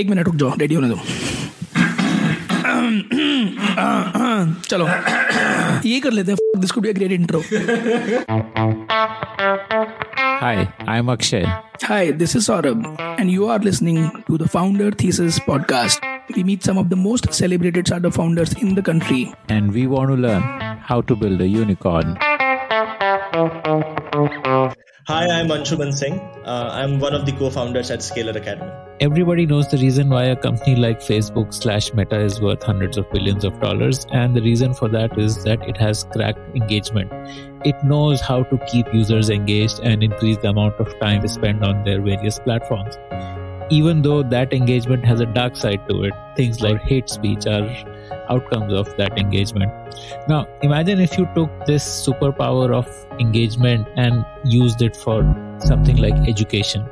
एक 0.00 0.08
मिनट 0.10 0.26
रुक 0.26 0.34
जाओ 0.42 0.54
रेडी 0.60 0.74
होने 0.74 0.88
दो 0.88 0.98
चलो 4.70 4.86
ये 5.88 6.00
कर 6.00 6.12
लेते 6.12 6.32
हैं 6.32 6.60
this 6.60 6.70
could 6.70 6.82
be 6.82 6.88
a 6.88 6.92
great 7.00 7.12
intro 7.12 7.42
Hi, 10.42 10.54
I'm 10.92 11.10
Akshay. 11.12 11.40
Hi, 11.88 11.98
this 12.22 12.32
is 12.38 12.46
Saurabh, 12.48 12.80
and 13.02 13.30
you 13.32 13.44
are 13.54 13.58
listening 13.66 13.98
to 14.30 14.38
the 14.42 14.48
Founder 14.54 14.88
Thesis 15.02 15.38
podcast. 15.50 16.08
We 16.36 16.42
meet 16.48 16.64
some 16.68 16.80
of 16.82 16.88
the 16.94 16.98
most 17.04 17.28
celebrated 17.40 17.86
startup 17.90 18.16
founders 18.18 18.54
in 18.64 18.74
the 18.78 18.84
country. 18.90 19.20
And 19.56 19.72
we 19.78 19.86
want 19.86 20.10
to 20.14 20.16
learn 20.26 20.42
how 20.90 21.00
to 21.12 21.18
build 21.22 21.44
a 21.46 21.48
unicorn. 21.54 22.16
Hi, 25.12 25.24
I'm 25.38 25.54
Anshuman 25.58 25.94
Singh. 26.02 26.18
Uh, 26.44 26.70
I'm 26.80 26.98
one 27.08 27.14
of 27.20 27.24
the 27.30 27.36
co 27.42 27.50
founders 27.58 27.92
at 27.98 28.02
Scaler 28.02 28.36
Academy. 28.42 28.72
Everybody 29.02 29.46
knows 29.46 29.68
the 29.68 29.78
reason 29.78 30.10
why 30.10 30.26
a 30.26 30.36
company 30.36 30.76
like 30.76 31.00
Facebook 31.00 31.52
slash 31.52 31.92
Meta 31.92 32.20
is 32.20 32.40
worth 32.40 32.62
hundreds 32.62 32.96
of 32.96 33.10
billions 33.10 33.44
of 33.44 33.58
dollars, 33.58 34.06
and 34.12 34.36
the 34.36 34.40
reason 34.40 34.74
for 34.74 34.88
that 34.90 35.18
is 35.18 35.42
that 35.42 35.68
it 35.68 35.76
has 35.76 36.04
cracked 36.12 36.38
engagement. 36.56 37.10
It 37.66 37.74
knows 37.82 38.20
how 38.20 38.44
to 38.44 38.58
keep 38.68 38.86
users 38.94 39.28
engaged 39.28 39.80
and 39.82 40.04
increase 40.04 40.36
the 40.36 40.50
amount 40.50 40.76
of 40.76 40.96
time 41.00 41.20
they 41.20 41.26
spend 41.26 41.64
on 41.64 41.82
their 41.82 42.00
various 42.00 42.38
platforms. 42.38 42.96
Even 43.72 44.02
though 44.02 44.22
that 44.22 44.52
engagement 44.52 45.04
has 45.04 45.18
a 45.18 45.26
dark 45.26 45.56
side 45.56 45.80
to 45.88 46.04
it, 46.04 46.14
things 46.36 46.60
like 46.60 46.80
hate 46.82 47.10
speech 47.10 47.44
are 47.48 47.68
outcomes 48.30 48.72
of 48.72 48.96
that 48.98 49.18
engagement. 49.18 49.72
Now, 50.28 50.46
imagine 50.62 51.00
if 51.00 51.18
you 51.18 51.28
took 51.34 51.50
this 51.66 51.84
superpower 52.06 52.72
of 52.72 52.86
engagement 53.18 53.88
and 53.96 54.24
used 54.44 54.80
it 54.80 54.94
for 54.94 55.22
something 55.58 55.96
like 55.96 56.14
education. 56.28 56.88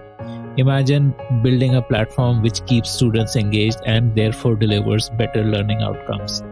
Imagine 0.60 1.14
building 1.42 1.74
a 1.74 1.80
platform 1.80 2.42
which 2.42 2.64
keeps 2.66 2.90
students 2.90 3.34
engaged 3.34 3.78
and 3.86 4.14
therefore 4.14 4.56
delivers 4.56 5.08
better 5.20 5.42
learning 5.42 5.80
outcomes. 5.80 6.42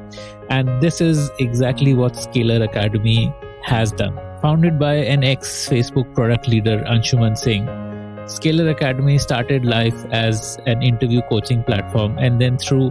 And 0.48 0.80
this 0.80 1.02
is 1.02 1.30
exactly 1.38 1.92
what 1.92 2.16
Scaler 2.16 2.64
Academy 2.64 3.34
has 3.64 3.92
done. 3.92 4.18
Founded 4.40 4.78
by 4.78 4.94
an 4.94 5.24
ex 5.24 5.68
Facebook 5.68 6.14
product 6.14 6.48
leader, 6.48 6.78
Anshuman 6.84 7.36
Singh, 7.36 7.68
Scaler 8.26 8.70
Academy 8.70 9.18
started 9.18 9.66
life 9.66 10.06
as 10.10 10.56
an 10.64 10.82
interview 10.82 11.20
coaching 11.28 11.62
platform 11.64 12.16
and 12.16 12.40
then 12.40 12.56
through 12.56 12.90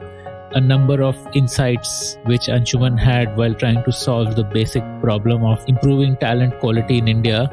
a 0.51 0.61
number 0.61 1.01
of 1.01 1.15
insights 1.33 2.17
which 2.25 2.47
Anshuman 2.47 2.99
had 2.99 3.35
while 3.35 3.55
trying 3.55 3.83
to 3.85 3.91
solve 3.91 4.35
the 4.35 4.43
basic 4.43 4.83
problem 5.01 5.43
of 5.43 5.63
improving 5.67 6.15
talent 6.17 6.59
quality 6.59 6.99
in 6.99 7.07
India, 7.07 7.49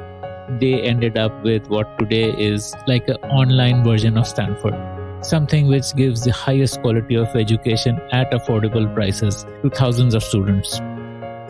they 0.48 0.82
ended 0.82 1.18
up 1.18 1.42
with 1.42 1.68
what 1.68 1.98
today 1.98 2.32
is 2.38 2.74
like 2.86 3.08
an 3.08 3.16
online 3.24 3.84
version 3.84 4.16
of 4.16 4.26
Stanford. 4.26 4.74
Something 5.24 5.68
which 5.68 5.94
gives 5.96 6.24
the 6.24 6.32
highest 6.32 6.80
quality 6.82 7.14
of 7.14 7.34
education 7.34 7.98
at 8.12 8.30
affordable 8.32 8.92
prices 8.94 9.46
to 9.62 9.70
thousands 9.70 10.14
of 10.14 10.22
students. 10.22 10.80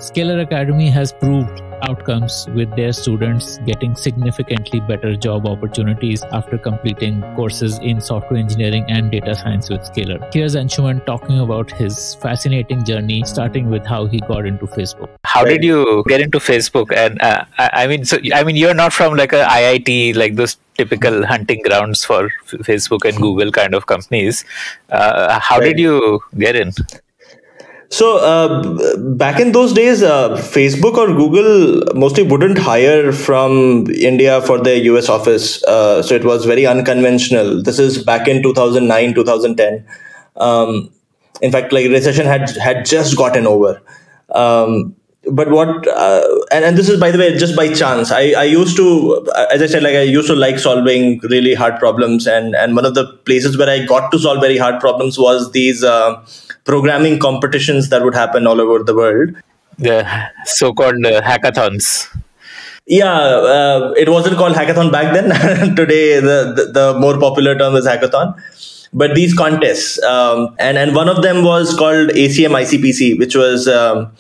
Scaler 0.05 0.41
Academy 0.41 0.91
has 0.91 1.15
proved 1.15 1.63
outcomes 1.89 2.47
with 2.55 2.71
their 2.77 2.93
students 2.93 3.57
getting 3.65 3.97
significantly 3.97 4.81
better 4.81 5.17
job 5.17 5.47
opportunities 5.47 6.23
after 6.25 6.59
completing 6.59 7.23
courses 7.37 7.79
in 7.79 8.03
software 8.03 8.39
engineering 8.39 8.85
and 8.89 9.11
data 9.11 9.35
science 9.35 9.71
with 9.71 9.83
Scaler. 9.83 10.19
Here's 10.31 10.57
Anshuman 10.57 11.07
talking 11.07 11.39
about 11.39 11.71
his 11.71 12.17
fascinating 12.17 12.85
journey, 12.85 13.23
starting 13.25 13.71
with 13.71 13.87
how 13.87 14.05
he 14.05 14.21
got 14.21 14.45
into 14.45 14.67
Facebook. 14.67 15.09
How 15.25 15.43
did 15.43 15.65
you 15.65 16.05
get 16.07 16.21
into 16.21 16.39
Facebook? 16.39 16.95
And 16.95 17.21
uh, 17.23 17.47
I, 17.57 17.71
I 17.85 17.87
mean, 17.87 18.05
so 18.05 18.19
I 18.35 18.45
mean, 18.45 18.57
you're 18.57 18.75
not 18.75 18.93
from 18.93 19.17
like 19.17 19.33
a 19.33 19.45
IIT, 19.45 20.17
like 20.17 20.35
those 20.35 20.59
typical 20.75 21.25
hunting 21.25 21.63
grounds 21.63 22.05
for 22.05 22.29
Facebook 22.49 23.09
and 23.09 23.17
Google 23.17 23.51
kind 23.53 23.75
of 23.75 23.87
companies. 23.87 24.45
Uh, 24.91 25.41
how 25.41 25.59
did 25.61 25.79
you 25.79 26.21
get 26.37 26.57
in? 26.57 26.73
So 27.95 28.19
uh, 28.19 28.97
back 28.97 29.39
in 29.39 29.53
those 29.53 29.73
days, 29.73 30.03
uh, 30.03 30.31
Facebook 30.31 30.97
or 30.97 31.07
Google 31.07 31.95
mostly 31.95 32.25
wouldn't 32.25 32.59
hire 32.59 33.13
from 33.13 33.87
India 33.89 34.43
for 34.43 34.59
their 34.61 34.79
US 34.87 35.09
office. 35.09 35.63
Uh, 35.63 36.03
so 36.03 36.17
it 36.17 36.25
was 36.25 36.45
very 36.45 36.67
unconventional. 36.67 37.63
This 37.63 37.79
is 37.79 38.03
back 38.03 38.27
in 38.27 38.43
2009, 38.43 39.15
2010. 39.15 39.87
Um, 40.35 40.91
in 41.41 41.53
fact, 41.53 41.73
like 41.73 41.89
recession 41.89 42.27
had 42.27 42.51
had 42.57 42.85
just 42.85 43.17
gotten 43.17 43.47
over. 43.47 43.81
Um, 44.31 44.97
but 45.31 45.51
what 45.51 45.87
uh, 45.87 46.23
and, 46.51 46.65
and 46.65 46.77
this 46.77 46.89
is 46.89 46.99
by 46.99 47.13
the 47.13 47.19
way 47.19 47.39
just 47.39 47.57
by 47.57 47.73
chance 47.73 48.11
I, 48.11 48.33
I 48.33 48.45
used 48.45 48.77
to 48.77 49.27
as 49.51 49.63
i 49.63 49.67
said 49.67 49.83
like 49.83 49.95
i 49.95 50.03
used 50.03 50.29
to 50.29 50.35
like 50.37 50.59
solving 50.59 51.19
really 51.31 51.55
hard 51.55 51.79
problems 51.79 52.27
and 52.27 52.55
and 52.55 52.77
one 52.77 52.85
of 52.85 52.95
the 52.95 53.07
places 53.25 53.57
where 53.57 53.71
i 53.71 53.87
got 53.87 54.11
to 54.13 54.19
solve 54.19 54.43
very 54.43 54.59
hard 54.59 54.81
problems 54.83 55.19
was 55.19 55.51
these 55.53 55.83
uh, 55.83 56.23
programming 56.65 57.19
competitions 57.19 57.89
that 57.91 58.03
would 58.03 58.15
happen 58.15 58.47
all 58.47 58.61
over 58.61 58.83
the 58.83 58.95
world. 58.95 59.37
The 59.79 60.07
so-called 60.45 61.05
uh, 61.05 61.21
hackathons. 61.23 62.09
Yeah 62.87 63.13
uh, 63.13 63.95
it 63.97 64.09
wasn't 64.09 64.37
called 64.37 64.55
hackathon 64.55 64.93
back 64.93 65.13
then. 65.15 65.75
Today 65.77 66.21
the, 66.21 66.53
the, 66.57 66.73
the 66.73 66.99
more 66.99 67.19
popular 67.19 67.57
term 67.57 67.75
is 67.77 67.87
hackathon. 67.87 68.41
But 68.93 69.17
these 69.17 69.35
contests 69.35 70.01
um, 70.05 70.55
and 70.59 70.79
and 70.79 70.95
one 70.95 71.09
of 71.09 71.23
them 71.23 71.45
was 71.45 71.77
called 71.77 72.11
acm 72.11 72.53
icpc 72.63 73.19
which 73.19 73.35
was 73.35 73.67
um, 73.67 74.13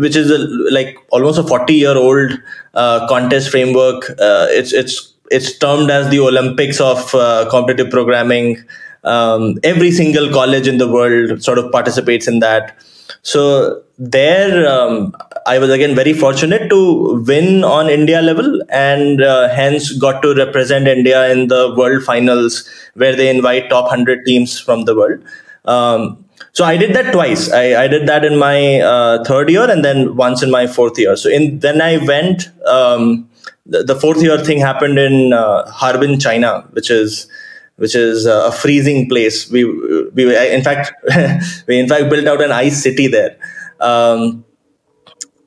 which 0.00 0.14
is 0.14 0.30
a, 0.30 0.38
like 0.70 0.96
almost 1.10 1.38
a 1.38 1.42
40 1.42 1.74
year 1.74 1.96
old 1.96 2.30
uh, 2.74 3.06
contest 3.08 3.50
framework. 3.50 4.10
Uh, 4.10 4.46
it's 4.50 4.72
it's 4.72 5.12
it's 5.30 5.58
termed 5.58 5.90
as 5.90 6.08
the 6.10 6.20
olympics 6.20 6.80
of 6.80 7.12
uh, 7.14 7.48
competitive 7.50 7.90
programming 7.90 8.62
um, 9.04 9.58
every 9.62 9.90
single 9.90 10.30
college 10.30 10.68
in 10.68 10.78
the 10.78 10.88
world 10.88 11.42
sort 11.42 11.58
of 11.58 11.70
participates 11.72 12.28
in 12.28 12.40
that. 12.40 12.76
So 13.22 13.82
there 13.98 14.68
um, 14.68 15.14
i 15.46 15.58
was 15.58 15.70
again 15.70 15.94
very 15.94 16.12
fortunate 16.12 16.68
to 16.68 17.22
win 17.28 17.62
on 17.62 17.88
india 17.88 18.20
level 18.20 18.60
and 18.70 19.22
uh, 19.22 19.48
hence 19.48 19.92
got 20.04 20.22
to 20.22 20.34
represent 20.34 20.88
india 20.88 21.30
in 21.30 21.46
the 21.48 21.74
world 21.76 22.02
finals 22.02 22.68
where 22.94 23.14
they 23.14 23.28
invite 23.28 23.70
top 23.70 23.84
100 23.84 24.24
teams 24.26 24.58
from 24.58 24.84
the 24.86 24.94
world. 24.94 25.20
Um, 25.64 26.24
so 26.52 26.64
i 26.64 26.76
did 26.76 26.94
that 26.96 27.12
twice. 27.12 27.50
I, 27.52 27.84
I 27.84 27.86
did 27.86 28.08
that 28.08 28.24
in 28.24 28.38
my 28.38 28.80
uh, 28.80 29.24
third 29.24 29.48
year 29.50 29.70
and 29.70 29.84
then 29.84 30.16
once 30.16 30.42
in 30.42 30.50
my 30.50 30.66
fourth 30.66 30.98
year. 30.98 31.14
So 31.16 31.30
in 31.30 31.60
then 31.60 31.80
i 31.80 31.98
went 31.98 32.48
um, 32.66 33.28
the, 33.64 33.84
the, 33.84 33.94
fourth 33.94 34.20
year 34.20 34.38
thing 34.38 34.58
happened 34.58 34.98
in 34.98 35.32
uh, 35.32 35.70
harbin 35.70 36.18
china 36.18 36.66
which 36.72 36.90
is 36.90 37.28
which 37.82 37.96
is 37.96 38.26
a 38.26 38.52
freezing 38.52 39.08
place. 39.08 39.50
We 39.50 39.64
we 40.16 40.22
in 40.56 40.62
fact 40.62 40.92
we 41.66 41.80
in 41.80 41.88
fact 41.88 42.08
built 42.10 42.28
out 42.32 42.40
an 42.40 42.52
ice 42.52 42.80
city 42.80 43.08
there. 43.08 43.36
Um, 43.80 44.44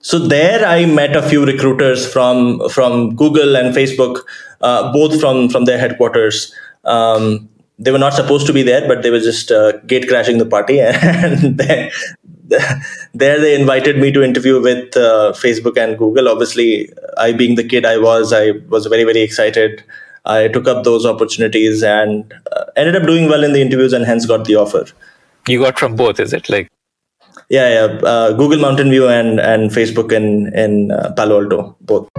so 0.09 0.19
there 0.19 0.66
I 0.68 0.85
met 0.85 1.16
a 1.16 1.22
few 1.29 1.46
recruiters 1.46 2.06
from 2.12 2.68
from 2.69 3.16
Google 3.16 3.56
and 3.56 3.73
Facebook, 3.73 4.19
uh, 4.62 4.91
both 4.91 5.19
from 5.22 5.47
from 5.50 5.63
their 5.63 5.79
headquarters. 5.79 6.53
Um, 6.84 7.47
they 7.79 7.91
were 7.91 8.03
not 8.03 8.13
supposed 8.13 8.47
to 8.47 8.53
be 8.53 8.63
there, 8.63 8.85
but 8.88 9.02
they 9.02 9.09
were 9.09 9.25
just 9.31 9.52
uh, 9.52 9.72
gate 9.94 10.07
crashing 10.09 10.38
the 10.38 10.46
party, 10.46 10.79
and 10.81 11.57
there, 11.57 11.90
there 13.13 13.40
they 13.40 13.56
invited 13.59 13.97
me 13.97 14.12
to 14.12 14.23
interview 14.23 14.62
with 14.62 14.97
uh, 14.97 15.34
Facebook 15.44 15.78
and 15.78 15.97
Google. 15.97 16.28
Obviously, 16.28 16.90
I 17.17 17.31
being 17.31 17.56
the 17.56 17.63
kid 17.63 17.85
I 17.85 17.97
was, 17.97 18.34
I 18.34 18.52
was 18.75 18.88
very 18.88 19.06
very 19.06 19.22
excited. 19.22 19.85
I 20.25 20.47
took 20.47 20.68
up 20.68 20.84
those 20.84 21.06
opportunities 21.06 21.84
and 21.84 22.34
uh, 22.52 22.66
ended 22.75 22.96
up 22.96 23.03
doing 23.03 23.30
well 23.30 23.44
in 23.44 23.53
the 23.53 23.62
interviews 23.62 23.94
and 23.94 24.06
hence 24.06 24.25
got 24.25 24.46
the 24.46 24.56
offer. 24.56 24.86
You 25.47 25.59
got 25.59 25.78
from 25.78 25.96
both, 25.96 26.19
is 26.19 26.34
it? 26.34 26.50
Like, 26.50 26.72
yeah, 27.50 27.69
yeah, 27.69 28.00
uh, 28.02 28.34
Google 28.34 28.59
Mountain 28.59 28.90
View 28.90 29.08
and 29.08 29.40
and 29.40 29.69
Facebook 29.69 30.12
in 30.12 30.52
in 30.56 30.91
uh, 30.91 31.14
Palo 31.16 31.44
Alto, 31.44 31.75
both. 31.81 32.09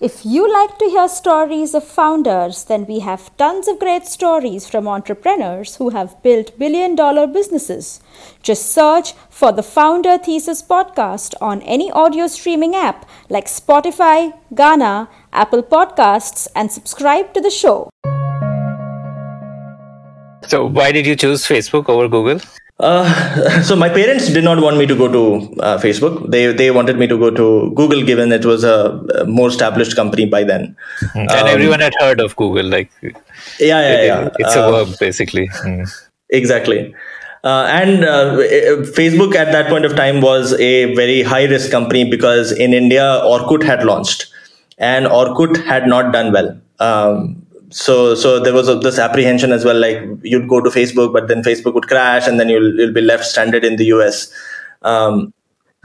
If 0.00 0.24
you 0.24 0.48
like 0.48 0.78
to 0.78 0.84
hear 0.84 1.08
stories 1.08 1.74
of 1.74 1.82
founders, 1.82 2.62
then 2.62 2.86
we 2.86 3.00
have 3.00 3.36
tons 3.36 3.66
of 3.66 3.80
great 3.80 4.06
stories 4.06 4.64
from 4.64 4.86
entrepreneurs 4.86 5.74
who 5.74 5.88
have 5.90 6.22
built 6.22 6.56
billion 6.56 6.94
dollar 6.94 7.26
businesses. 7.26 8.00
Just 8.40 8.70
search 8.70 9.14
for 9.28 9.50
the 9.50 9.64
Founder 9.64 10.16
Thesis 10.16 10.62
podcast 10.62 11.34
on 11.40 11.62
any 11.62 11.90
audio 11.90 12.28
streaming 12.28 12.76
app 12.76 13.08
like 13.28 13.46
Spotify, 13.46 14.38
Gaana, 14.54 15.08
Apple 15.32 15.64
Podcasts, 15.64 16.46
and 16.54 16.70
subscribe 16.70 17.34
to 17.34 17.40
the 17.40 17.50
show. 17.50 17.90
So, 20.46 20.66
why 20.66 20.92
did 20.92 21.08
you 21.08 21.16
choose 21.16 21.44
Facebook 21.44 21.88
over 21.88 22.06
Google? 22.06 22.40
Uh, 22.80 23.62
so 23.62 23.74
my 23.74 23.88
parents 23.88 24.28
did 24.28 24.44
not 24.44 24.60
want 24.60 24.76
me 24.76 24.86
to 24.86 24.94
go 24.94 25.08
to 25.10 25.60
uh, 25.60 25.78
Facebook. 25.78 26.30
They 26.30 26.52
they 26.52 26.70
wanted 26.70 26.98
me 26.98 27.06
to 27.08 27.18
go 27.18 27.30
to 27.30 27.72
Google, 27.74 28.04
given 28.04 28.32
it 28.32 28.44
was 28.44 28.64
a, 28.64 29.24
more 29.26 29.48
established 29.48 29.96
company 29.96 30.26
by 30.26 30.44
then. 30.44 30.76
And 31.14 31.30
um, 31.30 31.46
everyone 31.46 31.80
had 31.80 31.94
heard 31.98 32.20
of 32.20 32.36
Google, 32.36 32.66
like 32.66 32.90
yeah, 33.02 33.10
yeah, 33.58 33.92
it, 33.92 34.06
yeah. 34.06 34.28
It's 34.38 34.54
a 34.54 34.64
uh, 34.64 34.84
verb, 34.84 34.98
basically. 34.98 35.48
Mm. 35.48 35.90
Exactly. 36.30 36.94
Uh, 37.44 37.66
and 37.70 38.04
uh, 38.04 38.36
Facebook 38.98 39.34
at 39.34 39.52
that 39.52 39.68
point 39.68 39.84
of 39.84 39.94
time 39.94 40.20
was 40.20 40.52
a 40.54 40.94
very 40.94 41.22
high 41.22 41.44
risk 41.44 41.70
company 41.70 42.08
because 42.08 42.52
in 42.52 42.74
India, 42.74 43.20
Orkut 43.24 43.62
had 43.62 43.84
launched 43.84 44.26
and 44.76 45.06
Orkut 45.06 45.64
had 45.64 45.86
not 45.86 46.12
done 46.12 46.32
well. 46.32 46.60
Um, 46.80 47.46
so 47.70 48.14
so 48.14 48.40
there 48.40 48.52
was 48.52 48.68
a, 48.68 48.76
this 48.76 48.98
apprehension 48.98 49.52
as 49.52 49.64
well 49.64 49.78
like 49.78 49.98
you'd 50.22 50.48
go 50.48 50.60
to 50.60 50.70
facebook 50.70 51.12
but 51.12 51.28
then 51.28 51.42
facebook 51.42 51.74
would 51.74 51.86
crash 51.88 52.26
and 52.26 52.40
then 52.40 52.48
you'll 52.48 52.74
you'll 52.78 52.92
be 52.92 53.00
left 53.00 53.24
stranded 53.24 53.64
in 53.64 53.76
the 53.76 53.84
us 53.86 54.32
um, 54.82 55.32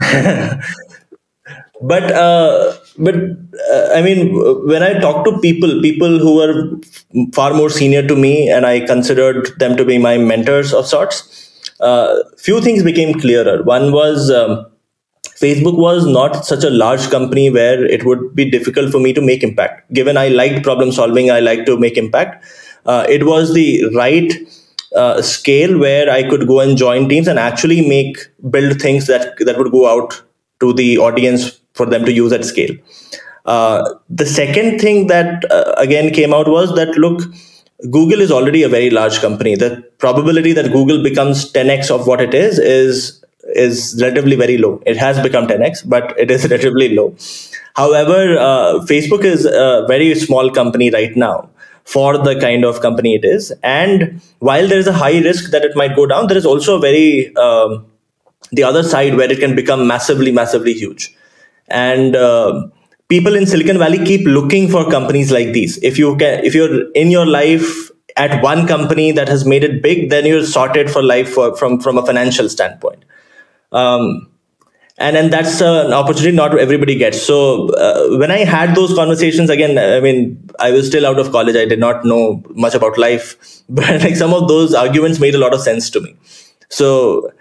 but 1.82 2.04
uh, 2.12 2.72
but 2.98 3.14
uh, 3.14 3.88
i 3.94 4.00
mean 4.02 4.32
when 4.66 4.82
i 4.82 4.98
talk 4.98 5.24
to 5.24 5.38
people 5.40 5.80
people 5.82 6.18
who 6.18 6.36
were 6.36 6.70
far 7.32 7.52
more 7.52 7.70
senior 7.70 8.06
to 8.06 8.16
me 8.16 8.48
and 8.48 8.64
i 8.66 8.80
considered 8.80 9.48
them 9.58 9.76
to 9.76 9.84
be 9.84 9.98
my 9.98 10.16
mentors 10.16 10.72
of 10.72 10.86
sorts 10.86 11.44
uh, 11.80 12.22
few 12.38 12.60
things 12.60 12.82
became 12.82 13.18
clearer. 13.18 13.62
One 13.62 13.92
was 13.92 14.30
um, 14.30 14.66
Facebook 15.40 15.76
was 15.76 16.06
not 16.06 16.46
such 16.46 16.64
a 16.64 16.70
large 16.70 17.10
company 17.10 17.50
where 17.50 17.84
it 17.84 18.04
would 18.04 18.34
be 18.34 18.50
difficult 18.50 18.92
for 18.92 19.00
me 19.00 19.12
to 19.12 19.20
make 19.20 19.42
impact. 19.42 19.92
Given 19.92 20.16
I 20.16 20.28
liked 20.28 20.62
problem 20.62 20.92
solving, 20.92 21.30
I 21.30 21.40
like 21.40 21.66
to 21.66 21.76
make 21.76 21.96
impact. 21.96 22.44
Uh, 22.86 23.04
it 23.08 23.26
was 23.26 23.52
the 23.54 23.86
right 23.94 24.32
uh, 24.94 25.20
scale 25.22 25.78
where 25.78 26.08
I 26.10 26.28
could 26.28 26.46
go 26.46 26.60
and 26.60 26.76
join 26.76 27.08
teams 27.08 27.26
and 27.26 27.38
actually 27.38 27.86
make 27.86 28.18
build 28.50 28.80
things 28.80 29.06
that 29.06 29.36
that 29.38 29.58
would 29.58 29.72
go 29.72 29.88
out 29.88 30.22
to 30.60 30.72
the 30.72 30.98
audience 30.98 31.60
for 31.72 31.86
them 31.86 32.04
to 32.04 32.12
use 32.12 32.32
at 32.32 32.44
scale. 32.44 32.74
Uh, 33.44 33.94
the 34.08 34.24
second 34.24 34.78
thing 34.78 35.08
that 35.08 35.50
uh, 35.50 35.74
again 35.76 36.12
came 36.12 36.32
out 36.32 36.48
was 36.48 36.74
that 36.76 36.96
look, 36.96 37.22
Google 37.90 38.20
is 38.20 38.30
already 38.30 38.62
a 38.62 38.68
very 38.68 38.90
large 38.90 39.18
company. 39.18 39.56
The 39.56 39.82
probability 39.98 40.52
that 40.52 40.72
Google 40.72 41.02
becomes 41.02 41.52
10x 41.52 41.90
of 41.90 42.06
what 42.06 42.20
it 42.20 42.32
is 42.32 42.58
is 42.58 43.23
is 43.54 43.98
relatively 44.00 44.36
very 44.36 44.58
low. 44.58 44.82
It 44.86 44.96
has 44.96 45.20
become 45.20 45.46
10x, 45.46 45.88
but 45.88 46.18
it 46.18 46.30
is 46.30 46.44
relatively 46.50 46.94
low. 46.94 47.16
However, 47.74 48.38
uh, 48.38 48.84
Facebook 48.86 49.24
is 49.24 49.44
a 49.46 49.84
very 49.88 50.14
small 50.14 50.50
company 50.50 50.90
right 50.90 51.16
now 51.16 51.50
for 51.84 52.16
the 52.16 52.38
kind 52.40 52.64
of 52.64 52.80
company 52.80 53.14
it 53.14 53.24
is. 53.24 53.52
And 53.62 54.20
while 54.38 54.66
there 54.66 54.78
is 54.78 54.86
a 54.86 54.92
high 54.92 55.18
risk 55.18 55.50
that 55.50 55.64
it 55.64 55.76
might 55.76 55.94
go 55.94 56.06
down, 56.06 56.28
there 56.28 56.36
is 56.36 56.46
also 56.46 56.76
a 56.76 56.80
very 56.80 57.34
um, 57.36 57.86
the 58.52 58.62
other 58.62 58.82
side 58.82 59.16
where 59.16 59.30
it 59.30 59.40
can 59.40 59.54
become 59.54 59.86
massively, 59.86 60.32
massively 60.32 60.72
huge. 60.72 61.14
And 61.68 62.14
uh, 62.14 62.68
people 63.08 63.34
in 63.34 63.46
Silicon 63.46 63.78
Valley 63.78 64.04
keep 64.04 64.26
looking 64.26 64.68
for 64.68 64.88
companies 64.90 65.32
like 65.32 65.52
these. 65.52 65.82
If 65.82 65.98
you 65.98 66.16
can, 66.16 66.44
if 66.44 66.54
you're 66.54 66.90
in 66.92 67.10
your 67.10 67.26
life 67.26 67.90
at 68.16 68.42
one 68.42 68.66
company 68.66 69.12
that 69.12 69.28
has 69.28 69.44
made 69.44 69.64
it 69.64 69.82
big, 69.82 70.10
then 70.10 70.26
you're 70.26 70.46
sorted 70.46 70.90
for 70.90 71.02
life 71.02 71.32
for, 71.32 71.56
from 71.56 71.80
from 71.80 71.98
a 71.98 72.06
financial 72.06 72.48
standpoint 72.48 73.04
um, 73.74 74.28
and 74.98 75.16
and 75.16 75.32
that's 75.32 75.60
an 75.60 75.92
opportunity 75.92 76.36
not 76.36 76.56
everybody 76.58 76.94
gets. 76.96 77.20
So 77.20 77.68
uh, 77.70 78.16
when 78.16 78.30
i 78.30 78.38
had 78.44 78.74
those 78.76 78.94
conversations 78.94 79.50
again 79.50 79.78
i 79.78 80.00
mean 80.00 80.48
i 80.60 80.70
was 80.70 80.86
still 80.86 81.06
out 81.06 81.18
of 81.18 81.32
college. 81.32 81.56
I 81.56 81.64
did 81.64 81.80
not 81.80 82.04
know 82.04 82.42
much 82.50 82.74
about 82.74 82.96
life 82.98 83.36
but 83.68 84.02
like 84.02 84.16
some 84.16 84.32
of 84.32 84.48
those 84.48 84.74
arguments 84.74 85.18
made 85.20 85.34
a 85.34 85.38
lot 85.38 85.54
of 85.54 85.60
sense 85.60 85.90
to 85.90 86.00
me. 86.00 86.16
So 86.68 87.32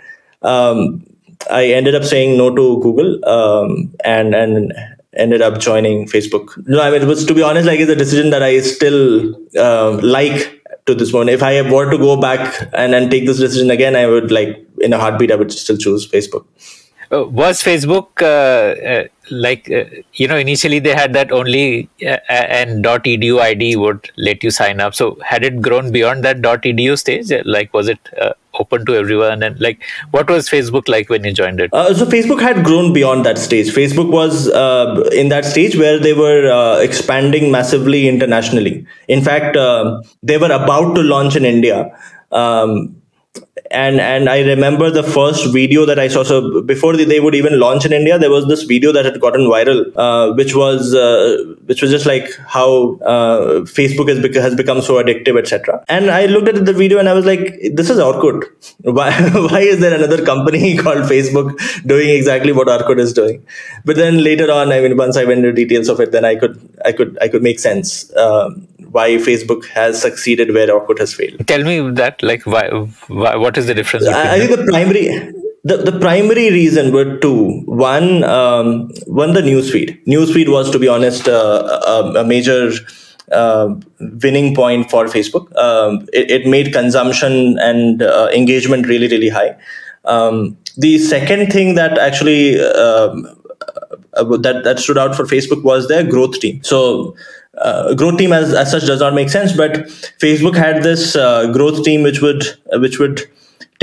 um, 0.42 1.06
i 1.52 1.66
ended 1.68 1.96
up 1.96 2.04
saying 2.04 2.38
no 2.38 2.50
to 2.56 2.80
google 2.82 3.24
um, 3.30 3.94
and 4.04 4.34
and 4.34 4.74
ended 5.16 5.44
up 5.44 5.60
joining 5.60 6.08
facebook. 6.08 6.58
No 6.68 6.82
i 6.82 6.90
mean 6.90 7.04
it 7.04 7.08
was 7.08 7.26
to 7.26 7.36
be 7.36 7.44
honest 7.44 7.68
like 7.68 7.80
it's 7.80 7.92
a 7.92 7.96
decision 7.96 8.32
that 8.32 8.42
i 8.42 8.60
still 8.62 9.36
uh, 9.58 10.00
like 10.02 10.63
to 10.86 10.94
this 10.94 11.14
moment. 11.14 11.30
if 11.30 11.44
i 11.44 11.62
were 11.74 11.90
to 11.90 11.98
go 11.98 12.20
back 12.20 12.42
and 12.74 12.96
and 12.96 13.10
take 13.10 13.26
this 13.26 13.40
decision 13.40 13.72
again 13.72 13.96
i 13.96 14.06
would 14.06 14.32
like 14.32 14.64
in 14.84 14.94
a 14.94 15.00
heartbeat, 15.00 15.32
I 15.32 15.36
would 15.36 15.52
still 15.52 15.78
choose 15.78 16.08
Facebook. 16.08 16.46
Uh, 17.12 17.26
was 17.26 17.62
Facebook 17.62 18.22
uh, 18.22 18.82
uh, 18.92 19.08
like 19.30 19.70
uh, 19.70 19.86
you 20.14 20.28
know 20.28 20.38
initially 20.38 20.80
they 20.80 20.94
had 20.94 21.14
that 21.14 21.32
only 21.32 21.90
uh, 22.02 22.18
and 22.30 22.84
.edu 22.84 23.40
ID 23.40 23.76
would 23.76 24.10
let 24.18 24.44
you 24.44 24.52
sign 24.52 24.80
up. 24.80 24.96
So 24.96 25.18
had 25.24 25.44
it 25.44 25.62
grown 25.62 25.92
beyond 25.92 26.24
that 26.24 26.38
.edu 26.38 26.98
stage? 26.98 27.32
Like 27.46 27.74
was 27.74 27.88
it 27.88 28.00
uh, 28.20 28.34
open 28.60 28.86
to 28.86 28.96
everyone? 28.96 29.44
And 29.44 29.60
like 29.60 29.82
what 30.12 30.30
was 30.30 30.50
Facebook 30.50 30.88
like 30.88 31.10
when 31.10 31.24
you 31.24 31.34
joined 31.34 31.60
it? 31.60 31.74
Uh, 31.74 31.94
so 31.94 32.06
Facebook 32.06 32.42
had 32.42 32.64
grown 32.64 32.94
beyond 32.94 33.26
that 33.26 33.38
stage. 33.38 33.70
Facebook 33.70 34.10
was 34.12 34.50
uh, 34.50 35.10
in 35.12 35.30
that 35.30 35.46
stage 35.46 35.76
where 35.76 36.00
they 36.00 36.14
were 36.14 36.52
uh, 36.52 36.80
expanding 36.80 37.52
massively 37.52 38.08
internationally. 38.08 38.86
In 39.08 39.22
fact, 39.22 39.56
they 40.24 40.38
were 40.38 40.52
about 40.52 40.96
to 40.96 41.02
launch 41.02 41.36
in 41.36 41.46
India. 41.46 41.92
Um, 42.32 42.96
and 43.70 44.00
and 44.02 44.30
I 44.30 44.42
remember 44.42 44.90
the 44.90 45.04
first 45.04 45.54
video 45.54 45.86
that 45.86 46.00
I 46.00 46.08
saw. 46.08 46.24
So 46.24 46.62
before 46.62 46.98
they 46.98 47.20
would 47.20 47.36
even 47.36 47.60
launch 47.60 47.86
in 47.86 47.94
India, 47.94 48.18
there 48.18 48.32
was 48.32 48.48
this 48.48 48.64
video 48.64 48.92
that 48.92 49.06
had 49.06 49.20
gotten 49.22 49.42
viral, 49.42 49.92
uh, 49.96 50.34
which 50.34 50.56
was 50.56 50.96
uh, 50.96 51.56
which 51.66 51.82
was 51.84 51.92
just 51.92 52.08
like 52.08 52.34
how 52.48 52.96
uh, 53.02 53.62
Facebook 53.78 54.10
has, 54.10 54.20
bec- 54.20 54.34
has 54.34 54.56
become 54.56 54.82
so 54.82 54.96
addictive, 54.96 55.38
etc. 55.38 55.84
And 55.88 56.10
I 56.10 56.26
looked 56.26 56.48
at 56.48 56.66
the 56.66 56.74
video 56.74 56.98
and 56.98 57.08
I 57.08 57.14
was 57.14 57.26
like, 57.26 57.60
this 57.74 57.92
is 57.92 58.00
Orkut. 58.00 58.44
Why 58.82 59.12
why 59.50 59.60
is 59.60 59.80
there 59.80 59.94
another 59.94 60.26
company 60.26 60.76
called 60.84 61.04
Facebook 61.04 61.56
doing 61.86 62.10
exactly 62.10 62.52
what 62.52 62.68
Orkut 62.68 63.00
is 63.00 63.14
doing? 63.14 63.46
But 63.86 63.98
then 63.98 64.24
later 64.24 64.52
on, 64.52 64.72
I 64.72 64.82
mean, 64.82 64.98
once 64.98 65.16
I 65.16 65.26
went 65.26 65.46
into 65.46 65.54
details 65.54 65.90
of 65.90 66.00
it, 66.00 66.12
then 66.12 66.26
I 66.26 66.36
could 66.36 66.58
I 66.84 66.92
could 66.92 67.18
I 67.22 67.28
could 67.28 67.44
make 67.44 67.60
sense. 67.60 68.16
Um, 68.18 68.68
why 68.94 69.10
Facebook 69.28 69.66
has 69.66 70.00
succeeded 70.00 70.54
where 70.54 70.68
Orkut 70.68 71.00
has 71.00 71.14
failed. 71.14 71.48
Tell 71.48 71.64
me 71.64 71.80
that, 71.92 72.22
like, 72.22 72.46
why, 72.46 72.70
why 73.08 73.36
what 73.44 73.58
is 73.58 73.68
the 73.68 73.74
difference? 73.74 74.08
I, 74.08 74.36
I 74.36 74.40
think 74.40 74.52
the 74.58 74.66
primary, 74.66 75.06
the, 75.64 75.78
the 75.90 76.00
primary 76.00 76.50
reason 76.52 76.94
were 76.94 77.18
two. 77.20 77.62
One, 77.66 78.24
um, 78.24 78.90
one 79.06 79.34
the 79.34 79.42
newsfeed. 79.42 80.04
Newsfeed 80.06 80.50
was, 80.50 80.72
to 80.72 80.80
be 80.80 80.88
honest, 80.88 81.28
uh, 81.28 81.82
a, 81.88 82.22
a, 82.22 82.24
major 82.24 82.72
uh, 83.32 83.76
winning 84.00 84.56
point 84.56 84.90
for 84.90 85.06
Facebook. 85.06 85.54
Um, 85.58 86.08
it, 86.14 86.32
it, 86.32 86.48
made 86.48 86.74
consumption 86.74 87.58
and 87.60 88.02
uh, 88.02 88.30
engagement 88.34 88.88
really, 88.88 89.08
really 89.08 89.30
high. 89.30 89.56
Um, 90.06 90.58
the 90.78 90.98
second 90.98 91.52
thing 91.52 91.76
that 91.76 91.98
actually 91.98 92.60
um, 92.60 93.26
uh, 94.16 94.38
that 94.38 94.64
that 94.64 94.80
stood 94.80 94.98
out 94.98 95.16
for 95.16 95.24
Facebook 95.24 95.64
was 95.64 95.88
their 95.88 96.04
growth 96.04 96.40
team. 96.40 96.62
So 96.64 97.16
uh, 97.58 97.94
growth 97.94 98.18
team 98.18 98.34
as, 98.34 98.54
as 98.54 98.72
such 98.72 98.86
does 98.86 99.00
not 99.00 99.14
make 99.14 99.30
sense 99.30 99.56
but 99.56 99.74
facebook 100.20 100.56
had 100.56 100.84
this 100.84 101.16
uh, 101.16 101.52
growth 101.52 101.84
team 101.84 102.04
which 102.04 102.22
would 102.22 102.44
uh, 102.74 102.80
which 102.80 103.00
would 103.00 103.22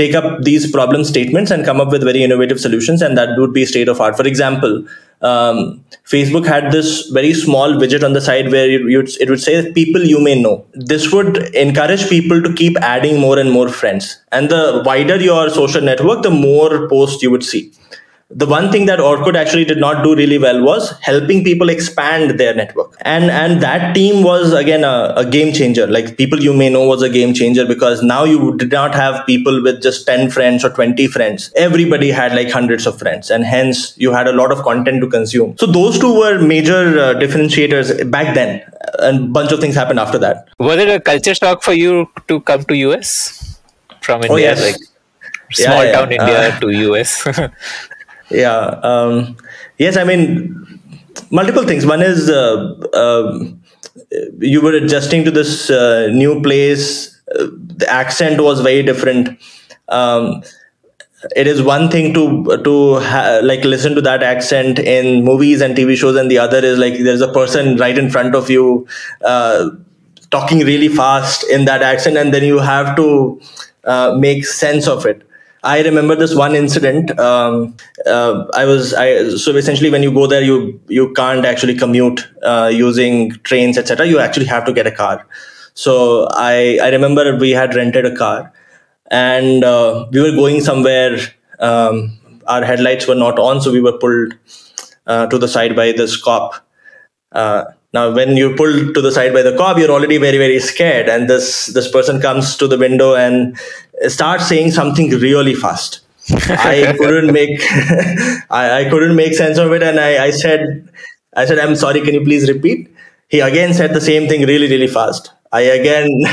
take 0.01 0.15
up 0.15 0.41
these 0.49 0.71
problem 0.71 1.03
statements 1.03 1.51
and 1.51 1.65
come 1.69 1.79
up 1.83 1.91
with 1.91 2.03
very 2.03 2.23
innovative 2.23 2.59
solutions 2.59 3.01
and 3.01 3.17
that 3.17 3.37
would 3.37 3.53
be 3.53 3.65
state 3.65 3.87
of 3.87 4.01
art. 4.01 4.15
For 4.17 4.27
example 4.27 4.85
um, 5.29 5.57
facebook 6.11 6.47
had 6.47 6.71
this 6.75 7.07
very 7.17 7.33
small 7.41 7.73
widget 7.81 8.03
on 8.07 8.13
the 8.13 8.21
side 8.21 8.51
where 8.51 8.69
it, 8.77 9.09
it 9.19 9.29
would 9.29 9.43
say 9.47 9.71
people 9.73 10.03
you 10.03 10.19
may 10.19 10.41
know. 10.41 10.65
This 10.73 11.11
would 11.13 11.37
encourage 11.65 12.09
people 12.09 12.41
to 12.41 12.53
keep 12.61 12.77
adding 12.77 13.19
more 13.19 13.37
and 13.37 13.51
more 13.51 13.69
friends. 13.69 14.17
And 14.31 14.49
the 14.49 14.81
wider 14.83 15.17
your 15.17 15.49
social 15.49 15.81
network 15.81 16.23
the 16.23 16.31
more 16.31 16.87
posts 16.89 17.21
you 17.21 17.29
would 17.29 17.43
see 17.43 17.71
the 18.33 18.45
one 18.45 18.71
thing 18.71 18.85
that 18.85 18.99
Orkut 18.99 19.35
actually 19.35 19.65
did 19.65 19.77
not 19.77 20.03
do 20.03 20.15
really 20.15 20.37
well 20.37 20.63
was 20.63 20.91
helping 21.01 21.43
people 21.43 21.69
expand 21.69 22.39
their 22.39 22.53
network. 22.53 22.95
And 23.01 23.25
and 23.25 23.61
that 23.61 23.93
team 23.93 24.23
was 24.23 24.53
again 24.53 24.83
a, 24.83 25.13
a, 25.17 25.25
game 25.25 25.53
changer. 25.53 25.87
Like 25.87 26.17
people 26.17 26.41
you 26.41 26.53
may 26.53 26.69
know 26.69 26.87
was 26.87 27.01
a 27.01 27.09
game 27.09 27.33
changer 27.33 27.65
because 27.65 28.01
now 28.01 28.23
you 28.23 28.55
did 28.57 28.71
not 28.71 28.95
have 28.95 29.25
people 29.25 29.61
with 29.61 29.81
just 29.81 30.05
10 30.05 30.29
friends 30.29 30.63
or 30.63 30.69
20 30.69 31.07
friends. 31.07 31.51
Everybody 31.55 32.11
had 32.11 32.33
like 32.33 32.49
hundreds 32.49 32.85
of 32.85 32.97
friends 32.97 33.29
and 33.29 33.43
hence 33.43 33.97
you 33.97 34.11
had 34.11 34.27
a 34.27 34.33
lot 34.33 34.51
of 34.51 34.63
content 34.63 35.01
to 35.01 35.07
consume. 35.07 35.57
So 35.57 35.65
those 35.65 35.99
two 35.99 36.13
were 36.17 36.39
major 36.39 36.99
uh, 36.99 37.13
differentiators 37.15 38.09
back 38.09 38.33
then 38.35 38.63
and 38.99 39.25
a 39.25 39.27
bunch 39.27 39.51
of 39.51 39.59
things 39.59 39.75
happened 39.75 39.99
after 39.99 40.17
that. 40.19 40.47
Was 40.59 40.77
it 40.77 40.89
a 40.89 40.99
culture 40.99 41.35
shock 41.35 41.63
for 41.63 41.73
you 41.73 42.09
to 42.27 42.41
come 42.41 42.63
to 42.65 42.75
US 42.75 43.59
from 44.01 44.23
India? 44.23 44.33
Oh, 44.33 44.37
yes. 44.37 44.61
Like 44.61 44.81
small 45.53 45.83
yeah, 45.83 45.83
yeah. 45.83 45.91
town 45.91 46.11
India 46.11 46.49
uh, 46.49 46.59
to 46.59 46.69
US? 46.69 47.27
yeah 48.31 48.79
um, 48.91 49.35
yes 49.77 49.97
i 49.97 50.03
mean 50.03 50.57
multiple 51.31 51.63
things. 51.65 51.85
One 51.85 52.01
is 52.01 52.29
uh, 52.29 52.75
uh, 52.93 53.45
you 54.39 54.61
were 54.61 54.73
adjusting 54.73 55.25
to 55.25 55.31
this 55.31 55.69
uh, 55.69 56.07
new 56.13 56.41
place. 56.41 57.21
The 57.27 57.87
accent 57.89 58.41
was 58.41 58.61
very 58.61 58.83
different. 58.83 59.39
Um, 59.89 60.43
it 61.35 61.47
is 61.47 61.61
one 61.61 61.89
thing 61.89 62.13
to 62.13 62.57
to 62.63 62.99
ha- 62.99 63.39
like 63.43 63.63
listen 63.63 63.95
to 63.95 64.01
that 64.01 64.23
accent 64.23 64.79
in 64.79 65.23
movies 65.23 65.61
and 65.61 65.75
tv 65.75 65.95
shows 65.95 66.15
and 66.15 66.31
the 66.31 66.37
other 66.39 66.59
is 66.59 66.79
like 66.79 66.95
there's 66.99 67.21
a 67.21 67.31
person 67.31 67.77
right 67.77 67.97
in 67.97 68.09
front 68.09 68.33
of 68.35 68.49
you 68.49 68.87
uh, 69.23 69.69
talking 70.31 70.59
really 70.59 70.87
fast 70.87 71.43
in 71.49 71.65
that 71.65 71.83
accent 71.83 72.17
and 72.17 72.33
then 72.33 72.43
you 72.43 72.59
have 72.59 72.95
to 72.95 73.39
uh, 73.83 74.15
make 74.19 74.45
sense 74.45 74.87
of 74.87 75.05
it 75.05 75.21
I 75.63 75.81
remember 75.83 76.15
this 76.15 76.33
one 76.33 76.55
incident. 76.55 77.17
Um, 77.19 77.75
uh, 78.05 78.45
I 78.55 78.65
was 78.65 78.93
I 78.93 79.29
so 79.35 79.55
essentially 79.55 79.91
when 79.91 80.01
you 80.01 80.11
go 80.11 80.25
there, 80.25 80.41
you 80.41 80.79
you 80.87 81.13
can't 81.13 81.45
actually 81.45 81.75
commute 81.75 82.27
uh, 82.43 82.71
using 82.73 83.31
trains, 83.43 83.77
etc. 83.77 84.07
You 84.07 84.19
actually 84.19 84.47
have 84.47 84.65
to 84.65 84.73
get 84.73 84.87
a 84.87 84.91
car. 84.91 85.25
So 85.75 86.27
I 86.31 86.79
I 86.81 86.89
remember 86.89 87.37
we 87.37 87.51
had 87.51 87.75
rented 87.75 88.05
a 88.05 88.15
car, 88.15 88.51
and 89.11 89.63
uh, 89.63 90.07
we 90.11 90.21
were 90.21 90.35
going 90.35 90.61
somewhere. 90.61 91.17
Um, 91.59 92.17
our 92.47 92.65
headlights 92.65 93.07
were 93.07 93.15
not 93.15 93.37
on, 93.37 93.61
so 93.61 93.71
we 93.71 93.81
were 93.81 93.97
pulled 93.99 94.33
uh, 95.05 95.27
to 95.27 95.37
the 95.37 95.47
side 95.47 95.75
by 95.75 95.91
this 95.91 96.17
cop. 96.17 96.55
Now, 97.93 98.13
when 98.13 98.37
you 98.37 98.55
pull 98.55 98.93
to 98.93 99.01
the 99.01 99.11
side 99.11 99.33
by 99.33 99.41
the 99.41 99.55
cop, 99.57 99.77
you're 99.77 99.91
already 99.91 100.17
very, 100.17 100.37
very 100.37 100.59
scared. 100.59 101.09
And 101.09 101.29
this 101.29 101.65
this 101.67 101.91
person 101.91 102.21
comes 102.21 102.55
to 102.57 102.67
the 102.67 102.77
window 102.77 103.15
and 103.15 103.57
starts 104.07 104.47
saying 104.47 104.71
something 104.71 105.09
really 105.09 105.55
fast. 105.55 105.99
I 106.31 106.95
couldn't 106.97 107.33
make 107.33 107.59
I, 108.49 108.81
I, 108.81 108.89
couldn't 108.89 109.15
make 109.15 109.33
sense 109.33 109.57
of 109.57 109.71
it, 109.73 109.83
and 109.83 109.99
I, 109.99 110.25
I 110.25 110.31
said 110.31 110.89
I 111.35 111.45
said 111.45 111.59
I'm 111.59 111.75
sorry. 111.75 112.01
Can 112.01 112.13
you 112.13 112.23
please 112.23 112.47
repeat? 112.47 112.95
He 113.27 113.39
again 113.41 113.73
said 113.73 113.93
the 113.93 114.01
same 114.01 114.29
thing 114.29 114.45
really, 114.45 114.69
really 114.69 114.87
fast. 114.87 115.33
I 115.51 115.61
again 115.61 116.07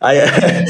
I 0.00 0.66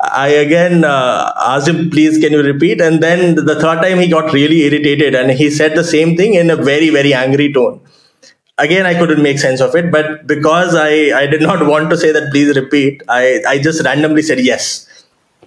I 0.00 0.28
again 0.28 0.84
uh, 0.84 1.32
asked 1.36 1.68
him, 1.68 1.90
please, 1.90 2.18
can 2.18 2.32
you 2.32 2.42
repeat? 2.42 2.80
And 2.80 3.02
then 3.02 3.34
the 3.34 3.58
third 3.58 3.80
time 3.82 3.98
he 3.98 4.08
got 4.08 4.32
really 4.32 4.62
irritated 4.62 5.14
and 5.14 5.30
he 5.30 5.50
said 5.50 5.74
the 5.74 5.84
same 5.84 6.16
thing 6.16 6.34
in 6.34 6.50
a 6.50 6.56
very, 6.56 6.90
very 6.90 7.14
angry 7.14 7.52
tone. 7.52 7.80
Again, 8.58 8.86
I 8.86 8.94
couldn't 8.94 9.22
make 9.22 9.38
sense 9.38 9.60
of 9.60 9.74
it, 9.74 9.90
but 9.92 10.26
because 10.26 10.74
I, 10.74 11.18
I 11.18 11.26
did 11.26 11.42
not 11.42 11.66
want 11.72 11.90
to 11.90 11.96
say 11.96 12.12
that, 12.12 12.30
please 12.30 12.56
repeat, 12.56 13.02
I, 13.08 13.42
I 13.46 13.58
just 13.58 13.84
randomly 13.84 14.22
said 14.22 14.40
yes. 14.40 14.86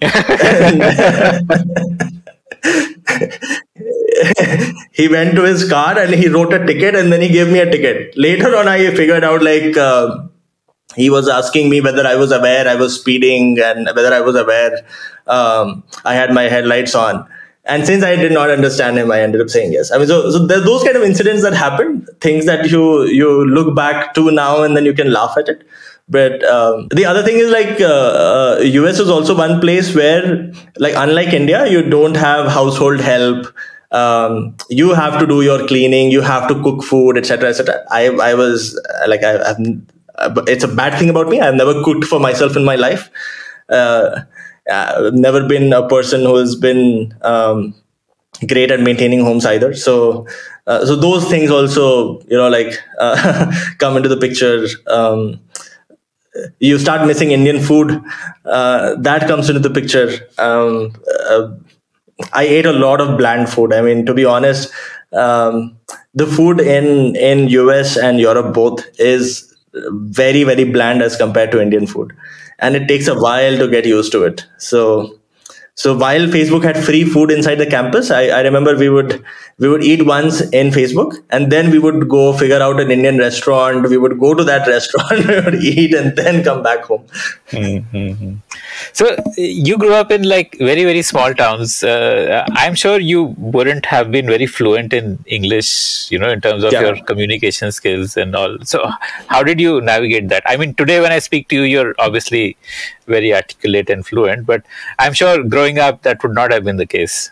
he 4.92 5.08
went 5.08 5.34
to 5.34 5.42
his 5.42 5.68
car 5.68 5.98
and 5.98 6.14
he 6.14 6.28
wrote 6.28 6.54
a 6.54 6.64
ticket 6.64 6.94
and 6.94 7.12
then 7.12 7.20
he 7.20 7.28
gave 7.28 7.50
me 7.52 7.58
a 7.58 7.70
ticket. 7.70 8.16
Later 8.16 8.56
on, 8.56 8.68
I 8.68 8.94
figured 8.94 9.24
out 9.24 9.42
like, 9.42 9.76
uh, 9.76 10.22
he 10.96 11.10
was 11.10 11.28
asking 11.28 11.68
me 11.68 11.80
whether 11.80 12.06
I 12.06 12.16
was 12.16 12.32
aware 12.32 12.66
I 12.66 12.74
was 12.76 12.98
speeding 12.98 13.58
and 13.60 13.86
whether 13.86 14.12
I 14.12 14.20
was 14.20 14.34
aware 14.36 14.84
um, 15.26 15.84
I 16.04 16.14
had 16.14 16.32
my 16.32 16.44
headlights 16.44 16.94
on. 16.94 17.28
And 17.64 17.86
since 17.86 18.02
I 18.02 18.16
did 18.16 18.32
not 18.32 18.50
understand 18.50 18.98
him, 18.98 19.12
I 19.12 19.20
ended 19.20 19.40
up 19.40 19.50
saying 19.50 19.72
yes. 19.72 19.92
I 19.92 19.98
mean, 19.98 20.06
so, 20.06 20.30
so 20.30 20.46
there's 20.46 20.64
those 20.64 20.82
kind 20.82 20.96
of 20.96 21.02
incidents 21.02 21.42
that 21.42 21.52
happen, 21.52 22.06
things 22.20 22.46
that 22.46 22.70
you 22.70 23.04
you 23.04 23.44
look 23.44 23.76
back 23.76 24.14
to 24.14 24.30
now 24.30 24.62
and 24.62 24.76
then 24.76 24.84
you 24.84 24.94
can 24.94 25.12
laugh 25.12 25.36
at 25.36 25.48
it. 25.48 25.66
But 26.08 26.42
um, 26.44 26.88
the 26.88 27.04
other 27.04 27.22
thing 27.22 27.36
is 27.36 27.50
like 27.50 27.80
uh, 27.80 28.56
uh, 28.56 28.60
US 28.62 28.98
is 28.98 29.08
also 29.08 29.36
one 29.36 29.60
place 29.60 29.94
where, 29.94 30.52
like, 30.78 30.94
unlike 30.96 31.32
India, 31.32 31.66
you 31.68 31.88
don't 31.88 32.16
have 32.16 32.50
household 32.50 32.98
help. 33.00 33.46
Um, 33.92 34.56
you 34.68 34.94
have 34.94 35.20
to 35.20 35.26
do 35.26 35.42
your 35.42 35.66
cleaning, 35.66 36.10
you 36.10 36.20
have 36.22 36.48
to 36.48 36.60
cook 36.62 36.82
food, 36.82 37.18
etc., 37.18 37.50
etc. 37.50 37.84
I 37.90 38.06
I 38.30 38.34
was 38.34 38.80
like 39.06 39.22
I, 39.22 39.50
I've 39.50 39.58
uh, 40.16 40.42
it's 40.46 40.64
a 40.64 40.68
bad 40.68 40.98
thing 40.98 41.10
about 41.10 41.28
me. 41.28 41.40
I've 41.40 41.54
never 41.54 41.82
cooked 41.82 42.04
for 42.04 42.20
myself 42.20 42.56
in 42.56 42.64
my 42.64 42.76
life. 42.76 43.10
Uh, 43.68 44.20
I've 44.70 45.14
never 45.14 45.46
been 45.46 45.72
a 45.72 45.86
person 45.88 46.22
who 46.22 46.36
has 46.36 46.54
been 46.54 47.14
um, 47.22 47.74
great 48.48 48.70
at 48.70 48.80
maintaining 48.80 49.20
homes 49.24 49.46
either. 49.46 49.74
So, 49.74 50.26
uh, 50.66 50.84
so 50.86 50.96
those 50.96 51.28
things 51.28 51.50
also, 51.50 52.20
you 52.22 52.36
know, 52.36 52.48
like 52.48 52.78
uh, 52.98 53.52
come 53.78 53.96
into 53.96 54.08
the 54.08 54.16
picture. 54.16 54.66
Um, 54.86 55.40
you 56.58 56.78
start 56.78 57.06
missing 57.06 57.32
Indian 57.32 57.60
food. 57.60 58.02
Uh, 58.44 58.94
that 58.96 59.26
comes 59.26 59.48
into 59.48 59.60
the 59.60 59.70
picture. 59.70 60.10
Um, 60.38 60.92
uh, 61.28 61.48
I 62.32 62.44
ate 62.44 62.66
a 62.66 62.72
lot 62.72 63.00
of 63.00 63.18
bland 63.18 63.48
food. 63.48 63.72
I 63.72 63.80
mean, 63.80 64.06
to 64.06 64.14
be 64.14 64.24
honest, 64.24 64.72
um, 65.12 65.76
the 66.14 66.26
food 66.26 66.60
in 66.60 67.16
in 67.16 67.48
US 67.48 67.96
and 67.96 68.20
Europe 68.20 68.54
both 68.54 68.84
is 69.00 69.46
very 69.72 70.44
very 70.44 70.64
bland 70.64 71.00
as 71.02 71.16
compared 71.16 71.50
to 71.52 71.60
indian 71.62 71.86
food 71.86 72.12
and 72.60 72.76
it 72.76 72.86
takes 72.86 73.08
a 73.08 73.14
while 73.18 73.56
to 73.58 73.68
get 73.68 73.86
used 73.86 74.12
to 74.12 74.24
it. 74.24 74.46
So 74.58 75.19
so 75.74 75.96
while 75.96 76.26
facebook 76.36 76.64
had 76.64 76.76
free 76.76 77.04
food 77.04 77.30
inside 77.30 77.56
the 77.56 77.66
campus 77.66 78.10
I, 78.10 78.28
I 78.28 78.40
remember 78.42 78.76
we 78.76 78.88
would 78.88 79.24
we 79.58 79.68
would 79.68 79.82
eat 79.82 80.04
once 80.04 80.40
in 80.50 80.70
facebook 80.70 81.22
and 81.30 81.50
then 81.50 81.70
we 81.70 81.78
would 81.78 82.08
go 82.08 82.32
figure 82.32 82.62
out 82.62 82.80
an 82.80 82.90
indian 82.90 83.18
restaurant 83.18 83.88
we 83.88 83.96
would 83.96 84.18
go 84.18 84.34
to 84.34 84.44
that 84.44 84.66
restaurant 84.76 85.26
we 85.26 85.40
would 85.40 85.62
eat 85.62 85.94
and 85.94 86.16
then 86.16 86.42
come 86.42 86.62
back 86.62 86.84
home 86.84 87.06
mm-hmm. 87.50 88.34
So 88.92 89.16
you 89.36 89.78
grew 89.78 89.94
up 89.94 90.10
in 90.10 90.22
like 90.22 90.56
very 90.58 90.84
very 90.84 91.02
small 91.02 91.34
towns. 91.34 91.82
Uh, 91.82 92.44
I'm 92.52 92.74
sure 92.74 92.98
you 92.98 93.34
wouldn't 93.38 93.86
have 93.86 94.10
been 94.10 94.26
very 94.26 94.46
fluent 94.46 94.92
in 94.92 95.22
English, 95.26 96.10
you 96.10 96.18
know, 96.18 96.30
in 96.30 96.40
terms 96.40 96.64
of 96.64 96.72
yeah. 96.72 96.82
your 96.82 97.04
communication 97.04 97.72
skills 97.72 98.16
and 98.16 98.34
all. 98.34 98.58
So 98.64 98.90
how 99.28 99.42
did 99.42 99.60
you 99.60 99.80
navigate 99.80 100.28
that? 100.28 100.42
I 100.46 100.56
mean, 100.56 100.74
today 100.74 101.00
when 101.00 101.12
I 101.12 101.18
speak 101.18 101.48
to 101.48 101.56
you, 101.56 101.62
you're 101.62 101.94
obviously 101.98 102.56
very 103.06 103.34
articulate 103.34 103.90
and 103.90 104.06
fluent, 104.06 104.46
but 104.46 104.64
I'm 104.98 105.12
sure 105.12 105.42
growing 105.42 105.69
up 105.78 106.02
that 106.02 106.22
would 106.22 106.34
not 106.34 106.52
have 106.52 106.64
been 106.64 106.76
the 106.76 106.86
case. 106.86 107.30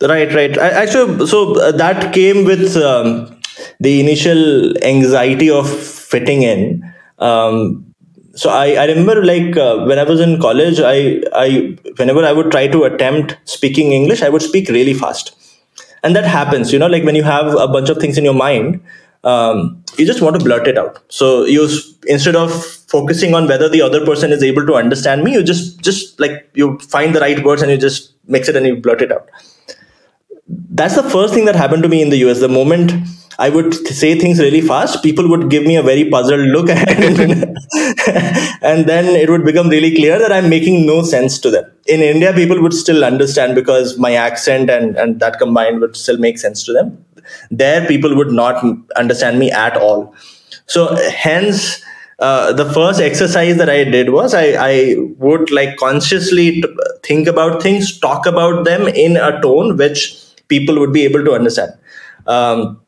Right, 0.00 0.32
right. 0.34 0.56
Actually, 0.58 1.26
so 1.26 1.60
uh, 1.60 1.70
that 1.72 2.12
came 2.12 2.44
with 2.44 2.76
um, 2.76 3.38
the 3.78 4.00
initial 4.00 4.76
anxiety 4.84 5.48
of 5.48 5.68
fitting 5.70 6.42
in. 6.42 6.82
Um, 7.20 7.94
so 8.34 8.50
I, 8.50 8.74
I 8.74 8.86
remember 8.86 9.24
like 9.24 9.56
uh, 9.56 9.84
when 9.84 10.00
I 10.00 10.02
was 10.02 10.20
in 10.20 10.40
college, 10.40 10.80
I, 10.80 11.22
I 11.32 11.76
whenever 11.98 12.24
I 12.24 12.32
would 12.32 12.50
try 12.50 12.66
to 12.66 12.82
attempt 12.84 13.36
speaking 13.44 13.92
English, 13.92 14.22
I 14.22 14.28
would 14.28 14.42
speak 14.42 14.68
really 14.70 14.94
fast, 14.94 15.36
and 16.02 16.16
that 16.16 16.24
happens. 16.24 16.72
You 16.72 16.80
know, 16.80 16.88
like 16.88 17.04
when 17.04 17.14
you 17.14 17.22
have 17.22 17.54
a 17.54 17.68
bunch 17.68 17.88
of 17.88 17.98
things 17.98 18.18
in 18.18 18.24
your 18.24 18.34
mind, 18.34 18.82
um, 19.24 19.82
you 19.96 20.06
just 20.06 20.20
want 20.22 20.38
to 20.38 20.44
blurt 20.44 20.66
it 20.66 20.78
out. 20.78 21.02
So 21.08 21.44
you 21.44 21.68
instead 22.06 22.36
of 22.36 22.52
focusing 22.64 23.34
on 23.34 23.46
whether 23.46 23.68
the 23.68 23.82
other 23.82 24.04
person 24.04 24.32
is 24.32 24.42
able 24.42 24.66
to 24.66 24.74
understand 24.74 25.22
me, 25.22 25.32
you 25.32 25.42
just 25.42 25.80
just 25.80 26.18
like 26.18 26.50
you 26.54 26.78
find 26.78 27.14
the 27.14 27.20
right 27.20 27.42
words 27.44 27.62
and 27.62 27.70
you 27.70 27.78
just 27.78 28.12
mix 28.26 28.48
it 28.48 28.56
and 28.56 28.66
you 28.66 28.76
blurt 28.76 29.02
it 29.02 29.12
out. 29.12 29.28
That's 30.48 30.96
the 30.96 31.08
first 31.08 31.34
thing 31.34 31.44
that 31.46 31.56
happened 31.56 31.82
to 31.84 31.88
me 31.88 32.02
in 32.02 32.10
the 32.10 32.18
US. 32.28 32.40
The 32.40 32.48
moment 32.48 32.92
I 33.38 33.48
would 33.48 33.74
say 33.74 34.18
things 34.18 34.38
really 34.38 34.60
fast, 34.60 35.02
people 35.02 35.28
would 35.28 35.48
give 35.50 35.64
me 35.64 35.76
a 35.76 35.82
very 35.82 36.08
puzzled 36.08 36.48
look, 36.48 36.68
and, 36.70 37.58
and 38.62 38.86
then 38.86 39.06
it 39.06 39.30
would 39.30 39.44
become 39.44 39.68
really 39.68 39.94
clear 39.94 40.18
that 40.18 40.32
I'm 40.32 40.48
making 40.48 40.86
no 40.86 41.02
sense 41.02 41.38
to 41.40 41.50
them. 41.50 41.64
In 41.86 42.00
India, 42.00 42.32
people 42.32 42.60
would 42.60 42.74
still 42.74 43.04
understand 43.04 43.54
because 43.54 43.98
my 43.98 44.12
accent 44.12 44.68
and, 44.70 44.96
and 44.96 45.18
that 45.20 45.38
combined 45.38 45.80
would 45.80 45.96
still 45.96 46.18
make 46.18 46.38
sense 46.38 46.62
to 46.64 46.72
them. 46.72 47.04
There, 47.50 47.86
people 47.86 48.16
would 48.16 48.32
not 48.32 48.64
understand 48.96 49.38
me 49.38 49.50
at 49.50 49.76
all. 49.76 50.14
So, 50.66 50.96
hence, 51.10 51.82
uh, 52.18 52.52
the 52.52 52.70
first 52.72 53.00
exercise 53.00 53.56
that 53.56 53.68
I 53.68 53.84
did 53.84 54.10
was 54.10 54.34
I, 54.34 54.54
I 54.58 54.96
would 55.18 55.50
like 55.50 55.76
consciously 55.76 56.62
think 57.02 57.26
about 57.26 57.62
things, 57.62 57.98
talk 57.98 58.26
about 58.26 58.64
them 58.64 58.86
in 58.88 59.16
a 59.16 59.40
tone 59.40 59.76
which 59.76 60.14
people 60.48 60.78
would 60.78 60.92
be 60.92 61.02
able 61.04 61.24
to 61.24 61.32
understand. 61.32 61.72
Um, 62.26 62.82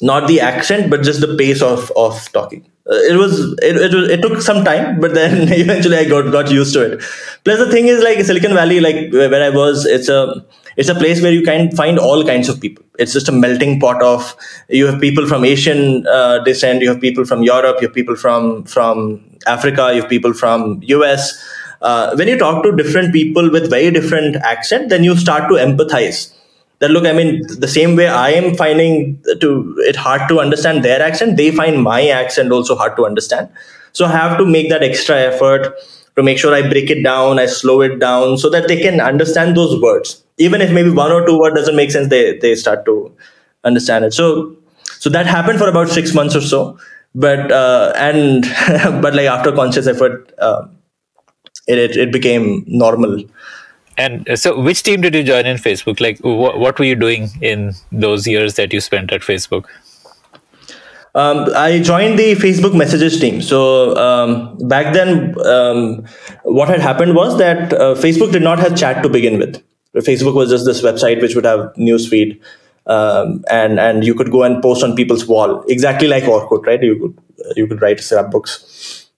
not 0.00 0.28
the 0.28 0.40
accent 0.40 0.90
but 0.90 1.02
just 1.02 1.20
the 1.20 1.36
pace 1.36 1.62
of 1.62 1.90
of 1.96 2.30
talking 2.32 2.64
uh, 2.90 2.94
it 3.10 3.16
was 3.16 3.40
it, 3.62 3.76
it 3.76 3.94
was 3.94 4.08
it 4.08 4.22
took 4.22 4.40
some 4.40 4.64
time 4.64 5.00
but 5.00 5.14
then 5.14 5.52
eventually 5.52 5.96
i 5.96 6.04
got 6.04 6.30
got 6.30 6.50
used 6.50 6.72
to 6.72 6.82
it 6.92 7.02
plus 7.44 7.58
the 7.58 7.70
thing 7.70 7.88
is 7.88 8.02
like 8.02 8.18
silicon 8.24 8.54
valley 8.54 8.80
like 8.80 9.12
where 9.12 9.42
i 9.42 9.50
was 9.50 9.86
it's 9.86 10.08
a 10.08 10.44
it's 10.78 10.88
a 10.88 10.94
place 10.94 11.20
where 11.20 11.32
you 11.32 11.42
can 11.42 11.70
find 11.72 11.98
all 11.98 12.24
kinds 12.24 12.48
of 12.48 12.60
people. 12.60 12.84
It's 12.98 13.12
just 13.12 13.28
a 13.28 13.32
melting 13.32 13.80
pot 13.80 14.00
of 14.00 14.34
you 14.68 14.86
have 14.86 15.00
people 15.00 15.26
from 15.26 15.44
asian 15.44 16.06
uh, 16.06 16.38
descent 16.48 16.82
you 16.82 16.88
have 16.88 17.00
people 17.00 17.24
from 17.24 17.42
europe 17.42 17.76
you 17.80 17.88
have 17.88 17.94
people 17.94 18.16
from 18.16 18.64
from 18.64 19.22
africa 19.46 19.90
you 19.94 20.00
have 20.02 20.10
people 20.10 20.32
from 20.32 20.80
us 21.10 21.28
uh, 21.80 22.14
when 22.16 22.28
you 22.28 22.38
talk 22.38 22.62
to 22.64 22.74
different 22.76 23.12
people 23.12 23.50
with 23.50 23.70
very 23.70 23.90
different 23.90 24.36
accent 24.36 24.88
then 24.88 25.04
you 25.04 25.16
start 25.16 25.48
to 25.48 25.54
empathize. 25.54 26.34
That 26.80 26.92
look 26.92 27.06
i 27.06 27.12
mean 27.12 27.42
the 27.60 27.68
same 27.68 27.96
way 27.96 28.06
i 28.08 28.30
am 28.30 28.54
finding 28.54 29.20
to 29.40 29.74
it 29.78 29.96
hard 29.96 30.28
to 30.28 30.38
understand 30.40 30.84
their 30.84 31.00
accent 31.02 31.36
they 31.36 31.50
find 31.50 31.82
my 31.82 32.08
accent 32.08 32.52
also 32.52 32.76
hard 32.76 32.96
to 32.96 33.06
understand. 33.06 33.48
So 33.92 34.04
i 34.06 34.12
have 34.12 34.38
to 34.38 34.46
make 34.46 34.68
that 34.70 34.84
extra 34.84 35.16
effort 35.16 35.74
to 36.18 36.24
make 36.28 36.38
sure 36.42 36.54
i 36.54 36.62
break 36.72 36.90
it 36.96 37.02
down 37.02 37.38
i 37.38 37.46
slow 37.46 37.80
it 37.88 37.98
down 38.04 38.36
so 38.44 38.50
that 38.50 38.68
they 38.68 38.78
can 38.80 39.00
understand 39.00 39.56
those 39.56 39.80
words 39.86 40.22
even 40.38 40.60
if 40.60 40.72
maybe 40.78 40.90
one 40.90 41.12
or 41.12 41.24
two 41.26 41.38
word 41.38 41.54
doesn't 41.54 41.76
make 41.76 41.90
sense 41.90 42.08
they 42.08 42.24
they 42.44 42.54
start 42.54 42.84
to 42.90 42.96
understand 43.64 44.04
it 44.04 44.14
so 44.20 44.28
so 45.04 45.10
that 45.10 45.26
happened 45.26 45.58
for 45.58 45.68
about 45.68 45.88
six 45.88 46.14
months 46.14 46.36
or 46.36 46.40
so 46.40 46.78
but 47.14 47.52
uh, 47.52 47.92
and 47.96 48.44
but 49.02 49.14
like 49.14 49.26
after 49.26 49.52
conscious 49.52 49.86
effort 49.86 50.32
uh, 50.38 50.62
it, 51.66 51.78
it, 51.78 51.96
it 51.96 52.12
became 52.12 52.64
normal 52.66 53.22
and 53.98 54.28
uh, 54.28 54.36
so, 54.36 54.58
which 54.60 54.84
team 54.84 55.00
did 55.00 55.14
you 55.16 55.24
join 55.24 55.44
in 55.44 55.56
Facebook? 55.56 56.00
Like, 56.00 56.18
wh- 56.18 56.56
what 56.56 56.78
were 56.78 56.84
you 56.84 56.94
doing 56.94 57.30
in 57.42 57.72
those 57.90 58.28
years 58.28 58.54
that 58.54 58.72
you 58.72 58.80
spent 58.80 59.12
at 59.12 59.22
Facebook? 59.22 59.64
Um, 61.14 61.48
I 61.56 61.80
joined 61.80 62.18
the 62.18 62.34
Facebook 62.34 62.74
messages 62.74 63.18
team. 63.18 63.40
So 63.40 63.96
um, 63.96 64.56
back 64.68 64.92
then, 64.92 65.34
um, 65.46 66.04
what 66.44 66.68
had 66.68 66.80
happened 66.80 67.14
was 67.14 67.38
that 67.38 67.72
uh, 67.72 67.94
Facebook 67.94 68.32
did 68.32 68.42
not 68.42 68.58
have 68.58 68.76
chat 68.76 69.02
to 69.02 69.08
begin 69.08 69.38
with. 69.38 69.62
Facebook 69.96 70.34
was 70.34 70.50
just 70.50 70.64
this 70.64 70.82
website 70.82 71.20
which 71.20 71.34
would 71.34 71.44
have 71.44 71.72
newsfeed, 71.74 72.40
um, 72.86 73.44
and 73.50 73.80
and 73.80 74.04
you 74.04 74.14
could 74.14 74.30
go 74.30 74.44
and 74.44 74.62
post 74.62 74.84
on 74.84 74.94
people's 74.94 75.26
wall, 75.26 75.64
exactly 75.68 76.06
like 76.06 76.24
Orkut, 76.24 76.66
right? 76.66 76.80
You 76.80 76.98
could 77.00 77.56
you 77.56 77.66
could 77.66 77.82
write 77.82 77.98
scrapbooks. 77.98 79.08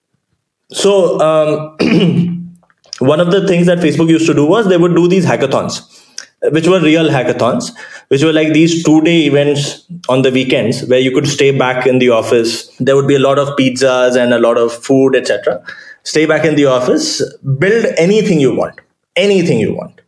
So 0.71 1.21
um, 1.21 1.77
one 3.01 3.21
of 3.21 3.31
the 3.31 3.47
things 3.47 3.67
that 3.67 3.79
Facebook 3.79 4.09
used 4.09 4.27
to 4.27 4.33
do 4.33 4.47
was 4.47 4.69
they 4.69 4.79
would 4.79 4.95
do 4.95 5.07
these 5.07 5.27
hackathons 5.27 6.00
which 6.45 6.67
were 6.67 6.81
real 6.81 7.09
hackathons, 7.09 7.71
which 8.09 8.23
were 8.23 8.33
like 8.33 8.53
these 8.53 8.83
two 8.83 9.01
day 9.03 9.27
events 9.27 9.85
on 10.09 10.23
the 10.23 10.31
weekends 10.31 10.85
where 10.87 10.99
you 10.99 11.11
could 11.13 11.29
stay 11.29 11.57
back 11.57 11.87
in 11.87 11.99
the 11.99 12.11
office. 12.11 12.69
There 12.79 12.97
would 12.97 13.09
be 13.09 13.15
a 13.15 13.21
lot 13.21 13.39
of 13.39 13.49
pizzas 13.57 14.17
and 14.17 14.33
a 14.33 14.39
lot 14.39 14.57
of 14.57 14.73
food, 14.73 15.15
etc. 15.15 15.63
Stay 16.05 16.27
back 16.27 16.45
in 16.45 16.55
the 16.57 16.67
office, 16.67 17.23
build 17.59 17.87
anything 17.99 18.41
you 18.41 18.55
want, 18.55 18.81
anything 19.17 19.61
you 19.61 19.75
want. 19.75 20.01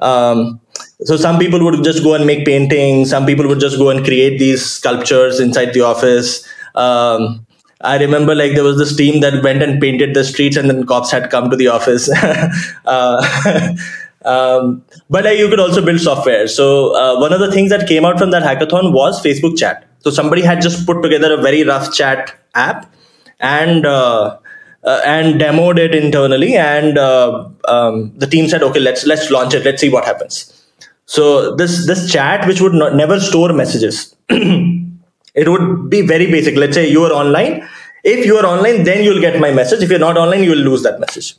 Um, 0.00 0.60
so 1.04 1.16
some 1.16 1.38
people 1.38 1.62
would 1.64 1.82
just 1.82 2.02
go 2.02 2.14
and 2.14 2.26
make 2.26 2.44
paintings. 2.44 3.10
Some 3.10 3.26
people 3.26 3.46
would 3.48 3.60
just 3.60 3.78
go 3.78 3.90
and 3.90 4.04
create 4.04 4.38
these 4.38 4.64
sculptures 4.64 5.40
inside 5.40 5.72
the 5.72 5.80
office. 5.80 6.46
Um, 6.74 7.46
I 7.82 7.96
remember 7.98 8.34
like 8.34 8.52
there 8.52 8.64
was 8.64 8.76
this 8.76 8.94
team 8.94 9.20
that 9.20 9.42
went 9.42 9.62
and 9.62 9.80
painted 9.80 10.14
the 10.14 10.24
streets, 10.24 10.56
and 10.56 10.68
then 10.68 10.84
cops 10.84 11.10
had 11.10 11.30
come 11.30 11.48
to 11.48 11.56
the 11.56 11.68
office. 11.68 12.10
uh, 12.84 13.74
um, 14.24 14.84
but 15.08 15.26
uh, 15.26 15.30
you 15.30 15.48
could 15.48 15.60
also 15.60 15.84
build 15.84 16.00
software. 16.00 16.46
So 16.46 16.94
uh, 16.94 17.20
one 17.20 17.32
of 17.32 17.40
the 17.40 17.50
things 17.50 17.70
that 17.70 17.88
came 17.88 18.04
out 18.04 18.18
from 18.18 18.30
that 18.32 18.42
hackathon 18.42 18.92
was 18.92 19.22
Facebook 19.22 19.58
Chat. 19.58 19.86
So 20.00 20.10
somebody 20.10 20.42
had 20.42 20.60
just 20.62 20.86
put 20.86 21.02
together 21.02 21.34
a 21.34 21.42
very 21.42 21.62
rough 21.64 21.92
chat 21.92 22.34
app 22.54 22.92
and 23.38 23.86
uh, 23.86 24.38
uh 24.82 25.00
and 25.04 25.40
demoed 25.40 25.78
it 25.78 25.94
internally, 25.94 26.56
and 26.56 26.96
uh, 26.96 27.48
um, 27.68 28.12
the 28.16 28.26
team 28.26 28.48
said, 28.48 28.62
"Okay, 28.62 28.80
let's 28.80 29.04
let's 29.04 29.30
launch 29.30 29.54
it. 29.54 29.64
Let's 29.64 29.80
see 29.80 29.90
what 29.90 30.04
happens." 30.04 30.56
So 31.04 31.54
this 31.56 31.86
this 31.86 32.10
chat, 32.10 32.46
which 32.46 32.60
would 32.62 32.72
not, 32.72 32.94
never 32.94 33.20
store 33.20 33.52
messages, 33.52 34.16
it 34.28 35.48
would 35.48 35.90
be 35.90 36.00
very 36.06 36.30
basic. 36.30 36.56
Let's 36.56 36.74
say 36.74 36.88
you 36.88 37.04
are 37.04 37.12
online. 37.12 37.68
If 38.04 38.24
you 38.24 38.38
are 38.38 38.46
online, 38.46 38.84
then 38.84 39.04
you'll 39.04 39.20
get 39.20 39.38
my 39.38 39.52
message. 39.52 39.82
If 39.82 39.90
you're 39.90 39.98
not 39.98 40.16
online, 40.16 40.44
you 40.44 40.50
will 40.50 40.64
lose 40.70 40.82
that 40.84 40.98
message. 40.98 41.36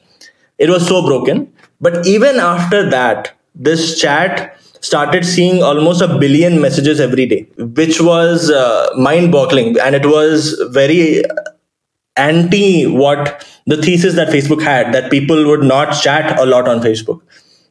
It 0.59 0.69
was 0.69 0.87
so 0.87 1.03
broken 1.03 1.51
but 1.81 2.05
even 2.05 2.37
after 2.37 2.87
that, 2.89 3.33
this 3.55 3.99
chat 3.99 4.57
started 4.81 5.25
seeing 5.25 5.61
almost 5.61 6.01
a 6.01 6.17
billion 6.19 6.61
messages 6.61 6.99
every 6.99 7.25
day, 7.25 7.47
which 7.57 7.99
was 7.99 8.49
uh, 8.49 8.89
mind 8.95 9.31
boggling. 9.31 9.79
And 9.79 9.95
it 9.95 10.05
was 10.05 10.61
very 10.69 11.23
anti 12.17 12.85
what 12.85 13.47
the 13.65 13.77
thesis 13.77 14.15
that 14.15 14.29
Facebook 14.29 14.61
had 14.61 14.93
that 14.93 15.09
people 15.09 15.45
would 15.45 15.63
not 15.63 15.91
chat 16.01 16.39
a 16.39 16.45
lot 16.45 16.67
on 16.67 16.81
Facebook. 16.81 17.21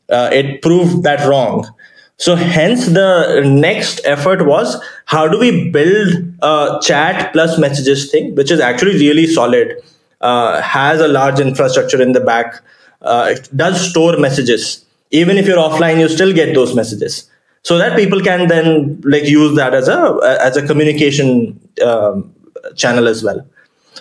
Uh, 0.09 0.29
it 0.33 0.61
proved 0.63 1.03
that 1.05 1.27
wrong. 1.29 1.69
So, 2.17 2.37
hence, 2.37 2.87
the 2.87 3.43
next 3.47 4.01
effort 4.05 4.45
was 4.45 4.83
how 5.07 5.27
do 5.27 5.39
we 5.39 5.71
build 5.71 6.35
a 6.43 6.79
chat 6.83 7.33
plus 7.33 7.59
messages 7.59 8.11
thing, 8.11 8.35
which 8.35 8.51
is 8.51 8.61
actually 8.61 8.99
really 8.99 9.27
solid, 9.27 9.81
uh, 10.21 10.61
has 10.61 11.01
a 11.01 11.09
large 11.09 11.41
infrastructure 11.41 12.03
in 12.03 12.13
the 12.13 12.21
back 12.21 12.63
uh, 13.03 13.29
it 13.31 13.49
does 13.57 13.91
store 13.91 14.19
messages. 14.19 14.85
Even 15.11 15.37
if 15.37 15.47
you're 15.47 15.59
offline 15.59 15.99
you 15.99 16.09
still 16.09 16.33
get 16.33 16.55
those 16.55 16.75
messages. 16.75 17.29
So 17.63 17.77
that 17.77 17.97
people 17.97 18.21
can 18.21 18.49
then 18.49 19.01
like 19.05 19.25
use 19.25 19.57
that 19.57 19.75
as 19.75 19.89
a 19.89 20.39
as 20.41 20.57
a 20.57 20.67
communication 20.67 21.61
um, 21.85 22.35
channel 22.77 23.09
as 23.09 23.23
well. 23.23 23.47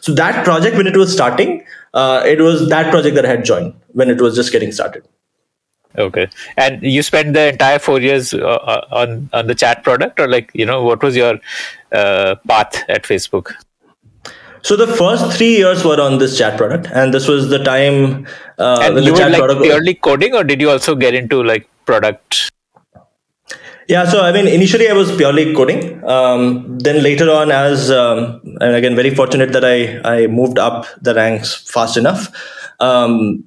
So 0.02 0.14
that 0.14 0.46
project 0.46 0.78
when 0.78 0.88
it 0.88 0.96
was 0.96 1.12
starting 1.12 1.66
uh, 1.94 2.24
it 2.26 2.40
was 2.40 2.70
that 2.70 2.92
project 2.92 3.16
that 3.16 3.26
i 3.26 3.30
had 3.30 3.44
joined 3.44 3.74
when 3.94 4.10
it 4.10 4.22
was 4.22 4.36
just 4.36 4.52
getting 4.52 4.72
started. 4.72 5.08
Okay. 5.98 6.28
And 6.56 6.82
you 6.84 7.02
spent 7.02 7.34
the 7.34 7.50
entire 7.50 7.80
four 7.80 8.00
years 8.00 8.34
uh, 8.34 8.38
uh 8.38 8.86
on 8.92 9.30
on 9.34 9.48
the 9.48 9.56
chat 9.56 9.84
product 9.84 10.20
or 10.20 10.28
like 10.28 10.52
you 10.54 10.66
know 10.66 10.84
what 10.84 11.02
was 11.02 11.16
your 11.16 11.40
uh, 11.92 12.36
path 12.48 12.84
at 12.88 13.04
facebook 13.04 13.54
so 14.62 14.76
the 14.76 14.88
first 14.88 15.38
three 15.38 15.58
years 15.58 15.84
were 15.84 16.00
on 16.02 16.18
this 16.18 16.38
chat 16.38 16.58
product, 16.58 16.88
and 16.94 17.14
this 17.14 17.28
was 17.28 17.50
the 17.50 17.60
time 17.60 18.28
uh, 18.58 18.80
and 18.84 18.96
when 18.96 19.04
you 19.04 19.12
the 19.12 19.18
chat 19.18 19.32
were 19.32 19.32
like 19.32 19.40
product 19.40 19.64
purely 19.64 19.94
coding, 19.96 20.36
or 20.36 20.44
did 20.44 20.62
you 20.62 20.70
also 20.70 20.96
get 20.96 21.14
into 21.14 21.44
like 21.44 21.70
product? 21.86 22.52
Yeah, 23.88 24.06
so 24.06 24.22
I 24.22 24.32
mean, 24.32 24.48
initially 24.48 24.88
I 24.88 24.94
was 24.94 25.16
purely 25.16 25.54
coding. 25.56 26.04
Um, 26.08 26.78
then 26.78 27.02
later 27.02 27.32
on, 27.32 27.52
as 27.52 27.90
um, 27.90 28.42
and 28.62 28.76
again, 28.76 28.96
very 28.96 29.14
fortunate 29.14 29.52
that 29.54 29.66
I 29.66 29.78
I 30.04 30.28
moved 30.28 30.60
up 30.60 30.86
the 31.02 31.16
ranks 31.16 31.56
fast 31.56 31.98
enough. 31.98 32.28
Um, 32.80 33.46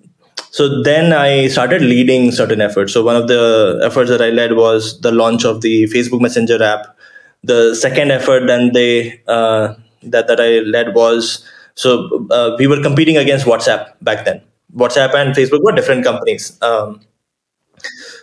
so 0.50 0.83
then 0.83 1.12
I 1.12 1.47
started 1.47 1.81
leading 1.81 2.33
certain 2.33 2.61
efforts. 2.61 2.92
So 2.92 3.05
one 3.05 3.16
of 3.16 3.29
the 3.29 3.81
efforts 3.85 4.11
that 4.11 4.20
I 4.20 4.31
led 4.31 4.55
was 4.55 5.01
the 5.01 5.12
launch 5.12 5.44
of 5.44 5.61
the 5.61 5.85
Facebook 5.85 6.20
Messenger 6.20 6.62
app. 6.62 6.96
The 7.44 7.75
second 7.75 8.11
effort, 8.11 8.46
then 8.46 8.72
they 8.72 9.22
uh, 9.27 9.75
that 10.05 10.27
that 10.29 10.41
I 10.41 10.61
led 10.61 10.95
was 10.95 11.47
so 11.75 12.27
uh, 12.31 12.57
we 12.59 12.67
were 12.67 12.83
competing 12.83 13.17
against 13.17 13.47
WhatsApp 13.47 13.93
back 14.03 14.25
then. 14.25 14.43
WhatsApp 14.77 15.15
and 15.15 15.35
Facebook 15.35 15.62
were 15.62 15.73
different 15.73 16.05
companies. 16.05 16.59
Um, 16.62 17.01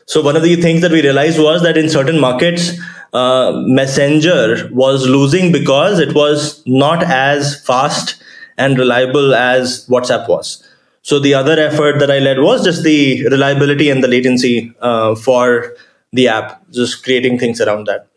so 0.05 0.21
one 0.21 0.35
of 0.35 0.43
the 0.43 0.55
things 0.55 0.81
that 0.81 0.91
we 0.91 1.01
realized 1.01 1.39
was 1.39 1.61
that 1.63 1.77
in 1.77 1.89
certain 1.89 2.19
markets, 2.19 2.79
uh, 3.13 3.51
Messenger 3.65 4.69
was 4.71 5.07
losing 5.07 5.51
because 5.51 5.99
it 5.99 6.13
was 6.15 6.63
not 6.65 7.03
as 7.03 7.63
fast 7.65 8.21
and 8.57 8.77
reliable 8.77 9.33
as 9.33 9.87
WhatsApp 9.87 10.27
was. 10.27 10.63
So 11.01 11.19
the 11.19 11.33
other 11.33 11.59
effort 11.59 11.99
that 11.99 12.11
I 12.11 12.19
led 12.19 12.39
was 12.39 12.63
just 12.63 12.83
the 12.83 13.25
reliability 13.29 13.89
and 13.89 14.03
the 14.03 14.07
latency 14.07 14.73
uh, 14.81 15.15
for 15.15 15.75
the 16.11 16.27
app, 16.27 16.61
just 16.71 17.03
creating 17.03 17.39
things 17.39 17.61
around 17.61 17.87
that. 17.87 18.07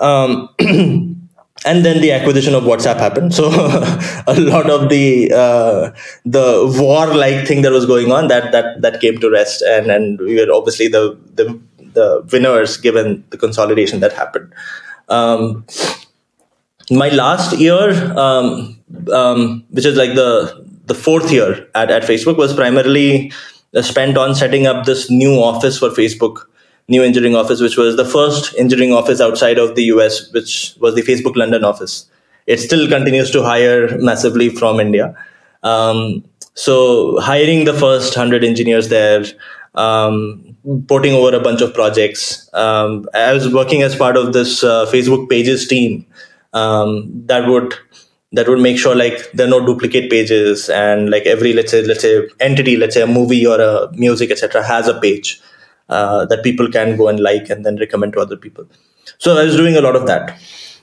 Um, 0.00 0.48
and 1.64 1.84
then 1.84 2.00
the 2.00 2.12
acquisition 2.12 2.54
of 2.54 2.64
WhatsApp 2.64 2.98
happened. 2.98 3.34
So 3.34 3.48
a 4.26 4.34
lot 4.38 4.70
of 4.70 4.88
the 4.88 5.32
uh, 5.32 5.92
the 6.24 6.74
war 6.80 7.14
like 7.14 7.46
thing 7.46 7.62
that 7.62 7.72
was 7.72 7.86
going 7.86 8.12
on 8.12 8.28
that 8.28 8.52
that 8.52 8.80
that 8.82 9.00
came 9.00 9.18
to 9.18 9.30
rest, 9.30 9.62
and 9.62 9.90
and 9.90 10.18
we 10.20 10.36
were 10.36 10.52
obviously 10.52 10.88
the 10.88 11.18
the 11.34 11.58
the 11.94 12.26
winners 12.32 12.76
given 12.76 13.24
the 13.30 13.38
consolidation 13.38 14.00
that 14.00 14.12
happened. 14.12 14.54
Um, 15.08 15.66
my 16.90 17.08
last 17.08 17.58
year, 17.58 17.90
um, 18.18 18.78
um, 19.12 19.64
which 19.70 19.84
is 19.84 19.96
like 19.96 20.14
the 20.14 20.66
the 20.86 20.94
fourth 20.94 21.30
year 21.30 21.68
at, 21.74 21.90
at 21.90 22.02
Facebook, 22.02 22.36
was 22.36 22.54
primarily 22.54 23.32
spent 23.82 24.16
on 24.16 24.34
setting 24.34 24.66
up 24.66 24.86
this 24.86 25.10
new 25.10 25.34
office 25.34 25.78
for 25.78 25.90
Facebook 25.90 26.47
new 26.88 27.02
engineering 27.02 27.36
office, 27.36 27.60
which 27.60 27.76
was 27.76 27.96
the 27.96 28.04
first 28.04 28.54
engineering 28.58 28.92
office 28.92 29.20
outside 29.20 29.58
of 29.58 29.74
the 29.74 29.84
US, 29.84 30.32
which 30.32 30.74
was 30.80 30.94
the 30.94 31.02
Facebook 31.02 31.36
London 31.36 31.64
office. 31.64 32.06
It 32.46 32.58
still 32.58 32.88
continues 32.88 33.30
to 33.32 33.42
hire 33.42 33.98
massively 33.98 34.48
from 34.48 34.80
India. 34.80 35.14
Um, 35.62 36.24
so 36.54 37.20
hiring 37.20 37.64
the 37.64 37.74
first 37.74 38.16
100 38.16 38.42
engineers 38.42 38.88
there, 38.88 39.24
um, 39.74 40.56
porting 40.88 41.12
over 41.12 41.36
a 41.36 41.40
bunch 41.40 41.60
of 41.60 41.74
projects. 41.74 42.48
Um, 42.54 43.06
I 43.14 43.32
was 43.32 43.52
working 43.52 43.82
as 43.82 43.94
part 43.94 44.16
of 44.16 44.32
this 44.32 44.64
uh, 44.64 44.86
Facebook 44.86 45.28
Pages 45.28 45.68
team 45.68 46.06
um, 46.52 47.10
that 47.26 47.46
would 47.48 47.74
that 48.32 48.48
would 48.48 48.60
make 48.60 48.78
sure 48.78 48.94
like 48.94 49.30
there 49.32 49.46
are 49.46 49.50
no 49.50 49.64
duplicate 49.64 50.10
pages 50.10 50.68
and 50.68 51.10
like 51.10 51.24
every 51.24 51.52
let's 51.52 51.70
say 51.70 51.82
let's 51.82 52.02
say 52.02 52.26
entity, 52.40 52.76
let's 52.76 52.94
say 52.94 53.02
a 53.02 53.06
movie 53.06 53.46
or 53.46 53.60
a 53.60 53.90
music 53.92 54.30
etc. 54.30 54.62
has 54.62 54.88
a 54.88 55.00
page 55.00 55.40
uh, 55.88 56.26
that 56.26 56.42
people 56.42 56.70
can 56.70 56.96
go 56.96 57.08
and 57.08 57.20
like 57.20 57.48
and 57.50 57.64
then 57.64 57.76
recommend 57.76 58.12
to 58.14 58.20
other 58.20 58.36
people. 58.36 58.66
So 59.18 59.36
I 59.36 59.44
was 59.44 59.56
doing 59.56 59.76
a 59.76 59.80
lot 59.80 59.96
of 59.96 60.06
that. 60.06 60.38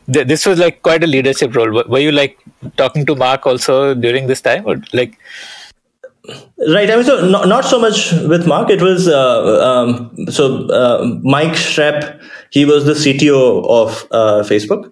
This 0.07 0.45
was 0.45 0.59
like 0.59 0.81
quite 0.83 1.03
a 1.03 1.07
leadership 1.07 1.55
role. 1.55 1.83
Were 1.87 1.99
you 1.99 2.11
like 2.11 2.37
talking 2.77 3.05
to 3.07 3.15
Mark 3.15 3.47
also 3.47 3.95
during 3.95 4.27
this 4.27 4.41
time, 4.41 4.63
or 4.65 4.81
like? 4.93 5.17
Right. 6.67 6.89
I 6.89 6.95
mean, 6.95 7.05
so 7.05 7.27
not, 7.27 7.47
not 7.47 7.65
so 7.65 7.79
much 7.79 8.11
with 8.11 8.47
Mark. 8.47 8.69
It 8.69 8.81
was 8.81 9.07
uh, 9.07 9.61
um, 9.63 10.27
so 10.29 10.67
uh, 10.69 11.19
Mike 11.23 11.53
Schrepp. 11.53 12.21
He 12.51 12.65
was 12.65 12.85
the 12.85 12.93
CTO 12.93 13.67
of 13.67 14.07
uh, 14.11 14.43
Facebook. 14.43 14.91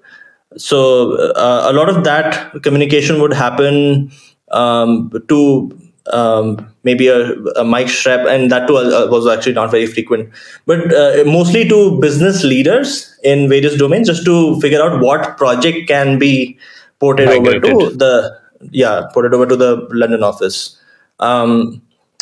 So 0.57 1.15
uh, 1.33 1.67
a 1.69 1.73
lot 1.73 1.89
of 1.89 2.03
that 2.03 2.61
communication 2.61 3.21
would 3.21 3.33
happen 3.33 4.11
um, 4.51 5.11
to 5.27 5.82
um, 6.11 6.73
maybe 6.83 7.07
a, 7.07 7.33
a 7.55 7.63
Mike 7.63 7.87
Schrepp, 7.87 8.27
and 8.27 8.51
that 8.51 8.67
too 8.67 8.77
uh, 8.77 9.07
was 9.09 9.27
actually 9.27 9.53
not 9.53 9.71
very 9.71 9.85
frequent, 9.85 10.29
but 10.65 10.93
uh, 10.93 11.23
mostly 11.25 11.67
to 11.69 11.99
business 11.99 12.43
leaders 12.43 13.17
in 13.23 13.47
various 13.47 13.77
domains, 13.77 14.07
just 14.07 14.25
to 14.25 14.59
figure 14.59 14.81
out 14.81 15.01
what 15.01 15.37
project 15.37 15.87
can 15.87 16.19
be 16.19 16.57
ported 16.99 17.27
Migrated. 17.27 17.65
over 17.65 17.89
to 17.89 17.95
the 17.95 18.39
yeah 18.71 19.03
ported 19.13 19.33
over 19.33 19.45
to 19.45 19.55
the 19.55 19.87
London 19.91 20.23
office. 20.23 20.79
Um, 21.19 21.81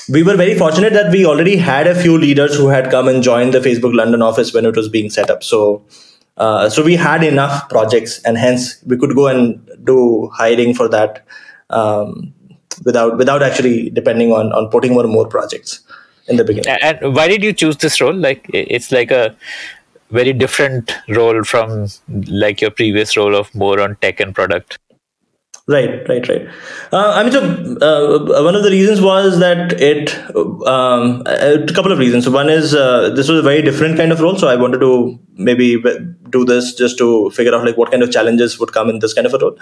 we 0.09 0.23
were 0.23 0.35
very 0.35 0.57
fortunate 0.57 0.93
that 0.93 1.11
we 1.11 1.25
already 1.25 1.55
had 1.57 1.87
a 1.87 1.95
few 1.95 2.17
leaders 2.17 2.55
who 2.55 2.67
had 2.67 2.91
come 2.91 3.07
and 3.07 3.23
joined 3.23 3.53
the 3.53 3.59
Facebook 3.59 3.95
London 3.95 4.21
office 4.21 4.53
when 4.53 4.65
it 4.65 4.75
was 4.75 4.89
being 4.89 5.09
set 5.09 5.29
up. 5.29 5.43
So. 5.43 5.85
Uh, 6.37 6.69
so 6.69 6.81
we 6.81 6.95
had 6.95 7.23
enough 7.23 7.69
projects, 7.69 8.19
and 8.23 8.37
hence 8.37 8.81
we 8.85 8.97
could 8.97 9.13
go 9.13 9.27
and 9.27 9.69
do 9.83 10.27
hiring 10.33 10.73
for 10.73 10.87
that 10.87 11.23
um, 11.69 12.33
without 12.83 13.17
without 13.17 13.43
actually 13.43 13.89
depending 13.89 14.31
on 14.31 14.51
on 14.53 14.69
putting 14.69 14.93
more 14.93 15.03
and 15.03 15.13
more 15.13 15.27
projects 15.27 15.81
in 16.27 16.37
the 16.37 16.43
beginning. 16.43 16.77
And 16.81 17.15
why 17.15 17.27
did 17.27 17.43
you 17.43 17.53
choose 17.53 17.77
this 17.77 17.99
role? 18.01 18.13
Like 18.13 18.49
it's 18.53 18.91
like 18.91 19.11
a 19.11 19.35
very 20.11 20.33
different 20.33 20.93
role 21.09 21.43
from 21.43 21.87
like 22.27 22.61
your 22.61 22.71
previous 22.71 23.15
role 23.17 23.35
of 23.35 23.53
more 23.55 23.79
on 23.79 23.95
tech 23.97 24.19
and 24.19 24.35
product. 24.35 24.77
Right, 25.67 26.07
right, 26.09 26.27
right. 26.27 26.47
Uh, 26.91 27.13
I 27.15 27.23
mean, 27.23 27.31
so 27.31 27.39
uh, 27.41 28.43
one 28.43 28.55
of 28.55 28.63
the 28.63 28.71
reasons 28.71 28.99
was 28.99 29.39
that 29.39 29.79
it, 29.79 30.13
um, 30.67 31.23
a 31.27 31.65
couple 31.71 31.91
of 31.91 31.99
reasons. 31.99 32.27
One 32.27 32.49
is 32.49 32.73
uh, 32.73 33.11
this 33.11 33.29
was 33.29 33.39
a 33.39 33.41
very 33.43 33.61
different 33.61 33.95
kind 33.95 34.11
of 34.11 34.19
role, 34.19 34.35
so 34.35 34.47
I 34.47 34.55
wanted 34.55 34.79
to 34.79 35.19
maybe 35.35 35.81
do 36.29 36.45
this 36.45 36.73
just 36.73 36.97
to 36.97 37.29
figure 37.29 37.53
out 37.53 37.63
like 37.63 37.77
what 37.77 37.91
kind 37.91 38.01
of 38.03 38.11
challenges 38.11 38.59
would 38.59 38.73
come 38.73 38.89
in 38.89 38.99
this 38.99 39.13
kind 39.13 39.27
of 39.27 39.33
a 39.35 39.37
role. 39.37 39.57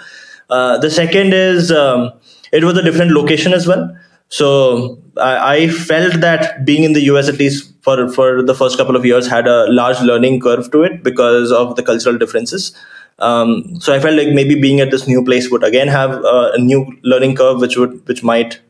Uh, 0.48 0.78
the 0.78 0.90
second 0.90 1.34
is 1.34 1.70
um, 1.70 2.10
it 2.52 2.64
was 2.64 2.76
a 2.76 2.82
different 2.82 3.12
location 3.12 3.52
as 3.52 3.66
well. 3.66 3.96
So 4.28 5.02
I, 5.16 5.56
I, 5.56 5.68
felt 5.68 6.20
that 6.20 6.64
being 6.64 6.84
in 6.84 6.92
the 6.92 7.00
US, 7.12 7.28
at 7.28 7.38
least 7.38 7.72
for 7.82 8.08
for 8.08 8.42
the 8.42 8.54
first 8.54 8.78
couple 8.78 8.94
of 8.94 9.04
years, 9.04 9.26
had 9.26 9.48
a 9.48 9.70
large 9.70 10.00
learning 10.00 10.40
curve 10.40 10.70
to 10.70 10.82
it 10.84 11.02
because 11.02 11.50
of 11.50 11.74
the 11.74 11.82
cultural 11.82 12.16
differences. 12.16 12.72
Um, 13.18 13.78
so 13.80 13.92
I 13.92 13.98
felt 13.98 14.16
like 14.16 14.28
maybe 14.28 14.54
being 14.54 14.80
at 14.80 14.92
this 14.92 15.06
new 15.08 15.24
place 15.24 15.50
would 15.50 15.64
again 15.64 15.88
have 15.88 16.12
a, 16.24 16.52
a 16.54 16.58
new 16.58 16.96
learning 17.02 17.36
curve, 17.36 17.60
which 17.60 17.76
would 17.76 18.06
which 18.06 18.22
might 18.22 18.60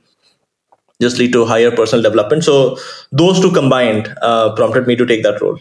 just 1.01 1.19
lead 1.19 1.33
to 1.33 1.45
higher 1.45 1.71
personal 1.71 2.03
development. 2.03 2.45
So 2.45 2.79
those 3.13 3.41
two 3.41 3.53
combined 3.53 4.15
uh, 4.23 4.55
prompted 4.55 4.87
me 4.87 4.97
to 4.97 5.07
take 5.07 5.23
that 5.23 5.41
role. 5.43 5.59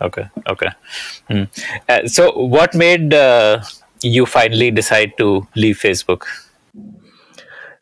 Okay. 0.00 0.28
Okay. 0.48 0.68
Hmm. 1.28 1.44
Uh, 1.88 2.06
so 2.06 2.32
what 2.32 2.74
made 2.74 3.14
uh, 3.14 3.62
you 4.02 4.26
finally 4.26 4.70
decide 4.70 5.16
to 5.18 5.46
leave 5.54 5.78
Facebook? 5.78 6.24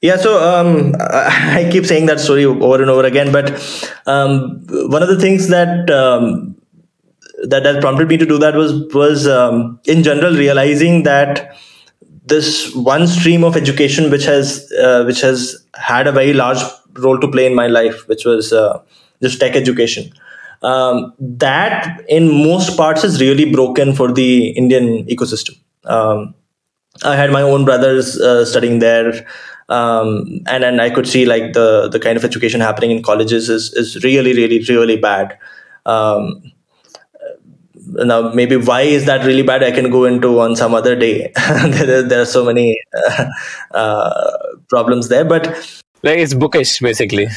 Yeah, 0.05 0.19
so 0.19 0.33
um, 0.47 0.95
I 1.01 1.67
keep 1.73 1.87
saying 1.87 2.07
that 2.07 2.21
story 2.21 2.45
over 2.45 2.81
and 2.83 2.90
over 2.90 3.05
again, 3.05 3.33
but 3.33 3.47
um, 4.07 4.61
one 4.95 5.03
of 5.03 5.09
the 5.09 5.19
things 5.19 5.49
that 5.49 5.90
um, 5.90 6.55
that 7.45 7.62
that 7.62 7.81
prompted 7.81 8.09
me 8.09 8.19
to 8.19 8.27
do 8.27 8.37
that 8.38 8.55
was 8.55 8.75
was 8.93 9.27
um, 9.27 9.81
in 9.87 10.03
general 10.03 10.35
realizing 10.35 11.05
that 11.05 11.57
this 12.27 12.75
one 12.75 13.07
stream 13.07 13.45
of 13.45 13.57
education 13.57 14.11
which 14.11 14.27
has 14.27 14.71
uh, 14.79 15.05
which 15.07 15.23
has 15.23 15.57
had 15.75 16.07
a 16.07 16.12
very 16.12 16.35
large 16.35 16.62
role 17.07 17.19
to 17.19 17.31
play 17.37 17.47
in 17.47 17.55
my 17.55 17.67
life 17.67 18.07
which 18.07 18.27
was 18.27 18.53
uh, 18.53 18.79
just 19.23 19.40
tech 19.40 19.57
education 19.57 20.12
um, 20.62 21.14
that 21.19 22.05
in 22.11 22.31
most 22.45 22.77
parts 22.77 23.05
is 23.05 23.21
really 23.23 23.51
broken 23.51 23.95
for 23.95 24.12
the 24.12 24.49
indian 24.51 25.07
ecosystem. 25.07 25.59
Um, 25.85 26.35
i 27.05 27.17
had 27.17 27.31
my 27.33 27.43
own 27.43 27.64
brothers 27.64 28.19
uh, 28.21 28.45
studying 28.45 28.79
there 28.79 29.27
um, 29.68 30.40
and 30.46 30.64
and 30.64 30.81
i 30.81 30.90
could 30.90 31.07
see 31.07 31.24
like 31.24 31.53
the 31.53 31.88
the 31.88 31.98
kind 31.98 32.16
of 32.16 32.24
education 32.24 32.61
happening 32.61 32.90
in 32.90 33.03
colleges 33.03 33.48
is 33.48 33.72
is 33.74 34.03
really 34.05 34.35
really 34.35 34.64
really 34.68 34.96
bad. 34.96 35.38
Um, 35.87 36.53
now 37.87 38.33
maybe 38.33 38.57
why 38.57 38.83
is 38.83 39.07
that 39.07 39.24
really 39.24 39.42
bad? 39.42 39.62
I 39.62 39.70
can 39.70 39.90
go 39.90 40.05
into 40.05 40.40
on 40.40 40.57
some 40.57 40.74
other 40.74 40.96
day. 40.96 41.33
There, 41.64 42.03
there 42.03 42.22
are 42.22 42.27
so 42.27 42.44
many 42.44 42.77
uh, 42.96 43.27
uh, 43.72 44.31
problems 44.68 45.09
there 45.09 45.24
but 45.24 45.46
like 46.03 46.18
it's 46.18 46.35
bookish 46.35 46.81
basically. 46.81 47.29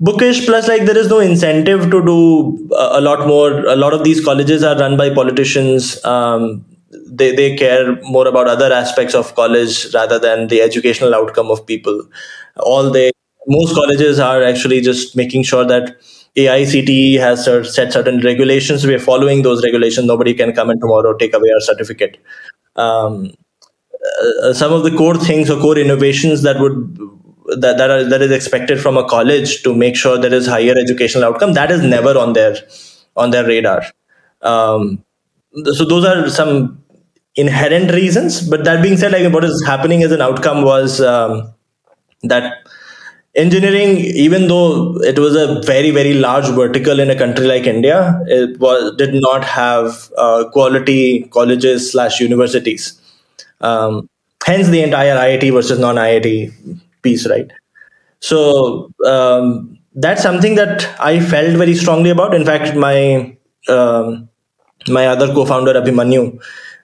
Bookish 0.00 0.46
plus 0.46 0.68
like 0.68 0.84
there 0.84 0.96
is 0.96 1.08
no 1.08 1.18
incentive 1.18 1.90
to 1.90 2.04
do 2.04 2.68
a, 2.76 3.00
lot 3.00 3.26
more. 3.26 3.66
A 3.66 3.74
lot 3.74 3.92
of 3.92 4.04
these 4.04 4.24
colleges 4.24 4.62
are 4.62 4.78
run 4.78 4.96
by 4.96 5.12
politicians. 5.12 6.02
Um, 6.04 6.64
they, 7.08 7.34
they 7.34 7.56
care 7.56 8.00
more 8.02 8.26
about 8.26 8.48
other 8.48 8.72
aspects 8.72 9.14
of 9.14 9.34
college 9.34 9.92
rather 9.94 10.18
than 10.18 10.48
the 10.48 10.60
educational 10.60 11.14
outcome 11.14 11.50
of 11.50 11.66
people 11.66 12.02
all 12.56 12.90
they 12.90 13.10
most 13.46 13.74
colleges 13.74 14.18
are 14.18 14.42
actually 14.42 14.80
just 14.80 15.16
making 15.16 15.42
sure 15.42 15.64
that 15.64 15.96
AICTE 16.36 17.18
has 17.18 17.44
set 17.74 17.92
certain 17.92 18.20
regulations. 18.20 18.86
We 18.86 18.94
are 18.94 18.98
following 18.98 19.42
those 19.42 19.64
regulations. 19.64 20.06
Nobody 20.06 20.34
can 20.34 20.52
come 20.52 20.70
in 20.70 20.78
tomorrow 20.78 21.16
take 21.16 21.34
away 21.34 21.48
our 21.48 21.60
certificate. 21.60 22.18
Um, 22.76 23.32
uh, 24.42 24.52
some 24.52 24.72
of 24.72 24.84
the 24.84 24.96
core 24.96 25.16
things 25.16 25.50
or 25.50 25.60
core 25.60 25.78
innovations 25.78 26.42
that 26.42 26.60
would 26.60 26.98
that 27.60 27.78
that, 27.78 27.90
are, 27.90 28.04
that 28.04 28.22
is 28.22 28.30
expected 28.30 28.78
from 28.80 28.96
a 28.96 29.08
college 29.08 29.62
to 29.62 29.74
make 29.74 29.96
sure 29.96 30.18
there 30.18 30.32
is 30.34 30.46
higher 30.46 30.74
educational 30.78 31.24
outcome 31.24 31.54
that 31.54 31.70
is 31.70 31.82
never 31.82 32.16
on 32.16 32.34
their 32.34 32.56
on 33.16 33.30
their 33.30 33.44
radar. 33.44 33.82
Um, 34.42 35.02
so 35.64 35.84
those 35.84 36.04
are 36.04 36.28
some 36.28 36.82
inherent 37.38 37.92
reasons. 37.92 38.40
But 38.48 38.64
that 38.64 38.82
being 38.82 38.96
said, 38.96 39.12
like 39.12 39.32
what 39.32 39.44
is 39.44 39.64
happening 39.66 40.02
as 40.02 40.12
an 40.12 40.20
outcome 40.20 40.62
was 40.62 41.00
um, 41.00 41.54
that 42.22 42.54
engineering 43.34 43.98
even 44.26 44.48
though 44.48 44.96
it 45.02 45.18
was 45.18 45.34
a 45.36 45.60
very 45.62 45.90
very 45.90 46.14
large 46.14 46.48
vertical 46.60 46.98
in 46.98 47.10
a 47.10 47.16
country 47.22 47.46
like 47.46 47.66
india 47.72 47.98
it 48.26 48.58
was 48.58 48.96
did 48.96 49.14
not 49.26 49.44
have 49.44 50.10
uh, 50.24 50.44
quality 50.56 51.22
colleges 51.36 51.92
slash 51.92 52.20
universities 52.20 52.86
um, 53.60 54.08
hence 54.44 54.68
the 54.74 54.82
entire 54.82 55.16
iit 55.26 55.52
versus 55.58 55.78
non 55.78 55.96
iit 55.96 56.26
piece 57.02 57.26
right 57.34 57.52
so 58.20 58.90
um, 59.14 59.78
that's 59.94 60.22
something 60.22 60.56
that 60.62 60.88
i 60.98 61.20
felt 61.20 61.56
very 61.64 61.74
strongly 61.74 62.10
about 62.10 62.34
in 62.34 62.44
fact 62.44 62.74
my 62.86 62.96
um, 63.76 64.28
my 64.96 65.06
other 65.14 65.28
co-founder 65.36 65.74
abhimanyu 65.80 66.24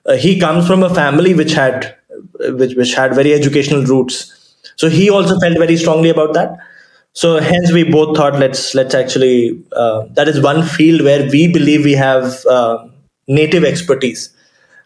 uh, 0.05 0.15
he 0.15 0.39
comes 0.39 0.67
from 0.67 0.83
a 0.83 0.93
family 0.93 1.33
which 1.33 1.53
had 1.53 1.95
which, 2.39 2.75
which 2.75 2.93
had 2.93 3.15
very 3.15 3.33
educational 3.33 3.83
roots 3.83 4.35
so 4.75 4.89
he 4.89 5.09
also 5.09 5.37
felt 5.39 5.57
very 5.57 5.77
strongly 5.77 6.09
about 6.09 6.33
that. 6.33 6.57
So 7.13 7.39
hence 7.39 7.71
we 7.71 7.83
both 7.83 8.17
thought 8.17 8.37
let's 8.39 8.75
let's 8.75 8.93
actually 8.93 9.63
uh, 9.71 10.05
that 10.11 10.27
is 10.27 10.41
one 10.41 10.63
field 10.63 11.01
where 11.01 11.29
we 11.29 11.51
believe 11.51 11.85
we 11.85 11.93
have 11.93 12.45
uh, 12.45 12.85
native 13.27 13.63
expertise. 13.63 14.29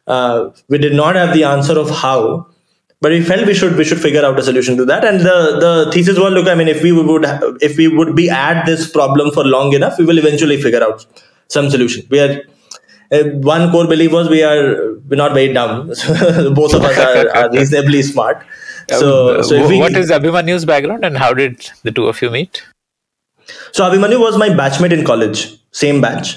Uh, 0.06 0.52
we 0.68 0.78
did 0.78 0.94
not 0.94 1.16
have 1.16 1.34
the 1.34 1.44
answer 1.44 1.78
of 1.78 1.90
how, 1.90 2.46
but 3.02 3.12
we 3.12 3.24
felt 3.24 3.48
we 3.48 3.56
should 3.56 3.76
we 3.78 3.84
should 3.84 4.00
figure 4.00 4.24
out 4.24 4.38
a 4.38 4.44
solution 4.44 4.78
to 4.78 4.86
that. 4.86 5.04
And 5.04 5.22
the 5.22 5.58
the 5.60 5.92
thesis 5.92 6.20
was 6.20 6.32
look, 6.34 6.48
I 6.48 6.54
mean, 6.54 6.68
if 6.68 6.84
we 6.84 6.92
would 6.92 7.26
if 7.62 7.78
we 7.78 7.88
would 7.88 8.16
be 8.16 8.30
at 8.30 8.64
this 8.66 8.90
problem 8.92 9.32
for 9.32 9.44
long 9.44 9.74
enough, 9.74 9.98
we 9.98 10.06
will 10.06 10.20
eventually 10.20 10.62
figure 10.62 10.84
out 10.84 11.08
some 11.48 11.72
solution. 11.72 12.06
We 12.12 12.20
are 12.20 12.44
one 13.12 13.72
core 13.72 13.88
belief 13.88 14.12
was 14.12 14.30
we 14.30 14.44
are 14.44 14.94
we're 15.08 15.16
not 15.16 15.34
very 15.34 15.52
dumb. 15.54 15.88
Both 16.54 16.74
of 16.74 16.84
us 16.84 16.98
are, 16.98 17.36
are 17.36 17.52
reasonably 17.54 18.04
smart. 18.04 18.46
So, 18.90 19.42
so 19.44 19.68
we, 19.68 19.78
what 19.78 19.96
is 19.96 20.10
Abhimanyu's 20.10 20.66
background 20.66 21.06
and 21.06 21.18
how 21.18 21.34
did 21.34 21.70
the 21.84 21.92
two 21.92 22.08
of 22.08 22.22
you 22.22 22.32
meet? 22.32 22.64
So 23.72 23.84
Abhimanyu 23.90 24.20
was 24.20 24.38
my 24.38 24.50
batchmate 24.50 24.92
in 24.92 25.06
college, 25.06 25.60
same 25.72 26.02
batch. 26.02 26.36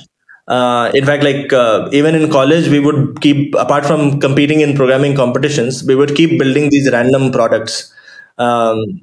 Uh, 0.49 0.91
in 0.95 1.05
fact, 1.05 1.23
like 1.23 1.53
uh, 1.53 1.89
even 1.93 2.15
in 2.15 2.31
college, 2.31 2.69
we 2.69 2.81
would 2.81 3.21
keep 3.21 3.55
apart 3.55 3.87
from 3.87 4.21
competing 4.21 4.61
in 4.61 4.77
programming 4.77 5.15
competitions, 5.15 5.85
we 5.85 5.95
would 5.95 6.15
keep 6.15 6.39
building 6.39 6.69
these 6.71 6.91
random 6.91 7.31
products. 7.31 7.93
Um, 8.39 9.01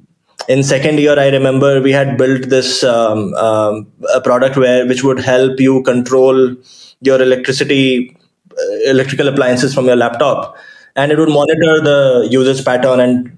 in 0.48 0.62
second 0.62 0.98
year, 0.98 1.18
I 1.18 1.28
remember 1.28 1.80
we 1.80 1.92
had 1.92 2.16
built 2.18 2.48
this 2.48 2.84
um, 2.84 3.34
um, 3.34 3.90
a 4.14 4.20
product 4.20 4.56
where 4.56 4.86
which 4.86 5.02
would 5.02 5.18
help 5.18 5.58
you 5.58 5.82
control 5.82 6.56
your 7.00 7.20
electricity, 7.20 8.16
uh, 8.52 8.90
electrical 8.90 9.28
appliances 9.28 9.74
from 9.74 9.86
your 9.86 9.96
laptop 9.96 10.56
and 10.96 11.12
it 11.12 11.18
would 11.18 11.28
monitor 11.28 11.80
the 11.80 12.28
user's 12.30 12.62
pattern 12.62 13.00
and 13.00 13.36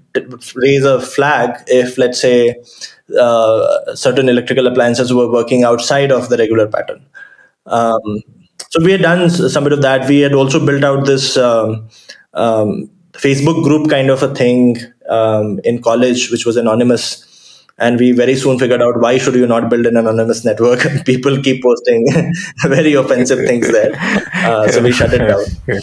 raise 0.55 0.83
a 0.83 0.99
flag 1.01 1.55
if, 1.67 1.97
let's 1.97 2.19
say, 2.19 2.55
uh, 3.19 3.95
certain 3.95 4.29
electrical 4.29 4.67
appliances 4.67 5.13
were 5.13 5.31
working 5.31 5.63
outside 5.63 6.11
of 6.11 6.29
the 6.29 6.37
regular 6.37 6.67
pattern. 6.67 7.05
Um, 7.65 7.99
so 8.69 8.83
we 8.83 8.91
had 8.91 9.01
done 9.01 9.29
some 9.29 9.63
bit 9.63 9.73
of 9.73 9.81
that. 9.81 10.07
We 10.09 10.19
had 10.21 10.33
also 10.33 10.65
built 10.65 10.83
out 10.83 11.05
this 11.05 11.37
um, 11.37 11.87
um, 12.33 12.89
Facebook 13.13 13.63
group 13.63 13.89
kind 13.89 14.09
of 14.09 14.23
a 14.23 14.33
thing 14.33 14.77
um, 15.09 15.59
in 15.63 15.81
college, 15.81 16.31
which 16.31 16.45
was 16.45 16.57
anonymous. 16.57 17.27
And 17.79 17.99
we 17.99 18.11
very 18.11 18.35
soon 18.35 18.59
figured 18.59 18.81
out 18.81 19.01
why 19.01 19.17
should 19.17 19.35
you 19.35 19.47
not 19.47 19.69
build 19.69 19.85
an 19.87 19.97
anonymous 19.97 20.45
network? 20.45 20.85
People 21.05 21.41
keep 21.41 21.63
posting 21.63 22.05
very 22.63 22.93
offensive 22.93 23.39
things 23.47 23.71
there, 23.71 23.93
uh, 24.33 24.67
so 24.67 24.81
we 24.81 24.91
shut 24.91 25.11
it 25.13 25.19
down. 25.19 25.81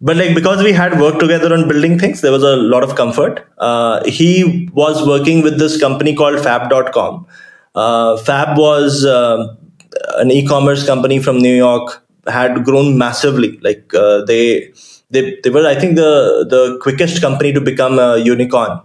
But 0.00 0.16
like 0.16 0.34
because 0.34 0.62
we 0.64 0.72
had 0.72 0.98
worked 0.98 1.20
together 1.20 1.52
on 1.52 1.68
building 1.68 1.98
things 1.98 2.22
there 2.22 2.32
was 2.32 2.42
a 2.42 2.56
lot 2.56 2.82
of 2.82 2.96
comfort. 2.96 3.46
Uh, 3.58 4.02
he 4.08 4.68
was 4.72 5.06
working 5.06 5.42
with 5.42 5.58
this 5.58 5.78
company 5.78 6.14
called 6.16 6.40
fab.com 6.40 7.26
uh, 7.74 8.16
fab 8.16 8.56
was 8.56 9.04
uh, 9.04 9.54
an 10.16 10.30
e-commerce 10.30 10.86
company 10.86 11.18
from 11.18 11.38
new 11.38 11.54
york 11.54 12.02
had 12.26 12.64
grown 12.64 12.96
massively. 12.98 13.58
Like 13.62 13.92
uh, 13.94 14.24
they 14.24 14.72
they 15.10 15.38
they 15.42 15.50
were 15.50 15.66
i 15.66 15.74
think 15.74 15.96
the 15.96 16.46
the 16.48 16.78
quickest 16.82 17.20
company 17.20 17.52
to 17.52 17.60
become 17.60 17.98
a 17.98 18.18
unicorn 18.18 18.80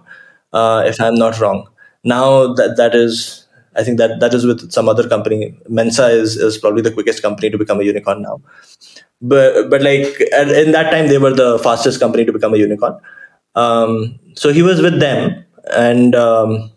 uh, 0.59 0.83
if 0.91 1.01
i'm 1.01 1.15
not 1.25 1.39
wrong. 1.39 1.67
Now 2.03 2.53
that 2.59 2.77
that 2.81 2.95
is 2.95 3.17
i 3.79 3.83
think 3.83 3.97
that 4.01 4.19
that 4.21 4.33
is 4.37 4.45
with 4.51 4.71
some 4.77 4.89
other 4.93 5.07
company. 5.15 5.39
Mensa 5.79 6.07
is 6.23 6.37
is 6.47 6.57
probably 6.57 6.83
the 6.87 6.95
quickest 6.97 7.21
company 7.27 7.49
to 7.55 7.61
become 7.63 7.81
a 7.81 7.89
unicorn 7.91 8.21
now. 8.29 8.37
But 9.21 9.69
but 9.69 9.81
like 9.89 10.21
in 10.65 10.71
that 10.77 10.91
time 10.91 11.07
they 11.13 11.19
were 11.25 11.35
the 11.43 11.51
fastest 11.67 11.99
company 12.05 12.25
to 12.25 12.33
become 12.39 12.53
a 12.53 12.63
unicorn. 12.67 12.97
Um, 13.55 14.19
so 14.35 14.51
he 14.51 14.61
was 14.61 14.81
with 14.81 14.99
them. 14.99 15.45
And 15.73 16.13
um, 16.15 16.71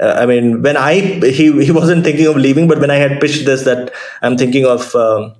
uh, 0.00 0.14
I 0.18 0.26
mean, 0.26 0.62
when 0.62 0.76
I 0.76 0.94
he 1.38 1.64
he 1.64 1.70
wasn't 1.70 2.04
thinking 2.04 2.26
of 2.26 2.36
leaving, 2.36 2.68
but 2.68 2.80
when 2.80 2.90
I 2.90 2.96
had 2.96 3.20
pitched 3.20 3.46
this 3.46 3.64
that 3.64 3.92
I'm 4.20 4.36
thinking 4.36 4.66
of 4.66 4.94
um, 4.94 5.34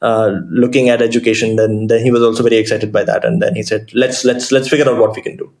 uh, 0.00 0.30
looking 0.48 0.88
at 0.88 1.02
education, 1.02 1.56
then 1.56 1.88
then 1.88 2.04
he 2.04 2.12
was 2.12 2.22
also 2.22 2.44
very 2.44 2.56
excited 2.56 2.92
by 2.92 3.02
that, 3.04 3.24
and 3.24 3.42
then 3.42 3.56
he 3.56 3.64
said, 3.64 3.90
let's 3.94 4.24
let's 4.24 4.52
let's 4.52 4.68
figure 4.68 4.88
out 4.88 4.98
what 4.98 5.16
we 5.16 5.22
can 5.22 5.36
do. 5.36 5.52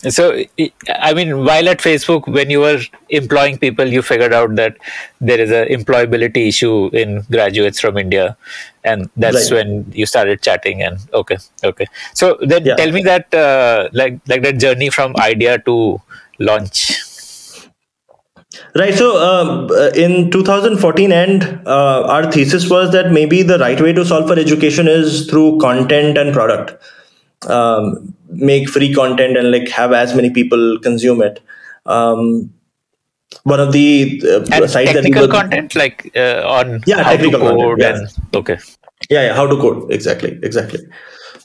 So, 0.00 0.44
I 0.88 1.12
mean, 1.12 1.44
while 1.44 1.68
at 1.68 1.78
Facebook, 1.78 2.28
when 2.32 2.50
you 2.50 2.60
were 2.60 2.80
employing 3.08 3.58
people, 3.58 3.84
you 3.84 4.00
figured 4.00 4.32
out 4.32 4.54
that 4.54 4.76
there 5.20 5.40
is 5.40 5.50
a 5.50 5.66
employability 5.66 6.48
issue 6.48 6.88
in 6.92 7.22
graduates 7.30 7.80
from 7.80 7.98
India, 7.98 8.36
and 8.84 9.10
that's 9.16 9.50
right. 9.50 9.66
when 9.66 9.90
you 9.92 10.06
started 10.06 10.40
chatting. 10.40 10.82
And 10.82 10.98
okay, 11.12 11.38
okay. 11.64 11.86
So 12.14 12.38
then, 12.42 12.64
yeah. 12.64 12.76
tell 12.76 12.92
me 12.92 13.02
that, 13.02 13.34
uh, 13.34 13.88
like, 13.92 14.20
like 14.28 14.42
that 14.42 14.58
journey 14.58 14.90
from 14.90 15.16
idea 15.16 15.58
to 15.60 16.00
launch. 16.38 16.92
Right. 18.74 18.94
So 18.94 19.18
um, 19.22 19.68
uh, 19.70 19.90
in 19.94 20.30
2014 20.30 21.12
end, 21.12 21.60
uh, 21.66 22.02
our 22.06 22.30
thesis 22.30 22.70
was 22.70 22.92
that 22.92 23.12
maybe 23.12 23.42
the 23.42 23.58
right 23.58 23.80
way 23.80 23.92
to 23.92 24.04
solve 24.04 24.28
for 24.28 24.38
education 24.38 24.88
is 24.88 25.26
through 25.26 25.58
content 25.58 26.16
and 26.16 26.32
product 26.32 26.76
um, 27.46 28.14
make 28.28 28.68
free 28.68 28.92
content 28.94 29.36
and 29.36 29.50
like 29.50 29.68
have 29.68 29.92
as 29.92 30.14
many 30.14 30.30
people 30.30 30.78
consume 30.80 31.22
it. 31.22 31.40
Um, 31.86 32.52
one 33.44 33.60
of 33.60 33.72
the 33.72 34.22
uh, 34.24 34.66
sites 34.66 34.92
technical 34.92 35.26
that 35.26 35.32
we 35.32 35.38
content 35.38 35.74
like 35.74 36.10
uh, 36.16 36.42
on 36.46 36.82
yeah 36.86 37.02
how 37.02 37.10
technical 37.10 37.40
to 37.40 37.46
code 37.46 37.80
content, 37.80 38.10
and 38.10 38.36
okay. 38.36 38.58
Yeah 39.10 39.26
yeah 39.26 39.34
how 39.34 39.46
to 39.46 39.56
code 39.56 39.90
exactly 39.92 40.38
exactly. 40.42 40.80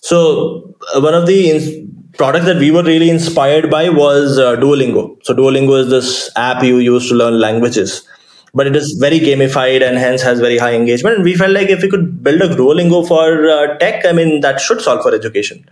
So 0.01 0.75
uh, 0.95 1.01
one 1.01 1.13
of 1.13 1.27
the 1.27 1.51
in- 1.51 2.09
products 2.13 2.45
that 2.45 2.57
we 2.57 2.71
were 2.71 2.83
really 2.83 3.09
inspired 3.09 3.69
by 3.69 3.89
was 3.89 4.37
uh, 4.37 4.55
duolingo. 4.55 5.17
So 5.23 5.33
duolingo 5.33 5.79
is 5.79 5.89
this 5.89 6.29
app 6.35 6.63
you 6.63 6.77
use 6.79 7.09
to 7.09 7.15
learn 7.15 7.39
languages 7.39 8.07
but 8.53 8.67
it 8.67 8.75
is 8.75 8.97
very 8.99 9.19
gamified 9.19 9.87
and 9.87 9.97
hence 9.97 10.21
has 10.21 10.39
very 10.39 10.57
high 10.57 10.73
engagement. 10.73 11.15
And 11.15 11.23
we 11.23 11.35
felt 11.35 11.51
like 11.51 11.69
if 11.69 11.81
we 11.81 11.89
could 11.89 12.23
build 12.23 12.41
a 12.41 12.49
Duolingo 12.49 13.07
for 13.07 13.49
uh, 13.49 13.77
tech, 13.77 14.05
I 14.05 14.11
mean, 14.11 14.41
that 14.41 14.61
should 14.61 14.81
solve 14.81 15.01
for 15.01 15.13
education. 15.13 15.65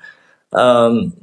Um, 0.53 1.13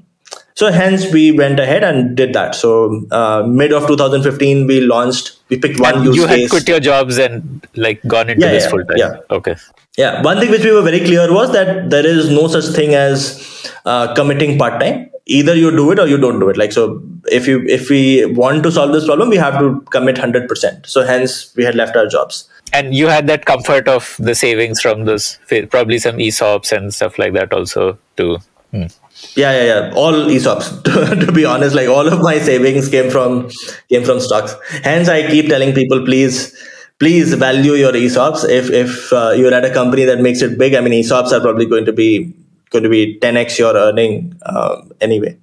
so 0.54 0.70
hence 0.72 1.12
we 1.12 1.32
went 1.32 1.60
ahead 1.60 1.84
and 1.84 2.16
did 2.16 2.32
that. 2.32 2.54
So 2.54 3.04
uh, 3.10 3.44
mid 3.46 3.72
of 3.72 3.86
2015, 3.86 4.66
we 4.66 4.80
launched. 4.80 5.36
We 5.48 5.58
picked 5.58 5.80
one 5.80 5.96
and 5.96 6.04
use 6.04 6.16
you 6.16 6.26
case. 6.26 6.40
had 6.42 6.50
quit 6.50 6.68
your 6.68 6.80
jobs 6.80 7.18
and 7.18 7.66
like 7.76 8.02
gone 8.02 8.28
into 8.28 8.44
yeah, 8.44 8.52
this 8.52 8.64
yeah, 8.64 8.70
full 8.70 8.84
time. 8.84 8.96
Yeah. 8.96 9.16
Okay. 9.30 9.56
Yeah. 9.96 10.22
One 10.22 10.38
thing 10.40 10.50
which 10.50 10.64
we 10.64 10.72
were 10.72 10.82
very 10.82 11.00
clear 11.00 11.32
was 11.32 11.52
that 11.52 11.90
there 11.90 12.06
is 12.06 12.28
no 12.30 12.48
such 12.48 12.74
thing 12.74 12.94
as 12.94 13.72
uh, 13.84 14.14
committing 14.14 14.58
part 14.58 14.80
time. 14.80 15.10
Either 15.28 15.54
you 15.54 15.70
do 15.70 15.90
it 15.92 15.98
or 15.98 16.06
you 16.06 16.16
don't 16.16 16.40
do 16.40 16.48
it. 16.48 16.56
Like 16.56 16.72
so, 16.72 17.02
if 17.30 17.46
you 17.46 17.64
if 17.66 17.90
we 17.90 18.24
want 18.26 18.62
to 18.62 18.72
solve 18.72 18.92
this 18.92 19.06
problem, 19.06 19.28
we 19.28 19.36
have 19.36 19.58
to 19.58 19.80
commit 19.90 20.18
hundred 20.18 20.48
percent. 20.48 20.86
So 20.86 21.04
hence 21.04 21.54
we 21.54 21.64
had 21.64 21.74
left 21.74 21.96
our 21.96 22.06
jobs. 22.06 22.48
And 22.72 22.94
you 22.94 23.06
had 23.06 23.26
that 23.28 23.44
comfort 23.46 23.88
of 23.88 24.16
the 24.18 24.34
savings 24.34 24.80
from 24.80 25.04
those 25.04 25.38
probably 25.70 25.98
some 25.98 26.16
ESOPs 26.16 26.72
and 26.72 26.92
stuff 26.92 27.18
like 27.18 27.34
that 27.34 27.52
also 27.52 27.98
too. 28.16 28.38
Hmm. 28.70 28.86
Yeah, 29.34 29.52
yeah, 29.52 29.64
yeah. 29.64 29.94
All 29.94 30.12
ESOPs. 30.12 30.84
To, 30.88 31.26
to, 31.26 31.32
be 31.32 31.44
honest, 31.44 31.74
like 31.74 31.88
all 31.88 32.06
of 32.06 32.20
my 32.20 32.38
savings 32.38 32.88
came 32.88 33.10
from 33.10 33.50
came 33.88 34.04
from 34.04 34.20
stocks. 34.20 34.54
Hence, 34.82 35.08
I 35.08 35.26
keep 35.28 35.48
telling 35.48 35.74
people, 35.74 36.04
please, 36.04 36.56
please 36.98 37.34
value 37.34 37.74
your 37.74 37.92
ESOPs. 37.92 38.48
If 38.48 38.70
if 38.70 39.12
uh, 39.12 39.30
you're 39.36 39.54
at 39.54 39.64
a 39.64 39.72
company 39.72 40.04
that 40.04 40.20
makes 40.20 40.42
it 40.42 40.58
big, 40.58 40.74
I 40.74 40.80
mean, 40.80 40.92
ESOPs 40.92 41.32
are 41.32 41.40
probably 41.40 41.66
going 41.66 41.84
to 41.86 41.92
be 41.92 42.34
going 42.70 42.84
to 42.84 42.88
be 42.88 43.18
10x 43.18 43.58
your 43.58 43.74
earning 43.76 44.38
uh, 44.42 44.82
anyway. 45.00 45.38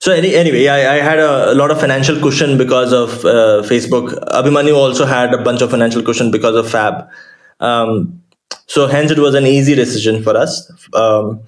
So 0.00 0.12
any, 0.12 0.34
anyway, 0.34 0.68
I, 0.68 0.94
I 0.94 0.98
had 0.98 1.18
a, 1.18 1.52
a, 1.52 1.54
lot 1.54 1.70
of 1.70 1.80
financial 1.80 2.20
cushion 2.20 2.56
because 2.56 2.92
of 2.92 3.24
uh, 3.24 3.62
Facebook. 3.66 4.12
Abhimanyu 4.28 4.74
also 4.76 5.04
had 5.04 5.34
a 5.34 5.42
bunch 5.42 5.60
of 5.60 5.70
financial 5.70 6.02
cushion 6.02 6.30
because 6.30 6.54
of 6.54 6.70
Fab. 6.70 7.08
Um, 7.58 8.22
so 8.66 8.86
hence 8.86 9.10
it 9.10 9.18
was 9.18 9.34
an 9.34 9.46
easy 9.46 9.74
decision 9.74 10.22
for 10.22 10.36
us. 10.36 10.70
Um, 10.94 11.42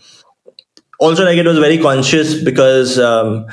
also, 0.99 1.25
like 1.25 1.39
it 1.39 1.47
was 1.47 1.59
very 1.59 1.79
conscious 1.79 2.43
because 2.43 2.99
um, 2.99 3.47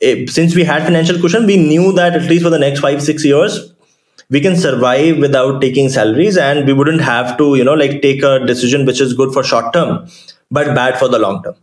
it, 0.00 0.28
since 0.28 0.54
we 0.54 0.64
had 0.64 0.82
financial 0.82 1.18
cushion, 1.20 1.46
we 1.46 1.56
knew 1.56 1.92
that 1.92 2.14
at 2.14 2.22
least 2.22 2.42
for 2.42 2.50
the 2.50 2.58
next 2.58 2.80
five 2.80 3.02
six 3.02 3.24
years 3.24 3.72
we 4.30 4.40
can 4.40 4.56
survive 4.56 5.18
without 5.18 5.60
taking 5.60 5.88
salaries, 5.88 6.36
and 6.36 6.66
we 6.66 6.72
wouldn't 6.72 7.00
have 7.00 7.36
to 7.38 7.54
you 7.56 7.64
know 7.64 7.74
like 7.74 8.02
take 8.02 8.22
a 8.22 8.44
decision 8.46 8.86
which 8.86 9.00
is 9.00 9.14
good 9.14 9.32
for 9.32 9.44
short 9.44 9.72
term 9.72 10.08
but 10.50 10.74
bad 10.74 10.98
for 10.98 11.08
the 11.08 11.18
long 11.18 11.42
term. 11.42 11.54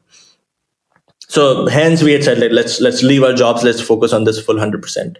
So 1.27 1.67
hence 1.67 2.03
we 2.03 2.11
had 2.11 2.23
said 2.23 2.39
like 2.39 2.51
let's 2.51 2.79
let's 2.79 3.01
leave 3.01 3.23
our 3.23 3.33
jobs, 3.33 3.63
let's 3.63 3.81
focus 3.81 4.13
on 4.13 4.23
this 4.23 4.39
full 4.39 4.59
hundred 4.59 4.81
percent. 4.81 5.17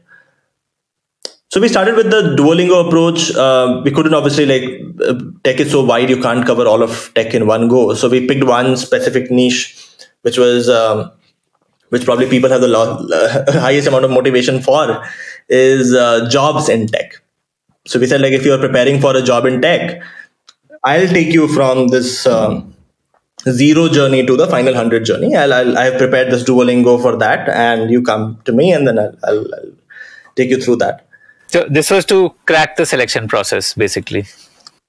So 1.50 1.62
we 1.62 1.68
started 1.68 1.96
with 1.96 2.10
the 2.10 2.36
Duolingo 2.36 2.88
approach. 2.88 3.34
Uh, 3.36 3.82
we 3.86 3.92
couldn't 3.92 4.14
obviously 4.14 4.46
like 4.46 4.82
uh, 5.08 5.20
tech 5.44 5.60
is 5.60 5.72
so 5.72 5.84
wide 5.84 6.10
you 6.10 6.22
can't 6.22 6.46
cover 6.46 6.68
all 6.68 6.82
of 6.82 7.12
tech 7.14 7.34
in 7.34 7.48
one 7.48 7.68
go. 7.68 7.94
So 7.94 8.10
we 8.10 8.28
picked 8.28 8.44
one 8.44 8.76
specific 8.76 9.30
niche, 9.30 9.78
which 10.22 10.38
was 10.38 10.70
um, 10.70 11.12
which 11.90 12.06
probably 12.06 12.28
people 12.28 12.50
have 12.50 12.62
the 12.62 12.68
lo- 12.68 13.08
uh, 13.14 13.52
highest 13.60 13.88
amount 13.88 14.06
of 14.06 14.12
motivation 14.12 14.62
for 14.62 15.04
is 15.50 15.94
uh, 15.94 16.28
jobs 16.30 16.70
in 16.70 16.88
tech. 16.88 17.23
So 17.86 18.00
we 18.00 18.08
said 18.08 18.22
like 18.22 18.34
if 18.34 18.46
you 18.46 18.54
are 18.54 18.60
preparing 18.60 19.02
for 19.02 19.16
a 19.16 19.22
job 19.22 19.46
in 19.46 19.62
tech, 19.62 20.02
I'll 20.84 21.08
take 21.08 21.34
you 21.34 21.48
from 21.48 21.90
this. 21.90 22.26
Um, 22.26 22.70
zero 23.46 23.90
journey 23.90 24.26
to 24.26 24.38
the 24.38 24.48
final 24.48 24.74
100 24.74 25.04
journey 25.04 25.36
I'll, 25.36 25.54
I'll 25.54 25.78
i've 25.78 25.98
prepared 25.98 26.32
this 26.32 26.46
duolingo 26.46 27.02
for 27.02 27.18
that 27.18 27.50
and 27.50 27.92
you 27.92 28.02
come 28.02 28.40
to 28.46 28.54
me 28.54 28.72
and 28.72 28.88
then 28.88 28.98
I'll, 28.98 29.18
I'll, 29.26 29.54
I'll 29.56 29.72
take 30.38 30.50
you 30.50 30.62
through 30.62 30.78
that 30.78 31.06
so 31.54 31.68
this 31.70 31.92
was 31.92 32.04
to 32.06 32.34
crack 32.48 32.78
the 32.78 32.86
selection 32.88 33.28
process, 33.28 33.76
basically. 33.76 34.26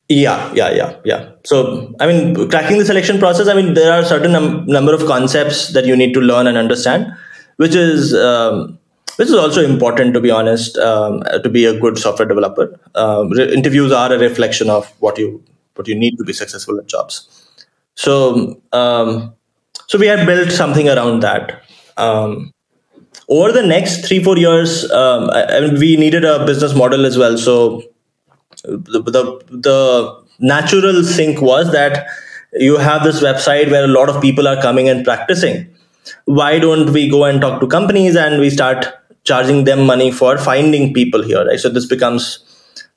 Yeah, 0.08 0.50
yeah, 0.54 0.70
yeah, 0.70 0.96
yeah. 1.04 1.32
So, 1.44 1.94
I 2.00 2.06
mean, 2.06 2.48
cracking 2.48 2.78
the 2.78 2.86
selection 2.86 3.18
process. 3.18 3.48
I 3.48 3.54
mean, 3.54 3.74
there 3.74 3.92
are 3.92 4.02
certain 4.02 4.32
num- 4.32 4.64
number 4.64 4.94
of 4.94 5.04
concepts 5.04 5.74
that 5.74 5.84
you 5.84 5.94
need 5.94 6.14
to 6.14 6.20
learn 6.22 6.46
and 6.46 6.56
understand, 6.56 7.12
which 7.58 7.74
is 7.74 8.14
um, 8.14 8.78
which 9.16 9.28
is 9.28 9.34
also 9.34 9.64
important 9.64 10.14
to 10.14 10.20
be 10.20 10.30
honest 10.30 10.76
um, 10.78 11.22
to 11.42 11.48
be 11.48 11.64
a 11.64 11.78
good 11.78 11.98
software 11.98 12.28
developer. 12.28 12.78
Uh, 12.94 13.26
re- 13.30 13.52
interviews 13.52 13.92
are 13.92 14.12
a 14.12 14.18
reflection 14.18 14.70
of 14.70 14.88
what 15.00 15.18
you 15.18 15.42
what 15.74 15.88
you 15.88 15.94
need 15.94 16.16
to 16.18 16.24
be 16.24 16.32
successful 16.32 16.78
at 16.78 16.86
jobs. 16.86 17.28
So, 17.96 18.60
um, 18.72 19.34
so 19.86 19.98
we 19.98 20.06
had 20.06 20.26
built 20.26 20.50
something 20.50 20.88
around 20.88 21.20
that. 21.20 21.62
Um, 21.96 22.52
over 23.28 23.52
the 23.52 23.62
next 23.62 24.06
three 24.06 24.22
four 24.22 24.36
years 24.36 24.90
um, 24.90 25.30
we 25.78 25.96
needed 25.96 26.24
a 26.24 26.44
business 26.44 26.74
model 26.74 27.06
as 27.06 27.16
well 27.16 27.38
so 27.38 27.82
the, 28.64 29.02
the, 29.02 29.44
the 29.50 30.24
natural 30.40 31.02
sync 31.02 31.40
was 31.40 31.72
that 31.72 32.06
you 32.52 32.76
have 32.76 33.02
this 33.02 33.22
website 33.22 33.70
where 33.70 33.84
a 33.84 33.88
lot 33.88 34.08
of 34.08 34.20
people 34.20 34.46
are 34.46 34.60
coming 34.60 34.88
and 34.88 35.04
practicing 35.04 35.66
why 36.26 36.58
don't 36.58 36.92
we 36.92 37.08
go 37.08 37.24
and 37.24 37.40
talk 37.40 37.60
to 37.60 37.66
companies 37.66 38.16
and 38.16 38.40
we 38.40 38.50
start 38.50 38.86
charging 39.24 39.64
them 39.64 39.84
money 39.92 40.10
for 40.10 40.36
finding 40.38 40.92
people 40.92 41.22
here 41.22 41.44
right 41.46 41.60
so 41.60 41.68
this 41.68 41.86
becomes 41.86 42.24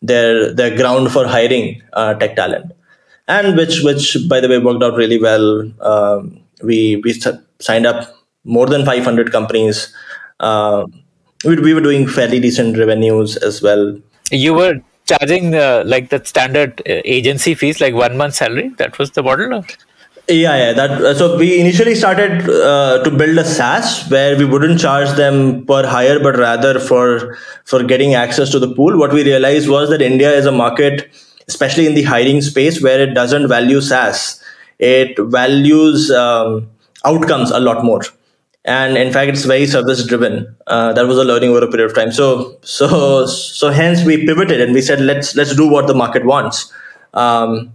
their 0.02 0.54
their 0.54 0.76
ground 0.76 1.12
for 1.12 1.26
hiring 1.28 1.82
uh, 1.94 2.14
tech 2.16 2.36
talent 2.36 2.72
and 3.28 3.58
which 3.58 3.82
which 3.84 4.18
by 4.28 4.40
the 4.40 4.50
way 4.50 4.60
worked 4.60 4.84
out 4.84 4.96
really 4.96 5.20
well 5.20 5.48
um, 5.92 6.40
we 6.62 7.02
we 7.04 7.14
signed 7.60 7.86
up 7.86 8.14
more 8.44 8.68
than 8.68 8.86
500 8.86 9.32
companies 9.32 9.94
uh, 10.40 10.86
we, 11.46 11.60
we 11.60 11.74
were 11.74 11.82
doing 11.82 12.08
fairly 12.08 12.40
decent 12.40 12.78
revenues 12.78 13.38
as 13.38 13.62
well. 13.62 14.00
You 14.32 14.54
were 14.54 14.82
charging 15.06 15.56
uh, 15.56 15.84
like 15.86 16.10
the 16.10 16.24
standard 16.26 16.82
uh, 16.82 17.02
agency 17.06 17.56
fees, 17.56 17.80
like 17.80 17.94
one 17.94 18.18
month 18.18 18.36
salary. 18.36 18.70
That 18.78 18.98
was 18.98 19.12
the 19.12 19.24
model. 19.24 19.64
Yeah, 20.30 20.58
yeah. 20.58 20.74
That 20.74 20.92
uh, 20.92 21.14
so 21.16 21.38
we 21.38 21.58
initially 21.58 21.96
started 21.96 22.50
uh, 22.50 23.02
to 23.04 23.10
build 23.12 23.38
a 23.38 23.46
SaaS 23.46 24.10
where 24.10 24.38
we 24.38 24.44
wouldn't 24.44 24.78
charge 24.78 25.10
them 25.12 25.66
per 25.66 25.88
hire, 25.88 26.20
but 26.20 26.38
rather 26.38 26.80
for 26.80 27.38
for 27.64 27.82
getting 27.84 28.14
access 28.14 28.50
to 28.50 28.60
the 28.60 28.74
pool. 28.76 28.98
What 28.98 29.14
we 29.14 29.24
realized 29.24 29.70
was 29.70 29.90
that 29.90 30.02
India 30.02 30.30
is 30.34 30.46
a 30.46 30.52
market, 30.52 31.10
especially 31.48 31.88
in 31.88 31.94
the 31.94 32.04
hiring 32.04 32.42
space, 32.42 32.82
where 32.84 33.00
it 33.02 33.14
doesn't 33.14 33.48
value 33.48 33.80
SaaS. 33.80 34.44
It 34.80 35.18
values 35.18 36.12
um, 36.12 36.70
outcomes 37.06 37.52
a 37.52 37.62
lot 37.62 37.86
more 37.86 38.02
and 38.66 38.98
in 38.98 39.14
fact 39.14 39.30
it's 39.30 39.46
very 39.46 39.66
service 39.66 40.06
driven 40.06 40.56
uh, 40.68 40.92
that 40.94 41.08
was 41.08 41.18
a 41.18 41.24
learning 41.24 41.50
over 41.52 41.64
a 41.66 41.72
period 41.72 41.90
of 41.90 41.96
time 41.96 42.12
so 42.12 42.58
so 42.64 43.26
so 43.26 43.70
hence 43.70 44.04
we 44.04 44.26
pivoted 44.26 44.60
and 44.60 44.74
we 44.74 44.82
said 44.82 45.00
let's 45.00 45.36
let's 45.36 45.56
do 45.56 45.68
what 45.68 45.88
the 45.88 45.94
market 45.94 46.26
wants 46.26 46.72
um, 47.14 47.74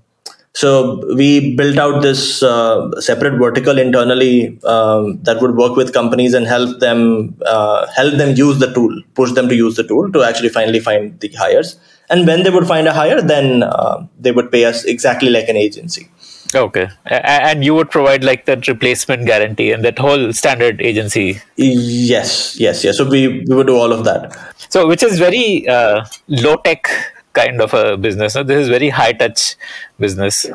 so 0.55 1.03
we 1.17 1.57
built 1.57 1.79
out 1.79 2.03
this 2.03 2.43
uh, 2.43 3.01
separate 3.01 3.39
vertical 3.39 3.79
internally 3.79 4.59
um, 4.65 5.23
that 5.23 5.41
would 5.41 5.57
work 5.57 5.77
with 5.77 5.93
companies 5.93 6.35
and 6.35 6.47
help 6.47 6.79
them 6.81 7.35
uh, 7.47 7.87
help 7.93 8.15
them 8.15 8.37
use 8.37 8.59
the 8.59 8.73
tool 8.73 8.95
push 9.15 9.33
them 9.33 9.49
to 9.49 9.55
use 9.55 9.77
the 9.77 9.85
tool 9.85 10.11
to 10.13 10.23
actually 10.23 10.51
finally 10.51 10.81
find 10.81 11.19
the 11.21 11.29
hires 11.29 11.79
and 12.11 12.27
when 12.27 12.43
they 12.43 12.51
would 12.51 12.67
find 12.67 12.87
a 12.87 12.93
hire 12.93 13.21
then 13.23 13.63
uh, 13.63 14.07
they 14.19 14.33
would 14.33 14.51
pay 14.53 14.65
us 14.65 14.85
exactly 14.85 15.31
like 15.31 15.49
an 15.49 15.57
agency 15.57 16.09
Okay, 16.55 16.89
and 17.07 17.65
you 17.65 17.75
would 17.75 17.91
provide 17.91 18.25
like 18.25 18.45
that 18.45 18.69
replacement 18.69 19.25
guarantee 19.25 19.73
and 19.73 19.83
that 19.85 19.99
whole 19.99 20.33
standard 20.35 20.83
agency. 20.83 21.41
Yes, 21.57 22.59
yes, 22.61 22.85
yes. 22.85 22.99
So 22.99 23.09
we, 23.09 23.43
we 23.49 23.55
would 23.57 23.67
do 23.67 23.77
all 23.77 23.91
of 23.91 24.05
that. 24.05 24.37
So 24.69 24.87
which 24.87 25.03
is 25.03 25.19
very 25.19 25.67
uh, 25.67 26.05
low 26.29 26.57
tech 26.57 26.91
kind 27.33 27.61
of 27.61 27.75
a 27.75 27.97
business. 27.97 28.35
No? 28.35 28.43
This 28.43 28.63
is 28.63 28.69
very 28.69 28.89
high 28.89 29.13
touch 29.13 29.57
business. 29.99 30.47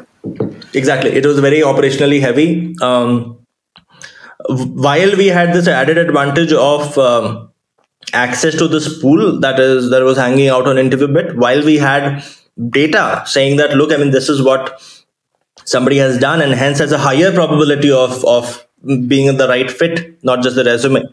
Exactly. 0.74 1.12
It 1.12 1.26
was 1.26 1.40
very 1.40 1.62
operationally 1.62 2.20
heavy. 2.20 2.76
Um, 2.82 3.40
while 4.50 5.16
we 5.18 5.28
had 5.28 5.54
this 5.54 5.68
added 5.68 5.98
advantage 5.98 6.54
of 6.54 6.98
um, 6.98 7.52
access 8.13 8.56
to 8.58 8.68
this 8.68 9.02
pool 9.02 9.40
that 9.40 9.60
is 9.60 9.90
that 9.90 10.04
was 10.04 10.18
hanging 10.18 10.48
out 10.50 10.68
on 10.68 10.76
InterviewBit, 10.76 11.36
while 11.36 11.63
we 11.66 11.78
had 11.78 12.24
data 12.70 13.24
saying 13.26 13.58
that 13.58 13.76
look, 13.76 13.92
I 13.92 13.98
mean, 13.98 14.12
this 14.12 14.30
is 14.30 14.42
what 14.42 14.82
somebody 15.68 15.98
has 15.98 16.18
done 16.18 16.42
and 16.42 16.54
hence 16.54 16.80
has 16.80 16.92
a 16.92 16.98
higher 16.98 17.32
probability 17.32 17.92
of 17.92 18.24
of 18.26 18.66
being 19.08 19.36
the 19.38 19.48
right 19.48 19.70
fit 19.70 20.24
not 20.24 20.42
just 20.42 20.56
the 20.56 20.63
resume 20.63 21.04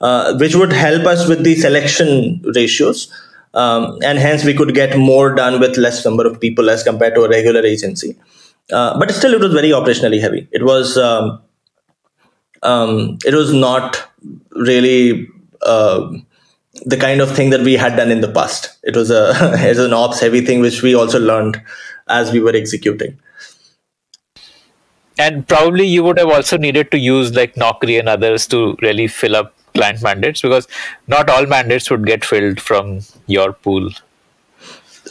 uh, 0.00 0.36
which 0.38 0.54
would 0.54 0.72
help 0.72 1.04
us 1.06 1.28
with 1.28 1.42
the 1.44 1.54
selection 1.54 2.42
ratios 2.54 3.10
um, 3.54 3.98
and 4.02 4.18
hence 4.18 4.44
we 4.44 4.54
could 4.54 4.74
get 4.74 4.96
more 4.96 5.34
done 5.34 5.60
with 5.60 5.76
less 5.76 6.04
number 6.04 6.26
of 6.26 6.40
people 6.40 6.70
as 6.70 6.82
compared 6.82 7.14
to 7.14 7.22
a 7.24 7.28
regular 7.28 7.60
agency. 7.60 8.16
Uh, 8.72 8.98
but 8.98 9.10
still 9.10 9.34
it 9.34 9.40
was 9.40 9.52
very 9.52 9.70
operationally 9.70 10.20
heavy. 10.20 10.48
It 10.52 10.64
was 10.64 10.96
um, 10.96 11.42
um, 12.62 13.18
it 13.24 13.34
was 13.34 13.52
not 13.52 14.08
really 14.52 15.28
uh, 15.62 16.10
the 16.84 16.96
kind 16.96 17.20
of 17.20 17.34
thing 17.34 17.50
that 17.50 17.60
we 17.60 17.74
had 17.74 17.96
done 17.96 18.10
in 18.10 18.20
the 18.20 18.30
past. 18.30 18.78
It 18.82 18.96
was 18.96 19.10
a 19.10 19.30
it 19.64 19.76
was 19.76 19.78
an 19.78 19.92
ops 19.92 20.20
heavy 20.20 20.44
thing 20.44 20.60
which 20.60 20.82
we 20.82 20.94
also 20.94 21.20
learned 21.20 21.60
as 22.08 22.32
we 22.32 22.40
were 22.40 22.54
executing. 22.54 23.18
And 25.18 25.46
probably 25.46 25.86
you 25.86 26.02
would 26.04 26.18
have 26.18 26.30
also 26.30 26.56
needed 26.56 26.90
to 26.90 26.98
use 26.98 27.34
like 27.34 27.54
Naukri 27.54 27.98
and 27.98 28.08
others 28.08 28.46
to 28.48 28.76
really 28.80 29.06
fill 29.06 29.36
up 29.36 29.54
client 29.74 30.02
mandates 30.02 30.42
because 30.42 30.68
not 31.06 31.30
all 31.30 31.46
mandates 31.46 31.90
would 31.90 32.06
get 32.06 32.24
filled 32.24 32.60
from 32.60 33.00
your 33.26 33.52
pool. 33.52 33.90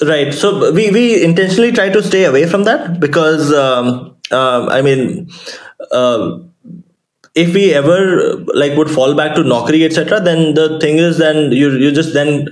Right. 0.02 0.34
So 0.34 0.72
we, 0.72 0.90
we 0.92 1.24
intentionally 1.24 1.72
try 1.72 1.90
to 1.90 2.02
stay 2.02 2.24
away 2.26 2.48
from 2.48 2.64
that 2.64 3.00
because 3.00 3.54
um, 3.54 4.16
uh, 4.32 4.68
I 4.70 4.82
mean, 4.82 5.30
uh, 5.92 6.40
if 7.36 7.54
we 7.54 7.74
ever 7.74 8.36
like 8.54 8.78
would 8.78 8.90
fall 8.90 9.14
back 9.14 9.36
to 9.36 9.42
Naukri 9.42 9.86
etc., 9.86 10.20
then 10.20 10.54
the 10.54 10.80
thing 10.80 10.98
is 10.98 11.18
then 11.18 11.52
you 11.52 11.72
you 11.72 11.92
just 11.92 12.14
then 12.14 12.48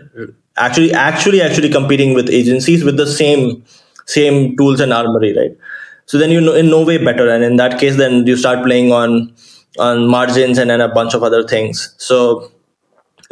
actually 0.58 0.94
actually 0.94 1.42
actually 1.42 1.70
competing 1.70 2.14
with 2.14 2.30
agencies 2.30 2.84
with 2.84 2.98
the 2.98 3.08
same 3.08 3.64
same 4.06 4.56
tools 4.58 4.80
and 4.80 4.94
armory, 4.94 5.36
right? 5.38 5.58
so 6.10 6.18
then 6.18 6.32
you 6.32 6.42
know 6.42 6.54
in 6.60 6.70
no 6.70 6.84
way 6.84 6.98
better 6.98 7.30
and 7.30 7.44
in 7.44 7.58
that 7.58 7.80
case 7.80 7.98
then 7.98 8.26
you 8.26 8.36
start 8.36 8.64
playing 8.66 8.92
on 8.92 9.32
on 9.80 10.08
margins 10.08 10.58
and 10.58 10.70
then 10.70 10.82
a 10.82 10.88
bunch 10.88 11.14
of 11.14 11.24
other 11.24 11.44
things. 11.48 11.94
So 11.98 12.52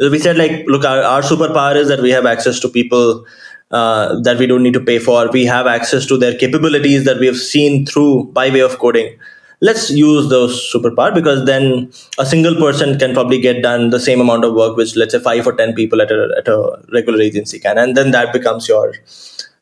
we 0.00 0.18
said 0.18 0.36
like 0.36 0.64
look 0.66 0.84
our, 0.84 1.02
our 1.02 1.22
superpower 1.22 1.76
is 1.76 1.88
that 1.88 2.00
we 2.00 2.10
have 2.10 2.26
access 2.26 2.60
to 2.60 2.68
people 2.68 3.26
uh, 3.70 4.18
that 4.20 4.38
we 4.38 4.46
don't 4.46 4.62
need 4.62 4.74
to 4.74 4.80
pay 4.80 4.98
for. 4.98 5.28
We 5.30 5.44
have 5.44 5.66
access 5.66 6.06
to 6.06 6.16
their 6.16 6.34
capabilities 6.36 7.04
that 7.04 7.18
we 7.18 7.26
have 7.26 7.36
seen 7.36 7.84
through 7.84 8.32
by 8.32 8.50
way 8.50 8.60
of 8.60 8.78
coding. 8.78 9.18
Let's 9.60 9.90
use 9.90 10.28
those 10.30 10.72
superpower 10.72 11.12
because 11.12 11.44
then 11.44 11.92
a 12.18 12.24
single 12.24 12.54
person 12.54 12.98
can 12.98 13.12
probably 13.12 13.40
get 13.40 13.60
done 13.60 13.90
the 13.90 13.98
same 13.98 14.20
amount 14.20 14.44
of 14.44 14.54
work 14.54 14.76
which 14.76 14.94
let's 14.96 15.12
say 15.12 15.18
five 15.18 15.46
or 15.46 15.52
ten 15.52 15.74
people 15.74 16.00
at 16.00 16.12
a, 16.12 16.34
at 16.38 16.46
a 16.48 16.80
regular 16.92 17.20
agency 17.20 17.58
can. 17.58 17.76
And 17.76 17.96
then 17.96 18.12
that 18.12 18.32
becomes 18.32 18.68
your 18.68 18.94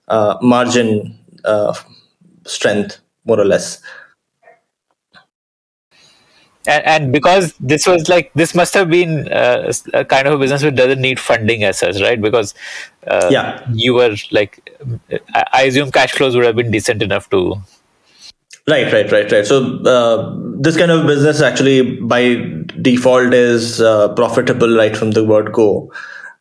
uh, 0.09 0.37
margin 0.43 1.19
uh, 1.45 1.75
strength 2.45 2.99
more 3.25 3.41
or 3.41 3.45
less 3.45 3.81
and, 6.67 6.85
and 6.85 7.13
because 7.13 7.55
this 7.59 7.87
was 7.87 8.09
like 8.09 8.33
this 8.35 8.55
must 8.55 8.75
have 8.75 8.91
been 8.91 9.33
uh, 9.33 9.73
a 9.95 10.05
kind 10.05 10.27
of 10.27 10.35
a 10.35 10.39
business 10.39 10.63
which 10.63 10.75
doesn't 10.75 11.01
need 11.01 11.21
funding 11.21 11.65
as 11.65 11.79
such 11.79 12.01
right? 12.01 12.21
Because 12.21 12.55
uh, 13.07 13.29
yeah. 13.31 13.67
you 13.73 13.95
were 13.95 14.17
like 14.31 14.71
I, 15.53 15.65
assume 15.65 15.91
cash 15.91 16.13
flows 16.13 16.35
would 16.35 16.45
have 16.45 16.57
been 16.57 16.71
decent 16.71 17.03
enough 17.03 17.31
to 17.31 17.57
right 18.69 18.93
right 18.93 19.11
right 19.11 19.31
right. 19.31 19.47
So 19.47 19.79
uh, 19.85 20.35
this 20.59 20.77
kind 20.77 20.91
of 20.91 21.07
business 21.07 21.41
actually 21.41 21.97
by 22.01 22.37
default 22.81 23.35
is 23.35 23.81
uh, 23.81 24.15
profitable 24.15 24.77
right 24.77 24.97
from 24.97 25.13
the 25.13 25.25
word 25.25 25.53
go. 25.53 25.93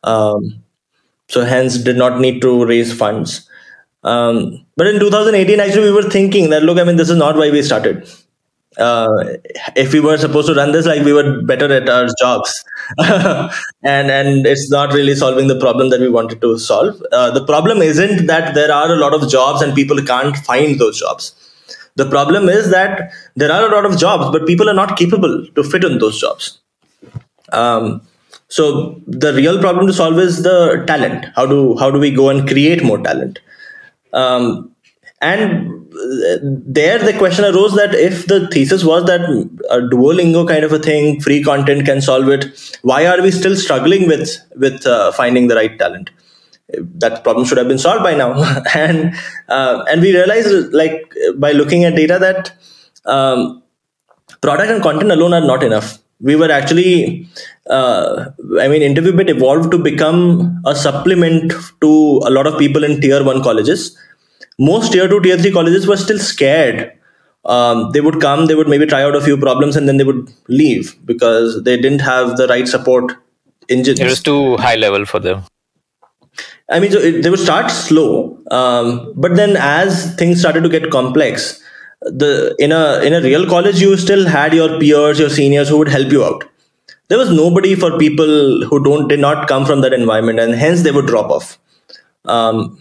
Um, 0.04 0.62
so 1.28 1.44
hence 1.44 1.78
did 1.78 1.96
not 1.96 2.20
need 2.20 2.40
to 2.42 2.64
raise 2.64 2.92
funds. 2.92 3.48
Um, 4.04 4.64
but 4.76 4.86
in 4.86 5.00
2018, 5.00 5.58
actually, 5.58 5.90
we 5.90 5.92
were 5.92 6.08
thinking 6.08 6.50
that 6.50 6.62
look, 6.62 6.78
I 6.78 6.84
mean, 6.84 6.96
this 6.96 7.10
is 7.10 7.16
not 7.16 7.36
why 7.36 7.50
we 7.50 7.62
started. 7.62 8.08
Uh, 8.78 9.08
if 9.74 9.92
we 9.92 10.00
were 10.00 10.18
supposed 10.18 10.48
to 10.48 10.54
run 10.54 10.72
this 10.72 10.84
like 10.84 11.02
we 11.02 11.12
were 11.12 11.42
better 11.42 11.72
at 11.72 11.88
our 11.88 12.08
jobs. 12.20 12.52
And 13.82 14.10
and 14.10 14.46
it's 14.46 14.70
not 14.70 14.92
really 14.92 15.14
solving 15.14 15.48
the 15.48 15.58
problem 15.58 15.90
that 15.90 16.00
we 16.00 16.08
wanted 16.08 16.40
to 16.42 16.58
solve. 16.58 17.02
Uh, 17.12 17.30
the 17.30 17.44
problem 17.44 17.80
isn't 17.80 18.26
that 18.26 18.54
there 18.54 18.72
are 18.72 18.92
a 18.92 18.96
lot 18.96 19.14
of 19.14 19.28
jobs 19.30 19.62
and 19.62 19.74
people 19.74 20.02
can't 20.02 20.36
find 20.36 20.78
those 20.78 21.00
jobs. 21.00 21.34
The 21.96 22.08
problem 22.08 22.48
is 22.48 22.70
that 22.70 23.12
there 23.34 23.50
are 23.50 23.66
a 23.66 23.74
lot 23.74 23.86
of 23.86 23.98
jobs 23.98 24.30
but 24.30 24.46
people 24.46 24.68
are 24.68 24.74
not 24.74 24.96
capable 24.98 25.46
to 25.54 25.62
fit 25.64 25.84
in 25.84 25.98
those 25.98 26.20
jobs. 26.20 26.60
Um, 27.52 28.02
so 28.48 29.00
the 29.06 29.32
real 29.32 29.58
problem 29.60 29.86
to 29.86 29.92
solve 29.92 30.18
is 30.18 30.42
the 30.42 30.84
talent. 30.86 31.26
How 31.34 31.46
do 31.46 31.76
how 31.78 31.90
do 31.90 31.98
we 31.98 32.10
go 32.10 32.28
and 32.28 32.46
create 32.46 32.84
more 32.84 32.98
talent? 32.98 33.38
Um, 34.12 34.75
and 35.20 35.72
there 36.66 36.98
the 36.98 37.14
question 37.16 37.44
arose 37.44 37.74
that 37.74 37.94
if 37.94 38.26
the 38.26 38.48
thesis 38.48 38.84
was 38.84 39.04
that 39.06 39.22
a 39.70 39.78
duolingo 39.92 40.46
kind 40.46 40.64
of 40.64 40.72
a 40.72 40.78
thing 40.78 41.20
free 41.20 41.42
content 41.42 41.86
can 41.86 42.02
solve 42.02 42.28
it 42.28 42.44
why 42.82 43.06
are 43.06 43.22
we 43.22 43.30
still 43.30 43.56
struggling 43.56 44.06
with 44.06 44.36
with 44.56 44.86
uh, 44.86 45.12
finding 45.12 45.48
the 45.48 45.54
right 45.54 45.78
talent? 45.78 46.10
That 47.02 47.22
problem 47.22 47.46
should 47.46 47.58
have 47.58 47.68
been 47.68 47.78
solved 47.78 48.02
by 48.02 48.14
now. 48.14 48.30
And 48.74 49.14
uh, 49.48 49.84
and 49.88 50.02
we 50.02 50.12
realized 50.12 50.72
like 50.72 51.14
by 51.36 51.52
looking 51.52 51.84
at 51.84 51.94
data 51.94 52.18
that 52.18 52.52
um, 53.06 53.62
product 54.42 54.70
and 54.70 54.82
content 54.82 55.12
alone 55.12 55.32
are 55.32 55.46
not 55.52 55.62
enough. 55.62 55.98
We 56.20 56.34
were 56.34 56.50
actually 56.50 57.28
uh, 57.68 58.30
i 58.60 58.68
mean 58.68 58.82
InterviewBit 58.88 59.28
evolved 59.28 59.70
to 59.72 59.78
become 59.78 60.62
a 60.64 60.74
supplement 60.74 61.52
to 61.80 62.20
a 62.28 62.30
lot 62.30 62.46
of 62.46 62.58
people 62.58 62.84
in 62.84 63.00
tier 63.00 63.22
1 63.22 63.42
colleges 63.42 63.96
most 64.58 64.92
tier 64.92 65.08
2 65.08 65.20
tier 65.20 65.38
3 65.38 65.52
colleges 65.52 65.86
were 65.86 65.96
still 65.96 66.18
scared. 66.18 66.92
Um, 67.44 67.92
they 67.92 68.00
would 68.00 68.20
come 68.20 68.46
they 68.46 68.56
would 68.56 68.68
maybe 68.68 68.86
try 68.86 69.02
out 69.02 69.14
a 69.14 69.20
few 69.20 69.36
problems 69.36 69.76
and 69.76 69.88
then 69.88 69.98
they 69.98 70.04
would 70.04 70.32
leave 70.48 70.96
because 71.04 71.62
they 71.62 71.76
didn't 71.76 72.00
have 72.00 72.36
the 72.36 72.48
right 72.48 72.66
support 72.66 73.12
engines. 73.68 74.00
It 74.00 74.04
was 74.04 74.22
too 74.22 74.56
high 74.56 74.74
level 74.74 75.04
for 75.04 75.20
them. 75.20 75.44
I 76.68 76.80
mean 76.80 76.90
so 76.90 76.98
it, 76.98 77.22
they 77.22 77.30
would 77.30 77.38
start 77.38 77.70
slow. 77.70 78.42
Um, 78.50 79.12
but 79.14 79.36
then 79.36 79.56
as 79.56 80.14
things 80.16 80.40
started 80.40 80.64
to 80.64 80.68
get 80.68 80.90
complex 80.90 81.62
the 82.02 82.54
in 82.58 82.72
a 82.72 83.00
in 83.02 83.14
a 83.14 83.20
real 83.20 83.46
college 83.46 83.80
you 83.80 83.96
still 83.96 84.26
had 84.26 84.52
your 84.52 84.78
peers 84.78 85.18
your 85.18 85.30
seniors 85.30 85.68
who 85.68 85.78
would 85.78 85.88
help 85.88 86.10
you 86.10 86.24
out. 86.24 86.44
There 87.08 87.18
was 87.18 87.30
nobody 87.30 87.76
for 87.76 87.96
people 87.98 88.64
who 88.66 88.82
don't 88.82 89.08
did 89.08 89.20
not 89.20 89.46
come 89.46 89.64
from 89.64 89.80
that 89.82 89.92
environment 89.92 90.40
and 90.40 90.54
hence 90.54 90.82
they 90.82 90.90
would 90.90 91.06
drop 91.06 91.30
off. 91.30 91.58
Um, 92.24 92.78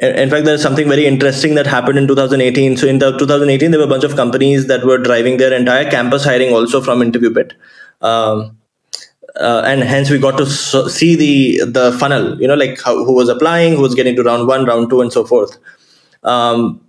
in 0.00 0.30
fact 0.30 0.44
there's 0.44 0.62
something 0.62 0.88
very 0.88 1.06
interesting 1.06 1.54
that 1.54 1.66
happened 1.66 1.98
in 1.98 2.06
2018 2.06 2.76
so 2.76 2.86
in 2.86 2.98
the 2.98 3.16
2018 3.18 3.70
there 3.70 3.80
were 3.80 3.86
a 3.86 3.88
bunch 3.88 4.04
of 4.04 4.14
companies 4.14 4.66
that 4.68 4.84
were 4.84 4.98
driving 4.98 5.38
their 5.38 5.52
entire 5.52 5.90
campus 5.90 6.24
hiring 6.24 6.52
also 6.52 6.80
from 6.80 7.00
InterviewBit 7.00 7.52
um, 8.00 8.56
uh, 9.36 9.62
and 9.64 9.82
hence 9.82 10.10
we 10.10 10.18
got 10.18 10.36
to 10.36 10.46
so- 10.46 10.88
see 10.88 11.14
the 11.14 11.70
the 11.70 11.92
funnel 11.98 12.40
you 12.40 12.48
know 12.48 12.54
like 12.54 12.80
how, 12.82 13.04
who 13.04 13.12
was 13.12 13.28
applying 13.28 13.74
who 13.74 13.82
was 13.82 13.94
getting 13.94 14.16
to 14.16 14.22
round 14.22 14.46
one 14.46 14.64
round 14.64 14.90
two 14.90 15.00
and 15.00 15.12
so 15.12 15.24
forth. 15.24 15.58
Um, 16.22 16.80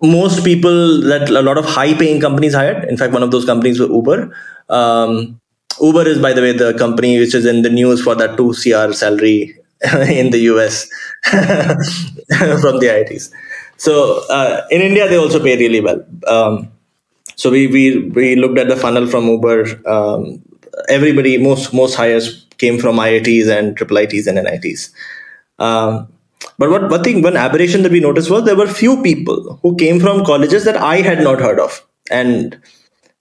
most 0.00 0.44
people 0.44 1.00
that 1.02 1.28
a 1.30 1.42
lot 1.42 1.58
of 1.58 1.64
high 1.64 1.94
paying 1.94 2.20
companies 2.20 2.54
hired 2.54 2.84
in 2.84 2.96
fact 2.96 3.12
one 3.12 3.22
of 3.22 3.30
those 3.30 3.44
companies 3.44 3.80
was 3.80 3.88
uber. 3.88 4.34
Um, 4.68 5.40
uber 5.80 6.06
is 6.06 6.18
by 6.18 6.32
the 6.32 6.42
way 6.42 6.52
the 6.52 6.74
company 6.74 7.18
which 7.18 7.34
is 7.34 7.46
in 7.46 7.62
the 7.62 7.70
news 7.70 8.02
for 8.02 8.14
that 8.14 8.36
2 8.36 8.54
cr 8.54 8.92
salary 8.92 9.56
in 10.08 10.30
the 10.30 10.38
US 10.52 10.88
from 11.24 12.78
the 12.78 12.86
IITs. 12.86 13.30
So 13.76 14.24
uh, 14.28 14.66
in 14.70 14.80
India, 14.80 15.08
they 15.08 15.16
also 15.16 15.42
pay 15.42 15.56
really 15.56 15.80
well. 15.80 16.04
Um, 16.26 16.70
so 17.36 17.50
we, 17.50 17.66
we 17.66 18.08
we 18.10 18.36
looked 18.36 18.58
at 18.58 18.68
the 18.68 18.76
funnel 18.76 19.06
from 19.06 19.26
Uber. 19.26 19.88
Um, 19.88 20.42
everybody, 20.88 21.38
most 21.38 21.74
most 21.74 21.94
hires 21.94 22.46
came 22.58 22.78
from 22.78 22.96
IITs 22.96 23.48
and 23.48 23.76
triple 23.76 23.96
ITs 23.96 24.26
and 24.26 24.38
NITs. 24.38 24.90
Um, 25.58 26.08
but 26.58 26.70
what 26.70 26.90
one 26.90 27.02
thing, 27.02 27.22
one 27.22 27.36
aberration 27.36 27.82
that 27.82 27.92
we 27.92 28.00
noticed 28.00 28.30
was 28.30 28.44
there 28.44 28.56
were 28.56 28.68
few 28.68 29.02
people 29.02 29.58
who 29.62 29.74
came 29.76 29.98
from 29.98 30.24
colleges 30.24 30.64
that 30.64 30.76
I 30.76 30.96
had 30.98 31.22
not 31.22 31.40
heard 31.40 31.58
of, 31.58 31.84
and 32.10 32.60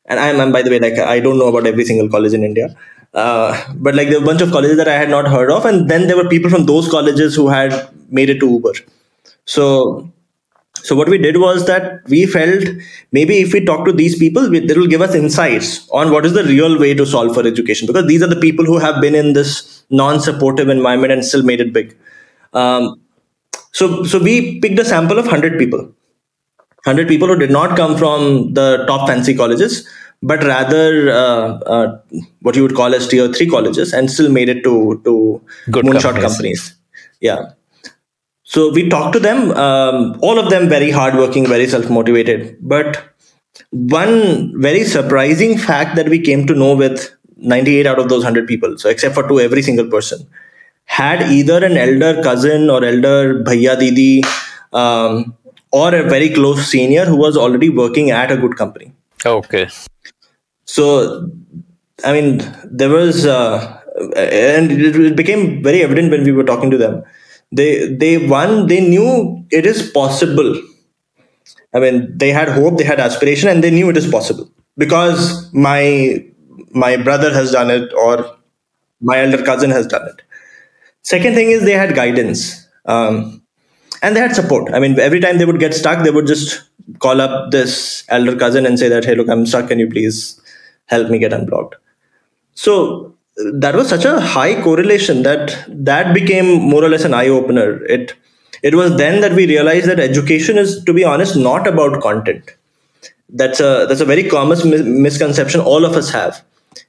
and 0.05 0.19
I'm, 0.19 0.51
by 0.51 0.61
the 0.61 0.69
way 0.69 0.79
like 0.79 0.99
I 0.99 1.19
don't 1.19 1.39
know 1.39 1.47
about 1.47 1.65
every 1.65 1.85
single 1.85 2.09
college 2.09 2.33
in 2.33 2.43
India. 2.43 2.75
Uh, 3.13 3.73
but 3.75 3.93
like 3.95 4.07
there 4.09 4.19
were 4.19 4.23
a 4.23 4.27
bunch 4.27 4.41
of 4.41 4.51
colleges 4.51 4.77
that 4.77 4.87
I 4.87 4.95
had 4.95 5.09
not 5.09 5.27
heard 5.27 5.51
of, 5.51 5.65
and 5.65 5.89
then 5.89 6.07
there 6.07 6.15
were 6.15 6.29
people 6.29 6.49
from 6.49 6.65
those 6.65 6.89
colleges 6.89 7.35
who 7.35 7.49
had 7.49 7.89
made 8.09 8.29
it 8.29 8.39
to 8.39 8.49
Uber. 8.49 8.73
So 9.45 10.11
so 10.83 10.95
what 10.95 11.09
we 11.09 11.17
did 11.17 11.37
was 11.37 11.67
that 11.67 12.01
we 12.07 12.25
felt 12.25 12.63
maybe 13.11 13.39
if 13.39 13.53
we 13.53 13.63
talk 13.63 13.85
to 13.85 13.91
these 13.91 14.17
people, 14.17 14.49
they 14.49 14.73
will 14.73 14.87
give 14.87 15.01
us 15.01 15.13
insights 15.13 15.87
on 15.91 16.11
what 16.11 16.25
is 16.25 16.33
the 16.33 16.43
real 16.43 16.79
way 16.79 16.93
to 16.93 17.05
solve 17.05 17.33
for 17.33 17.45
education 17.45 17.85
because 17.85 18.07
these 18.07 18.23
are 18.23 18.27
the 18.27 18.39
people 18.39 18.65
who 18.65 18.79
have 18.79 19.01
been 19.01 19.13
in 19.13 19.33
this 19.33 19.83
non-supportive 19.89 20.69
environment 20.69 21.11
and 21.13 21.25
still 21.25 21.43
made 21.43 21.61
it 21.61 21.73
big. 21.73 21.95
Um, 22.53 22.99
so 23.73 24.03
so 24.03 24.19
we 24.19 24.59
picked 24.59 24.79
a 24.79 24.85
sample 24.85 25.19
of 25.19 25.25
100 25.25 25.57
people 25.57 25.79
100 26.83 27.07
people 27.07 27.27
who 27.27 27.37
did 27.37 27.51
not 27.51 27.77
come 27.77 27.97
from 27.97 28.53
the 28.53 28.83
top 28.87 29.07
fancy 29.07 29.35
colleges 29.35 29.87
but 30.21 30.43
rather 30.43 31.11
uh, 31.11 31.47
uh, 31.75 31.99
what 32.41 32.55
you 32.55 32.61
would 32.63 32.75
call 32.75 32.93
as 32.93 33.07
tier 33.07 33.27
3 33.31 33.47
colleges 33.49 33.93
and 33.93 34.11
still 34.11 34.29
made 34.31 34.49
it 34.49 34.63
to 34.63 35.01
to 35.05 35.41
Good 35.69 35.85
moonshot 35.85 36.03
companies. 36.03 36.27
companies 36.27 36.75
yeah 37.19 37.41
so 38.43 38.71
we 38.71 38.89
talked 38.89 39.13
to 39.13 39.19
them 39.19 39.51
um, 39.51 40.19
all 40.21 40.37
of 40.43 40.49
them 40.49 40.69
very 40.69 40.91
hardworking 40.91 41.47
very 41.47 41.67
self-motivated 41.67 42.57
but 42.61 43.01
one 43.71 44.53
very 44.61 44.83
surprising 44.83 45.57
fact 45.57 45.95
that 45.95 46.09
we 46.09 46.19
came 46.19 46.45
to 46.47 46.53
know 46.53 46.75
with 46.75 47.09
98 47.37 47.87
out 47.87 47.99
of 47.99 48.09
those 48.09 48.23
100 48.23 48.47
people 48.47 48.77
so 48.77 48.89
except 48.89 49.15
for 49.15 49.27
two 49.27 49.39
every 49.39 49.61
single 49.61 49.89
person 49.89 50.27
had 50.85 51.21
either 51.39 51.63
an 51.65 51.77
elder 51.77 52.21
cousin 52.21 52.69
or 52.69 52.83
elder 52.83 53.43
bhaiya 53.43 53.77
didi 53.79 54.23
um, 54.73 55.35
or 55.71 55.93
a 55.95 56.03
very 56.03 56.29
close 56.29 56.65
senior 56.67 57.05
who 57.05 57.15
was 57.15 57.37
already 57.37 57.69
working 57.69 58.11
at 58.11 58.31
a 58.31 58.37
good 58.37 58.55
company 58.57 58.93
Okay. 59.25 59.69
So 60.65 61.29
i 62.03 62.11
mean 62.13 62.39
there 62.65 62.89
was 62.89 63.25
uh, 63.25 63.81
and 64.15 64.71
it 64.71 65.15
became 65.15 65.61
very 65.63 65.83
evident 65.83 66.11
when 66.11 66.23
we 66.23 66.31
were 66.31 66.43
talking 66.43 66.71
to 66.71 66.77
them. 66.77 67.03
They 67.51 67.93
they 67.93 68.27
one 68.27 68.67
they 68.67 68.79
knew 68.79 69.45
it 69.51 69.65
is 69.65 69.91
possible. 69.91 70.55
I 71.73 71.79
mean 71.79 72.17
they 72.17 72.29
had 72.31 72.49
hope 72.49 72.77
they 72.77 72.83
had 72.83 72.99
aspiration 72.99 73.49
and 73.49 73.63
they 73.63 73.71
knew 73.71 73.89
it 73.89 73.97
is 73.97 74.09
possible. 74.09 74.49
Because 74.77 75.51
my 75.53 76.25
my 76.71 76.97
brother 76.97 77.33
has 77.33 77.51
done 77.51 77.69
it 77.69 77.93
or 77.93 78.37
my 79.01 79.19
elder 79.19 79.43
cousin 79.43 79.71
has 79.71 79.87
done 79.87 80.07
it. 80.07 80.21
Second 81.03 81.35
thing 81.35 81.51
is 81.51 81.63
they 81.65 81.73
had 81.73 81.95
guidance 81.95 82.67
um, 82.85 83.41
and 84.01 84.15
they 84.15 84.19
had 84.21 84.35
support. 84.35 84.73
I 84.73 84.79
mean 84.79 84.99
every 84.99 85.19
time 85.19 85.37
they 85.37 85.45
would 85.45 85.59
get 85.59 85.73
stuck 85.73 86.03
they 86.03 86.11
would 86.11 86.27
just 86.27 86.69
call 86.99 87.21
up 87.21 87.51
this 87.51 88.03
elder 88.09 88.35
cousin 88.35 88.65
and 88.65 88.79
say 88.79 88.89
that 88.89 89.05
hey 89.05 89.15
look 89.15 89.29
i'm 89.29 89.45
stuck. 89.45 89.67
Can 89.69 89.79
you 89.79 89.89
please 89.89 90.40
help 90.91 91.09
me 91.09 91.19
get 91.19 91.33
unblocked. 91.33 91.75
So 92.53 93.15
that 93.35 93.75
was 93.75 93.89
such 93.89 94.05
a 94.05 94.19
high 94.19 94.61
correlation 94.61 95.23
that 95.23 95.65
that 95.67 96.13
became 96.13 96.61
more 96.61 96.83
or 96.83 96.89
less 96.89 97.05
an 97.05 97.13
eye 97.13 97.29
opener 97.29 97.83
it 97.85 98.13
it 98.61 98.75
was 98.75 98.95
then 98.97 99.21
that 99.21 99.33
we 99.33 99.47
realized 99.47 99.87
that 99.87 99.99
education 99.99 100.57
is 100.57 100.83
to 100.83 100.93
be 100.93 101.03
honest 101.03 101.35
not 101.35 101.67
about 101.67 102.01
content. 102.01 102.51
That's 103.29 103.59
a 103.59 103.85
that's 103.87 104.01
a 104.01 104.05
very 104.05 104.27
common 104.29 104.69
mis- 104.69 104.83
misconception 104.83 105.61
all 105.61 105.85
of 105.85 105.93
us 105.93 106.11
have. 106.11 106.43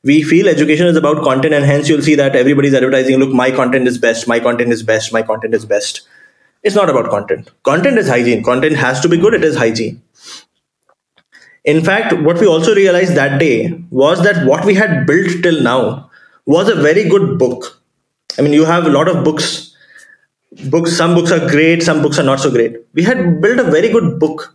We 0.04 0.22
feel 0.22 0.48
education 0.48 0.86
is 0.86 0.96
about 0.96 1.22
content 1.22 1.54
and 1.54 1.64
hence 1.64 1.88
you'll 1.88 2.02
see 2.02 2.14
that 2.16 2.36
everybody's 2.36 2.74
advertising 2.74 3.18
look 3.18 3.32
my 3.32 3.50
content 3.50 3.88
is 3.88 3.96
best 3.98 4.28
my 4.28 4.38
content 4.40 4.72
is 4.72 4.82
best 4.82 5.12
my 5.12 5.22
content 5.22 5.54
is 5.54 5.64
best. 5.64 6.02
It's 6.62 6.76
not 6.76 6.90
about 6.90 7.10
content. 7.10 7.50
Content 7.64 7.98
is 7.98 8.08
hygiene. 8.08 8.44
Content 8.44 8.76
has 8.76 9.00
to 9.00 9.08
be 9.08 9.16
good. 9.16 9.34
It 9.34 9.44
is 9.44 9.56
hygiene 9.56 10.02
in 11.64 11.82
fact 11.84 12.12
what 12.22 12.38
we 12.38 12.46
also 12.46 12.74
realized 12.74 13.14
that 13.14 13.38
day 13.38 13.72
was 13.90 14.22
that 14.22 14.46
what 14.46 14.64
we 14.64 14.74
had 14.74 15.06
built 15.06 15.42
till 15.42 15.62
now 15.62 16.10
was 16.46 16.68
a 16.68 16.74
very 16.74 17.08
good 17.08 17.38
book. 17.38 17.80
I 18.38 18.42
mean 18.42 18.52
you 18.52 18.64
have 18.64 18.86
a 18.86 18.90
lot 18.90 19.08
of 19.08 19.24
books. 19.24 19.74
Books 20.70 20.96
some 20.96 21.14
books 21.14 21.30
are 21.30 21.48
great 21.48 21.82
some 21.82 22.02
books 22.02 22.18
are 22.18 22.24
not 22.24 22.40
so 22.40 22.50
great. 22.50 22.76
We 22.94 23.02
had 23.02 23.40
built 23.40 23.58
a 23.60 23.70
very 23.70 23.88
good 23.90 24.18
book. 24.18 24.54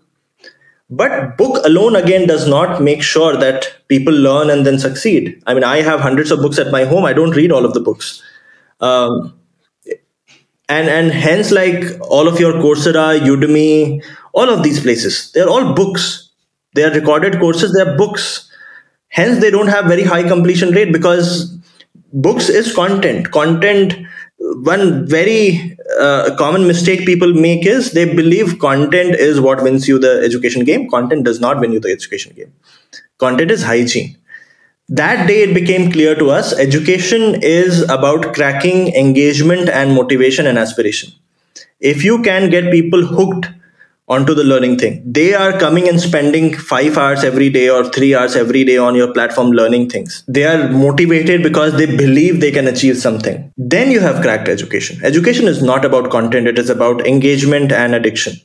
But 0.90 1.38
book 1.38 1.66
alone 1.66 1.98
again 1.98 2.28
does 2.28 2.48
not 2.48 2.82
make 2.82 3.04
sure 3.04 3.36
that 3.36 3.68
people 3.90 4.14
learn 4.14 4.50
and 4.50 4.66
then 4.66 4.80
succeed. 4.80 5.42
I 5.46 5.54
mean 5.54 5.64
i 5.64 5.82
have 5.82 6.00
hundreds 6.00 6.32
of 6.32 6.42
books 6.42 6.60
at 6.60 6.72
my 6.72 6.86
home. 6.86 7.06
I 7.06 7.14
don't 7.14 7.36
read 7.36 7.52
all 7.52 7.66
of 7.66 7.74
the 7.74 7.80
books. 7.80 8.22
Um, 8.80 9.38
and 10.70 10.90
and 10.90 11.12
hence 11.12 11.52
like 11.52 11.84
all 12.02 12.28
of 12.28 12.40
your 12.40 12.54
coursera 12.54 13.20
udemy 13.20 14.04
all 14.34 14.50
of 14.50 14.64
these 14.64 14.80
places 14.82 15.32
they're 15.32 15.50
all 15.50 15.74
books 15.74 16.27
they 16.78 16.84
are 16.84 16.92
recorded 16.92 17.40
courses 17.40 17.74
they're 17.74 17.98
books. 17.98 18.50
Hence 19.10 19.40
they 19.40 19.52
don't 19.52 19.68
have 19.68 19.86
very 19.86 20.04
high 20.04 20.24
completion 20.24 20.72
rate 20.72 20.92
because 20.94 21.58
books 22.14 22.50
is 22.50 22.74
content. 22.74 23.32
Content 23.32 23.96
one 24.40 25.08
very 25.08 25.78
uh, 26.00 26.36
common 26.38 26.68
mistake 26.68 27.06
people 27.06 27.34
make 27.34 27.66
is 27.66 27.92
they 27.92 28.06
believe 28.14 28.60
content 28.60 29.16
is 29.16 29.42
what 29.42 29.64
wins 29.64 29.88
you 29.88 29.98
the 29.98 30.22
education 30.24 30.64
game. 30.64 30.90
Content 30.90 31.26
does 31.26 31.40
not 31.40 31.60
win 31.60 31.72
you 31.72 31.80
the 31.80 31.92
education 31.92 32.34
game. 32.36 32.54
Content 33.18 33.52
is 33.52 33.64
hygiene. 33.64 34.16
That 34.90 35.28
day 35.28 35.44
it 35.44 35.54
became 35.54 35.92
clear 35.92 36.16
to 36.16 36.30
us 36.30 36.54
education 36.58 37.42
is 37.42 37.82
about 37.84 38.34
cracking 38.34 38.94
engagement 38.96 39.70
and 39.70 39.94
motivation 39.94 40.48
and 40.48 40.58
aspiration. 40.58 41.12
If 41.80 42.04
you 42.04 42.22
can 42.22 42.50
get 42.50 42.72
people 42.72 43.06
hooked 43.06 43.48
onto 44.08 44.34
the 44.34 44.44
learning 44.44 44.78
thing. 44.78 45.02
They 45.06 45.34
are 45.34 45.58
coming 45.60 45.90
and 45.90 46.00
spending 46.00 46.54
5 46.54 46.98
hours 46.98 47.24
every 47.24 47.50
day 47.50 47.70
or 47.70 47.84
3 47.84 48.16
hours 48.16 48.36
every 48.36 48.64
day 48.64 48.78
on 48.78 48.96
your 48.96 49.12
platform 49.14 49.52
learning 49.52 49.90
things. 49.90 50.24
They 50.28 50.46
are 50.46 50.70
motivated 50.70 51.44
because 51.44 51.74
they 51.74 51.86
believe 51.86 52.40
they 52.40 52.52
can 52.52 52.68
achieve 52.68 52.98
something. 52.98 53.54
Then 53.58 53.92
you 53.92 54.00
have 54.00 54.22
cracked 54.22 54.48
education. 54.48 55.04
Education 55.04 55.48
is 55.48 55.62
not 55.62 55.84
about 55.84 56.10
content. 56.10 56.48
It 56.48 56.58
is 56.58 56.70
about 56.70 57.06
engagement 57.06 57.72
and 57.72 57.94
addiction. 57.94 58.36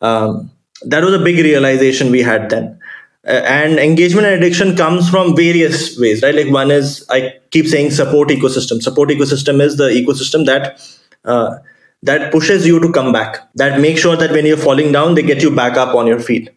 Um, 0.00 0.50
that 0.82 1.04
was 1.04 1.14
a 1.14 1.20
big 1.20 1.36
realization 1.36 2.10
we 2.10 2.22
had 2.22 2.50
then. 2.50 2.78
Uh, 3.26 3.42
and 3.44 3.78
engagement 3.78 4.26
and 4.26 4.36
addiction 4.36 4.76
comes 4.76 5.08
from 5.10 5.34
various 5.34 5.98
ways 5.98 6.22
right? 6.22 6.34
Like 6.34 6.52
one 6.52 6.70
is 6.70 7.04
i 7.10 7.34
keep 7.50 7.66
saying 7.66 7.90
support 7.90 8.28
ecosystem. 8.28 8.82
Support 8.82 9.08
ecosystem 9.10 9.60
is 9.60 9.76
the 9.76 9.88
ecosystem 9.88 10.46
that 10.46 10.80
uh, 11.24 11.58
that 12.02 12.32
pushes 12.32 12.66
you 12.66 12.78
to 12.80 12.92
come 12.92 13.12
back. 13.12 13.48
That 13.54 13.80
makes 13.80 14.00
sure 14.00 14.16
that 14.16 14.30
when 14.30 14.46
you're 14.46 14.56
falling 14.56 14.92
down 14.92 15.14
they 15.14 15.22
get 15.22 15.42
you 15.42 15.50
back 15.50 15.76
up 15.76 15.94
on 15.94 16.06
your 16.06 16.20
feet. 16.20 16.50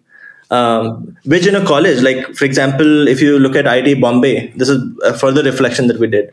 Um, 0.52 1.16
which 1.26 1.46
in 1.46 1.56
a 1.56 1.64
college 1.64 2.02
like 2.02 2.36
for 2.36 2.46
example 2.46 3.08
if 3.08 3.22
you 3.22 3.38
look 3.38 3.56
at 3.56 3.66
IIT 3.66 4.02
Bombay 4.02 4.52
this 4.56 4.68
is 4.68 4.82
a 5.04 5.16
further 5.16 5.44
reflection 5.44 5.88
that 5.88 6.00
we 6.00 6.08
did. 6.08 6.32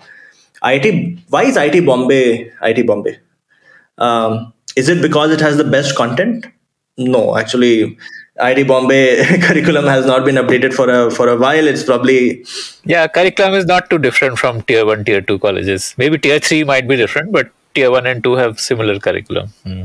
It 0.64 1.18
why 1.28 1.44
is 1.44 1.56
IIT 1.56 1.84
Bombay 1.84 2.50
IIT 2.50 2.86
Bombay? 2.86 3.18
Um, 3.98 4.52
is 4.74 4.88
it 4.88 5.02
because 5.02 5.30
it 5.32 5.40
has 5.40 5.58
the 5.58 5.64
best 5.64 5.96
content? 5.96 6.46
No 6.96 7.36
actually 7.36 7.98
IIT 8.40 8.66
Bombay 8.66 9.38
curriculum 9.42 9.84
has 9.86 10.06
not 10.06 10.24
been 10.24 10.36
updated 10.36 10.74
for 10.74 10.88
a 10.90 11.10
for 11.10 11.28
a 11.28 11.36
while. 11.36 11.66
It's 11.66 11.82
probably 11.82 12.44
Yeah, 12.84 13.06
curriculum 13.06 13.54
is 13.54 13.66
not 13.66 13.88
too 13.90 13.98
different 13.98 14.38
from 14.38 14.62
tier 14.62 14.84
one, 14.84 15.04
tier 15.04 15.20
two 15.20 15.38
colleges. 15.38 15.94
Maybe 15.96 16.18
tier 16.18 16.38
three 16.38 16.64
might 16.64 16.86
be 16.88 16.96
different, 16.96 17.32
but 17.32 17.50
tier 17.76 17.90
one 17.96 18.06
and 18.12 18.22
two 18.28 18.34
have 18.42 18.60
similar 18.68 18.98
curriculum. 19.08 19.48
Hmm. 19.64 19.82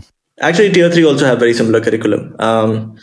actually 0.50 0.72
tier 0.76 0.90
three 0.94 1.06
also 1.08 1.26
have 1.30 1.40
very 1.40 1.54
similar 1.54 1.82
curriculum. 1.88 2.36
Um, 2.40 2.98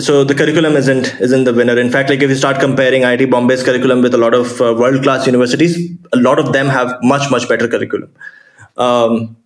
so 0.00 0.24
the 0.24 0.34
curriculum 0.34 0.76
isn't 0.76 1.14
isn't 1.20 1.44
the 1.44 1.54
winner. 1.58 1.78
In 1.78 1.90
fact, 1.90 2.10
like 2.10 2.22
if 2.26 2.30
you 2.30 2.36
start 2.36 2.60
comparing 2.60 3.02
IIT 3.02 3.30
Bombay's 3.30 3.62
curriculum 3.68 4.02
with 4.02 4.14
a 4.14 4.18
lot 4.18 4.34
of 4.34 4.60
uh, 4.60 4.74
world 4.82 5.02
class 5.02 5.26
universities, 5.26 5.78
a 6.12 6.16
lot 6.16 6.38
of 6.38 6.52
them 6.52 6.66
have 6.68 6.92
much 7.02 7.30
much 7.30 7.48
better 7.48 7.68
curriculum. 7.68 8.10
Um, 8.76 9.36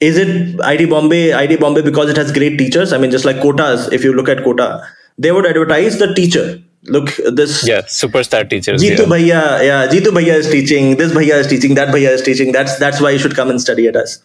is 0.00 0.18
it 0.18 0.56
IIT 0.58 0.90
Bombay? 0.90 1.30
IIT 1.30 1.58
Bombay 1.60 1.82
because 1.82 2.10
it 2.10 2.16
has 2.16 2.32
great 2.32 2.58
teachers. 2.58 2.92
I 2.92 2.98
mean, 2.98 3.10
just 3.10 3.24
like 3.24 3.36
Kotas. 3.36 3.90
If 3.92 4.04
you 4.04 4.12
look 4.12 4.28
at 4.28 4.44
Kota, 4.44 4.86
they 5.18 5.32
would 5.32 5.46
advertise 5.46 5.98
the 5.98 6.12
teacher. 6.14 6.62
Look, 6.88 7.14
this 7.16 7.66
Yeah, 7.66 7.82
superstar 7.82 8.48
teachers. 8.48 8.82
Jitu 8.82 8.98
yeah. 8.98 9.04
Bhaiya, 9.04 9.64
yeah, 9.64 9.86
Jitu 9.88 10.12
Bhaiya 10.12 10.34
is 10.34 10.50
teaching. 10.50 10.96
This 10.96 11.12
Bhaiya 11.12 11.38
is 11.40 11.46
teaching. 11.46 11.74
That 11.74 11.88
Bhaiya 11.88 12.10
is 12.10 12.22
teaching. 12.22 12.52
That's 12.52 12.78
that's 12.78 13.00
why 13.00 13.10
you 13.10 13.18
should 13.18 13.34
come 13.34 13.50
and 13.50 13.60
study 13.60 13.86
at 13.88 13.96
us. 13.96 14.18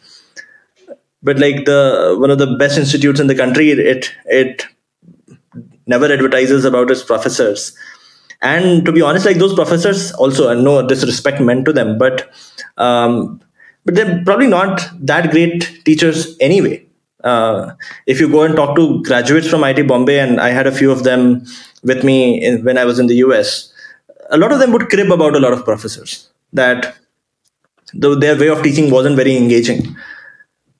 But 1.24 1.40
like 1.40 1.66
the 1.66 2.16
one 2.20 2.32
of 2.32 2.40
the 2.40 2.56
best 2.58 2.78
institutes 2.78 3.20
in 3.20 3.28
the 3.28 3.36
country, 3.36 3.72
it 3.72 4.12
it 4.26 4.66
never 5.88 6.12
advertises 6.12 6.66
about 6.66 6.92
its 6.92 7.04
professors. 7.04 7.76
And 8.42 8.86
to 8.86 8.92
be 8.92 9.02
honest, 9.02 9.26
like 9.26 9.38
those 9.38 9.54
professors 9.54 10.12
also, 10.14 10.50
and 10.50 10.64
no 10.64 10.88
disrespect 10.88 11.40
meant 11.40 11.66
to 11.66 11.74
them, 11.74 11.98
but 11.98 12.30
um, 12.78 13.42
but 13.86 13.96
they're 13.96 14.24
probably 14.24 14.48
not 14.48 14.82
that 15.00 15.32
great 15.32 15.84
teachers 15.86 16.38
anyway. 16.40 16.86
Uh, 17.24 17.74
if 18.08 18.20
you 18.20 18.28
go 18.28 18.42
and 18.44 18.56
talk 18.56 18.76
to 18.76 19.04
graduates 19.04 19.48
from 19.48 19.62
IIT 19.62 19.88
Bombay, 19.88 20.20
and 20.20 20.42
I 20.42 20.50
had 20.50 20.66
a 20.66 20.72
few 20.72 20.92
of 20.92 21.04
them 21.04 21.46
with 21.84 22.04
me 22.04 22.44
in, 22.44 22.64
when 22.64 22.78
I 22.78 22.86
was 22.86 23.00
in 23.00 23.08
the 23.08 23.16
US, 23.16 23.74
a 24.30 24.38
lot 24.38 24.52
of 24.52 24.60
them 24.60 24.72
would 24.72 24.90
crib 24.90 25.12
about 25.12 25.36
a 25.36 25.40
lot 25.40 25.54
of 25.54 25.64
professors 25.66 26.30
that 26.54 26.96
the, 27.94 28.16
their 28.16 28.38
way 28.38 28.48
of 28.48 28.64
teaching 28.64 28.90
wasn't 28.90 29.16
very 29.16 29.36
engaging. 29.36 29.96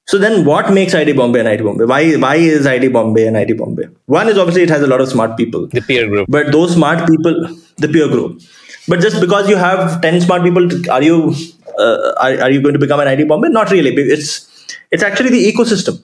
So 0.08 0.18
then, 0.18 0.46
what 0.46 0.74
makes 0.74 0.94
IIT 0.94 1.16
Bombay 1.16 1.40
and 1.40 1.48
IIT 1.48 1.64
Bombay? 1.64 1.86
Why 1.86 2.14
why 2.18 2.36
is 2.36 2.66
IIT 2.66 2.92
Bombay 2.92 3.28
and 3.28 3.36
IIT 3.38 3.58
Bombay? 3.58 3.86
One 4.08 4.28
is 4.28 4.38
obviously 4.38 4.64
it 4.64 4.70
has 4.70 4.82
a 4.82 4.88
lot 4.88 5.00
of 5.00 5.08
smart 5.10 5.38
people, 5.38 5.68
The 5.68 5.82
peer 5.82 6.08
group. 6.08 6.28
but 6.30 6.52
those 6.52 6.74
smart 6.74 7.08
people, 7.10 7.36
the 7.78 7.88
peer 7.88 8.08
group. 8.08 8.42
But 8.88 9.00
just 9.00 9.22
because 9.22 9.48
you 9.50 9.56
have 9.58 10.02
ten 10.02 10.20
smart 10.20 10.44
people, 10.44 10.68
are 10.92 11.04
you 11.04 11.34
uh, 11.80 12.14
are, 12.20 12.42
are 12.42 12.52
you 12.52 12.62
going 12.62 12.74
to 12.74 12.80
become 12.80 13.00
an 13.00 13.08
IIT 13.08 13.28
Bombay? 13.28 13.50
Not 13.50 13.72
really. 13.72 13.94
It's 13.96 14.34
it's 14.90 15.04
actually 15.04 15.30
the 15.30 15.54
ecosystem. 15.54 16.02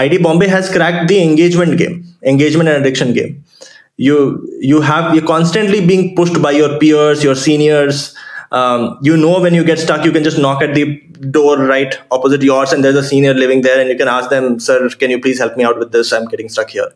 IIT 0.00 0.22
Bombay 0.22 0.48
has 0.48 0.70
cracked 0.70 1.08
the 1.08 1.22
engagement 1.22 1.78
game, 1.78 2.04
engagement 2.22 2.68
and 2.68 2.78
addiction 2.84 3.12
game. 3.12 3.44
You 3.96 4.16
you 4.60 4.80
have 4.80 5.14
you're 5.14 5.26
constantly 5.26 5.84
being 5.84 6.14
pushed 6.14 6.40
by 6.40 6.52
your 6.52 6.78
peers, 6.78 7.24
your 7.24 7.34
seniors. 7.34 8.14
Um, 8.50 8.98
you 9.02 9.16
know 9.16 9.40
when 9.40 9.54
you 9.54 9.64
get 9.64 9.78
stuck, 9.78 10.04
you 10.04 10.12
can 10.12 10.24
just 10.24 10.38
knock 10.38 10.62
at 10.62 10.74
the 10.74 10.84
door 11.30 11.58
right 11.58 11.98
opposite 12.10 12.42
yours, 12.42 12.72
and 12.72 12.84
there's 12.84 12.96
a 12.96 13.02
senior 13.02 13.34
living 13.34 13.62
there, 13.62 13.80
and 13.80 13.90
you 13.90 13.96
can 13.96 14.08
ask 14.08 14.30
them, 14.30 14.60
"Sir, 14.60 14.88
can 15.02 15.10
you 15.10 15.20
please 15.20 15.38
help 15.38 15.56
me 15.56 15.64
out 15.64 15.78
with 15.78 15.92
this? 15.92 16.12
I'm 16.12 16.28
getting 16.34 16.48
stuck 16.48 16.70
here." 16.70 16.88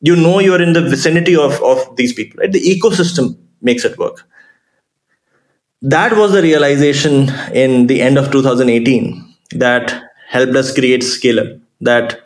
You 0.00 0.16
know 0.16 0.38
you're 0.40 0.62
in 0.62 0.72
the 0.72 0.82
vicinity 0.96 1.36
of 1.36 1.62
of 1.74 1.84
these 1.96 2.14
people. 2.20 2.40
Right? 2.40 2.52
The 2.58 2.64
ecosystem 2.74 3.36
makes 3.70 3.84
it 3.84 3.98
work. 3.98 4.24
That 5.82 6.16
was 6.16 6.32
the 6.32 6.42
realization 6.42 7.30
in 7.52 7.86
the 7.86 8.00
end 8.02 8.18
of 8.18 8.30
2018 8.30 9.34
that 9.52 10.02
helped 10.28 10.54
us 10.56 10.72
create 10.74 11.02
Scaler. 11.02 11.58
That 11.80 12.20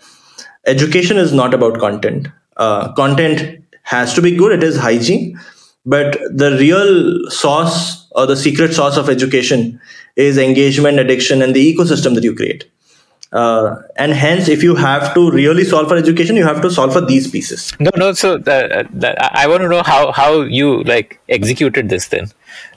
education 0.67 1.17
is 1.17 1.33
not 1.33 1.55
about 1.55 1.79
content. 1.79 2.29
Uh, 2.57 2.93
content 2.93 3.65
has 3.83 4.15
to 4.15 4.23
be 4.23 4.35
good. 4.35 4.53
It 4.53 4.63
is 4.63 4.79
hygiene, 4.79 5.39
but 5.85 6.19
the 6.31 6.57
real 6.59 7.31
sauce 7.31 8.11
or 8.13 8.27
the 8.27 8.37
secret 8.37 8.73
sauce 8.73 8.97
of 8.97 9.09
education 9.09 9.81
is 10.17 10.39
engagement, 10.39 10.99
addiction, 10.99 11.43
and 11.43 11.55
the 11.55 11.75
ecosystem 11.75 12.15
that 12.15 12.25
you 12.25 12.35
create. 12.35 12.71
Uh, 13.33 13.83
and 13.97 14.13
hence, 14.13 14.49
if 14.49 14.63
you 14.63 14.77
have 14.77 15.13
to 15.13 15.29
really 15.33 15.65
solve 15.65 15.89
for 15.89 15.97
education, 15.97 16.37
you 16.37 16.45
have 16.45 16.63
to 16.63 16.71
solve 16.71 16.93
for 16.93 17.01
these 17.01 17.29
pieces. 17.29 17.73
No, 17.81 17.91
no. 17.97 18.13
So 18.13 18.39
the, 18.39 18.89
the, 18.93 19.37
I 19.37 19.49
want 19.49 19.63
to 19.63 19.69
know 19.69 19.83
how 19.83 20.13
how 20.13 20.43
you 20.43 20.85
like 20.85 21.19
executed 21.29 21.89
this 21.89 22.09
then. 22.09 22.31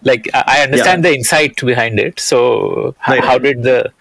Like 0.03 0.29
I 0.33 0.63
understand 0.63 1.03
yeah. 1.03 1.11
the 1.11 1.15
insight 1.15 1.57
behind 1.57 1.99
it. 1.99 2.19
So 2.19 2.95
right. 3.07 3.19
how, 3.19 3.27
how 3.31 3.37
did 3.37 3.63
the 3.63 3.91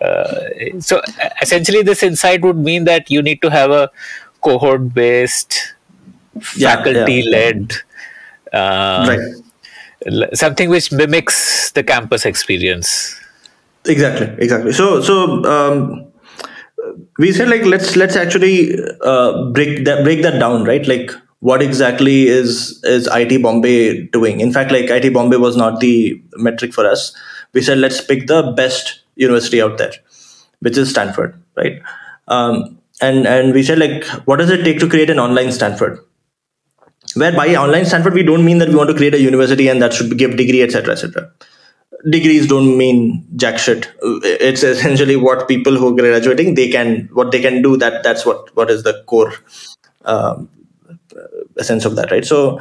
uh, 0.00 0.80
so 0.80 1.00
essentially 1.40 1.82
this 1.82 2.02
insight 2.02 2.42
would 2.42 2.56
mean 2.56 2.84
that 2.84 3.10
you 3.10 3.22
need 3.22 3.40
to 3.42 3.50
have 3.50 3.70
a 3.70 3.90
cohort 4.42 4.92
based 4.94 5.74
faculty 6.40 7.22
led 7.22 7.72
uh, 8.52 9.06
right. 9.08 10.36
something 10.36 10.68
which 10.68 10.92
mimics 10.92 11.70
the 11.72 11.82
campus 11.82 12.26
experience 12.26 13.18
exactly 13.86 14.26
exactly 14.38 14.72
so 14.72 15.00
so 15.00 15.42
um, 15.44 16.06
we 17.18 17.32
said 17.32 17.48
like 17.48 17.64
let's 17.64 17.96
let's 17.96 18.16
actually 18.16 18.78
uh, 19.02 19.50
break 19.50 19.84
that 19.84 20.04
break 20.04 20.22
that 20.22 20.38
down 20.38 20.64
right 20.64 20.86
like 20.86 21.10
what 21.40 21.62
exactly 21.62 22.28
is 22.28 22.82
is 22.84 23.08
IIT 23.08 23.42
Bombay 23.42 24.06
doing? 24.08 24.40
In 24.40 24.52
fact 24.52 24.70
like 24.70 24.86
IIT 24.86 25.12
Bombay 25.12 25.36
was 25.36 25.56
not 25.56 25.80
the 25.80 26.22
metric 26.34 26.72
for 26.72 26.86
us. 26.86 27.14
We 27.52 27.62
said 27.62 27.78
let's 27.78 28.00
pick 28.00 28.26
the 28.26 28.52
best 28.52 29.00
university 29.16 29.62
out 29.62 29.78
there 29.78 29.92
which 30.60 30.76
is 30.76 30.90
stanford 30.90 31.40
right? 31.56 31.80
Um, 32.28 32.78
and 33.00 33.26
and 33.26 33.52
we 33.52 33.62
said 33.62 33.78
like 33.78 34.04
what 34.26 34.38
does 34.38 34.50
it 34.50 34.64
take 34.64 34.78
to 34.80 34.88
create 34.88 35.10
an 35.10 35.18
online 35.18 35.52
stanford? 35.52 36.00
Where 37.14 37.32
by 37.32 37.54
online 37.54 37.86
stanford 37.86 38.14
we 38.14 38.22
don't 38.22 38.44
mean 38.44 38.58
that 38.58 38.68
we 38.68 38.74
want 38.74 38.90
to 38.90 38.96
create 38.96 39.14
a 39.14 39.20
university 39.20 39.68
and 39.68 39.80
that 39.82 39.92
should 39.92 40.16
give 40.18 40.36
degree 40.36 40.62
etc 40.62 40.92
etc 40.92 41.30
degrees 42.10 42.46
don't 42.46 42.76
mean 42.76 43.26
jack 43.36 43.58
shit. 43.58 43.90
It's 44.02 44.62
essentially 44.62 45.16
what 45.16 45.48
people 45.48 45.76
who 45.76 45.88
are 45.88 45.94
graduating 45.94 46.54
they 46.54 46.68
can 46.68 47.08
what 47.12 47.32
they 47.32 47.40
can 47.40 47.62
do 47.62 47.76
that 47.76 48.02
that's 48.02 48.24
what 48.26 48.54
what 48.56 48.70
is 48.70 48.82
the 48.82 49.02
core 49.06 49.32
um, 50.04 50.48
essence 51.58 51.84
of 51.84 51.96
that 51.96 52.10
right? 52.10 52.24
So 52.24 52.60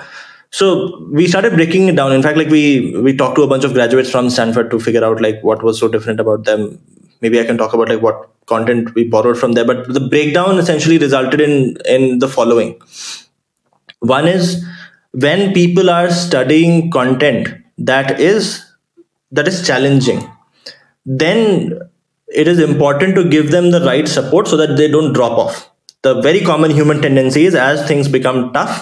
so 0.52 1.06
we 1.12 1.28
started 1.28 1.54
breaking 1.54 1.88
it 1.90 1.96
down. 1.96 2.12
In 2.12 2.22
fact 2.22 2.38
like 2.38 2.50
we 2.50 2.96
we 3.02 3.16
talked 3.16 3.36
to 3.36 3.44
a 3.44 3.48
bunch 3.48 3.64
of 3.64 3.74
graduates 3.74 4.10
from 4.10 4.30
stanford 4.30 4.72
to 4.72 4.80
figure 4.80 5.04
out 5.04 5.22
like 5.22 5.44
what 5.44 5.64
was 5.64 5.80
so 5.80 5.88
different 5.88 6.20
about 6.20 6.46
them. 6.46 6.80
Maybe 7.22 7.40
i 7.40 7.46
can 7.46 7.58
talk 7.58 7.74
about 7.74 7.90
like 7.90 8.02
what 8.02 8.30
content 8.46 8.94
we 8.94 9.04
borrowed 9.04 9.38
from 9.38 9.54
there 9.54 9.66
but 9.66 9.92
the 9.92 10.00
breakdown 10.00 10.60
essentially 10.60 10.98
resulted 10.98 11.42
in 11.42 11.78
in 11.86 12.20
the 12.20 12.28
following. 12.28 12.80
One 14.00 14.28
is 14.28 14.64
when 15.12 15.54
people 15.54 15.90
are 15.90 16.12
studying 16.12 16.92
content 16.92 17.50
that 17.78 18.20
is 18.20 18.64
that 19.32 19.48
is 19.48 19.66
challenging 19.66 20.30
then 21.06 21.80
it 22.28 22.48
is 22.48 22.60
important 22.60 23.16
to 23.16 23.30
give 23.30 23.52
them 23.52 23.72
the 23.72 23.82
right 23.82 24.08
support 24.08 24.48
so 24.48 24.58
that 24.58 24.76
they 24.78 24.88
don't 24.90 25.14
drop 25.14 25.38
off 25.38 25.70
the 26.08 26.14
very 26.28 26.42
common 26.50 26.72
human 26.80 27.02
tendency 27.02 27.46
is 27.50 27.56
as 27.70 27.88
things 27.90 28.08
become 28.18 28.40
tough 28.54 28.76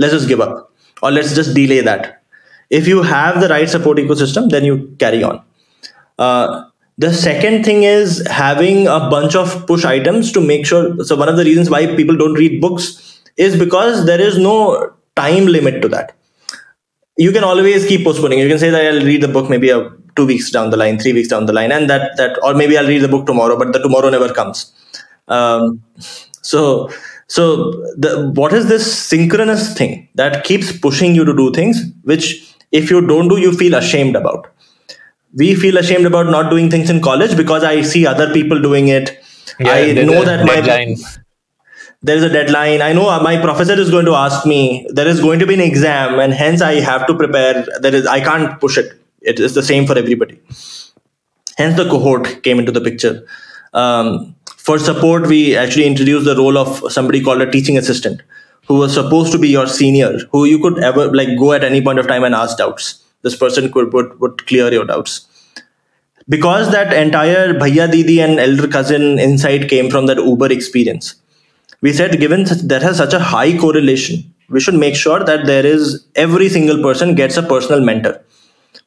let's 0.00 0.12
just 0.12 0.28
give 0.28 0.40
up. 0.40 0.72
Or 1.02 1.10
let's 1.10 1.34
just 1.34 1.54
delay 1.54 1.80
that. 1.80 2.22
If 2.70 2.86
you 2.86 3.02
have 3.02 3.40
the 3.40 3.48
right 3.48 3.68
support 3.68 3.98
ecosystem 3.98 4.50
then 4.50 4.64
you 4.64 4.94
carry 4.98 5.22
on. 5.22 5.42
Uh, 6.18 6.64
the 6.98 7.12
second 7.12 7.64
thing 7.64 7.82
is 7.84 8.26
having 8.30 8.86
a 8.86 9.00
bunch 9.14 9.34
of 9.34 9.66
push 9.66 9.84
items 9.84 10.32
to 10.32 10.40
make 10.40 10.66
sure 10.66 11.02
so 11.02 11.16
one 11.16 11.28
of 11.28 11.36
the 11.36 11.44
reasons 11.44 11.70
why 11.70 11.86
people 11.96 12.16
don't 12.16 12.34
read 12.34 12.60
books 12.60 13.20
is 13.36 13.56
because 13.58 14.04
there 14.06 14.20
is 14.20 14.38
no 14.38 14.92
time 15.16 15.46
limit 15.46 15.80
to 15.82 15.88
that. 15.88 16.16
You 17.16 17.32
can 17.32 17.44
always 17.44 17.86
keep 17.86 18.04
postponing. 18.04 18.38
You 18.38 18.48
can 18.48 18.58
say 18.58 18.70
that 18.70 18.84
i'll 18.90 19.06
read 19.12 19.22
the 19.22 19.32
book 19.36 19.48
maybe 19.54 19.70
a 19.70 19.78
two 20.16 20.26
weeks 20.26 20.50
down 20.50 20.70
the 20.70 20.76
line 20.82 20.98
three 20.98 21.12
weeks 21.12 21.28
down 21.32 21.46
the 21.46 21.56
line 21.58 21.72
and 21.72 21.88
that 21.88 22.16
that 22.20 22.38
or 22.42 22.52
maybe 22.60 22.76
i'll 22.78 22.92
read 22.92 23.02
the 23.06 23.12
book 23.14 23.26
tomorrow 23.26 23.56
but 23.60 23.72
the 23.74 23.80
tomorrow 23.86 24.10
never 24.14 24.30
comes 24.38 24.72
um, 25.30 25.82
so 26.42 26.90
so 27.28 27.70
the, 27.96 28.32
what 28.34 28.52
is 28.52 28.66
this 28.68 28.84
synchronous 28.92 29.74
thing 29.74 30.08
that 30.16 30.44
keeps 30.44 30.76
pushing 30.76 31.14
you 31.14 31.24
to 31.24 31.34
do 31.34 31.52
things 31.52 31.82
which 32.02 32.56
if 32.72 32.90
you 32.90 33.00
don't 33.06 33.28
do 33.28 33.38
you 33.38 33.52
feel 33.52 33.74
ashamed 33.74 34.16
about? 34.16 34.48
We 35.32 35.54
feel 35.54 35.76
ashamed 35.76 36.06
about 36.06 36.26
not 36.26 36.50
doing 36.50 36.70
things 36.70 36.90
in 36.90 37.00
college 37.00 37.36
because 37.36 37.62
i 37.62 37.82
see 37.82 38.04
other 38.06 38.32
people 38.32 38.60
doing 38.60 38.88
it. 38.88 39.22
Yeah, 39.60 39.72
i 39.72 39.92
know 39.92 40.24
that 40.24 40.44
my 40.44 40.56
deadline. 40.56 40.96
there 42.02 42.16
is 42.16 42.24
a 42.24 42.28
deadline. 42.28 42.82
I 42.82 42.92
know 42.92 43.04
my 43.22 43.40
professor 43.40 43.78
is 43.78 43.90
going 43.90 44.06
to 44.06 44.14
ask 44.14 44.44
me. 44.44 44.86
There 44.90 45.06
is 45.06 45.20
going 45.20 45.38
to 45.38 45.46
be 45.46 45.54
an 45.54 45.60
exam 45.60 46.18
and 46.18 46.32
hence 46.32 46.60
i 46.62 46.74
have 46.90 47.06
to 47.06 47.14
prepare. 47.14 47.64
There 47.80 47.94
is 47.94 48.06
i 48.06 48.20
can't 48.20 48.58
push 48.60 48.76
it. 48.76 48.92
It 49.20 49.38
is 49.38 49.54
the 49.54 49.62
same 49.62 49.86
for 49.86 49.96
everybody. 49.96 50.40
Hence 51.56 51.76
the 51.76 51.88
cohort 51.88 52.42
came 52.42 52.58
into 52.58 52.72
the 52.72 52.80
picture. 52.80 53.26
Um, 53.72 54.34
for 54.64 54.78
support, 54.78 55.26
we 55.26 55.56
actually 55.56 55.86
introduced 55.86 56.26
the 56.26 56.36
role 56.36 56.58
of 56.58 56.92
somebody 56.92 57.22
called 57.22 57.40
a 57.40 57.50
teaching 57.50 57.78
assistant, 57.78 58.20
who 58.68 58.74
was 58.74 58.92
supposed 58.92 59.32
to 59.32 59.38
be 59.38 59.48
your 59.48 59.66
senior, 59.66 60.18
who 60.32 60.44
you 60.44 60.58
could 60.58 60.82
ever 60.82 61.10
like 61.12 61.38
go 61.38 61.52
at 61.54 61.64
any 61.64 61.80
point 61.80 61.98
of 61.98 62.06
time 62.06 62.24
and 62.24 62.34
ask 62.34 62.58
doubts. 62.58 63.02
This 63.22 63.36
person 63.36 63.72
could 63.72 63.92
would, 63.92 64.20
would 64.20 64.46
clear 64.46 64.72
your 64.72 64.84
doubts. 64.84 65.26
Because 66.28 66.70
that 66.70 66.92
entire 66.92 67.54
bhaiya 67.54 67.90
didi 67.90 68.20
and 68.20 68.38
elder 68.38 68.68
cousin 68.68 69.18
insight 69.18 69.68
came 69.68 69.90
from 69.90 70.06
that 70.06 70.18
Uber 70.18 70.52
experience, 70.52 71.14
we 71.80 71.92
said 71.92 72.20
given 72.20 72.44
that 72.44 72.82
has 72.82 72.98
such 72.98 73.14
a 73.14 73.18
high 73.18 73.56
correlation, 73.56 74.32
we 74.50 74.60
should 74.60 74.74
make 74.74 74.94
sure 74.94 75.24
that 75.24 75.46
there 75.46 75.66
is 75.66 76.06
every 76.14 76.48
single 76.48 76.82
person 76.82 77.14
gets 77.14 77.36
a 77.36 77.42
personal 77.42 77.80
mentor 77.80 78.22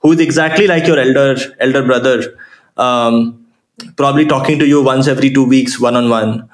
who 0.02 0.12
is 0.12 0.20
exactly 0.20 0.68
like 0.68 0.86
your 0.86 1.00
elder 1.00 1.36
elder 1.60 1.84
brother. 1.84 2.38
Um, 2.78 3.43
probably 3.96 4.26
talking 4.26 4.60
to 4.60 4.68
you 4.68 4.82
once 4.82 5.08
every 5.08 5.30
two 5.30 5.46
weeks, 5.46 5.80
one 5.80 5.96
on 5.96 6.10
one, 6.10 6.50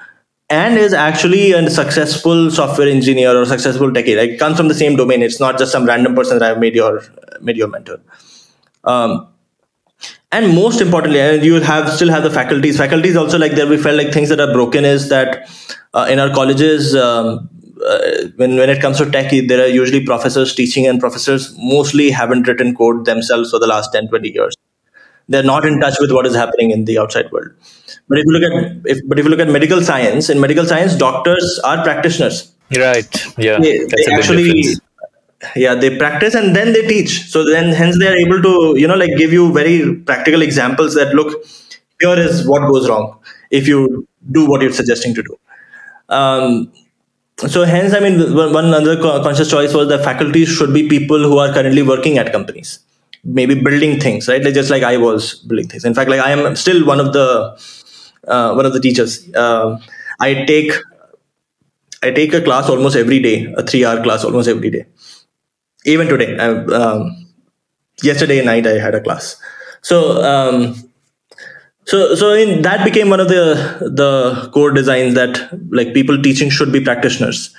and 0.48 0.78
is 0.78 0.92
actually 0.92 1.52
a 1.52 1.70
successful 1.70 2.50
software 2.50 2.88
engineer 2.88 3.36
or 3.36 3.44
successful 3.44 3.90
techie. 3.90 4.16
Like 4.16 4.38
comes 4.38 4.56
from 4.56 4.68
the 4.68 4.74
same 4.74 4.96
domain. 4.96 5.22
It's 5.22 5.40
not 5.40 5.58
just 5.58 5.72
some 5.72 5.84
random 5.84 6.14
person 6.14 6.38
that 6.38 6.50
I've 6.50 6.58
made 6.58 6.74
your 6.74 7.02
made 7.40 7.56
your 7.56 7.68
mentor. 7.68 8.00
Um, 8.84 9.28
and 10.32 10.54
most 10.54 10.80
importantly, 10.80 11.20
and 11.20 11.44
you 11.44 11.60
have 11.60 11.92
still 11.92 12.10
have 12.10 12.22
the 12.22 12.30
faculties. 12.30 12.76
Faculties 12.76 13.16
also 13.16 13.38
like 13.38 13.52
there. 13.52 13.66
We 13.66 13.76
felt 13.76 13.96
like 13.96 14.12
things 14.12 14.28
that 14.28 14.40
are 14.40 14.52
broken 14.52 14.84
is 14.84 15.08
that 15.08 15.48
uh, 15.94 16.06
in 16.10 16.18
our 16.18 16.30
colleges. 16.30 16.94
Um, 16.94 17.48
uh, 17.82 18.26
when 18.36 18.58
when 18.58 18.68
it 18.68 18.78
comes 18.78 18.98
to 18.98 19.10
tech 19.10 19.30
there 19.48 19.64
are 19.64 19.66
usually 19.66 20.04
professors 20.04 20.54
teaching 20.54 20.86
and 20.86 21.00
professors 21.00 21.54
mostly 21.56 22.10
haven't 22.10 22.46
written 22.46 22.76
code 22.76 23.06
themselves 23.06 23.50
for 23.50 23.58
the 23.58 23.66
last 23.66 23.90
10 23.90 24.08
20 24.08 24.28
years 24.28 24.54
they're 25.30 25.48
not 25.50 25.64
in 25.64 25.80
touch 25.80 25.98
with 26.00 26.12
what 26.12 26.26
is 26.26 26.34
happening 26.34 26.72
in 26.72 26.84
the 26.84 26.98
outside 26.98 27.30
world. 27.30 27.50
But 28.08 28.18
if 28.18 28.24
you 28.26 28.32
look 28.32 28.46
at 28.50 28.92
if 28.92 28.98
but 29.08 29.18
if 29.18 29.24
you 29.24 29.30
look 29.30 29.40
at 29.40 29.48
medical 29.48 29.80
science 29.80 30.28
in 30.28 30.40
medical 30.40 30.66
science 30.66 30.96
doctors 30.96 31.60
are 31.64 31.82
practitioners. 31.82 32.52
Right. 32.76 33.38
Yeah. 33.38 33.58
They, 33.60 33.78
they 33.78 34.04
actually 34.12 34.76
yeah 35.56 35.74
they 35.74 35.96
practice 35.96 36.34
and 36.34 36.54
then 36.56 36.72
they 36.72 36.86
teach. 36.86 37.30
So 37.30 37.44
then 37.44 37.72
hence 37.72 37.98
they 37.98 38.08
are 38.08 38.16
able 38.16 38.42
to 38.42 38.74
you 38.76 38.88
know 38.88 38.96
like 38.96 39.16
give 39.16 39.32
you 39.32 39.52
very 39.52 39.96
practical 40.10 40.42
examples 40.42 40.94
that 40.94 41.14
look 41.14 41.32
here 42.00 42.18
is 42.18 42.46
what 42.46 42.68
goes 42.68 42.88
wrong 42.88 43.18
if 43.50 43.68
you 43.68 44.06
do 44.32 44.46
what 44.46 44.62
you're 44.62 44.72
suggesting 44.72 45.14
to 45.14 45.22
do. 45.22 45.38
Um, 46.08 46.72
so 47.48 47.64
hence 47.64 47.94
i 47.94 48.00
mean 48.00 48.16
one 48.34 48.74
other 48.74 49.00
conscious 49.00 49.50
choice 49.50 49.72
was 49.72 49.88
that 49.88 50.04
faculty 50.04 50.44
should 50.44 50.74
be 50.74 50.86
people 50.88 51.18
who 51.18 51.38
are 51.38 51.50
currently 51.52 51.82
working 51.82 52.18
at 52.18 52.30
companies 52.32 52.80
maybe 53.24 53.54
building 53.54 54.00
things 54.00 54.28
right? 54.28 54.42
Like 54.42 54.54
just 54.54 54.70
like 54.70 54.82
i 54.82 54.96
was 54.96 55.34
building 55.34 55.68
things. 55.68 55.84
In 55.84 55.94
fact 55.94 56.10
like 56.10 56.20
i 56.20 56.30
am 56.30 56.56
still 56.56 56.84
one 56.86 57.00
of 57.00 57.12
the 57.12 57.28
uh, 58.28 58.54
one 58.54 58.66
of 58.66 58.72
the 58.72 58.80
teachers. 58.80 59.32
Uh, 59.34 59.78
i 60.20 60.44
take 60.44 60.72
i 62.02 62.10
take 62.10 62.32
a 62.34 62.40
class 62.40 62.68
almost 62.68 62.96
every 62.96 63.18
day 63.20 63.52
a 63.56 63.62
three 63.62 63.84
hour 63.84 64.02
class 64.02 64.24
almost 64.24 64.48
every 64.48 64.70
day. 64.70 64.86
Even 65.84 66.08
today 66.08 66.36
um, 66.38 67.26
yesterday 68.02 68.44
night 68.44 68.66
i 68.66 68.78
had 68.78 68.94
a 68.94 69.00
class. 69.00 69.40
So 69.82 70.22
um, 70.22 70.74
so 71.84 72.14
so 72.14 72.32
in, 72.32 72.62
that 72.62 72.84
became 72.84 73.08
one 73.08 73.20
of 73.20 73.28
the 73.28 73.44
the 74.00 74.50
core 74.52 74.70
designs 74.70 75.14
that 75.14 75.40
like 75.70 75.94
people 75.94 76.20
teaching 76.22 76.50
should 76.50 76.72
be 76.72 76.80
practitioners 76.80 77.54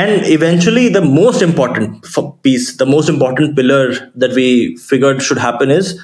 and 0.00 0.26
eventually 0.26 0.88
the 0.88 1.00
most 1.00 1.42
important 1.42 2.06
piece 2.42 2.76
the 2.82 2.86
most 2.94 3.08
important 3.08 3.56
pillar 3.56 3.84
that 4.14 4.32
we 4.40 4.76
figured 4.90 5.22
should 5.22 5.38
happen 5.38 5.70
is 5.70 5.94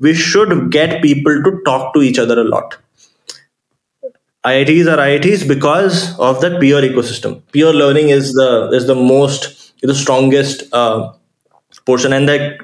we 0.00 0.14
should 0.14 0.70
get 0.70 1.02
people 1.02 1.42
to 1.46 1.52
talk 1.66 1.92
to 1.94 2.02
each 2.02 2.18
other 2.18 2.38
a 2.40 2.44
lot 2.44 2.78
IITs 4.44 4.86
are 4.92 4.98
IITs 4.98 5.48
because 5.48 6.18
of 6.18 6.40
that 6.42 6.60
peer 6.60 6.82
ecosystem. 6.82 7.42
Peer 7.52 7.72
learning 7.72 8.10
is 8.10 8.34
the 8.34 8.68
is 8.72 8.86
the 8.86 8.94
most 8.94 9.72
the 9.80 9.94
strongest 9.94 10.64
uh, 10.72 11.12
portion, 11.86 12.12
and 12.12 12.28
that 12.28 12.58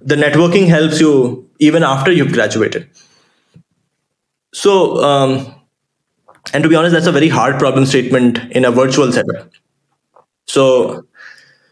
the 0.00 0.16
networking 0.16 0.66
helps 0.66 1.00
you 1.00 1.48
even 1.60 1.84
after 1.84 2.10
you've 2.10 2.32
graduated. 2.32 2.88
So, 4.52 5.02
um, 5.02 5.54
and 6.52 6.62
to 6.64 6.68
be 6.68 6.74
honest, 6.74 6.92
that's 6.92 7.06
a 7.06 7.12
very 7.12 7.28
hard 7.28 7.58
problem 7.60 7.86
statement 7.86 8.38
in 8.50 8.64
a 8.64 8.72
virtual 8.72 9.12
setup. 9.12 9.50
So, 10.46 11.06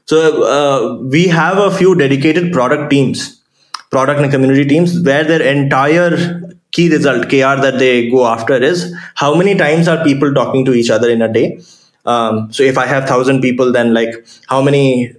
so 0.06 0.44
uh, 0.44 1.02
we 1.02 1.28
have 1.28 1.58
a 1.58 1.70
few 1.70 1.94
dedicated 1.94 2.52
product 2.52 2.90
teams, 2.90 3.42
product 3.90 4.20
and 4.20 4.30
community 4.30 4.64
teams, 4.64 5.00
where 5.00 5.24
their 5.24 5.42
entire 5.42 6.56
key 6.72 6.88
result 6.88 7.28
kr 7.28 7.56
that 7.66 7.78
they 7.78 8.08
go 8.10 8.26
after 8.26 8.54
is 8.54 8.94
how 9.16 9.34
many 9.34 9.56
times 9.56 9.88
are 9.88 10.04
people 10.04 10.32
talking 10.32 10.64
to 10.64 10.72
each 10.72 10.90
other 10.90 11.10
in 11.10 11.22
a 11.22 11.32
day? 11.32 11.60
Um, 12.06 12.52
so 12.52 12.62
if 12.62 12.78
i 12.78 12.86
have 12.86 13.02
1000 13.02 13.40
people 13.42 13.72
then 13.72 13.92
like 13.92 14.26
how 14.46 14.62
many 14.62 15.12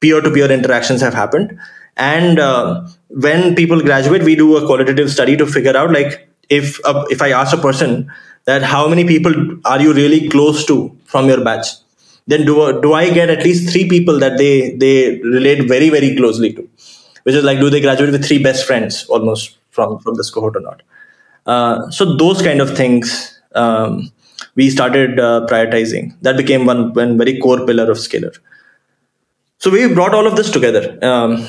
peer-to-peer 0.00 0.50
interactions 0.50 1.00
have 1.00 1.14
happened? 1.14 1.58
And 1.96 2.38
uh, 2.38 2.86
when 3.08 3.54
people 3.54 3.80
graduate 3.80 4.22
we 4.22 4.36
do 4.36 4.56
a 4.56 4.66
qualitative 4.66 5.10
study 5.10 5.36
to 5.36 5.46
figure 5.46 5.76
out 5.76 5.92
like 5.92 6.28
if 6.48 6.78
if 7.10 7.22
i 7.22 7.30
ask 7.30 7.56
a 7.56 7.60
person 7.60 8.10
that 8.44 8.62
how 8.62 8.86
many 8.88 9.04
people 9.04 9.34
are 9.64 9.80
you 9.80 9.92
really 9.92 10.28
close 10.28 10.64
to 10.66 10.96
from 11.04 11.28
your 11.28 11.42
batch 11.42 11.68
then 12.26 12.44
do, 12.44 12.80
do 12.80 12.92
i 12.92 13.08
get 13.10 13.30
at 13.30 13.44
least 13.44 13.70
three 13.70 13.88
people 13.88 14.18
that 14.18 14.36
they 14.38 14.76
they 14.76 15.20
relate 15.36 15.68
very 15.68 15.88
very 15.90 16.14
closely 16.16 16.52
to 16.52 16.68
which 17.24 17.34
is 17.34 17.44
like 17.44 17.60
do 17.60 17.70
they 17.70 17.80
graduate 17.80 18.12
with 18.12 18.24
three 18.24 18.42
best 18.42 18.66
friends 18.66 19.04
almost 19.06 19.58
from 19.70 19.98
from 19.98 20.14
this 20.14 20.30
cohort 20.30 20.56
or 20.56 20.60
not 20.60 20.82
uh, 21.46 21.88
so 21.90 22.16
those 22.16 22.42
kind 22.42 22.60
of 22.60 22.76
things 22.76 23.40
um, 23.54 24.10
we 24.56 24.70
started 24.70 25.20
uh, 25.20 25.46
prioritizing. 25.48 26.14
That 26.22 26.36
became 26.36 26.66
one 26.66 26.92
one 26.94 27.16
very 27.18 27.38
core 27.38 27.64
pillar 27.66 27.90
of 27.90 27.98
Scaler. 27.98 28.32
So 29.58 29.70
we 29.70 29.86
brought 29.92 30.14
all 30.14 30.26
of 30.26 30.36
this 30.36 30.50
together. 30.50 30.98
Um, 31.02 31.46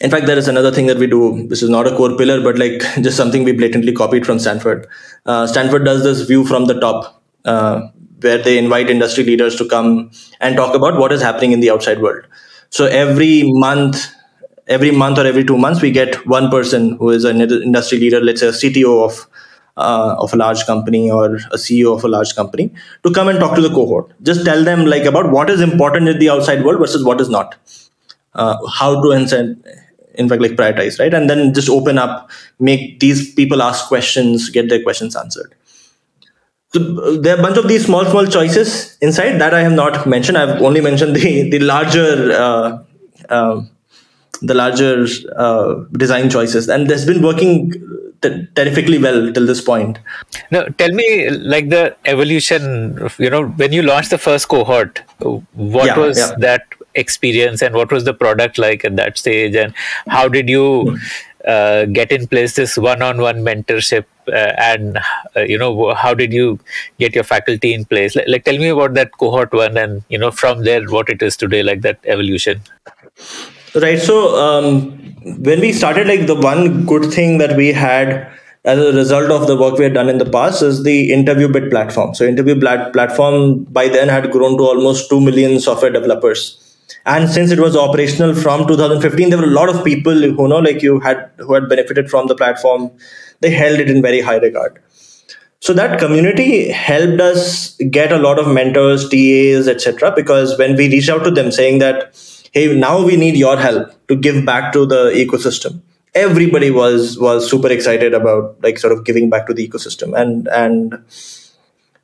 in 0.00 0.10
fact, 0.10 0.26
there 0.26 0.38
is 0.38 0.48
another 0.48 0.72
thing 0.72 0.86
that 0.86 0.98
we 0.98 1.06
do. 1.06 1.46
This 1.48 1.62
is 1.62 1.70
not 1.70 1.86
a 1.86 1.96
core 1.96 2.16
pillar, 2.16 2.40
but 2.40 2.58
like 2.58 2.80
just 3.06 3.16
something 3.16 3.44
we 3.44 3.52
blatantly 3.52 3.92
copied 3.92 4.26
from 4.26 4.38
Stanford. 4.38 4.86
Uh, 5.26 5.46
Stanford 5.46 5.84
does 5.84 6.02
this 6.02 6.22
view 6.22 6.44
from 6.44 6.64
the 6.66 6.78
top, 6.80 7.22
uh, 7.44 7.88
where 8.22 8.38
they 8.38 8.58
invite 8.58 8.90
industry 8.90 9.24
leaders 9.24 9.56
to 9.56 9.66
come 9.68 10.10
and 10.40 10.56
talk 10.56 10.74
about 10.74 10.98
what 10.98 11.12
is 11.12 11.22
happening 11.22 11.52
in 11.52 11.60
the 11.60 11.70
outside 11.70 12.00
world. 12.00 12.24
So 12.70 12.86
every 12.86 13.42
month, 13.44 14.06
every 14.68 14.90
month 14.90 15.18
or 15.18 15.26
every 15.26 15.44
two 15.44 15.58
months 15.58 15.82
we 15.82 15.90
get 15.90 16.26
one 16.26 16.50
person 16.50 16.96
who 16.96 17.10
is 17.10 17.24
an 17.24 17.40
industry 17.40 17.98
leader 17.98 18.20
let's 18.20 18.40
say 18.40 18.46
a 18.46 18.52
cto 18.52 19.04
of 19.04 19.26
uh, 19.76 20.14
of 20.18 20.32
a 20.32 20.36
large 20.36 20.64
company 20.66 21.10
or 21.10 21.36
a 21.36 21.56
ceo 21.56 21.96
of 21.96 22.04
a 22.04 22.08
large 22.08 22.34
company 22.34 22.70
to 23.02 23.12
come 23.12 23.28
and 23.28 23.38
talk 23.38 23.54
to 23.54 23.60
the 23.60 23.70
cohort. 23.70 24.12
Just 24.22 24.44
tell 24.44 24.62
them 24.62 24.84
like 24.86 25.04
about 25.04 25.30
what 25.30 25.48
is 25.50 25.60
important 25.60 26.08
in 26.08 26.18
the 26.18 26.28
outside 26.28 26.64
world 26.64 26.78
versus 26.78 27.04
what 27.04 27.20
is 27.20 27.28
not. 27.28 27.56
Uh, 28.34 28.56
how 28.66 29.00
to 29.02 29.08
incent 29.08 29.62
in 30.14 30.28
fact 30.28 30.42
like 30.42 30.52
prioritize 30.52 30.98
right? 30.98 31.14
And 31.14 31.28
then 31.28 31.54
just 31.54 31.68
open 31.68 31.98
up 31.98 32.30
make 32.58 33.00
these 33.00 33.34
people 33.34 33.62
ask 33.62 33.88
questions 33.88 34.48
get 34.50 34.68
their 34.68 34.82
questions 34.82 35.16
answered 35.16 35.54
so 36.74 37.16
there 37.18 37.36
are 37.36 37.38
a 37.38 37.42
bunch 37.42 37.56
of 37.56 37.68
these 37.68 37.84
small 37.84 38.04
small 38.06 38.26
choices 38.26 38.96
inside 39.00 39.38
that 39.38 39.54
i 39.54 39.60
have 39.60 39.72
not 39.72 40.06
mentioned 40.06 40.38
i've 40.38 40.60
only 40.62 40.80
mentioned 40.80 41.14
the 41.16 41.50
the 41.50 41.58
larger 41.58 42.32
uh, 42.32 42.82
um, 43.28 43.70
the 44.42 44.54
larger 44.54 45.06
uh, 45.36 45.84
design 45.92 46.28
choices, 46.28 46.68
and 46.68 46.88
that's 46.88 47.04
been 47.04 47.22
working 47.22 47.72
t- 48.20 48.46
terrifically 48.54 48.98
well 48.98 49.32
till 49.32 49.46
this 49.46 49.60
point. 49.60 49.98
Now, 50.50 50.64
tell 50.64 50.90
me, 50.90 51.30
like 51.30 51.70
the 51.70 51.96
evolution. 52.04 53.10
You 53.18 53.30
know, 53.30 53.46
when 53.46 53.72
you 53.72 53.82
launched 53.82 54.10
the 54.10 54.18
first 54.18 54.48
cohort, 54.48 55.02
what 55.20 55.86
yeah, 55.86 55.98
was 55.98 56.18
yeah. 56.18 56.34
that 56.38 56.62
experience, 56.94 57.62
and 57.62 57.74
what 57.74 57.92
was 57.92 58.04
the 58.04 58.14
product 58.14 58.58
like 58.58 58.84
at 58.84 58.96
that 58.96 59.16
stage, 59.16 59.54
and 59.54 59.74
how 60.08 60.28
did 60.28 60.48
you? 60.48 60.82
Hmm. 60.82 60.96
Uh, 61.44 61.86
get 61.86 62.12
in 62.12 62.24
place 62.28 62.54
this 62.54 62.78
one-on-one 62.78 63.38
mentorship 63.38 64.04
uh, 64.04 64.04
and 64.28 64.98
uh, 65.36 65.40
you 65.40 65.58
know 65.58 65.94
how 65.94 66.14
did 66.14 66.32
you 66.32 66.58
get 66.98 67.14
your 67.14 67.24
faculty 67.24 67.72
in 67.74 67.84
place 67.84 68.14
like, 68.16 68.28
like, 68.28 68.44
tell 68.44 68.58
me 68.58 68.68
about 68.68 68.94
that 68.94 69.10
cohort 69.18 69.52
one 69.52 69.76
and 69.76 70.02
you 70.08 70.18
know 70.18 70.30
from 70.30 70.62
there 70.64 70.84
what 70.86 71.08
it 71.08 71.22
is 71.22 71.36
today 71.36 71.62
like 71.62 71.82
that 71.82 71.98
evolution 72.04 72.60
Right. 73.74 73.98
So 73.98 74.36
um, 74.36 74.90
when 75.42 75.60
we 75.60 75.72
started, 75.72 76.06
like 76.06 76.26
the 76.26 76.34
one 76.34 76.84
good 76.84 77.10
thing 77.10 77.38
that 77.38 77.56
we 77.56 77.72
had 77.72 78.30
as 78.64 78.78
a 78.78 78.92
result 78.92 79.30
of 79.30 79.46
the 79.46 79.56
work 79.56 79.78
we 79.78 79.84
had 79.84 79.94
done 79.94 80.08
in 80.08 80.18
the 80.18 80.28
past 80.28 80.62
is 80.62 80.84
the 80.84 81.10
InterviewBit 81.10 81.70
platform. 81.70 82.14
So 82.14 82.24
interview 82.24 82.60
platform 82.60 83.64
by 83.64 83.88
then 83.88 84.08
had 84.08 84.30
grown 84.30 84.58
to 84.58 84.64
almost 84.64 85.08
2 85.08 85.20
million 85.20 85.58
software 85.58 85.90
developers. 85.90 86.58
And 87.06 87.28
since 87.28 87.50
it 87.50 87.58
was 87.58 87.74
operational 87.74 88.34
from 88.34 88.68
2015, 88.68 89.30
there 89.30 89.38
were 89.38 89.44
a 89.44 89.48
lot 89.48 89.68
of 89.68 89.82
people 89.84 90.14
who 90.14 90.48
know 90.48 90.58
like 90.58 90.82
you 90.82 91.00
had 91.00 91.30
who 91.38 91.54
had 91.54 91.68
benefited 91.68 92.10
from 92.10 92.26
the 92.26 92.34
platform. 92.34 92.90
They 93.42 93.50
held 93.50 93.78
it 93.80 93.90
in 93.90 94.00
very 94.02 94.20
high 94.20 94.38
regard. 94.38 94.82
So 95.60 95.72
that 95.74 96.00
community 96.00 96.70
helped 96.70 97.20
us 97.20 97.76
get 97.98 98.10
a 98.10 98.18
lot 98.18 98.38
of 98.38 98.48
mentors, 98.48 99.08
TAs, 99.08 99.68
etc. 99.68 100.12
Because 100.16 100.58
when 100.58 100.76
we 100.76 100.88
reached 100.88 101.10
out 101.10 101.22
to 101.24 101.30
them 101.30 101.52
saying 101.52 101.78
that 101.78 102.12
hey 102.52 102.66
now 102.74 103.04
we 103.04 103.16
need 103.16 103.36
your 103.36 103.56
help 103.56 103.92
to 104.08 104.16
give 104.16 104.44
back 104.44 104.72
to 104.72 104.84
the 104.86 105.10
ecosystem 105.24 105.80
everybody 106.14 106.70
was 106.70 107.18
was 107.18 107.48
super 107.50 107.68
excited 107.68 108.14
about 108.14 108.56
like 108.62 108.78
sort 108.78 108.92
of 108.92 109.04
giving 109.04 109.30
back 109.30 109.46
to 109.46 109.54
the 109.54 109.66
ecosystem 109.66 110.18
and 110.18 110.48
and 110.48 111.02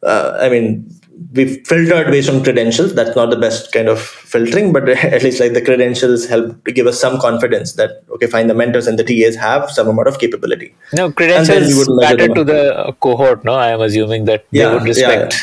uh, 0.03 0.39
i 0.41 0.49
mean 0.49 0.89
we 1.33 1.63
filtered 1.65 2.11
based 2.11 2.31
on 2.31 2.43
credentials. 2.43 2.95
That's 2.95 3.15
not 3.17 3.31
the 3.31 3.37
best 3.37 3.73
kind 3.73 3.89
of 3.89 4.01
filtering 4.01 4.73
but 4.73 4.89
at 4.89 5.23
least 5.23 5.41
like 5.41 5.53
the 5.53 5.61
credentials 5.61 6.27
help 6.27 6.65
to 6.65 6.73
give 6.73 6.87
us 6.87 7.01
some 7.01 7.21
confidence 7.21 7.73
that 7.75 8.03
okay 8.11 8.27
fine 8.27 8.47
the 8.47 8.55
mentors 8.55 8.87
and 8.87 8.99
the 8.99 9.05
tas 9.05 9.37
have 9.37 9.71
some 9.71 9.89
amount 9.89 10.09
of 10.09 10.19
capability. 10.19 10.75
No 10.93 11.11
credentials 11.11 11.89
matter 11.89 12.29
to 12.29 12.45
the 12.45 12.95
cohort 13.01 13.45
no? 13.45 13.55
I 13.55 13.69
am 13.69 13.81
assuming 13.81 14.25
that 14.27 14.47
yeah, 14.51 14.69
they 14.69 14.75
would 14.75 14.85
respect. 14.85 15.37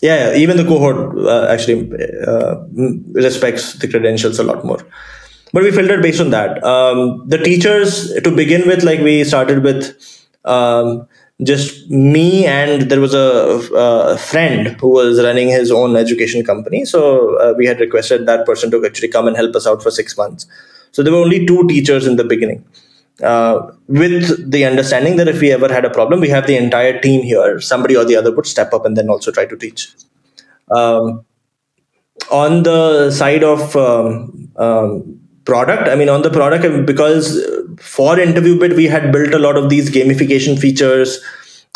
Yeah, 0.00 0.16
yeah, 0.16 0.30
yeah, 0.30 0.36
even 0.36 0.56
the 0.56 0.64
cohort 0.64 1.18
uh, 1.18 1.46
actually 1.46 1.90
uh, 2.26 2.56
respects 3.12 3.74
the 3.74 3.88
credentials 3.88 4.38
a 4.38 4.44
lot 4.44 4.64
more. 4.64 4.84
But 5.52 5.62
we 5.62 5.70
filtered 5.70 6.02
based 6.02 6.20
on 6.20 6.30
that. 6.30 6.64
Um, 6.64 7.28
the 7.28 7.38
teachers, 7.38 8.12
to 8.14 8.34
begin 8.34 8.66
with, 8.66 8.84
like 8.84 9.00
we 9.00 9.22
started 9.22 9.62
with 9.62 9.94
um, 10.46 11.06
just 11.44 11.90
me, 11.90 12.46
and 12.46 12.90
there 12.90 13.00
was 13.00 13.14
a, 13.14 13.60
a, 13.74 14.18
friend 14.18 14.68
who 14.80 14.88
was 14.88 15.22
running 15.22 15.48
his 15.48 15.70
own 15.70 15.96
education 15.96 16.44
company. 16.44 16.84
So 16.84 17.36
uh, 17.38 17.54
we 17.56 17.66
had 17.66 17.80
requested 17.80 18.26
that 18.26 18.46
person 18.46 18.70
to 18.70 18.84
actually 18.84 19.08
come 19.08 19.26
and 19.26 19.36
help 19.36 19.54
us 19.56 19.66
out 19.66 19.82
for 19.82 19.90
six 19.90 20.16
months. 20.16 20.46
So 20.92 21.02
there 21.02 21.12
were 21.12 21.20
only 21.20 21.46
two 21.46 21.66
teachers 21.68 22.06
in 22.06 22.16
the 22.16 22.24
beginning 22.24 22.64
uh, 23.22 23.70
with 23.86 24.50
the 24.50 24.64
understanding 24.64 25.16
that 25.16 25.28
if 25.28 25.40
we 25.40 25.52
ever 25.52 25.72
had 25.72 25.84
a 25.84 25.90
problem, 25.90 26.20
we 26.20 26.28
have 26.28 26.46
the 26.46 26.56
entire 26.56 27.00
team 27.00 27.22
here. 27.22 27.60
Somebody 27.60 27.96
or 27.96 28.04
the 28.04 28.16
other 28.16 28.34
would 28.34 28.46
step 28.46 28.72
up 28.72 28.84
and 28.84 28.96
then 28.96 29.08
also 29.08 29.30
try 29.30 29.46
to 29.46 29.56
teach. 29.56 29.88
Um, 30.70 31.24
on 32.30 32.62
the 32.62 33.10
side 33.10 33.44
of 33.44 33.74
um, 33.76 34.50
um, 34.56 35.20
product, 35.44 35.88
I 35.88 35.94
mean, 35.94 36.08
on 36.08 36.22
the 36.22 36.30
product, 36.30 36.86
because 36.86 37.44
for 37.80 38.16
InterviewBit 38.16 38.76
we 38.76 38.86
had 38.86 39.12
built 39.12 39.34
a 39.34 39.38
lot 39.38 39.56
of 39.56 39.68
these 39.68 39.90
gamification 39.90 40.58
features. 40.58 41.20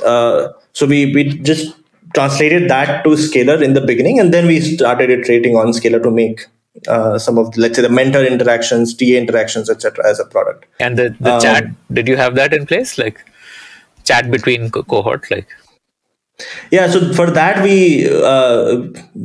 Uh, 0.04 0.48
so 0.72 0.86
we, 0.86 1.14
we 1.14 1.24
just 1.38 1.74
translated 2.14 2.70
that 2.70 3.02
to 3.04 3.16
Scaler 3.16 3.62
in 3.62 3.74
the 3.74 3.80
beginning, 3.80 4.20
and 4.20 4.32
then 4.32 4.46
we 4.46 4.60
started 4.60 5.10
iterating 5.10 5.56
on 5.56 5.72
Scaler 5.72 6.00
to 6.00 6.10
make 6.10 6.46
uh, 6.88 7.18
some 7.18 7.38
of 7.38 7.56
let's 7.56 7.76
say 7.76 7.82
the 7.82 7.88
mentor 7.88 8.24
interactions 8.24 8.94
ta 8.94 9.06
interactions 9.06 9.70
etc 9.70 10.06
as 10.08 10.20
a 10.20 10.26
product. 10.26 10.66
And 10.78 10.98
the, 10.98 11.16
the 11.20 11.34
um, 11.34 11.40
chat 11.40 11.64
did 11.92 12.06
you 12.06 12.16
have 12.16 12.34
that 12.34 12.52
in 12.52 12.66
place? 12.66 12.98
Like 12.98 13.24
chat 14.04 14.30
between 14.30 14.70
co- 14.70 14.82
cohort 14.82 15.30
like 15.30 15.48
yeah 16.70 16.88
so 16.90 17.12
for 17.14 17.30
that 17.30 17.62
we 17.62 18.08
uh, 18.08 18.82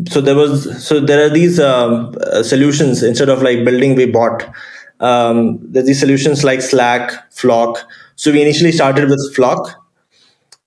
so 0.10 0.22
there 0.22 0.36
was 0.36 0.86
so 0.86 1.00
there 1.00 1.26
are 1.26 1.30
these 1.30 1.60
um, 1.60 2.16
uh, 2.22 2.44
solutions. 2.44 3.04
Instead 3.04 3.30
of 3.30 3.42
like 3.42 3.66
building 3.66 3.96
we 3.96 4.06
bought 4.06 4.44
um, 5.00 5.60
there's 5.62 5.88
these 5.88 6.00
solutions 6.00 6.44
like 6.44 6.62
slack 6.62 7.12
flock. 7.32 7.80
So 8.16 8.32
we 8.32 8.42
initially 8.42 8.72
started 8.72 9.10
with 9.10 9.36
flock 9.36 9.76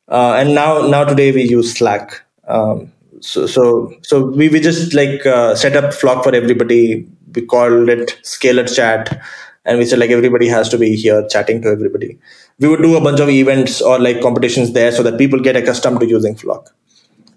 uh, 0.08 0.34
and 0.38 0.54
now 0.54 0.86
now 0.86 1.04
today 1.04 1.32
we 1.32 1.44
use 1.44 1.74
slack. 1.74 2.22
Um, 2.46 2.92
so 3.20 3.46
so 3.46 3.92
so 4.02 4.26
we, 4.26 4.48
we 4.48 4.60
just 4.60 4.92
like 4.94 5.24
uh, 5.26 5.54
set 5.54 5.76
up 5.76 5.94
flock 5.94 6.24
for 6.24 6.34
everybody. 6.34 7.08
We 7.34 7.42
called 7.46 7.88
it 7.88 8.18
Scaler 8.22 8.66
chat 8.66 9.20
and 9.64 9.78
we 9.78 9.84
said 9.86 9.98
like 9.98 10.10
everybody 10.10 10.48
has 10.48 10.68
to 10.68 10.78
be 10.78 10.94
here 10.96 11.26
chatting 11.28 11.62
to 11.62 11.68
everybody. 11.68 12.18
We 12.58 12.68
would 12.68 12.82
do 12.82 12.96
a 12.96 13.00
bunch 13.00 13.20
of 13.20 13.28
events 13.28 13.80
or 13.80 13.98
like 13.98 14.20
competitions 14.20 14.72
there 14.72 14.92
so 14.92 15.02
that 15.02 15.18
people 15.18 15.40
get 15.40 15.56
accustomed 15.56 16.00
to 16.00 16.06
using 16.06 16.34
Flock. 16.34 16.74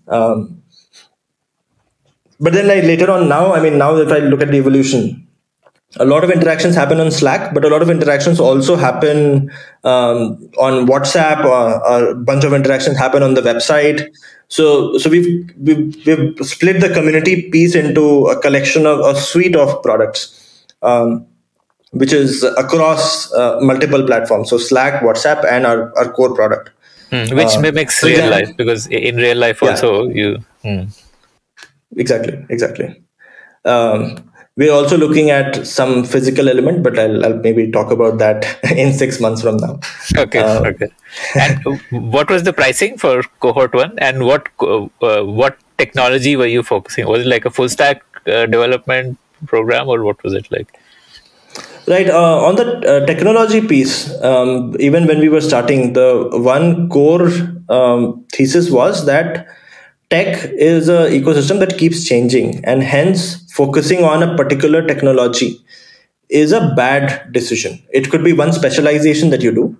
Um, 0.07 0.61
but 2.39 2.53
then 2.53 2.67
like 2.67 2.83
later 2.83 3.09
on 3.11 3.27
now, 3.29 3.53
I 3.53 3.61
mean 3.61 3.77
now 3.77 3.95
if 3.95 4.11
I 4.11 4.19
look 4.19 4.41
at 4.41 4.49
the 4.49 4.57
evolution, 4.57 5.27
a 5.95 6.05
lot 6.05 6.23
of 6.23 6.29
interactions 6.29 6.75
happen 6.75 6.99
on 6.99 7.11
Slack, 7.11 7.53
but 7.53 7.63
a 7.65 7.69
lot 7.69 7.81
of 7.81 7.89
interactions 7.89 8.39
also 8.39 8.75
happen 8.75 9.51
um, 9.83 10.49
on 10.57 10.85
WhatsApp. 10.85 11.45
Or, 11.45 12.11
a 12.11 12.15
bunch 12.15 12.43
of 12.43 12.53
interactions 12.53 12.97
happen 12.97 13.23
on 13.23 13.33
the 13.33 13.41
website. 13.41 14.07
So, 14.49 14.97
so 14.97 15.09
we've, 15.09 15.49
we've 15.57 16.05
we've 16.05 16.45
split 16.45 16.81
the 16.81 16.89
community 16.93 17.49
piece 17.49 17.75
into 17.75 18.27
a 18.27 18.39
collection 18.41 18.85
of 18.85 18.99
a 18.99 19.19
suite 19.19 19.55
of 19.55 19.81
products, 19.83 20.65
um, 20.81 21.25
which 21.91 22.13
is 22.13 22.43
across 22.43 23.31
uh, 23.33 23.59
multiple 23.61 24.05
platforms. 24.05 24.49
So 24.49 24.57
Slack, 24.57 25.01
WhatsApp, 25.01 25.45
and 25.49 25.65
our, 25.65 25.97
our 25.97 26.11
core 26.11 26.35
product, 26.35 26.71
mm, 27.11 27.33
which 27.35 27.55
uh, 27.55 27.61
mimics 27.61 28.03
real 28.03 28.19
yeah. 28.19 28.29
life 28.29 28.57
because 28.57 28.87
in 28.87 29.17
real 29.17 29.37
life 29.37 29.63
also 29.63 30.07
yeah. 30.07 30.13
you. 30.13 30.37
Mm. 30.63 31.03
Exactly. 31.95 32.45
Exactly. 32.49 33.01
Um, 33.65 34.27
we're 34.57 34.73
also 34.73 34.97
looking 34.97 35.29
at 35.29 35.67
some 35.67 36.03
physical 36.03 36.49
element, 36.49 36.81
but 36.81 36.97
I'll, 36.97 37.23
I'll 37.23 37.37
maybe 37.37 37.71
talk 37.71 37.91
about 37.91 38.17
that 38.17 38.59
in 38.75 38.91
six 38.91 39.19
months 39.19 39.41
from 39.41 39.57
now. 39.57 39.79
Okay. 40.17 40.39
Uh, 40.39 40.65
okay. 40.65 40.89
And 41.35 41.63
what 41.91 42.29
was 42.29 42.43
the 42.43 42.53
pricing 42.53 42.97
for 42.97 43.21
cohort 43.39 43.73
one, 43.73 43.97
and 43.99 44.25
what 44.25 44.49
uh, 44.59 45.23
what 45.23 45.57
technology 45.77 46.35
were 46.35 46.47
you 46.47 46.63
focusing? 46.63 47.07
Was 47.07 47.21
it 47.21 47.27
like 47.27 47.45
a 47.45 47.51
full 47.51 47.69
stack 47.69 48.03
uh, 48.25 48.47
development 48.47 49.19
program, 49.45 49.87
or 49.87 50.03
what 50.03 50.21
was 50.23 50.33
it 50.33 50.51
like? 50.51 50.79
Right 51.87 52.09
uh, 52.09 52.45
on 52.45 52.57
the 52.57 52.65
uh, 52.85 53.05
technology 53.05 53.65
piece, 53.65 54.11
um, 54.21 54.75
even 54.77 55.07
when 55.07 55.19
we 55.19 55.29
were 55.29 55.39
starting, 55.39 55.93
the 55.93 56.29
one 56.33 56.89
core 56.89 57.29
um, 57.69 58.25
thesis 58.33 58.69
was 58.69 59.05
that 59.05 59.47
tech 60.09 60.51
is 60.51 60.89
an 60.89 61.11
ecosystem 61.13 61.59
that 61.59 61.77
keeps 61.77 62.03
changing 62.03 62.63
and 62.65 62.83
hence 62.83 63.49
focusing 63.53 64.03
on 64.03 64.21
a 64.21 64.35
particular 64.35 64.85
technology 64.85 65.63
is 66.29 66.51
a 66.51 66.73
bad 66.75 67.31
decision. 67.31 67.81
It 67.93 68.09
could 68.11 68.21
be 68.23 68.33
one 68.33 68.51
specialization 68.51 69.29
that 69.29 69.41
you 69.41 69.53
do 69.53 69.77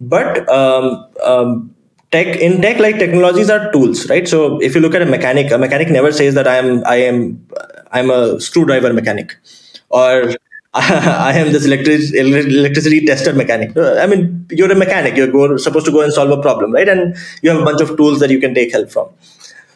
but 0.00 0.48
um, 0.48 1.06
um, 1.22 1.74
tech 2.10 2.38
in 2.38 2.62
tech 2.62 2.78
like 2.78 2.98
technologies 2.98 3.50
are 3.50 3.70
tools 3.70 4.08
right? 4.08 4.26
So 4.26 4.58
if 4.62 4.74
you 4.74 4.80
look 4.80 4.94
at 4.94 5.02
a 5.02 5.06
mechanic 5.06 5.50
a 5.52 5.58
mechanic 5.58 5.90
never 5.90 6.10
says 6.10 6.34
that 6.34 6.48
i 6.48 6.56
am 6.56 6.82
i 6.86 6.96
am 6.96 7.46
i'm 7.92 8.10
a 8.10 8.40
screwdriver 8.40 8.92
mechanic 8.94 9.36
or 9.90 10.34
I 10.74 11.32
am 11.32 11.50
this 11.52 11.66
electric, 11.66 12.12
electricity 12.14 13.04
tester 13.04 13.32
mechanic. 13.32 13.76
I 13.76 14.06
mean, 14.06 14.46
you're 14.50 14.70
a 14.70 14.76
mechanic. 14.76 15.16
You're 15.16 15.58
supposed 15.58 15.86
to 15.86 15.92
go 15.92 16.00
and 16.00 16.12
solve 16.12 16.30
a 16.30 16.40
problem, 16.40 16.72
right? 16.72 16.88
And 16.88 17.16
you 17.42 17.50
have 17.50 17.60
a 17.60 17.64
bunch 17.64 17.80
of 17.80 17.96
tools 17.96 18.20
that 18.20 18.30
you 18.30 18.38
can 18.38 18.54
take 18.54 18.70
help 18.70 18.88
from. 18.88 19.08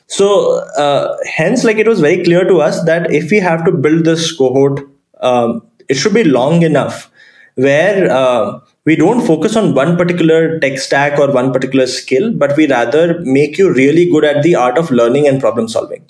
So 0.06 0.58
uh, 0.76 1.16
hence, 1.26 1.64
like 1.64 1.78
it 1.78 1.88
was 1.88 2.00
very 2.00 2.22
clear 2.22 2.44
to 2.44 2.60
us 2.60 2.84
that 2.84 3.12
if 3.12 3.32
we 3.32 3.38
have 3.38 3.64
to 3.64 3.72
build 3.72 4.04
this 4.04 4.30
cohort, 4.36 4.88
um, 5.20 5.66
it 5.88 5.94
should 5.94 6.14
be 6.14 6.22
long 6.22 6.62
enough 6.62 7.10
where 7.56 8.08
uh, 8.12 8.60
we 8.84 8.94
don't 8.94 9.26
focus 9.26 9.56
on 9.56 9.74
one 9.74 9.96
particular 9.96 10.60
tech 10.60 10.78
stack 10.78 11.18
or 11.18 11.32
one 11.32 11.52
particular 11.52 11.88
skill, 11.88 12.32
but 12.32 12.56
we 12.56 12.68
rather 12.68 13.18
make 13.20 13.58
you 13.58 13.72
really 13.72 14.08
good 14.08 14.24
at 14.24 14.44
the 14.44 14.54
art 14.54 14.78
of 14.78 14.92
learning 14.92 15.26
and 15.26 15.40
problem 15.40 15.66
solving. 15.66 16.04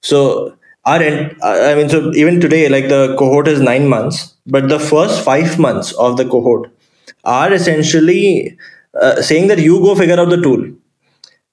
So 0.00 0.56
our 0.84 1.00
end, 1.00 1.36
I 1.42 1.74
mean, 1.74 1.88
so 1.88 2.12
even 2.14 2.40
today, 2.40 2.68
like 2.68 2.88
the 2.88 3.14
cohort 3.18 3.48
is 3.48 3.60
nine 3.60 3.88
months, 3.88 4.34
but 4.46 4.68
the 4.68 4.80
first 4.80 5.24
five 5.24 5.58
months 5.58 5.92
of 5.92 6.16
the 6.16 6.24
cohort 6.24 6.70
are 7.24 7.52
essentially 7.52 8.58
uh, 9.00 9.22
saying 9.22 9.48
that 9.48 9.58
you 9.58 9.78
go 9.80 9.94
figure 9.94 10.18
out 10.18 10.28
the 10.28 10.42
tool 10.42 10.72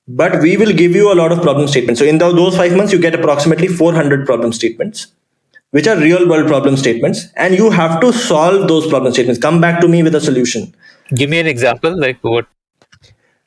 but 0.10 0.42
we 0.42 0.58
will 0.58 0.74
give 0.74 0.96
you 0.96 1.14
a 1.14 1.16
lot 1.22 1.32
of 1.32 1.42
problem 1.42 1.68
statements. 1.68 2.00
So 2.00 2.06
in 2.06 2.18
the, 2.18 2.32
those 2.34 2.58
five 2.58 2.76
months, 2.76 2.92
you 2.92 3.00
get 3.00 3.14
approximately 3.14 3.68
400 3.68 4.26
problem 4.26 4.52
statements, 4.52 5.08
which 5.70 5.88
are 5.88 5.96
real 5.96 6.28
world 6.28 6.48
problem 6.48 6.76
statements, 6.76 7.28
and 7.36 7.56
you 7.56 7.70
have 7.70 8.02
to 8.02 8.12
solve 8.12 8.68
those 8.68 8.88
problem 8.88 9.14
statements. 9.14 9.40
Come 9.40 9.62
back 9.62 9.80
to 9.82 9.88
me 9.88 10.02
with 10.02 10.16
a 10.16 10.22
solution. 10.22 10.74
Give 11.14 11.30
me 11.30 11.40
an 11.40 11.46
example, 11.48 11.98
like 11.98 12.18
what? 12.22 12.48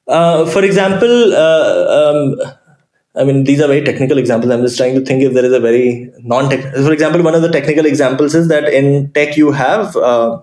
Uh, 0.06 0.46
for 0.46 0.64
example, 0.64 1.34
uh, 1.34 2.12
um, 2.14 2.36
I 3.14 3.24
mean, 3.24 3.44
these 3.44 3.60
are 3.60 3.68
very 3.68 3.82
technical 3.82 4.16
examples. 4.16 4.50
I'm 4.50 4.62
just 4.62 4.78
trying 4.78 4.94
to 4.94 5.04
think 5.04 5.22
if 5.22 5.34
there 5.34 5.44
is 5.44 5.52
a 5.52 5.60
very 5.60 6.10
non 6.20 6.48
technical. 6.48 6.84
For 6.84 6.92
example, 6.92 7.22
one 7.22 7.34
of 7.34 7.42
the 7.42 7.50
technical 7.50 7.84
examples 7.84 8.34
is 8.34 8.48
that 8.48 8.72
in 8.72 9.12
tech 9.12 9.36
you 9.36 9.52
have 9.52 9.94
uh, 9.96 10.40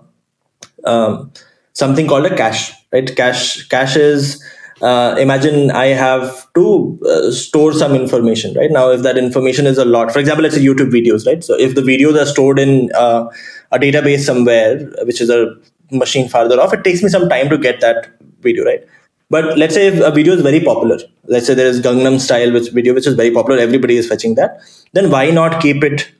um, 0.84 1.32
something 1.72 2.06
called 2.06 2.26
a 2.26 2.36
cache, 2.36 2.72
right? 2.92 3.14
Cache 3.16 3.66
cache 3.68 3.96
is 3.96 4.42
uh, 4.82 5.16
imagine 5.18 5.70
I 5.70 5.86
have 5.86 6.46
to 6.54 6.98
uh, 7.06 7.30
store 7.32 7.72
some 7.72 7.94
information, 7.94 8.54
right? 8.54 8.70
Now, 8.70 8.90
if 8.90 9.02
that 9.02 9.18
information 9.18 9.66
is 9.66 9.76
a 9.76 9.84
lot, 9.84 10.12
for 10.12 10.20
example, 10.20 10.42
let's 10.42 10.54
say 10.54 10.62
YouTube 10.64 10.90
videos, 10.90 11.26
right? 11.26 11.42
So 11.44 11.58
if 11.58 11.74
the 11.74 11.82
videos 11.82 12.20
are 12.20 12.26
stored 12.26 12.58
in 12.58 12.90
uh, 12.94 13.28
a 13.72 13.78
database 13.78 14.20
somewhere, 14.20 14.78
which 15.02 15.20
is 15.20 15.28
a 15.28 15.54
machine 15.90 16.28
farther 16.28 16.58
off, 16.60 16.72
it 16.72 16.84
takes 16.84 17.02
me 17.02 17.08
some 17.08 17.28
time 17.28 17.50
to 17.50 17.58
get 17.58 17.80
that 17.80 18.06
video, 18.40 18.64
right? 18.64 18.86
But 19.30 19.56
let's 19.56 19.74
say 19.74 19.86
if 19.86 20.00
a 20.00 20.10
video 20.10 20.34
is 20.34 20.42
very 20.42 20.60
popular, 20.60 20.98
let's 21.26 21.46
say 21.46 21.54
there 21.54 21.68
is 21.68 21.80
Gangnam 21.80 22.18
Style 22.20 22.52
which 22.52 22.70
video 22.70 22.94
which 22.94 23.06
is 23.06 23.14
very 23.14 23.30
popular, 23.30 23.60
everybody 23.60 23.96
is 23.96 24.08
fetching 24.08 24.34
that. 24.34 24.60
Then 24.92 25.10
why 25.10 25.30
not 25.30 25.62
keep 25.62 25.84
it 25.84 26.10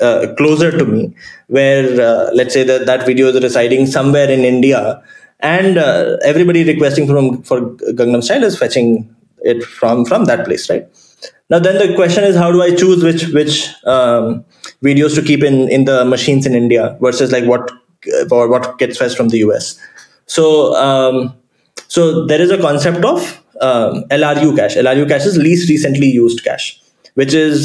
uh, 0.00 0.34
closer 0.36 0.76
to 0.76 0.84
me, 0.84 1.14
where 1.46 2.00
uh, 2.00 2.30
let's 2.34 2.52
say 2.52 2.64
that 2.64 2.86
that 2.86 3.06
video 3.06 3.28
is 3.28 3.42
residing 3.42 3.86
somewhere 3.86 4.28
in 4.28 4.40
India, 4.40 5.02
and 5.40 5.78
uh, 5.78 6.16
everybody 6.24 6.64
requesting 6.64 7.06
from 7.06 7.42
for 7.42 7.60
Gangnam 8.00 8.22
Style 8.22 8.42
is 8.42 8.58
fetching 8.58 9.14
it 9.42 9.62
from 9.62 10.04
from 10.04 10.24
that 10.24 10.44
place, 10.44 10.68
right? 10.68 10.86
Now 11.48 11.60
then 11.60 11.78
the 11.78 11.94
question 11.94 12.24
is 12.24 12.34
how 12.34 12.50
do 12.50 12.62
I 12.62 12.74
choose 12.74 13.02
which 13.02 13.28
which 13.28 13.68
um, 13.84 14.44
videos 14.82 15.14
to 15.14 15.22
keep 15.22 15.44
in 15.44 15.68
in 15.68 15.84
the 15.84 16.04
machines 16.04 16.46
in 16.46 16.54
India 16.54 16.98
versus 17.00 17.30
like 17.30 17.44
what 17.44 17.70
or 18.30 18.48
what 18.48 18.78
gets 18.78 18.98
fetched 18.98 19.16
from 19.16 19.28
the 19.28 19.38
US. 19.38 19.78
So 20.26 20.74
um, 20.74 21.34
so 21.96 22.26
there 22.26 22.40
is 22.46 22.50
a 22.50 22.58
concept 22.58 23.04
of 23.04 23.20
um, 23.60 24.04
LRU 24.20 24.54
cache. 24.56 24.76
LRU 24.76 25.08
cache 25.08 25.26
is 25.26 25.36
least 25.38 25.68
recently 25.70 26.06
used 26.06 26.44
cache, 26.44 26.80
which 27.14 27.34
is 27.34 27.58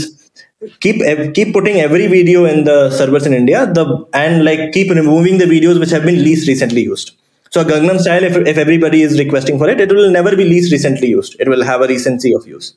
keep 0.80 1.02
keep 1.34 1.54
putting 1.54 1.80
every 1.86 2.08
video 2.08 2.46
in 2.46 2.64
the 2.64 2.92
servers 2.92 3.26
in 3.26 3.34
India 3.34 3.66
the 3.80 3.86
and 4.14 4.46
like 4.46 4.72
keep 4.76 4.92
removing 4.92 5.38
the 5.38 5.46
videos 5.46 5.80
which 5.80 5.90
have 5.90 6.06
been 6.06 6.24
least 6.24 6.48
recently 6.48 6.84
used. 6.84 7.12
So 7.54 7.66
Gangnam 7.66 8.00
Style, 8.00 8.24
if, 8.24 8.38
if 8.48 8.58
everybody 8.58 9.02
is 9.02 9.20
requesting 9.20 9.58
for 9.58 9.68
it, 9.70 9.82
it 9.82 9.92
will 9.92 10.10
never 10.10 10.36
be 10.38 10.46
least 10.46 10.72
recently 10.72 11.10
used. 11.10 11.36
It 11.38 11.50
will 11.50 11.64
have 11.66 11.82
a 11.82 11.88
recency 11.88 12.34
of 12.34 12.48
use. 12.48 12.74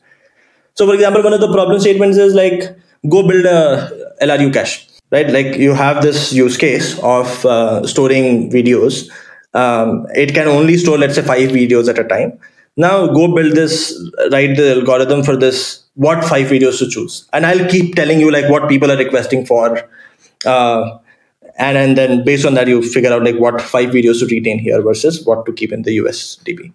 So 0.74 0.86
for 0.86 0.94
example, 0.94 1.22
one 1.22 1.32
of 1.32 1.40
the 1.40 1.52
problem 1.52 1.78
statements 1.78 2.18
is 2.18 2.34
like, 2.34 2.76
go 3.08 3.22
build 3.28 3.46
a 3.46 4.16
LRU 4.20 4.52
cache, 4.52 4.88
right? 5.12 5.30
Like 5.30 5.54
you 5.54 5.74
have 5.74 6.02
this 6.02 6.32
use 6.32 6.56
case 6.56 6.98
of 6.98 7.46
uh, 7.46 7.86
storing 7.86 8.50
videos. 8.50 9.08
Um, 9.54 10.06
it 10.14 10.34
can 10.34 10.48
only 10.48 10.76
store, 10.76 10.98
let's 10.98 11.14
say, 11.14 11.22
five 11.22 11.50
videos 11.50 11.88
at 11.88 11.98
a 11.98 12.04
time. 12.04 12.38
Now 12.76 13.06
go 13.06 13.32
build 13.32 13.52
this, 13.52 13.96
write 14.32 14.56
the 14.56 14.72
algorithm 14.72 15.22
for 15.22 15.36
this, 15.36 15.84
what 15.94 16.24
five 16.24 16.48
videos 16.48 16.78
to 16.80 16.88
choose. 16.88 17.28
And 17.32 17.46
I'll 17.46 17.68
keep 17.68 17.94
telling 17.94 18.18
you 18.20 18.32
like 18.32 18.50
what 18.50 18.68
people 18.68 18.90
are 18.90 18.96
requesting 18.96 19.46
for. 19.46 19.88
Uh, 20.44 20.98
and, 21.56 21.78
and 21.78 21.96
then 21.96 22.24
based 22.24 22.44
on 22.44 22.54
that 22.54 22.68
you 22.68 22.82
figure 22.82 23.12
out 23.12 23.22
like 23.22 23.36
what 23.36 23.60
five 23.60 23.90
videos 23.90 24.20
to 24.20 24.26
retain 24.26 24.58
here 24.58 24.82
versus 24.82 25.24
what 25.24 25.46
to 25.46 25.52
keep 25.52 25.72
in 25.72 25.82
the 25.82 25.92
us 25.92 26.36
db 26.44 26.72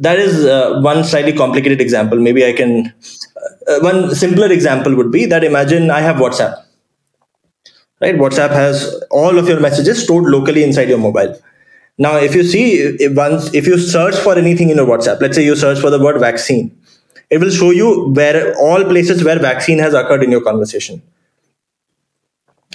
that 0.00 0.18
is 0.18 0.44
uh, 0.44 0.80
one 0.80 1.04
slightly 1.04 1.32
complicated 1.32 1.80
example 1.80 2.18
maybe 2.18 2.44
i 2.44 2.52
can 2.52 2.92
uh, 3.68 3.80
one 3.80 4.14
simpler 4.14 4.50
example 4.50 4.94
would 4.94 5.10
be 5.10 5.26
that 5.26 5.44
imagine 5.44 5.90
i 5.90 6.00
have 6.00 6.16
whatsapp 6.16 6.64
right 8.00 8.16
whatsapp 8.16 8.50
has 8.50 9.02
all 9.10 9.38
of 9.38 9.48
your 9.48 9.60
messages 9.60 10.02
stored 10.02 10.24
locally 10.24 10.62
inside 10.62 10.88
your 10.88 10.98
mobile 10.98 11.36
now 11.98 12.16
if 12.16 12.34
you 12.34 12.44
see 12.44 12.64
if 13.06 13.14
once 13.14 13.52
if 13.54 13.66
you 13.66 13.78
search 13.78 14.16
for 14.16 14.36
anything 14.38 14.70
in 14.70 14.76
your 14.76 14.86
whatsapp 14.86 15.20
let's 15.20 15.36
say 15.36 15.44
you 15.44 15.56
search 15.56 15.78
for 15.78 15.90
the 15.90 15.98
word 15.98 16.18
vaccine 16.20 16.76
it 17.30 17.38
will 17.40 17.50
show 17.50 17.70
you 17.70 18.12
where 18.12 18.54
all 18.58 18.84
places 18.84 19.24
where 19.24 19.38
vaccine 19.38 19.78
has 19.78 19.94
occurred 19.94 20.22
in 20.22 20.30
your 20.30 20.42
conversation 20.42 21.02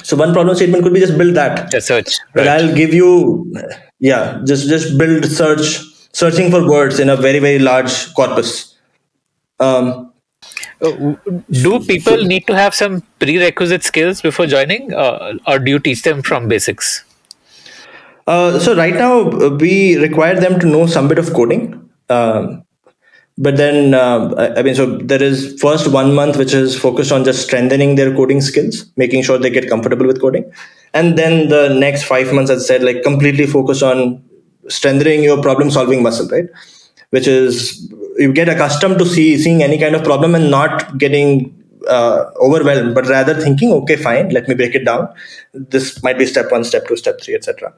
so 0.03 0.15
one 0.15 0.33
problem 0.33 0.55
statement 0.55 0.83
could 0.83 0.93
be 0.93 0.99
just 0.99 1.17
build 1.17 1.35
that. 1.35 1.73
A 1.73 1.81
search. 1.81 2.17
Right. 2.33 2.47
I'll 2.47 2.73
give 2.73 2.93
you, 2.93 3.53
yeah, 3.99 4.41
just 4.45 4.67
just 4.67 4.97
build 4.97 5.25
search, 5.25 5.79
searching 6.13 6.49
for 6.49 6.67
words 6.67 6.99
in 6.99 7.09
a 7.09 7.15
very 7.15 7.39
very 7.39 7.59
large 7.59 8.13
corpus. 8.13 8.75
Um, 9.59 10.11
uh, 10.81 11.15
do 11.51 11.79
people 11.85 12.23
need 12.23 12.47
to 12.47 12.55
have 12.55 12.73
some 12.73 13.01
prerequisite 13.19 13.83
skills 13.83 14.21
before 14.21 14.47
joining, 14.47 14.93
uh, 14.93 15.33
or 15.45 15.59
do 15.59 15.69
you 15.69 15.79
teach 15.79 16.01
them 16.01 16.23
from 16.23 16.47
basics? 16.47 17.03
Uh, 18.31 18.57
so 18.59 18.73
right 18.75 18.97
now 19.05 19.13
uh, 19.45 19.49
we 19.59 19.97
require 19.97 20.39
them 20.39 20.59
to 20.59 20.67
know 20.73 20.85
some 20.85 21.07
bit 21.11 21.19
of 21.19 21.33
coding. 21.33 21.63
Um, 22.09 22.63
but 23.37 23.57
then 23.57 23.93
uh, 23.93 24.53
I, 24.57 24.61
mean 24.61 24.75
so 24.75 24.85
there 25.11 25.21
is 25.21 25.59
first 25.59 25.87
one 25.91 26.13
month 26.13 26.37
which 26.37 26.53
is 26.53 26.77
focused 26.77 27.11
on 27.11 27.23
just 27.25 27.41
strengthening 27.47 27.95
their 27.95 28.13
coding 28.15 28.41
skills 28.49 28.85
making 28.95 29.23
sure 29.23 29.37
they 29.37 29.49
get 29.49 29.67
comfortable 29.69 30.05
with 30.05 30.21
coding. 30.21 30.45
And 30.93 31.17
then 31.17 31.49
the 31.49 31.63
next 31.85 32.03
five 32.03 32.33
months 32.33 32.51
as 32.51 32.63
i 32.63 32.67
said 32.67 32.83
like 32.83 33.03
completely 33.03 33.47
focus 33.47 33.81
on 33.81 34.23
strengthening 34.69 35.23
your 35.23 35.41
problem 35.41 35.71
solving 35.71 36.03
muscle 36.03 36.27
right? 36.29 36.47
Which 37.09 37.27
is 37.27 37.91
you 38.17 38.31
get 38.31 38.47
accustomed 38.47 38.99
to 38.99 39.05
see 39.05 39.37
seeing 39.37 39.61
any 39.63 39.77
kind 39.77 39.95
of 39.95 40.03
problem 40.03 40.35
and 40.35 40.49
not 40.51 40.97
getting 40.97 41.57
uh, 41.87 42.25
overwhelmed 42.47 42.93
but 42.95 43.07
rather 43.07 43.33
thinking 43.33 43.73
okay 43.79 43.97
fine 44.07 44.29
let 44.29 44.47
me 44.47 44.55
break 44.55 44.75
it 44.75 44.85
down. 44.85 45.09
This 45.53 46.01
might 46.03 46.17
be 46.17 46.25
step 46.25 46.49
one 46.51 46.63
step 46.63 46.87
two 46.87 46.95
step 46.95 47.19
three 47.21 47.35
etc 47.35 47.73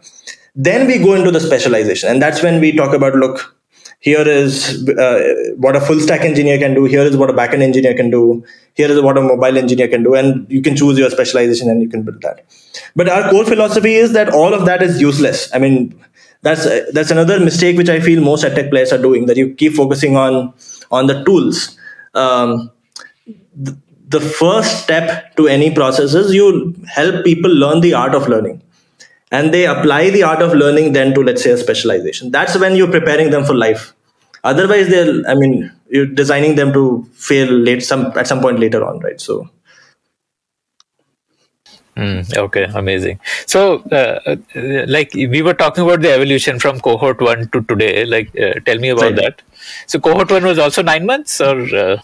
then 0.56 0.88
we 0.88 0.98
go 1.00 1.14
into 1.14 1.32
the 1.32 1.40
specialization 1.40 2.10
and 2.10 2.22
that's 2.22 2.44
when 2.44 2.60
we 2.60 2.72
talk 2.72 2.94
about 2.94 3.16
look 3.16 3.56
here 4.00 4.28
is 4.28 4.88
uh, 4.90 5.54
what 5.56 5.76
a 5.76 5.82
full 5.82 6.00
stack 6.00 6.22
engineer 6.22 6.60
can 6.60 6.74
do 6.74 6.84
here 6.84 7.02
is 7.02 7.16
what 7.16 7.30
a 7.30 7.34
backend 7.34 7.62
engineer 7.62 7.96
can 7.96 8.10
do 8.10 8.44
here 8.74 8.92
is 8.92 9.02
what 9.02 9.18
a 9.18 9.22
mobile 9.22 9.58
engineer 9.58 9.88
can 9.88 10.04
do 10.04 10.14
and 10.14 10.46
you 10.52 10.62
can 10.62 10.76
choose 10.76 10.98
your 11.00 11.10
specialization 11.10 11.70
and 11.70 11.82
you 11.82 11.90
can 11.90 12.04
build 12.04 12.22
that. 12.22 12.46
But 12.96 13.08
our 13.08 13.30
core 13.30 13.46
philosophy 13.46 13.96
is 13.96 14.12
that 14.14 14.30
all 14.34 14.54
of 14.54 14.66
that 14.66 14.84
is 14.84 15.00
useless. 15.00 15.50
I 15.54 15.60
mean 15.60 16.00
that's 16.42 16.66
that's 16.92 17.12
another 17.12 17.40
mistake 17.40 17.78
which 17.78 17.88
i 17.88 18.02
feel 18.02 18.22
most 18.22 18.42
tech 18.42 18.70
players 18.70 18.92
are 18.92 19.02
doing 19.02 19.28
that 19.28 19.38
you 19.38 19.54
keep 19.54 19.74
focusing 19.74 20.18
on 20.18 20.54
on 20.92 21.08
the 21.08 21.24
tools. 21.24 21.78
Um, 22.14 22.70
the, 23.56 23.78
the 24.10 24.20
first 24.20 24.84
step 24.84 25.36
to 25.38 25.48
any 25.48 25.74
process 25.74 26.14
is 26.14 26.34
you 26.34 26.76
help 26.88 27.24
people 27.24 27.50
learn 27.50 27.80
the 27.80 27.94
art 27.94 28.14
of 28.14 28.28
learning 28.28 28.62
and 29.38 29.54
they 29.54 29.66
apply 29.66 30.02
the 30.16 30.24
art 30.32 30.42
of 30.46 30.54
learning 30.64 30.94
then 30.98 31.14
to 31.16 31.24
let's 31.30 31.44
say 31.46 31.52
a 31.52 31.62
specialization 31.66 32.32
that's 32.38 32.58
when 32.64 32.76
you're 32.76 32.96
preparing 33.00 33.32
them 33.36 33.44
for 33.50 33.56
life 33.66 33.84
otherwise 34.52 34.88
they're 34.94 35.16
i 35.34 35.36
mean 35.42 35.56
you're 35.96 36.12
designing 36.22 36.56
them 36.62 36.72
to 36.78 36.84
fail 37.30 37.52
late 37.70 37.84
some 37.92 38.06
at 38.24 38.32
some 38.34 38.42
point 38.46 38.60
later 38.66 38.84
on 38.92 39.00
right 39.08 39.22
so 39.30 39.42
Mm, 41.96 42.38
okay, 42.38 42.64
amazing. 42.74 43.20
So, 43.46 43.84
uh, 43.92 44.20
uh, 44.26 44.36
like 44.88 45.14
we 45.14 45.42
were 45.44 45.54
talking 45.54 45.84
about 45.84 46.02
the 46.02 46.12
evolution 46.12 46.60
from 46.60 46.80
cohort 46.80 47.22
one 47.22 47.50
to 47.50 47.62
today. 47.62 48.06
Like, 48.06 48.30
uh, 48.40 48.54
tell 48.66 48.80
me 48.80 48.90
about 48.90 49.04
right. 49.04 49.16
that. 49.18 49.42
So, 49.86 50.00
cohort 50.00 50.32
one 50.32 50.44
was 50.44 50.58
also 50.58 50.82
nine 50.82 51.06
months, 51.06 51.40
or 51.40 51.62
uh... 51.76 51.98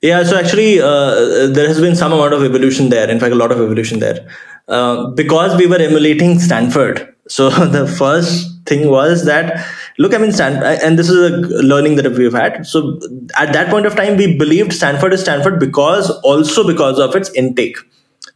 yeah. 0.00 0.22
So 0.24 0.38
actually, 0.38 0.80
uh, 0.80 1.48
there 1.48 1.68
has 1.68 1.80
been 1.80 1.96
some 1.96 2.12
amount 2.12 2.32
of 2.32 2.42
evolution 2.42 2.88
there. 2.88 3.10
In 3.10 3.20
fact, 3.20 3.32
a 3.32 3.36
lot 3.36 3.52
of 3.52 3.60
evolution 3.60 3.98
there. 3.98 4.26
Uh, 4.68 5.10
because 5.10 5.56
we 5.56 5.66
were 5.66 5.76
emulating 5.78 6.38
Stanford. 6.38 7.14
So 7.28 7.50
the 7.76 7.86
first 7.86 8.66
thing 8.66 8.88
was 8.88 9.24
that 9.24 9.66
look, 9.98 10.14
I 10.14 10.18
mean, 10.18 10.32
Stan- 10.32 10.62
and 10.62 10.98
this 10.98 11.08
is 11.08 11.30
a 11.30 11.36
learning 11.62 11.96
that 11.96 12.10
we've 12.12 12.32
had. 12.32 12.66
So 12.66 13.00
at 13.36 13.52
that 13.52 13.70
point 13.70 13.86
of 13.86 13.96
time, 13.96 14.16
we 14.16 14.36
believed 14.36 14.72
Stanford 14.72 15.12
is 15.12 15.20
Stanford 15.20 15.58
because 15.58 16.10
also 16.20 16.66
because 16.66 16.98
of 16.98 17.16
its 17.16 17.30
intake. 17.30 17.76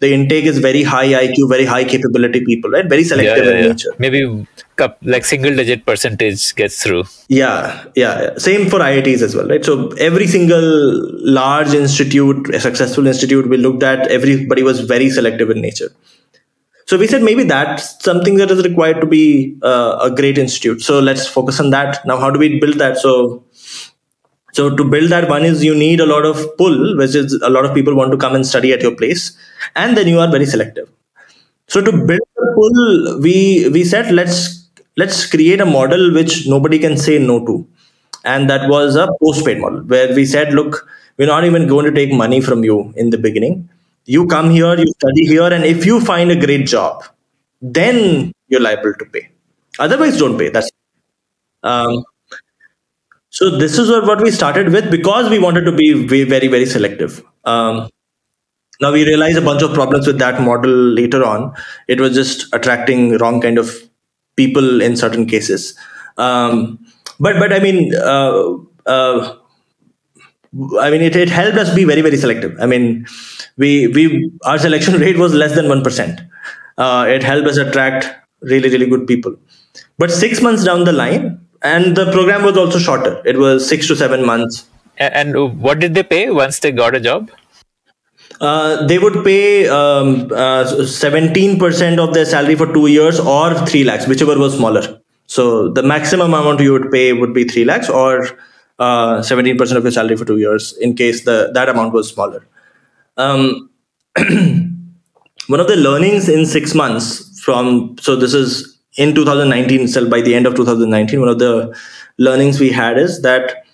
The 0.01 0.13
intake 0.13 0.47
is 0.47 0.59
very 0.59 0.83
high 0.83 1.09
IQ, 1.09 1.49
very 1.49 1.65
high 1.65 1.85
capability 1.85 2.45
people, 2.45 2.71
right? 2.71 2.89
Very 2.89 3.05
selective 3.05 3.45
yeah, 3.45 3.51
yeah, 3.51 3.57
in 3.57 3.65
yeah. 3.65 3.71
nature. 3.71 3.95
Maybe 3.99 4.47
like 5.03 5.25
single 5.25 5.55
digit 5.55 5.87
percentage 5.87 6.55
gets 6.57 6.83
through. 6.83 7.05
Yeah, 7.29 7.85
yeah, 7.95 8.37
Same 8.37 8.69
for 8.69 8.81
IITs 8.81 9.23
as 9.23 9.37
well, 9.37 9.47
right? 9.47 9.65
So 9.65 9.91
every 9.93 10.27
single 10.27 11.23
large 11.25 11.73
institute, 11.73 12.53
a 12.53 12.59
successful 12.59 13.07
institute 13.07 13.49
we 13.49 13.59
looked 13.59 13.85
at, 13.85 14.09
everybody 14.09 14.65
was 14.65 14.81
very 14.81 15.09
selective 15.09 15.51
in 15.51 15.61
nature. 15.61 15.93
So 16.87 16.99
we 16.99 17.07
said 17.07 17.23
maybe 17.23 17.45
that's 17.45 18.03
something 18.05 18.37
that 18.37 18.51
is 18.51 18.65
required 18.65 19.01
to 19.01 19.07
be 19.07 19.57
uh, 19.63 19.99
a 20.03 20.11
great 20.11 20.39
institute. 20.39 20.83
So 20.83 20.99
let's 21.01 21.27
focus 21.27 21.61
on 21.61 21.71
that. 21.71 22.05
Now, 22.07 22.19
how 22.19 22.31
do 22.31 22.39
we 22.39 22.59
build 22.61 22.75
that? 22.75 22.99
So, 22.99 23.45
so 24.53 24.75
to 24.77 24.85
build 24.85 25.11
that, 25.11 25.29
one 25.29 25.45
is 25.45 25.65
you 25.65 25.75
need 25.75 26.01
a 26.01 26.07
lot 26.07 26.27
of 26.27 26.57
pull, 26.59 26.97
which 26.97 27.15
is 27.15 27.33
a 27.43 27.49
lot 27.49 27.65
of 27.65 27.75
people 27.75 27.95
want 27.95 28.11
to 28.13 28.19
come 28.19 28.35
and 28.35 28.47
study 28.47 28.73
at 28.73 28.83
your 28.83 28.95
place, 28.95 29.37
and 29.75 29.97
then 29.97 30.09
you 30.09 30.19
are 30.21 30.31
very 30.31 30.45
selective. 30.45 30.91
So 31.69 31.81
to 31.81 31.93
build 31.93 32.27
the 32.37 32.53
pull, 32.57 33.21
we 33.21 33.69
we 33.71 33.85
said 33.85 34.13
let's 34.13 34.69
let's 34.97 35.25
create 35.25 35.61
a 35.61 35.65
model 35.65 36.13
which 36.13 36.47
nobody 36.47 36.79
can 36.79 36.99
say 36.99 37.19
no 37.19 37.47
to, 37.47 37.67
and 38.25 38.51
that 38.51 38.69
was 38.69 38.97
a 38.97 39.09
post-paid 39.23 39.59
model 39.59 39.81
where 39.81 40.15
we 40.15 40.27
said, 40.27 40.53
look, 40.53 40.87
we're 41.17 41.29
not 41.29 41.45
even 41.45 41.67
going 41.67 41.87
to 41.87 41.93
take 41.93 42.13
money 42.13 42.43
from 42.43 42.63
you 42.65 42.93
in 42.97 43.09
the 43.09 43.19
beginning 43.19 43.69
you 44.05 44.27
come 44.27 44.51
here, 44.51 44.79
you 44.79 44.87
study 44.87 45.27
here, 45.27 45.53
and 45.53 45.65
if 45.65 45.87
you 45.87 46.01
find 46.01 46.31
a 46.31 46.37
great 46.37 46.67
job, 46.67 47.05
then 47.61 48.33
you're 48.49 48.61
liable 48.61 48.95
to 48.95 49.05
pay. 49.05 49.31
Otherwise, 49.79 50.19
don't 50.19 50.39
pay. 50.39 50.49
That's 50.49 50.71
um, 51.63 52.05
so. 53.31 53.57
This 53.57 53.79
is 53.79 53.89
what 53.91 54.21
we 54.23 54.31
started 54.31 54.73
with 54.73 54.91
because 54.91 55.31
we 55.31 55.39
wanted 55.39 55.65
to 55.65 55.73
be 55.73 56.07
very, 56.07 56.49
very 56.49 56.67
selective. 56.67 57.23
Um, 57.45 57.89
now 58.81 58.93
we 58.93 59.05
realize 59.07 59.37
a 59.37 59.43
bunch 59.43 59.63
of 59.63 59.73
problems 59.73 60.07
with 60.07 60.19
that 60.19 60.43
model 60.43 60.71
later 60.71 61.25
on. 61.25 61.55
It 61.89 62.01
was 62.01 62.15
just 62.15 62.53
attracting 62.53 63.19
wrong 63.19 63.41
kind 63.41 63.59
of 63.59 63.71
people 64.37 64.83
in 64.83 64.97
certain 64.97 65.27
cases. 65.27 65.79
Um, 66.19 66.85
but 67.21 67.39
but 67.39 67.53
I 67.53 67.61
mean, 67.61 67.95
uh, 67.95 68.55
uh, 68.87 69.37
I 70.81 70.91
mean, 70.91 71.01
it, 71.03 71.17
it 71.17 71.31
helped 71.31 71.57
us 71.57 71.75
be 71.75 71.85
very 71.85 72.03
very 72.03 72.17
selective. 72.17 72.57
I 72.61 72.67
mean, 72.67 73.07
we 73.57 73.87
we 73.89 74.31
our 74.45 74.59
selection 74.59 75.01
rate 75.05 75.17
was 75.17 75.35
less 75.35 75.55
than 75.55 75.69
one 75.69 75.83
percent. 75.83 76.21
Uh, 76.79 77.07
it 77.09 77.23
helped 77.23 77.49
us 77.49 77.57
attract 77.57 78.07
really 78.41 78.69
really 78.69 78.87
good 78.87 79.07
people. 79.07 79.35
But 79.99 80.11
six 80.11 80.43
months 80.43 80.65
down 80.65 80.85
the 80.85 80.93
line, 80.93 81.41
and 81.63 81.97
the 81.97 82.11
program 82.13 82.43
was 82.43 82.57
also 82.57 82.79
shorter. 82.79 83.23
It 83.25 83.39
was 83.39 83.67
six 83.67 83.87
to 83.89 83.97
seven 83.97 84.27
months. 84.27 84.69
And 84.99 85.61
what 85.61 85.79
did 85.79 85.95
they 85.95 86.03
pay 86.03 86.31
once 86.31 86.59
they 86.59 86.71
got 86.71 86.95
a 86.95 87.01
job? 87.01 87.31
Uh, 88.41 88.87
they 88.87 88.99
would 88.99 89.25
pay 89.25 89.69
um, 89.69 90.31
uh, 90.33 90.65
17% 90.65 91.99
of 91.99 92.15
their 92.15 92.25
salary 92.25 92.55
for 92.57 92.73
two 92.73 92.89
years 92.89 93.21
or 93.21 93.55
3 93.55 93.85
lakhs, 93.85 94.07
whichever 94.07 94.39
was 94.39 94.57
smaller. 94.57 95.01
So 95.27 95.69
the 95.69 95.83
maximum 95.83 96.35
amount 96.35 96.61
you 96.61 96.73
would 96.73 96.91
pay 96.91 97.13
would 97.13 97.33
be 97.33 97.45
3 97.45 97.65
lakhs 97.65 97.89
or 97.89 98.27
uh, 98.79 99.19
17% 99.19 99.77
of 99.77 99.83
your 99.83 99.93
salary 99.93 100.17
for 100.17 100.25
two 100.25 100.39
years 100.39 100.73
in 100.79 100.95
case 100.95 101.25
the 101.25 101.51
that 101.55 101.69
amount 101.69 101.93
was 101.93 102.11
smaller. 102.11 102.47
Um, 103.17 103.71
one 105.47 105.61
of 105.61 105.69
the 105.69 105.77
learnings 105.77 106.29
in 106.29 106.47
six 106.47 106.75
months 106.75 107.41
from 107.41 107.97
so 108.01 108.15
this 108.17 108.35
is 108.35 108.79
in 108.97 109.15
2019 109.15 109.83
itself 109.83 110.09
by 110.11 110.21
the 110.21 110.35
end 110.35 110.47
of 110.47 110.55
2019 110.55 111.21
one 111.21 111.29
of 111.29 111.39
the 111.39 111.77
learnings 112.19 112.61
we 112.61 112.71
had 112.71 112.99
is 112.99 113.23
that 113.23 113.65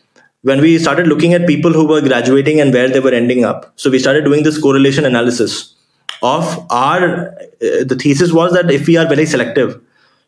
when 0.42 0.61
we 0.61 0.78
started 0.78 1.07
looking 1.07 1.34
at 1.34 1.46
people 1.46 1.72
who 1.72 1.86
were 1.86 2.01
graduating 2.01 2.61
and 2.61 2.72
where 2.72 2.88
they 2.88 3.01
were 3.01 3.12
ending 3.12 3.44
up 3.44 3.72
so 3.76 3.90
we 3.90 3.99
started 3.99 4.24
doing 4.24 4.42
this 4.44 4.61
correlation 4.61 5.05
analysis 5.05 5.74
of 6.22 6.66
our 6.70 7.28
uh, 7.28 7.84
the 7.90 7.99
thesis 8.01 8.32
was 8.32 8.53
that 8.53 8.70
if 8.70 8.86
we 8.86 8.96
are 8.96 9.07
very 9.07 9.26
selective 9.26 9.80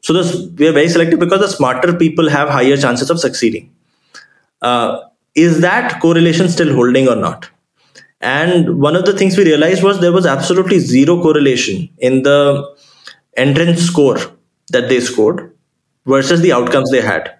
so 0.03 0.13
this 0.13 0.37
we 0.59 0.69
are 0.69 0.73
very 0.73 0.89
selective 0.89 1.19
because 1.19 1.41
the 1.41 1.49
smarter 1.49 1.93
people 1.97 2.29
have 2.29 2.49
higher 2.49 2.77
chances 2.77 3.11
of 3.11 3.19
succeeding 3.19 3.71
uh, 4.63 5.01
is 5.35 5.61
that 5.61 6.01
correlation 6.01 6.49
still 6.49 6.75
holding 6.75 7.09
or 7.09 7.17
not 7.17 7.51
and 8.21 8.81
one 8.81 8.97
of 8.97 9.07
the 9.07 9.17
things 9.17 9.37
we 9.37 9.45
realized 9.45 9.83
was 9.83 10.01
there 10.01 10.13
was 10.13 10.27
absolutely 10.27 10.79
zero 10.79 11.21
correlation 11.23 11.89
in 11.99 12.23
the 12.23 12.77
entrance 13.37 13.81
score 13.81 14.19
that 14.69 14.89
they 14.89 15.01
scored 15.01 15.55
versus 16.07 16.41
the 16.43 16.53
outcomes 16.53 16.91
they 16.91 17.01
had. 17.01 17.35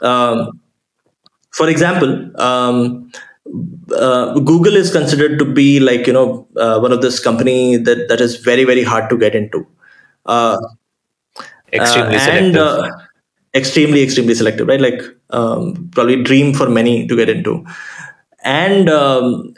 Um, 0.00 0.60
for 1.52 1.68
example, 1.68 2.30
um, 2.40 3.10
uh, 3.96 4.34
Google 4.40 4.76
is 4.76 4.90
considered 4.90 5.38
to 5.38 5.44
be 5.44 5.80
like 5.80 6.06
you 6.06 6.12
know 6.12 6.46
uh, 6.56 6.80
one 6.80 6.92
of 6.92 7.00
this 7.00 7.20
company 7.20 7.76
that 7.76 8.08
that 8.08 8.20
is 8.20 8.36
very 8.36 8.64
very 8.64 8.82
hard 8.82 9.08
to 9.10 9.16
get 9.16 9.34
into. 9.34 9.66
Uh, 10.26 10.58
extremely 11.72 12.16
uh, 12.16 12.20
and 12.20 12.56
uh, 12.56 12.90
extremely 13.54 14.02
extremely 14.02 14.34
selective, 14.34 14.68
right? 14.68 14.80
Like 14.80 15.02
um, 15.30 15.88
probably 15.92 16.22
dream 16.22 16.54
for 16.54 16.68
many 16.68 17.06
to 17.06 17.16
get 17.16 17.28
into, 17.28 17.64
and 18.44 18.88
um, 18.88 19.54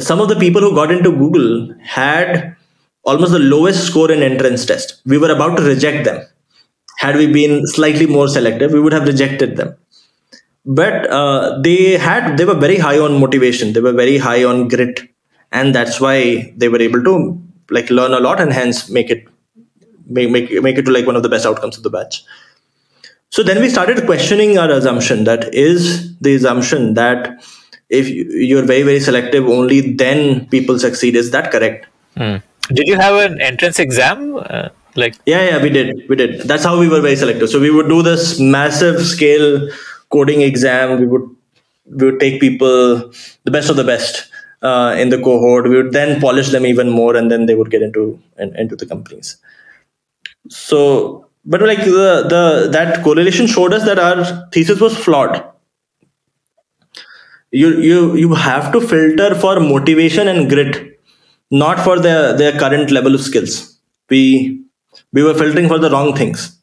some 0.00 0.20
of 0.20 0.28
the 0.28 0.36
people 0.36 0.60
who 0.60 0.74
got 0.74 0.90
into 0.90 1.10
Google 1.10 1.74
had 1.82 2.56
almost 3.04 3.32
the 3.32 3.38
lowest 3.38 3.86
score 3.86 4.10
in 4.10 4.22
entrance 4.22 4.64
test. 4.64 5.00
We 5.04 5.18
were 5.18 5.30
about 5.32 5.56
to 5.58 5.62
reject 5.62 6.04
them. 6.04 6.24
Had 6.98 7.16
we 7.16 7.26
been 7.26 7.66
slightly 7.66 8.06
more 8.06 8.28
selective, 8.28 8.72
we 8.72 8.80
would 8.80 8.92
have 8.92 9.06
rejected 9.06 9.56
them. 9.56 9.76
But 10.64 11.10
uh, 11.10 11.60
they 11.62 11.98
had 11.98 12.36
they 12.36 12.44
were 12.44 12.54
very 12.54 12.76
high 12.78 12.98
on 12.98 13.18
motivation. 13.20 13.72
They 13.72 13.80
were 13.80 13.92
very 13.92 14.18
high 14.18 14.44
on 14.44 14.68
grit, 14.68 15.00
and 15.50 15.74
that's 15.74 16.00
why 16.00 16.52
they 16.56 16.68
were 16.68 16.80
able 16.80 17.02
to 17.04 17.42
like 17.70 17.90
learn 17.90 18.12
a 18.12 18.20
lot 18.20 18.40
and 18.40 18.52
hence 18.52 18.88
make 18.88 19.10
it 19.10 19.24
make 20.06 20.30
make, 20.30 20.62
make 20.62 20.78
it 20.78 20.82
to 20.84 20.92
like 20.92 21.06
one 21.06 21.16
of 21.16 21.24
the 21.24 21.28
best 21.28 21.46
outcomes 21.46 21.76
of 21.76 21.82
the 21.82 21.90
batch. 21.90 22.22
So 23.32 23.42
then 23.42 23.60
we 23.60 23.68
started 23.70 24.04
questioning 24.06 24.58
our 24.58 24.70
assumption 24.70 25.24
that 25.24 25.54
is 25.54 26.16
the 26.20 26.34
assumption 26.34 26.94
that 26.94 27.42
if 27.88 28.08
you're 28.08 28.64
very 28.70 28.82
very 28.82 29.00
selective 29.00 29.48
only 29.48 29.80
then 30.04 30.46
people 30.54 30.78
succeed. 30.78 31.16
Is 31.16 31.30
that 31.32 31.50
correct? 31.50 31.86
Mm. 32.16 32.42
did 32.78 32.88
you 32.88 32.96
have 32.96 33.14
an 33.26 33.40
entrance 33.40 33.78
exam? 33.78 34.36
Uh, 34.36 34.68
like 34.96 35.14
yeah 35.24 35.42
yeah 35.48 35.62
we 35.62 35.70
did. 35.70 36.08
We 36.08 36.16
did. 36.16 36.42
That's 36.42 36.64
how 36.64 36.78
we 36.78 36.88
were 36.88 37.00
very 37.00 37.16
selective. 37.16 37.48
So 37.48 37.60
we 37.60 37.70
would 37.70 37.88
do 37.88 38.02
this 38.02 38.38
massive 38.38 39.00
scale 39.12 39.68
coding 40.10 40.42
exam. 40.42 41.00
We 41.00 41.06
would 41.06 41.28
we 41.86 42.10
would 42.10 42.20
take 42.20 42.40
people, 42.40 43.12
the 43.44 43.50
best 43.50 43.70
of 43.70 43.76
the 43.76 43.84
best 43.84 44.30
uh, 44.62 44.94
in 44.98 45.08
the 45.08 45.20
cohort. 45.20 45.68
We 45.68 45.76
would 45.76 45.92
then 45.92 46.20
polish 46.20 46.50
them 46.50 46.66
even 46.66 46.90
more, 46.90 47.16
and 47.16 47.30
then 47.30 47.46
they 47.46 47.54
would 47.54 47.70
get 47.70 47.82
into 47.82 48.20
in, 48.38 48.54
into 48.56 48.76
the 48.76 48.86
companies. 48.86 49.36
So, 50.48 51.26
but 51.44 51.60
like 51.62 51.84
the 51.84 52.26
the 52.32 52.68
that 52.72 53.02
correlation 53.02 53.46
showed 53.46 53.72
us 53.72 53.84
that 53.84 53.98
our 53.98 54.48
thesis 54.52 54.80
was 54.80 54.96
flawed. 54.96 55.42
You 57.50 57.68
you 57.80 58.16
you 58.16 58.34
have 58.34 58.72
to 58.72 58.80
filter 58.80 59.34
for 59.34 59.60
motivation 59.60 60.28
and 60.28 60.48
grit, 60.48 61.00
not 61.50 61.80
for 61.80 61.98
their 61.98 62.36
their 62.36 62.52
current 62.52 62.90
level 62.90 63.14
of 63.14 63.20
skills. 63.20 63.78
We 64.08 64.62
we 65.12 65.22
were 65.22 65.34
filtering 65.34 65.68
for 65.68 65.78
the 65.78 65.90
wrong 65.90 66.14
things. 66.16 66.58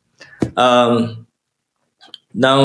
Um, 0.57 1.27
now 2.33 2.57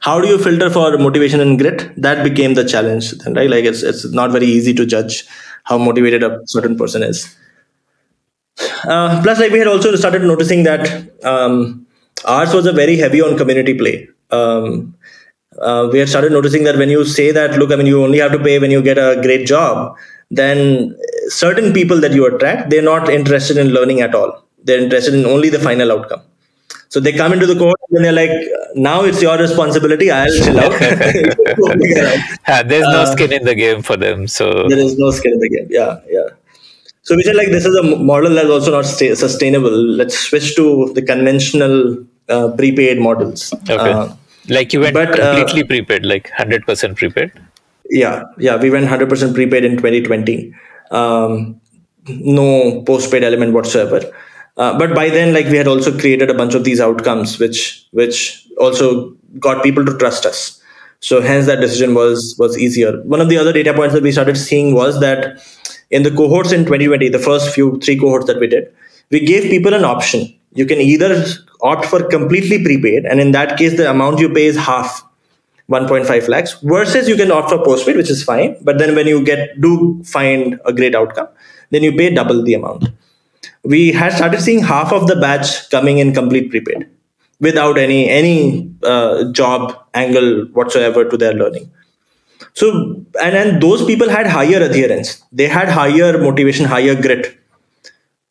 how 0.00 0.20
do 0.20 0.28
you 0.28 0.38
filter 0.38 0.70
for 0.70 0.98
motivation 0.98 1.40
and 1.40 1.58
grit 1.58 1.92
that 2.00 2.22
became 2.24 2.54
the 2.54 2.64
challenge 2.64 3.10
then 3.22 3.34
right 3.34 3.50
like 3.50 3.64
it's 3.64 3.82
it's 3.82 4.04
not 4.12 4.30
very 4.30 4.46
easy 4.46 4.74
to 4.74 4.84
judge 4.86 5.24
how 5.64 5.78
motivated 5.78 6.22
a 6.22 6.40
certain 6.46 6.76
person 6.76 7.02
is 7.02 7.36
uh, 8.84 9.20
plus 9.22 9.38
like 9.40 9.52
we 9.52 9.58
had 9.58 9.68
also 9.68 9.94
started 9.96 10.22
noticing 10.22 10.62
that 10.62 10.82
um, 11.24 11.86
ours 12.24 12.54
was 12.54 12.66
a 12.66 12.72
very 12.72 12.96
heavy 12.96 13.20
on 13.20 13.36
community 13.36 13.74
play 13.74 14.08
um, 14.30 14.94
uh, 15.60 15.88
we 15.92 15.98
had 15.98 16.08
started 16.08 16.32
noticing 16.32 16.64
that 16.64 16.76
when 16.76 16.90
you 16.90 17.04
say 17.04 17.30
that 17.32 17.58
look 17.58 17.72
i 17.72 17.76
mean 17.76 17.86
you 17.86 18.02
only 18.02 18.18
have 18.18 18.32
to 18.32 18.38
pay 18.38 18.58
when 18.58 18.70
you 18.70 18.82
get 18.82 18.98
a 18.98 19.20
great 19.22 19.46
job 19.46 19.96
then 20.30 20.96
certain 21.28 21.72
people 21.72 22.00
that 22.00 22.12
you 22.12 22.26
attract 22.26 22.70
they're 22.70 22.90
not 22.94 23.08
interested 23.08 23.56
in 23.56 23.68
learning 23.68 24.00
at 24.00 24.14
all 24.14 24.44
they're 24.64 24.82
interested 24.82 25.14
in 25.14 25.24
only 25.24 25.48
the 25.48 25.62
final 25.68 25.90
outcome 25.96 26.22
so 26.90 27.00
they 27.00 27.12
come 27.12 27.32
into 27.34 27.46
the 27.46 27.54
court 27.54 27.78
and 27.90 28.04
they're 28.04 28.12
like, 28.12 28.30
now 28.74 29.04
it's 29.04 29.20
your 29.20 29.36
responsibility. 29.36 30.10
I'll 30.10 30.26
chill 30.32 30.58
out. 30.58 30.72
There's 32.68 32.88
no 32.96 33.02
uh, 33.02 33.06
skin 33.06 33.32
in 33.32 33.44
the 33.44 33.54
game 33.54 33.82
for 33.82 33.96
them. 33.96 34.26
So 34.26 34.66
there 34.68 34.78
is 34.78 34.98
no 34.98 35.10
skin 35.10 35.34
in 35.34 35.40
the 35.40 35.50
game. 35.50 35.66
Yeah, 35.68 36.00
yeah. 36.08 36.28
So 37.08 37.16
we 37.16 37.22
said 37.22 37.36
like 37.36 37.48
this 37.48 37.64
is 37.64 37.74
a 37.74 37.82
model 37.82 38.34
that's 38.34 38.50
also 38.50 38.70
not 38.70 38.84
stay- 38.84 39.14
sustainable. 39.14 39.70
Let's 39.70 40.18
switch 40.18 40.54
to 40.56 40.92
the 40.92 41.00
conventional 41.00 42.04
uh, 42.28 42.50
prepaid 42.50 42.98
models. 42.98 43.50
Okay. 43.54 43.92
Uh, 43.92 44.14
like 44.50 44.74
you 44.74 44.80
went 44.80 44.92
but, 44.92 45.18
uh, 45.18 45.36
completely 45.36 45.64
prepaid, 45.64 46.04
like 46.04 46.28
hundred 46.32 46.66
percent 46.66 46.98
prepaid. 46.98 47.32
Yeah, 47.88 48.24
yeah. 48.36 48.56
We 48.56 48.68
went 48.68 48.88
hundred 48.88 49.08
percent 49.08 49.34
prepaid 49.34 49.64
in 49.64 49.78
2020. 49.78 50.54
Um, 50.90 51.58
no 52.08 52.82
postpaid 52.82 53.24
element 53.24 53.54
whatsoever. 53.54 54.02
Uh, 54.58 54.78
but 54.78 54.94
by 54.94 55.08
then, 55.08 55.32
like 55.32 55.46
we 55.46 55.56
had 55.56 55.66
also 55.66 55.98
created 55.98 56.28
a 56.28 56.34
bunch 56.34 56.54
of 56.54 56.64
these 56.64 56.78
outcomes, 56.78 57.38
which 57.38 57.86
which 57.92 58.46
also 58.58 59.16
got 59.38 59.62
people 59.62 59.82
to 59.82 59.96
trust 59.96 60.26
us. 60.26 60.62
So 61.00 61.22
hence 61.22 61.46
that 61.46 61.62
decision 61.62 61.94
was 61.94 62.36
was 62.38 62.58
easier. 62.58 63.00
One 63.04 63.22
of 63.22 63.30
the 63.30 63.38
other 63.38 63.54
data 63.54 63.72
points 63.72 63.94
that 63.94 64.02
we 64.02 64.12
started 64.12 64.36
seeing 64.36 64.74
was 64.74 65.00
that 65.00 65.40
in 65.90 66.02
the 66.02 66.10
cohorts 66.10 66.52
in 66.52 66.60
2020, 66.60 67.08
the 67.08 67.18
first 67.18 67.54
few 67.54 67.78
three 67.80 67.98
cohorts 67.98 68.26
that 68.26 68.38
we 68.38 68.46
did, 68.46 68.72
we 69.10 69.20
gave 69.24 69.50
people 69.50 69.74
an 69.74 69.84
option. 69.84 70.34
You 70.54 70.66
can 70.66 70.78
either 70.78 71.24
opt 71.62 71.86
for 71.86 72.02
completely 72.04 72.62
prepaid, 72.62 73.04
and 73.04 73.20
in 73.20 73.32
that 73.32 73.58
case, 73.58 73.76
the 73.76 73.90
amount 73.90 74.18
you 74.18 74.32
pay 74.32 74.46
is 74.46 74.56
half 74.56 75.04
1.5 75.70 76.28
lakhs 76.28 76.54
versus 76.62 77.08
you 77.08 77.16
can 77.16 77.30
opt 77.30 77.50
for 77.50 77.62
postpaid 77.62 77.96
which 77.96 78.10
is 78.10 78.24
fine 78.24 78.56
but 78.62 78.78
then 78.78 78.94
when 78.94 79.06
you 79.06 79.22
get 79.22 79.60
do 79.60 80.02
find 80.02 80.58
a 80.64 80.72
great 80.72 80.94
outcome 80.94 81.28
then 81.70 81.82
you 81.82 81.92
pay 81.92 82.12
double 82.12 82.42
the 82.42 82.54
amount 82.54 82.86
we 83.64 83.92
had 83.92 84.14
started 84.14 84.40
seeing 84.40 84.62
half 84.62 84.92
of 84.92 85.06
the 85.06 85.16
batch 85.16 85.68
coming 85.70 85.98
in 85.98 86.14
complete 86.14 86.48
prepaid 86.50 86.88
without 87.38 87.76
any 87.76 88.08
any 88.08 88.72
uh, 88.82 89.30
job 89.32 89.76
angle 89.92 90.46
whatsoever 90.54 91.04
to 91.04 91.18
their 91.18 91.34
learning 91.34 91.70
so 92.60 92.66
and 93.24 93.34
and 93.40 93.62
those 93.64 93.84
people 93.90 94.08
had 94.16 94.26
higher 94.36 94.60
adherence 94.68 95.10
they 95.40 95.48
had 95.56 95.68
higher 95.80 96.12
motivation 96.26 96.64
higher 96.74 96.94
grit 97.06 97.24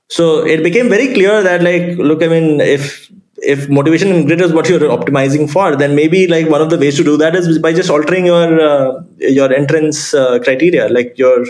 so 0.10 0.46
it 0.46 0.64
became 0.64 0.90
very 0.90 1.14
clear 1.14 1.42
that 1.44 1.62
like 1.70 1.98
look 2.10 2.22
i 2.24 2.28
mean 2.28 2.62
if 2.62 3.10
if 3.54 3.70
motivation 3.70 4.12
and 4.12 4.26
grit 4.28 4.42
is 4.42 4.54
what 4.54 4.68
you're 4.70 4.88
optimizing 4.98 5.50
for 5.50 5.76
then 5.76 5.96
maybe 5.96 6.28
like 6.28 6.48
one 6.50 6.62
of 6.62 6.70
the 6.70 6.78
ways 6.78 6.96
to 6.98 7.04
do 7.04 7.16
that 7.18 7.36
is 7.36 7.60
by 7.60 7.72
just 7.74 7.90
altering 7.90 8.26
your 8.26 8.48
uh, 8.70 9.02
your 9.40 9.50
entrance 9.62 10.14
uh, 10.14 10.40
criteria 10.40 10.88
like 10.90 11.18
your 11.18 11.46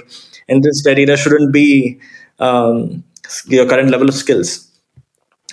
entrance 0.50 0.82
criteria 0.82 1.16
shouldn't 1.18 1.52
be 1.54 2.00
um, 2.40 3.04
your 3.48 3.68
current 3.68 3.90
level 3.90 4.08
of 4.08 4.16
skills. 4.16 4.70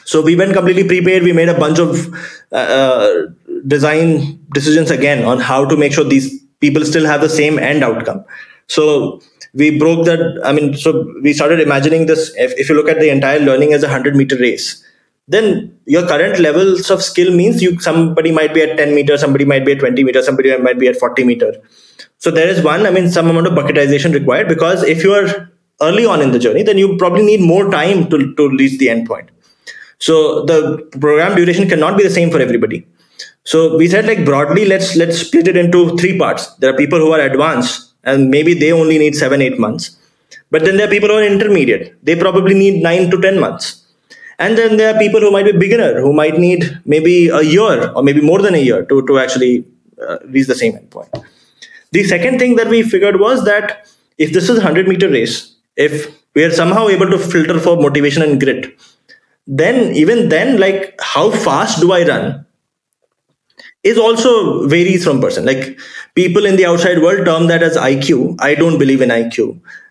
So 0.04 0.22
we 0.22 0.36
went 0.36 0.52
completely 0.54 0.84
prepaid. 0.86 1.22
We 1.22 1.32
made 1.32 1.48
a 1.48 1.58
bunch 1.58 1.78
of 1.78 2.14
uh, 2.52 2.56
uh, 2.56 3.22
design 3.66 4.40
decisions 4.52 4.90
again 4.90 5.24
on 5.24 5.40
how 5.40 5.64
to 5.64 5.76
make 5.76 5.92
sure 5.92 6.04
these 6.04 6.43
people 6.60 6.84
still 6.84 7.06
have 7.06 7.20
the 7.20 7.28
same 7.28 7.58
end 7.58 7.84
outcome. 7.84 8.24
So 8.66 9.20
we 9.52 9.78
broke 9.78 10.06
that. 10.06 10.40
I 10.44 10.52
mean, 10.52 10.74
so 10.74 11.12
we 11.22 11.32
started 11.32 11.60
imagining 11.60 12.06
this. 12.06 12.34
If, 12.36 12.52
if 12.58 12.68
you 12.68 12.74
look 12.74 12.88
at 12.88 12.98
the 12.98 13.10
entire 13.10 13.40
learning 13.40 13.72
as 13.72 13.82
a 13.82 13.88
hundred 13.88 14.16
meter 14.16 14.36
race, 14.36 14.82
then 15.28 15.78
your 15.86 16.06
current 16.06 16.38
levels 16.38 16.90
of 16.90 17.02
skill 17.02 17.34
means 17.34 17.62
you 17.62 17.78
somebody 17.80 18.30
might 18.30 18.52
be 18.52 18.62
at 18.62 18.76
10 18.76 18.94
meter, 18.94 19.16
somebody 19.16 19.44
might 19.44 19.64
be 19.64 19.72
at 19.72 19.78
20 19.78 20.04
meter, 20.04 20.22
somebody 20.22 20.56
might 20.58 20.78
be 20.78 20.88
at 20.88 20.96
40 20.96 21.24
meter. 21.24 21.54
So 22.18 22.30
there 22.30 22.48
is 22.48 22.62
one. 22.62 22.86
I 22.86 22.90
mean, 22.90 23.10
some 23.10 23.28
amount 23.30 23.46
of 23.46 23.54
bucketization 23.54 24.12
required 24.12 24.48
because 24.48 24.82
if 24.82 25.02
you 25.02 25.12
are 25.14 25.50
early 25.80 26.04
on 26.06 26.20
in 26.20 26.32
the 26.32 26.38
journey, 26.38 26.62
then 26.62 26.78
you 26.78 26.96
probably 26.96 27.24
need 27.24 27.40
more 27.40 27.70
time 27.70 28.08
to, 28.10 28.34
to 28.34 28.48
reach 28.50 28.78
the 28.78 28.88
endpoint. 28.88 29.28
So 29.98 30.44
the 30.44 30.86
program 31.00 31.36
duration 31.36 31.68
cannot 31.68 31.96
be 31.96 32.04
the 32.04 32.10
same 32.10 32.30
for 32.30 32.40
everybody. 32.40 32.86
So 33.44 33.76
we 33.76 33.88
said 33.88 34.06
like 34.06 34.24
broadly, 34.24 34.64
let's 34.64 34.96
let's 34.96 35.18
split 35.18 35.48
it 35.48 35.56
into 35.56 35.96
three 35.96 36.18
parts. 36.18 36.46
There 36.56 36.72
are 36.72 36.76
people 36.76 36.98
who 36.98 37.12
are 37.12 37.20
advanced 37.20 37.92
and 38.02 38.30
maybe 38.30 38.54
they 38.54 38.72
only 38.72 38.98
need 38.98 39.14
seven, 39.14 39.42
eight 39.42 39.58
months. 39.58 39.96
But 40.50 40.64
then 40.64 40.76
there 40.76 40.86
are 40.88 40.90
people 40.90 41.08
who 41.08 41.16
are 41.16 41.24
intermediate. 41.24 41.96
They 42.04 42.16
probably 42.16 42.54
need 42.54 42.82
nine 42.82 43.10
to 43.10 43.20
ten 43.20 43.38
months. 43.38 43.82
And 44.38 44.58
then 44.58 44.76
there 44.76 44.94
are 44.94 44.98
people 44.98 45.20
who 45.20 45.30
might 45.30 45.44
be 45.44 45.52
beginner, 45.52 46.00
who 46.00 46.12
might 46.12 46.38
need 46.38 46.80
maybe 46.84 47.28
a 47.28 47.42
year 47.42 47.90
or 47.92 48.02
maybe 48.02 48.20
more 48.20 48.42
than 48.42 48.54
a 48.54 48.58
year 48.58 48.84
to, 48.86 49.06
to 49.06 49.18
actually 49.18 49.64
uh, 50.02 50.18
reach 50.26 50.48
the 50.48 50.54
same 50.54 50.72
endpoint. 50.72 51.24
The 51.92 52.02
second 52.02 52.40
thing 52.40 52.56
that 52.56 52.68
we 52.68 52.82
figured 52.82 53.20
was 53.20 53.44
that 53.44 53.86
if 54.18 54.32
this 54.32 54.44
is 54.44 54.58
a 54.58 54.64
100 54.64 54.88
meter 54.88 55.08
race, 55.08 55.54
if 55.76 56.08
we 56.34 56.42
are 56.42 56.50
somehow 56.50 56.88
able 56.88 57.08
to 57.10 57.18
filter 57.18 57.60
for 57.60 57.76
motivation 57.76 58.22
and 58.22 58.40
grit 58.40 58.76
then 59.46 59.94
even 59.94 60.28
then 60.28 60.58
like 60.58 60.98
how 61.00 61.30
fast 61.30 61.80
do 61.80 61.92
i 61.92 62.02
run 62.06 62.43
is 63.84 63.98
also 63.98 64.66
varies 64.66 65.04
from 65.04 65.20
person. 65.20 65.44
Like 65.44 65.78
people 66.14 66.46
in 66.46 66.56
the 66.56 66.66
outside 66.66 67.00
world 67.02 67.26
term 67.26 67.46
that 67.48 67.62
as 67.62 67.76
iq 67.76 68.36
i 68.48 68.54
don't 68.54 68.78
believe 68.78 69.00
in 69.06 69.10
iq 69.14 69.46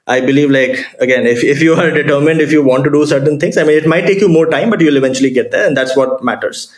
i 0.08 0.20
believe 0.30 0.50
like 0.50 0.78
again 1.00 1.28
if, 1.28 1.44
if 1.44 1.62
you 1.62 1.74
are 1.74 1.92
determined 1.92 2.42
if 2.42 2.52
you 2.52 2.64
want 2.64 2.84
to 2.86 2.92
do 2.96 3.06
certain 3.06 3.40
things 3.40 3.58
i 3.58 3.64
mean 3.64 3.78
it 3.78 3.88
might 3.88 4.08
take 4.08 4.22
you 4.22 4.30
more 4.30 4.50
time 4.50 4.70
but 4.70 4.82
you'll 4.82 4.98
eventually 4.98 5.30
get 5.30 5.52
there 5.52 5.68
and 5.68 5.78
that's 5.78 5.96
what 5.98 6.24
matters. 6.24 6.74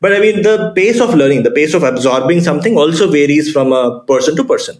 But 0.00 0.12
i 0.12 0.20
mean 0.20 0.42
the 0.42 0.72
pace 0.74 1.00
of 1.00 1.14
learning 1.14 1.42
the 1.42 1.50
pace 1.50 1.74
of 1.74 1.82
absorbing 1.82 2.40
something 2.40 2.76
also 2.76 3.10
varies 3.10 3.52
from 3.52 3.72
a 3.72 4.00
person 4.12 4.36
to 4.36 4.44
person. 4.44 4.78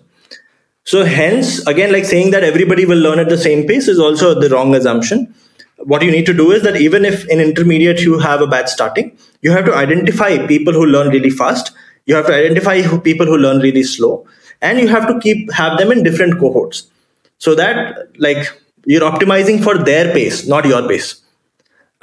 So 0.84 1.04
hence, 1.04 1.66
again, 1.66 1.92
like 1.92 2.06
saying 2.06 2.30
that 2.30 2.42
everybody 2.42 2.86
will 2.86 2.96
learn 2.98 3.18
at 3.18 3.28
the 3.28 3.36
same 3.36 3.66
pace 3.66 3.88
is 3.88 3.98
also 3.98 4.40
the 4.40 4.48
wrong 4.48 4.74
assumption. 4.74 5.34
What 5.78 6.02
you 6.02 6.10
need 6.10 6.26
to 6.26 6.34
do 6.34 6.50
is 6.50 6.62
that 6.62 6.76
even 6.76 7.04
if 7.04 7.28
in 7.28 7.40
intermediate 7.40 8.00
you 8.00 8.18
have 8.18 8.40
a 8.40 8.46
batch 8.46 8.68
starting, 8.68 9.16
you 9.42 9.52
have 9.52 9.64
to 9.66 9.74
identify 9.74 10.46
people 10.46 10.72
who 10.72 10.86
learn 10.86 11.08
really 11.08 11.30
fast. 11.30 11.72
You 12.06 12.14
have 12.16 12.26
to 12.26 12.34
identify 12.34 12.82
who, 12.82 13.00
people 13.00 13.26
who 13.26 13.36
learn 13.36 13.60
really 13.60 13.82
slow, 13.82 14.26
and 14.60 14.78
you 14.78 14.88
have 14.88 15.06
to 15.06 15.18
keep 15.20 15.52
have 15.52 15.78
them 15.78 15.92
in 15.92 16.02
different 16.02 16.38
cohorts, 16.40 16.90
so 17.38 17.54
that 17.54 18.08
like 18.18 18.48
you're 18.86 19.08
optimizing 19.08 19.62
for 19.62 19.78
their 19.78 20.12
pace, 20.12 20.46
not 20.46 20.64
your 20.64 20.86
pace. 20.88 21.20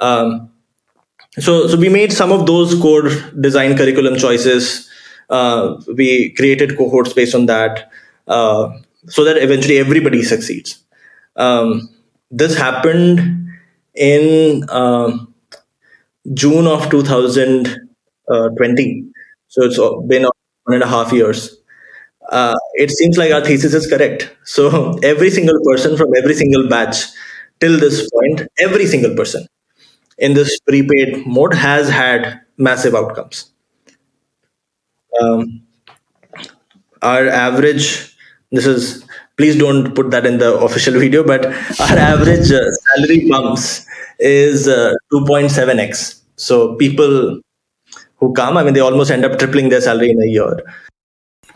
Um, 0.00 0.50
so, 1.38 1.66
so 1.66 1.76
we 1.76 1.88
made 1.88 2.12
some 2.12 2.32
of 2.32 2.46
those 2.46 2.80
core 2.80 3.10
design 3.40 3.76
curriculum 3.76 4.16
choices. 4.16 4.88
Uh, 5.28 5.76
we 5.96 6.30
created 6.34 6.78
cohorts 6.78 7.12
based 7.12 7.34
on 7.34 7.46
that. 7.46 7.90
Uh, 8.26 8.70
so 9.08 9.24
that 9.24 9.36
eventually 9.36 9.78
everybody 9.78 10.22
succeeds. 10.22 10.82
Um, 11.36 11.88
this 12.30 12.56
happened 12.56 13.45
in 13.96 14.64
uh, 14.68 15.16
June 16.34 16.66
of 16.66 16.90
2020. 16.90 19.04
So 19.48 19.62
it's 19.64 19.78
been 20.08 20.24
one 20.24 20.74
and 20.74 20.82
a 20.82 20.86
half 20.86 21.12
years. 21.12 21.56
Uh, 22.30 22.54
it 22.74 22.90
seems 22.90 23.18
like 23.18 23.32
our 23.32 23.44
thesis 23.44 23.74
is 23.74 23.86
correct. 23.88 24.34
So 24.44 24.98
every 25.02 25.30
single 25.30 25.58
person 25.64 25.96
from 25.96 26.08
every 26.16 26.34
single 26.34 26.68
batch 26.68 26.96
till 27.60 27.78
this 27.80 28.08
point, 28.10 28.42
every 28.60 28.86
single 28.86 29.16
person 29.16 29.46
in 30.18 30.34
this 30.34 30.58
prepaid 30.60 31.26
mode 31.26 31.54
has 31.54 31.88
had 31.90 32.40
massive 32.58 32.94
outcomes. 32.94 33.50
Um, 35.20 35.62
our 37.02 37.28
average 37.28 38.16
this 38.52 38.66
is 38.66 39.04
please 39.36 39.56
don't 39.58 39.94
put 39.94 40.10
that 40.10 40.26
in 40.26 40.38
the 40.38 40.54
official 40.58 40.94
video 41.04 41.22
but 41.22 41.46
our 41.46 41.98
average 42.12 42.50
uh, 42.52 42.70
salary 42.86 43.28
bumps 43.28 43.86
is 44.18 44.68
uh, 44.68 44.92
2.7x 45.12 46.20
so 46.36 46.74
people 46.76 47.40
who 48.18 48.32
come 48.32 48.56
i 48.56 48.62
mean 48.62 48.74
they 48.74 48.80
almost 48.80 49.10
end 49.10 49.24
up 49.24 49.38
tripling 49.38 49.68
their 49.68 49.80
salary 49.80 50.10
in 50.10 50.22
a 50.22 50.30
year 50.38 50.52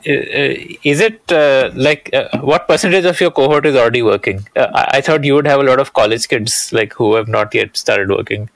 is 0.02 1.00
it 1.00 1.32
uh, 1.32 1.70
like 1.74 2.10
uh, 2.12 2.28
what 2.40 2.66
percentage 2.66 3.04
of 3.04 3.20
your 3.20 3.30
cohort 3.30 3.66
is 3.66 3.76
already 3.76 4.02
working? 4.02 4.46
Uh, 4.56 4.68
I-, 4.74 4.88
I 4.98 5.00
thought 5.00 5.24
you 5.24 5.34
would 5.34 5.46
have 5.46 5.60
a 5.60 5.64
lot 5.64 5.80
of 5.80 5.92
college 5.92 6.28
kids 6.28 6.72
like 6.72 6.92
who 6.94 7.14
have 7.14 7.28
not 7.28 7.54
yet 7.54 7.76
started 7.76 8.08
working. 8.08 8.48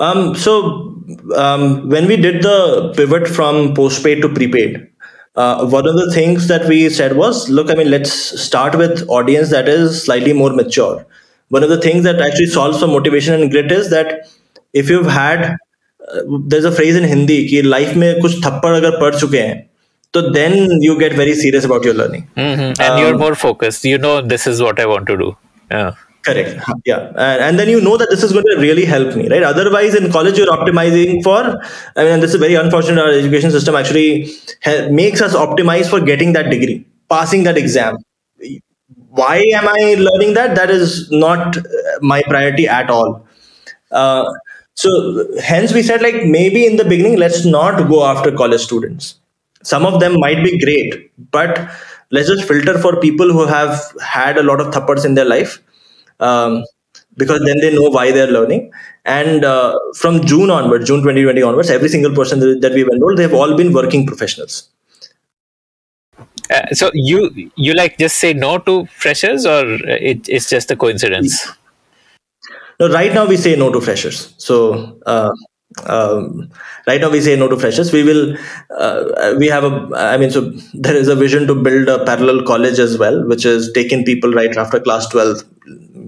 Um, 0.00 0.34
so 0.34 0.96
um, 1.36 1.88
when 1.88 2.06
we 2.06 2.16
did 2.16 2.42
the 2.42 2.92
pivot 2.96 3.28
from 3.28 3.74
postpaid 3.74 4.22
to 4.22 4.28
prepaid, 4.30 4.89
uh, 5.36 5.66
one 5.66 5.86
of 5.86 5.94
the 5.94 6.10
things 6.12 6.48
that 6.48 6.66
we 6.66 6.88
said 6.88 7.16
was 7.16 7.48
look 7.48 7.70
i 7.70 7.74
mean 7.74 7.90
let's 7.90 8.12
start 8.42 8.76
with 8.76 9.08
audience 9.08 9.50
that 9.50 9.68
is 9.68 10.02
slightly 10.02 10.32
more 10.32 10.52
mature. 10.52 11.06
One 11.48 11.64
of 11.64 11.68
the 11.68 11.80
things 11.80 12.04
that 12.04 12.20
actually 12.20 12.46
solves 12.46 12.78
for 12.78 12.86
motivation 12.86 13.34
and 13.34 13.50
grit 13.50 13.72
is 13.72 13.90
that 13.90 14.28
if 14.72 14.88
you've 14.88 15.06
had 15.06 15.56
uh, 16.08 16.22
there's 16.46 16.64
a 16.64 16.72
phrase 16.72 16.96
in 16.96 17.04
hindi 17.04 17.48
ki 17.48 17.62
life 17.62 17.96
mein 17.96 18.20
kuch 18.20 18.36
thappad 18.46 18.78
agar 18.80 18.92
pad 19.00 19.18
chuke 19.22 19.38
hain 19.40 19.66
so 20.14 20.30
then 20.36 20.54
you 20.82 20.98
get 20.98 21.12
very 21.12 21.34
serious 21.34 21.64
about 21.64 21.84
your 21.84 21.94
learning. 21.94 22.28
Mm-hmm. 22.36 22.80
and 22.80 22.80
um, 22.80 22.98
you're 22.98 23.18
more 23.18 23.34
focused. 23.34 23.84
You 23.84 23.98
know 23.98 24.20
this 24.20 24.46
is 24.46 24.60
what 24.60 24.80
i 24.80 24.86
want 24.86 25.06
to 25.06 25.16
do. 25.16 25.36
Yeah 25.70 25.94
correct. 26.22 26.60
Yeah. 26.84 27.08
And, 27.08 27.42
and, 27.42 27.58
then 27.58 27.68
you 27.68 27.80
know 27.80 27.96
that 27.96 28.10
this 28.10 28.22
is 28.22 28.32
going 28.32 28.44
to 28.44 28.56
really 28.58 28.84
help 28.84 29.16
me 29.16 29.28
right? 29.28 29.42
Otherwise 29.42 29.94
in 29.94 30.10
college 30.12 30.38
you're 30.38 30.54
optimizing 30.54 31.22
for 31.22 31.60
i 31.96 32.04
mean 32.04 32.20
this 32.20 32.34
is 32.34 32.40
very 32.40 32.54
unfortunate 32.54 33.00
our 33.00 33.10
education 33.10 33.50
system 33.50 33.74
actually 33.74 34.32
ha- 34.64 34.88
makes 34.90 35.20
us 35.20 35.34
optimize 35.34 35.88
for 35.88 36.00
getting 36.00 36.32
that 36.34 36.50
degree 36.50 36.84
passing 37.10 37.44
that 37.44 37.58
exam. 37.58 37.98
Why 39.20 39.38
am 39.54 39.68
i 39.68 39.94
learning 39.98 40.34
that? 40.34 40.54
That 40.54 40.70
is 40.70 41.10
not 41.10 41.58
my 42.00 42.22
priority 42.22 42.68
at 42.68 42.90
all. 42.90 43.26
Uh, 43.90 44.24
so 44.74 44.90
hence 45.42 45.74
we 45.74 45.82
said 45.82 46.00
like 46.00 46.24
maybe 46.24 46.64
in 46.64 46.76
the 46.76 46.84
beginning 46.84 47.16
let's 47.16 47.44
not 47.44 47.88
go 47.88 48.04
after 48.04 48.30
college 48.30 48.60
students. 48.60 49.16
Some 49.62 49.84
of 49.84 50.00
them 50.00 50.18
might 50.20 50.44
be 50.44 50.58
great 50.64 51.10
but 51.32 51.68
let's 52.10 52.28
just 52.28 52.46
filter 52.46 52.78
for 52.78 52.96
people 53.00 53.32
who 53.32 53.46
have 53.46 53.92
had 54.00 54.38
a 54.38 54.42
lot 54.42 54.60
of 54.60 54.68
thappads 54.68 55.04
in 55.04 55.14
their 55.14 55.24
life 55.24 55.60
um, 56.20 56.64
because 57.16 57.40
then 57.44 57.60
they 57.60 57.74
know 57.74 57.90
why 57.90 58.10
they're 58.12 58.30
learning. 58.30 58.70
And 59.04 59.44
uh, 59.44 59.78
from 59.96 60.24
june 60.24 60.50
onwards 60.50 60.86
june 60.86 61.00
2020 61.00 61.42
onwards 61.42 61.70
every 61.70 61.88
single 61.88 62.14
person 62.14 62.60
that 62.60 62.72
we've 62.72 62.88
enrolled 62.88 63.16
they've 63.16 63.32
all 63.32 63.56
been 63.56 63.72
working 63.72 64.06
professionals. 64.06 64.68
Uh, 66.50 66.66
so 66.72 66.90
you 66.92 67.50
you 67.56 67.74
like 67.74 67.96
just 67.98 68.18
say 68.18 68.32
no 68.32 68.58
to 68.58 68.86
freshers 68.86 69.46
or 69.46 69.64
it, 69.84 70.28
it's 70.28 70.50
just 70.50 70.70
a 70.70 70.76
coincidence? 70.76 71.48
No 72.78 72.90
right 72.92 73.14
now 73.14 73.26
we 73.26 73.36
say 73.36 73.56
no 73.56 73.70
to 73.72 73.80
freshers. 73.80 74.34
So 74.38 74.98
uh, 75.06 75.30
um, 75.86 76.50
right 76.86 77.00
now 77.00 77.10
we 77.10 77.20
say 77.20 77.36
no 77.36 77.48
to 77.48 77.56
freshers. 77.56 77.92
We 77.92 78.02
will 78.02 78.36
uh, 78.76 79.34
we 79.38 79.46
have 79.46 79.64
a 79.64 79.72
i 79.96 80.16
mean 80.16 80.30
so 80.30 80.50
there 80.74 80.96
is 80.96 81.08
a 81.08 81.14
vision 81.14 81.46
to 81.46 81.54
build 81.54 81.88
a 81.88 82.04
parallel 82.04 82.42
college 82.44 82.78
as 82.78 82.98
well 82.98 83.24
which 83.28 83.44
is 83.44 83.70
taking 83.72 84.04
people 84.04 84.32
right 84.32 84.56
after 84.56 84.80
class 84.80 85.08
12 85.08 85.44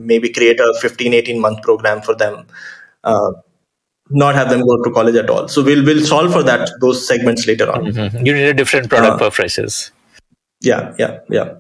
maybe 0.05 0.29
create 0.29 0.61
a 0.61 0.75
15 0.81 1.15
18 1.15 1.41
month 1.41 1.63
program 1.63 2.03
for 2.03 2.15
them 2.15 2.47
uh, 3.05 3.33
not 4.11 4.35
have 4.35 4.51
them 4.51 4.61
go 4.61 4.83
to 4.83 4.91
college 4.91 5.15
at 5.17 5.31
all. 5.31 5.49
So 5.49 5.63
we'll 5.63 5.85
we'll 5.85 6.05
solve 6.05 6.33
for 6.33 6.43
that 6.43 6.71
those 6.81 7.07
segments 7.07 7.47
later 7.47 7.71
on. 7.71 7.85
Mm-hmm. 7.85 8.27
you 8.27 8.35
need 8.35 8.47
a 8.47 8.55
different 8.55 8.89
product 8.91 9.15
uh, 9.15 9.19
for 9.19 9.31
freshers 9.31 9.93
yeah 10.63 10.95
yeah 10.99 11.19
yeah. 11.29 11.55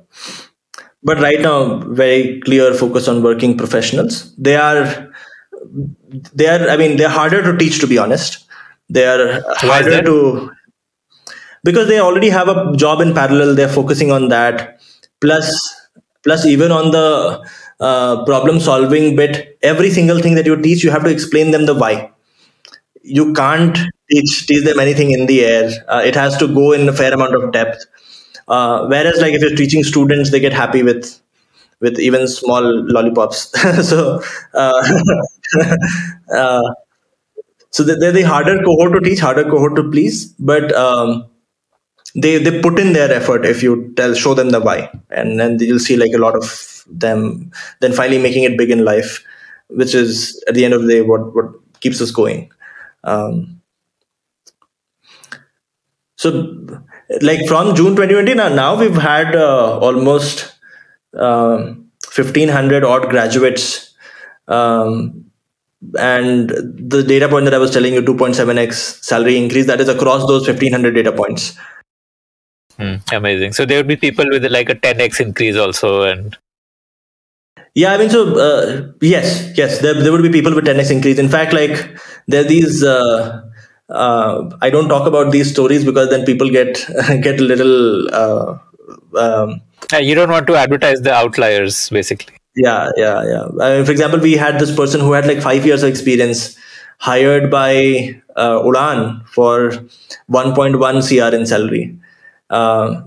But 1.02 1.18
right 1.18 1.40
now 1.40 1.78
very 1.78 2.40
clear 2.40 2.72
focus 2.74 3.08
on 3.08 3.22
working 3.22 3.58
professionals. 3.58 4.34
They 4.36 4.56
are 4.56 5.12
they 6.34 6.48
are 6.48 6.68
i 6.68 6.76
mean 6.76 6.96
they're 6.96 7.16
harder 7.20 7.42
to 7.42 7.56
teach 7.56 7.80
to 7.80 7.86
be 7.86 7.98
honest. 7.98 8.46
They 8.88 9.06
are 9.06 9.42
harder 9.56 10.02
to 10.02 10.50
because 11.64 11.88
they 11.88 11.98
already 12.00 12.28
have 12.30 12.48
a 12.48 12.76
job 12.76 13.00
in 13.00 13.14
parallel. 13.14 13.54
They're 13.54 13.76
focusing 13.80 14.12
on 14.12 14.28
that. 14.28 14.80
Plus 15.20 15.52
plus 16.22 16.46
even 16.46 16.70
on 16.70 16.90
the 16.92 17.08
uh, 17.80 18.24
problem 18.24 18.60
solving 18.60 19.16
bit 19.16 19.58
every 19.62 19.90
single 19.90 20.18
thing 20.20 20.34
that 20.34 20.46
you 20.46 20.56
teach 20.60 20.84
you 20.84 20.90
have 20.90 21.04
to 21.04 21.10
explain 21.10 21.50
them 21.50 21.66
the 21.66 21.74
why. 21.74 22.10
You 23.02 23.32
can't 23.34 23.76
teach 24.10 24.46
teach 24.46 24.64
them 24.64 24.78
anything 24.80 25.12
in 25.12 25.26
the 25.26 25.44
air. 25.44 25.70
Uh, 25.88 26.02
it 26.04 26.14
has 26.14 26.36
to 26.38 26.48
go 26.48 26.72
in 26.72 26.88
a 26.88 26.92
fair 26.92 27.12
amount 27.14 27.34
of 27.34 27.52
depth. 27.52 27.84
Uh, 28.48 28.86
whereas 28.86 29.20
like 29.20 29.34
if 29.34 29.42
you're 29.42 29.56
teaching 29.56 29.84
students 29.84 30.30
they 30.30 30.40
get 30.40 30.52
happy 30.52 30.82
with 30.82 31.20
with 31.80 31.98
even 32.00 32.28
small 32.28 32.64
lollipops. 32.92 33.52
So 33.82 34.22
uh, 34.54 34.82
uh, 36.34 36.62
so 37.70 37.82
they're 37.82 38.12
the 38.12 38.22
harder 38.22 38.62
cohort 38.62 38.92
to 38.92 39.00
teach, 39.00 39.20
harder 39.20 39.44
cohort 39.44 39.76
to 39.76 39.90
please, 39.90 40.26
but 40.38 40.72
um, 40.74 41.26
they 42.14 42.38
they 42.38 42.60
put 42.60 42.78
in 42.78 42.92
their 42.92 43.10
effort 43.12 43.46
if 43.46 43.62
you 43.62 43.92
tell 43.96 44.14
show 44.14 44.34
them 44.34 44.50
the 44.50 44.60
why, 44.60 44.90
and 45.10 45.40
then 45.40 45.58
you'll 45.60 45.78
see 45.78 45.96
like 45.96 46.12
a 46.14 46.18
lot 46.18 46.36
of 46.36 46.44
them 46.86 47.50
then 47.80 47.92
finally 47.92 48.18
making 48.18 48.44
it 48.44 48.58
big 48.58 48.70
in 48.70 48.84
life, 48.84 49.24
which 49.68 49.94
is 49.94 50.42
at 50.48 50.54
the 50.54 50.64
end 50.64 50.74
of 50.74 50.82
the 50.82 50.88
day 50.88 51.00
what 51.02 51.34
what 51.34 51.46
keeps 51.80 52.00
us 52.00 52.10
going. 52.10 52.50
Um, 53.04 53.60
so 56.16 56.30
like 57.20 57.46
from 57.46 57.74
June 57.74 57.96
2020 57.96 58.34
now, 58.34 58.48
now 58.48 58.78
we've 58.78 58.94
had 58.94 59.34
uh, 59.34 59.78
almost 59.78 60.54
uh, 61.18 61.74
1500 62.14 62.84
odd 62.84 63.08
graduates 63.10 63.92
um, 64.48 65.24
and 65.98 66.50
the 66.50 67.02
data 67.02 67.28
point 67.28 67.44
that 67.44 67.54
I 67.54 67.58
was 67.58 67.70
telling 67.70 67.94
you, 67.94 68.02
2.7x 68.02 69.02
salary 69.02 69.36
increase, 69.36 69.66
that 69.66 69.80
is 69.80 69.88
across 69.88 70.26
those 70.26 70.46
1500 70.46 70.94
data 70.94 71.12
points. 71.12 71.56
Hmm, 72.76 72.96
amazing. 73.12 73.52
So 73.52 73.64
there 73.66 73.78
would 73.78 73.88
be 73.88 73.96
people 73.96 74.26
with 74.30 74.44
like 74.46 74.68
a 74.68 74.74
10x 74.74 75.20
increase 75.20 75.56
also, 75.56 76.02
and 76.02 76.36
yeah, 77.74 77.92
I 77.92 77.98
mean, 77.98 78.10
so 78.10 78.38
uh, 78.38 78.92
yes, 79.00 79.52
yes, 79.56 79.80
there, 79.80 79.94
there 79.94 80.12
would 80.12 80.22
be 80.22 80.30
people 80.30 80.54
with 80.54 80.64
10x 80.64 80.90
increase. 80.90 81.18
In 81.18 81.28
fact, 81.28 81.52
like 81.52 81.96
there 82.28 82.44
are 82.44 82.48
these. 82.48 82.82
Uh, 82.82 83.42
uh, 83.88 84.50
I 84.62 84.70
don't 84.70 84.88
talk 84.88 85.06
about 85.06 85.32
these 85.32 85.50
stories 85.50 85.84
because 85.84 86.08
then 86.08 86.24
people 86.24 86.48
get 86.48 86.74
get 87.22 87.40
a 87.40 87.42
little. 87.42 88.14
Uh, 88.14 88.58
um, 89.18 89.60
you 90.00 90.14
don't 90.14 90.30
want 90.30 90.46
to 90.46 90.56
advertise 90.56 91.02
the 91.02 91.12
outliers, 91.12 91.90
basically 91.90 92.34
yeah 92.54 92.90
yeah 92.96 93.22
yeah 93.24 93.46
I 93.60 93.76
mean, 93.76 93.84
for 93.86 93.92
example 93.92 94.20
we 94.20 94.34
had 94.34 94.58
this 94.58 94.74
person 94.74 95.00
who 95.00 95.12
had 95.12 95.26
like 95.26 95.40
five 95.40 95.64
years 95.64 95.82
of 95.82 95.88
experience 95.88 96.56
hired 96.98 97.50
by 97.50 98.20
uh, 98.36 98.60
Udaan 98.60 99.26
for 99.28 99.70
1.1 100.30 100.78
cr 101.08 101.34
in 101.34 101.46
salary 101.46 101.98
uh, 102.50 103.02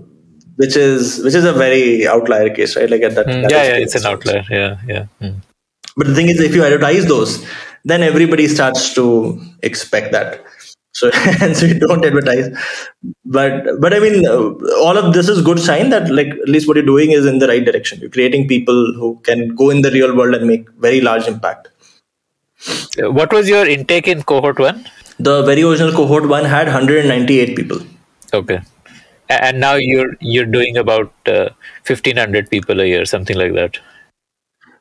which 0.56 0.76
is 0.76 1.22
which 1.24 1.34
is 1.34 1.44
a 1.44 1.52
very 1.52 2.06
outlier 2.06 2.50
case 2.50 2.76
right? 2.76 2.90
Like 2.90 3.02
at 3.02 3.14
that, 3.14 3.26
mm, 3.26 3.50
yeah 3.50 3.64
yeah 3.68 3.84
it's 3.84 3.94
an 3.94 4.06
outlier. 4.06 4.44
Yeah 4.50 4.78
yeah. 4.86 5.06
Mm. 5.20 5.36
but 5.96 6.06
the 6.08 6.14
thing 6.14 6.28
is 6.28 6.40
if 6.40 6.54
you 6.54 6.64
advertise 6.64 7.06
those 7.06 7.46
then 7.84 8.02
everybody 8.02 8.48
starts 8.48 8.92
to 8.94 9.40
expect 9.62 10.12
that. 10.12 10.42
So 10.92 11.10
and 11.42 11.56
so 11.56 11.66
you 11.66 11.78
don't 11.78 12.04
advertise. 12.04 12.48
But 13.24 13.80
but 13.80 13.94
i 13.94 14.00
mean 14.00 14.26
all 14.26 14.96
of 14.96 15.12
this 15.12 15.28
is 15.28 15.42
good 15.42 15.60
sign 15.60 15.90
that 15.90 16.10
like 16.10 16.28
at 16.28 16.48
least 16.48 16.66
what 16.66 16.76
you're 16.76 16.92
doing 16.92 17.10
is 17.10 17.26
in 17.26 17.38
the 17.38 17.48
right 17.48 17.64
direction. 17.64 18.00
You're 18.00 18.16
creating 18.18 18.48
people 18.48 18.92
who 18.94 19.20
can 19.22 19.48
go 19.54 19.70
in 19.70 19.82
the 19.82 19.90
real 19.90 20.16
world 20.16 20.34
and 20.34 20.46
make 20.46 20.70
very 20.88 21.00
large 21.00 21.28
impact. 21.28 21.68
What 22.98 23.32
was 23.32 23.48
your 23.48 23.66
intake 23.66 24.08
in 24.08 24.22
cohort 24.22 24.58
1 24.58 24.86
the 25.18 25.42
very 25.42 25.62
original 25.62 25.92
cohort 25.92 26.26
1 26.28 26.44
had 26.44 26.66
198 26.66 27.54
people. 27.56 27.78
Okay 28.32 28.60
and 29.28 29.60
now 29.60 29.74
you're 29.74 30.14
you're 30.20 30.46
doing 30.46 30.76
about 30.76 31.12
uh, 31.26 31.48
1500 31.86 32.50
people 32.50 32.80
a 32.80 32.86
year 32.86 33.04
something 33.04 33.36
like 33.36 33.54
that 33.54 33.78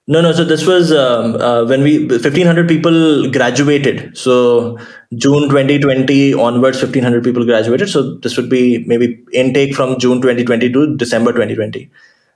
no, 0.08 0.22
no. 0.22 0.32
So 0.34 0.44
this 0.44 0.68
was 0.68 0.92
um, 0.92 1.36
uh, 1.42 1.66
when 1.66 1.82
we 1.82 2.06
1500 2.06 2.68
people 2.68 3.32
graduated. 3.32 4.16
So 4.16 4.78
June 5.16 5.50
2020 5.50 6.36
onwards, 6.36 6.78
1500 6.78 7.24
people 7.24 7.44
graduated. 7.44 7.90
So 7.90 8.16
this 8.18 8.38
would 8.38 8.48
be 8.48 8.86
maybe 8.86 9.24
intake 9.34 9.74
from 9.74 9.98
June 9.98 10.22
2020 10.22 10.72
to 10.74 10.96
December 10.96 11.32
2020. 11.32 11.90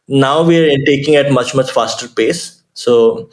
Now 0.08 0.42
we 0.42 0.58
are 0.58 0.86
taking 0.88 1.16
at 1.16 1.32
much 1.32 1.54
much 1.54 1.72
faster 1.72 2.08
pace. 2.08 2.64
So, 2.74 3.30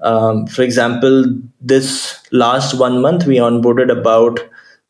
um, 0.00 0.46
for 0.46 0.62
example, 0.62 1.26
this 1.60 2.22
last 2.32 2.78
one 2.78 3.02
month 3.02 3.26
we 3.26 3.36
onboarded 3.36 3.90
about 3.90 4.38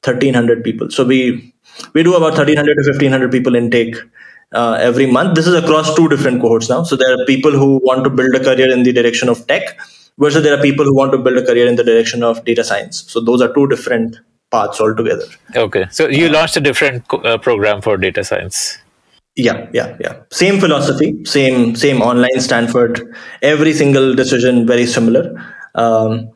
1300 0.04 0.62
people. 0.62 0.90
So 0.90 1.04
we 1.04 1.52
we 1.92 2.02
do 2.02 2.14
about 2.14 2.32
1300 2.32 2.74
to 2.74 2.90
1500 2.90 3.30
people 3.30 3.54
intake 3.54 3.96
uh, 4.52 4.78
every 4.80 5.06
month. 5.06 5.34
This 5.34 5.46
is 5.46 5.54
across 5.54 5.94
two 5.94 6.08
different 6.08 6.40
cohorts 6.40 6.68
now. 6.68 6.82
So 6.82 6.96
there 6.96 7.12
are 7.12 7.24
people 7.26 7.52
who 7.52 7.80
want 7.84 8.04
to 8.04 8.10
build 8.10 8.34
a 8.34 8.40
career 8.42 8.70
in 8.70 8.82
the 8.82 8.92
direction 8.92 9.28
of 9.28 9.46
tech, 9.46 9.78
versus 10.18 10.42
there 10.42 10.58
are 10.58 10.62
people 10.62 10.84
who 10.84 10.94
want 10.94 11.12
to 11.12 11.18
build 11.18 11.36
a 11.38 11.44
career 11.44 11.66
in 11.66 11.76
the 11.76 11.84
direction 11.84 12.22
of 12.22 12.44
data 12.44 12.64
science. 12.64 13.04
So 13.10 13.20
those 13.20 13.42
are 13.42 13.52
two 13.52 13.66
different 13.68 14.18
paths 14.50 14.80
altogether. 14.80 15.24
Okay, 15.54 15.86
so 15.90 16.08
you 16.08 16.28
launched 16.28 16.56
a 16.56 16.60
different 16.60 17.04
uh, 17.12 17.38
program 17.38 17.80
for 17.80 17.96
data 17.96 18.24
science. 18.24 18.78
Yeah, 19.36 19.68
yeah, 19.72 19.96
yeah. 20.00 20.22
Same 20.32 20.58
philosophy, 20.58 21.22
same 21.24 21.76
same 21.76 22.00
online 22.00 22.40
Stanford. 22.40 23.14
Every 23.42 23.74
single 23.74 24.14
decision 24.14 24.66
very 24.66 24.86
similar. 24.86 25.24
Um, 25.74 26.30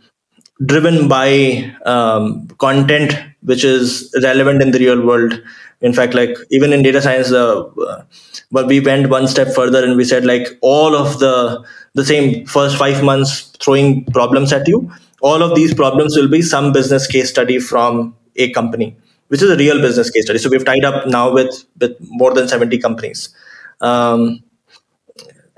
driven 0.65 1.09
by 1.09 1.73
um, 1.87 2.47
content 2.59 3.15
which 3.43 3.65
is 3.65 4.15
relevant 4.23 4.61
in 4.63 4.71
the 4.71 4.79
real 4.79 5.01
world 5.05 5.41
In 5.89 5.95
fact, 5.99 6.13
like 6.13 6.33
even 6.57 6.75
in 6.75 6.83
data 6.87 7.01
science, 7.05 7.33
uh, 7.33 7.65
but 8.57 8.67
we 8.67 8.81
went 8.81 9.09
one 9.09 9.27
step 9.35 9.49
further 9.55 9.85
and 9.85 9.97
we 9.97 10.05
said 10.05 10.27
like 10.31 10.47
all 10.61 10.95
of 10.95 11.19
the 11.21 11.65
the 11.95 12.05
same 12.05 12.45
first 12.47 12.77
five 12.77 13.03
months 13.03 13.33
throwing 13.63 14.05
problems 14.19 14.53
at 14.53 14.69
you. 14.69 14.93
All 15.23 15.43
of 15.43 15.55
these 15.55 15.73
problems 15.75 16.17
will 16.17 16.29
be 16.29 16.43
some 16.43 16.73
business 16.73 17.07
case 17.07 17.31
study 17.31 17.59
from 17.59 18.15
a 18.37 18.51
company, 18.59 18.97
which 19.29 19.43
is 19.43 19.51
a 19.51 19.57
real 19.57 19.81
business 19.81 20.11
case 20.11 20.25
study. 20.25 20.39
So 20.39 20.51
we've 20.51 20.65
tied 20.65 20.85
up 20.85 21.07
now 21.07 21.33
with 21.33 21.65
with 21.81 21.97
more 22.23 22.33
than 22.35 22.49
seventy 22.49 22.79
companies. 22.79 23.29
Um, 23.81 24.43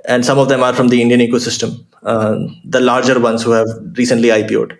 and 0.07 0.25
some 0.25 0.39
of 0.39 0.49
them 0.49 0.63
are 0.63 0.73
from 0.73 0.89
the 0.89 1.01
Indian 1.01 1.21
ecosystem, 1.21 1.85
uh, 2.03 2.37
the 2.65 2.81
larger 2.81 3.19
ones 3.21 3.43
who 3.43 3.53
have 3.53 3.69
recently 3.97 4.29
IPO'd. 4.29 4.77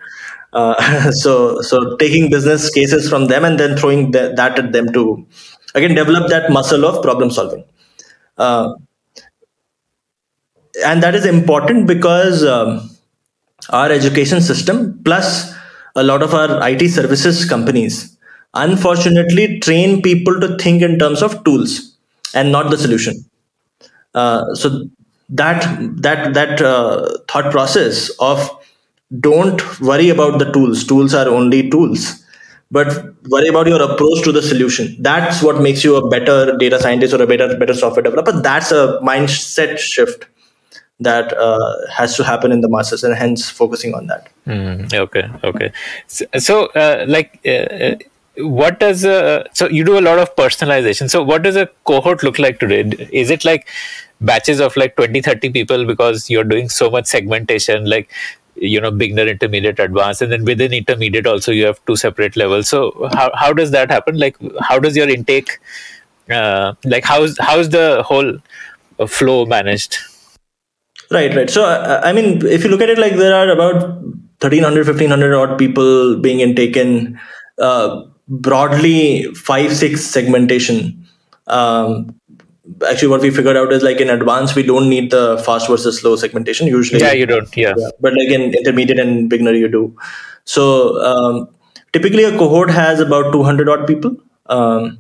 Uh, 0.53 1.11
so, 1.23 1.61
so 1.63 1.97
taking 1.97 2.31
business 2.31 2.71
cases 2.71 3.09
from 3.09 3.27
them 3.27 3.45
and 3.45 3.59
then 3.59 3.77
throwing 3.77 4.11
the, 4.11 4.33
that 4.37 4.59
at 4.59 4.73
them 4.73 4.93
to 4.93 5.27
again 5.75 5.95
develop 5.95 6.29
that 6.29 6.51
muscle 6.51 6.85
of 6.85 7.03
problem 7.03 7.31
solving. 7.31 7.65
Uh, 8.39 8.75
and 10.85 11.03
that 11.03 11.15
is 11.15 11.27
important 11.27 11.87
because 11.87 12.45
um, 12.45 12.91
our 13.71 13.91
education 13.91 14.41
system 14.41 15.01
plus 15.05 15.55
a 15.97 16.03
lot 16.03 16.23
of 16.23 16.35
our 16.35 16.69
IT 16.69 16.89
services 16.89 17.45
companies 17.45 18.17
unfortunately 18.55 19.61
train 19.61 20.03
people 20.03 20.41
to 20.41 20.57
think 20.59 20.83
in 20.83 20.99
terms 20.99 21.23
of 21.23 21.43
tools 21.45 21.97
and 22.35 22.51
not 22.51 22.71
the 22.71 22.79
solution. 22.79 23.15
Uh, 24.15 24.55
so 24.55 24.89
that 25.33 25.63
that 26.03 26.35
that 26.35 26.61
uh, 26.61 27.09
thought 27.29 27.51
process 27.51 28.11
of 28.21 28.51
don't 29.21 29.81
worry 29.81 30.09
about 30.11 30.39
the 30.39 30.51
tools. 30.53 30.85
Tools 30.85 31.15
are 31.15 31.29
only 31.29 31.69
tools. 31.71 32.19
But 32.71 32.89
worry 33.29 33.49
about 33.49 33.67
your 33.67 33.83
approach 33.83 34.23
to 34.25 34.33
the 34.33 34.41
solution. 34.41 34.97
That's 34.99 35.43
what 35.43 35.61
makes 35.61 35.85
you 35.85 35.97
a 35.97 36.09
better 36.09 36.57
data 36.57 36.81
scientist 36.81 37.13
or 37.13 37.23
a 37.23 37.27
better 37.27 37.57
better 37.59 37.75
software 37.75 38.03
developer. 38.03 38.33
That's 38.33 38.73
a 38.73 38.99
mindset 39.03 39.79
shift 39.79 40.27
that 41.01 41.37
uh, 41.37 41.77
has 41.91 42.17
to 42.17 42.25
happen 42.25 42.53
in 42.53 42.63
the 42.63 42.71
masses 42.71 43.05
and 43.05 43.15
hence 43.15 43.51
focusing 43.51 43.95
on 43.95 44.07
that. 44.07 44.29
Mm, 44.47 44.95
okay 44.95 45.29
okay. 45.45 45.73
So, 46.07 46.25
so 46.39 46.67
uh, 46.69 47.05
like 47.07 47.41
uh, 47.45 47.51
uh, 47.51 47.97
what 48.39 48.81
does 48.81 49.05
a 49.05 49.47
so 49.53 49.69
you 49.69 49.85
do 49.85 49.99
a 49.99 50.05
lot 50.09 50.19
of 50.19 50.35
personalization. 50.35 51.11
So 51.11 51.23
what 51.23 51.43
does 51.43 51.57
a 51.57 51.69
cohort 51.85 52.23
look 52.23 52.39
like 52.39 52.59
today? 52.59 52.83
Is 53.13 53.31
it 53.31 53.45
like 53.45 53.69
batches 54.23 54.61
of 54.61 54.77
like 54.77 54.97
20 54.97 55.21
30 55.21 55.51
people 55.51 55.87
because 55.87 56.31
you're 56.31 56.45
doing 56.53 56.69
so 56.69 56.91
much 56.91 57.07
segmentation 57.07 57.85
like 57.85 58.11
you 58.57 58.81
know 58.81 58.91
beginner 58.91 59.27
intermediate 59.27 59.79
advanced 59.79 60.23
and 60.23 60.31
then 60.33 60.45
within 60.45 60.73
intermediate 60.73 61.27
also 61.27 61.53
you 61.53 61.67
have 61.67 61.85
two 61.87 61.97
separate 61.97 62.37
levels. 62.37 62.69
So 62.69 63.09
how, 63.13 63.31
how 63.35 63.53
does 63.53 63.71
that 63.73 63.91
happen? 63.91 64.19
Like 64.19 64.37
how 64.61 64.79
does 64.79 64.97
your 64.97 65.09
intake 65.09 65.59
uh, 66.31 66.75
like 66.85 67.05
how's 67.05 67.37
how's 67.39 67.71
the 67.71 68.03
whole 68.07 68.39
uh, 68.99 69.07
flow 69.07 69.45
managed? 69.47 69.99
Right 71.11 71.35
right. 71.35 71.51
So 71.51 71.65
uh, 71.65 72.01
i 72.05 72.13
mean 72.13 72.47
if 72.47 72.65
you 72.65 72.71
look 72.71 72.81
at 72.81 72.91
it 72.91 72.99
like 72.99 73.17
there 73.17 73.35
are 73.35 73.51
about 73.51 73.83
1300 74.41 74.87
1500 74.87 75.35
odd 75.35 75.59
people 75.59 76.19
being 76.21 76.41
intaken 76.41 77.19
uh, 77.59 78.03
broadly 78.29 79.25
five 79.35 79.75
six 79.75 80.05
segmentation. 80.05 81.07
Um, 81.47 82.15
actually 82.89 83.09
what 83.09 83.21
we 83.21 83.31
figured 83.31 83.57
out 83.57 83.73
is 83.73 83.83
like 83.83 84.01
in 84.01 84.11
advance 84.11 84.55
we 84.55 84.63
don't 84.63 84.89
need 84.89 85.11
the 85.11 85.43
fast 85.45 85.69
versus 85.69 86.01
slow 86.01 86.17
segmentation 86.17 86.67
usually. 86.67 87.01
Yeah 87.01 87.13
you 87.13 87.27
don't 87.27 87.57
yeah, 87.57 87.75
yeah. 87.77 87.89
but 88.01 88.13
like 88.13 88.29
in 88.29 88.55
intermediate 88.55 88.99
and 88.99 89.29
beginner 89.29 89.53
you 89.53 89.69
do. 89.69 89.97
So 90.45 91.03
um, 91.03 91.49
typically 91.93 92.25
a 92.25 92.37
cohort 92.39 92.71
has 92.71 93.01
about 93.01 93.33
200 93.33 93.69
odd 93.69 93.87
people 93.87 94.17
um, 94.47 94.99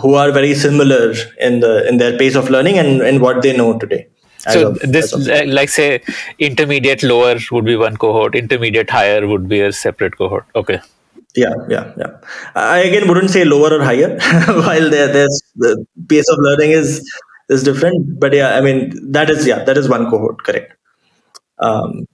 who 0.00 0.14
are 0.14 0.30
very 0.32 0.54
similar 0.54 1.14
in 1.40 1.60
the 1.60 1.88
in 1.88 1.96
their 1.98 2.18
pace 2.18 2.34
of 2.34 2.50
learning 2.50 2.78
and 2.78 3.00
in 3.02 3.20
what 3.20 3.42
they 3.42 3.56
know 3.56 3.78
today. 3.78 4.08
So 4.50 4.68
of, 4.68 4.78
this 4.80 5.12
uh, 5.12 5.44
like 5.46 5.70
say 5.70 6.02
intermediate 6.38 7.02
lower 7.02 7.36
would 7.50 7.64
be 7.64 7.76
one 7.76 7.96
cohort 7.96 8.34
intermediate 8.34 8.90
higher 8.90 9.26
would 9.26 9.48
be 9.48 9.60
a 9.60 9.72
separate 9.72 10.16
cohort. 10.16 10.46
Okay 10.54 10.80
yeah 11.36 11.54
yeah 11.68 11.92
yeah. 11.96 12.12
I 12.54 12.78
again 12.78 13.08
wouldn't 13.08 13.30
say 13.30 13.44
lower 13.44 13.70
or 13.76 13.82
higher. 13.82 14.18
While 14.66 14.90
there 14.90 15.08
there's 15.16 15.42
the 15.56 15.86
pace 16.08 16.28
of 16.28 16.38
learning 16.40 16.72
is 16.72 16.90
is 17.48 17.62
different. 17.62 18.18
But 18.18 18.32
yeah 18.32 18.56
i 18.56 18.60
mean 18.60 18.78
that 19.12 19.30
is 19.30 19.46
yeah 19.46 19.64
that 19.64 19.76
is 19.76 19.88
one 19.88 20.10
cohort 20.10 20.42
correct. 20.44 20.74
Um 21.58 22.06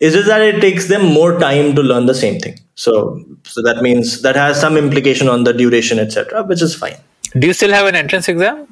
it's 0.00 0.14
just 0.14 0.28
that 0.28 0.42
it 0.42 0.60
takes 0.60 0.86
them 0.88 1.04
more 1.04 1.38
time 1.38 1.74
to 1.74 1.82
learn 1.82 2.06
the 2.06 2.14
same 2.14 2.38
thing. 2.40 2.58
So 2.74 3.24
so 3.44 3.62
that 3.62 3.82
means 3.82 4.22
that 4.22 4.36
has 4.36 4.60
some 4.60 4.76
implication 4.76 5.28
on 5.28 5.44
the 5.44 5.52
duration 5.52 5.98
etc 5.98 6.42
which 6.44 6.62
is 6.62 6.74
fine. 6.74 6.96
Do 7.38 7.46
you 7.46 7.52
still 7.52 7.72
have 7.72 7.86
an 7.86 7.96
entrance 7.96 8.28
exam? 8.28 8.66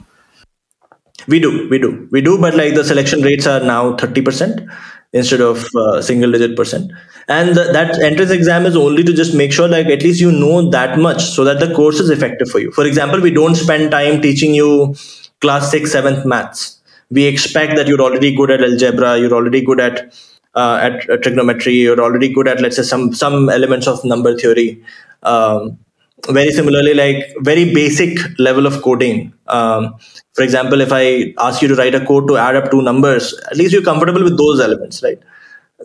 We 1.28 1.38
do 1.38 1.68
we 1.68 1.78
do. 1.78 2.08
We 2.10 2.20
do 2.20 2.38
but 2.38 2.54
like 2.54 2.74
the 2.74 2.84
selection 2.84 3.22
rates 3.22 3.46
are 3.46 3.60
now 3.60 3.96
30% 3.96 4.68
instead 5.12 5.40
of 5.40 5.64
uh, 5.76 6.00
single 6.00 6.32
digit 6.32 6.56
percent. 6.56 6.90
And 7.28 7.50
the, 7.50 7.64
that 7.72 8.00
entrance 8.02 8.30
exam 8.30 8.66
is 8.66 8.76
only 8.76 9.04
to 9.04 9.12
just 9.12 9.34
make 9.34 9.52
sure 9.52 9.68
like 9.68 9.86
at 9.86 10.02
least 10.02 10.20
you 10.20 10.32
know 10.32 10.68
that 10.70 10.98
much 10.98 11.22
so 11.22 11.44
that 11.44 11.60
the 11.60 11.74
course 11.74 12.00
is 12.00 12.10
effective 12.10 12.48
for 12.48 12.58
you. 12.58 12.72
For 12.72 12.86
example 12.86 13.20
we 13.20 13.30
don't 13.30 13.54
spend 13.54 13.90
time 13.90 14.20
teaching 14.22 14.54
you 14.54 14.94
class 15.40 15.70
6 15.70 15.94
7th 15.94 16.24
maths. 16.24 16.80
We 17.10 17.24
expect 17.26 17.76
that 17.76 17.86
you're 17.86 18.00
already 18.00 18.34
good 18.34 18.50
at 18.50 18.62
algebra 18.62 19.18
you're 19.18 19.34
already 19.34 19.60
good 19.60 19.80
at 19.80 20.14
uh, 20.54 20.78
at 20.82 21.08
uh, 21.10 21.16
trigonometry 21.18 21.74
you're 21.74 22.00
already 22.00 22.32
good 22.32 22.48
at 22.48 22.60
let's 22.60 22.76
say 22.76 22.82
some 22.82 23.12
some 23.12 23.48
elements 23.48 23.86
of 23.86 24.04
number 24.04 24.36
theory. 24.36 24.82
Um, 25.22 25.78
very 26.30 26.50
similarly 26.50 26.94
like 26.94 27.34
very 27.38 27.72
basic 27.72 28.18
level 28.38 28.66
of 28.66 28.82
coding. 28.82 29.32
Um, 29.46 29.94
for 30.34 30.42
example 30.42 30.80
if 30.80 30.92
i 30.92 31.34
ask 31.46 31.62
you 31.62 31.68
to 31.68 31.74
write 31.74 31.94
a 31.94 32.04
code 32.06 32.26
to 32.28 32.36
add 32.36 32.56
up 32.56 32.70
two 32.70 32.82
numbers 32.82 33.34
at 33.50 33.56
least 33.56 33.72
you're 33.72 33.88
comfortable 33.90 34.22
with 34.22 34.36
those 34.38 34.60
elements 34.60 35.02
right? 35.02 35.18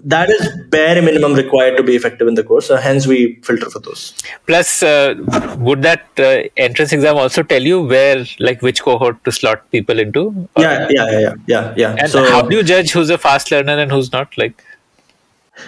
That 0.03 0.29
is 0.29 0.47
bare 0.69 1.01
minimum 1.01 1.33
required 1.33 1.75
to 1.77 1.81
be 1.81 1.95
effective 1.95 2.27
in 2.27 2.35
the 2.35 2.43
course 2.43 2.67
so 2.67 2.75
hence 2.75 3.07
we 3.07 3.39
filter 3.43 3.67
for 3.67 3.79
those. 3.79 4.13
Plus 4.45 4.83
uh, 4.83 5.15
would 5.57 5.81
that 5.81 6.05
uh, 6.19 6.43
entrance 6.55 6.93
exam 6.93 7.17
also 7.17 7.41
tell 7.41 7.63
you 7.63 7.81
where 7.81 8.23
like 8.37 8.61
which 8.61 8.83
cohort 8.83 9.23
to 9.23 9.31
slot 9.31 9.71
people 9.71 9.97
into? 9.97 10.47
Yeah 10.55 10.87
yeah 10.91 11.19
yeah 11.19 11.33
yeah 11.47 11.73
yeah. 11.75 11.95
And 11.97 12.11
so, 12.11 12.23
how 12.29 12.43
do 12.43 12.55
you 12.55 12.61
judge 12.61 12.91
who's 12.91 13.09
a 13.09 13.17
fast 13.17 13.49
learner 13.49 13.75
and 13.79 13.91
who's 13.91 14.11
not 14.11 14.37
like? 14.37 14.63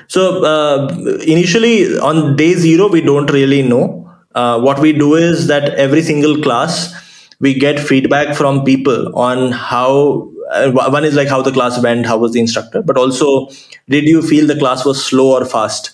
So 0.07 0.43
uh, 0.43 0.89
initially 1.25 1.97
on 1.97 2.35
day 2.35 2.53
zero 2.53 2.87
we 2.87 3.01
don't 3.01 3.31
really 3.31 3.63
know 3.63 4.08
uh, 4.35 4.59
what 4.59 4.79
we 4.79 4.93
do 4.93 5.15
is 5.15 5.47
that 5.47 5.73
every 5.75 6.01
single 6.01 6.41
class 6.41 6.93
we 7.39 7.53
get 7.53 7.79
feedback 7.79 8.35
from 8.35 8.63
people 8.63 9.15
on 9.17 9.51
how 9.51 10.31
uh, 10.51 10.71
one 10.71 11.05
is 11.05 11.15
like 11.15 11.27
how 11.27 11.41
the 11.41 11.51
class 11.51 11.81
went 11.81 12.05
how 12.05 12.17
was 12.17 12.33
the 12.33 12.39
instructor 12.39 12.81
but 12.81 12.97
also 12.97 13.47
did 13.87 14.03
you 14.05 14.21
feel 14.21 14.45
the 14.45 14.57
class 14.57 14.85
was 14.85 15.03
slow 15.03 15.35
or 15.35 15.45
fast? 15.45 15.91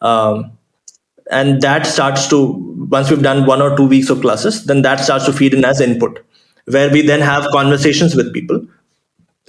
Um, 0.00 0.56
and 1.30 1.60
that 1.62 1.86
starts 1.86 2.26
to 2.28 2.86
once 2.90 3.10
we've 3.10 3.22
done 3.22 3.46
one 3.46 3.62
or 3.62 3.76
two 3.76 3.86
weeks 3.86 4.10
of 4.10 4.20
classes 4.20 4.64
then 4.66 4.82
that 4.82 5.00
starts 5.00 5.24
to 5.26 5.32
feed 5.32 5.54
in 5.54 5.64
as 5.64 5.80
input 5.80 6.24
where 6.66 6.90
we 6.90 7.02
then 7.02 7.20
have 7.20 7.46
conversations 7.50 8.14
with 8.14 8.32
people. 8.32 8.64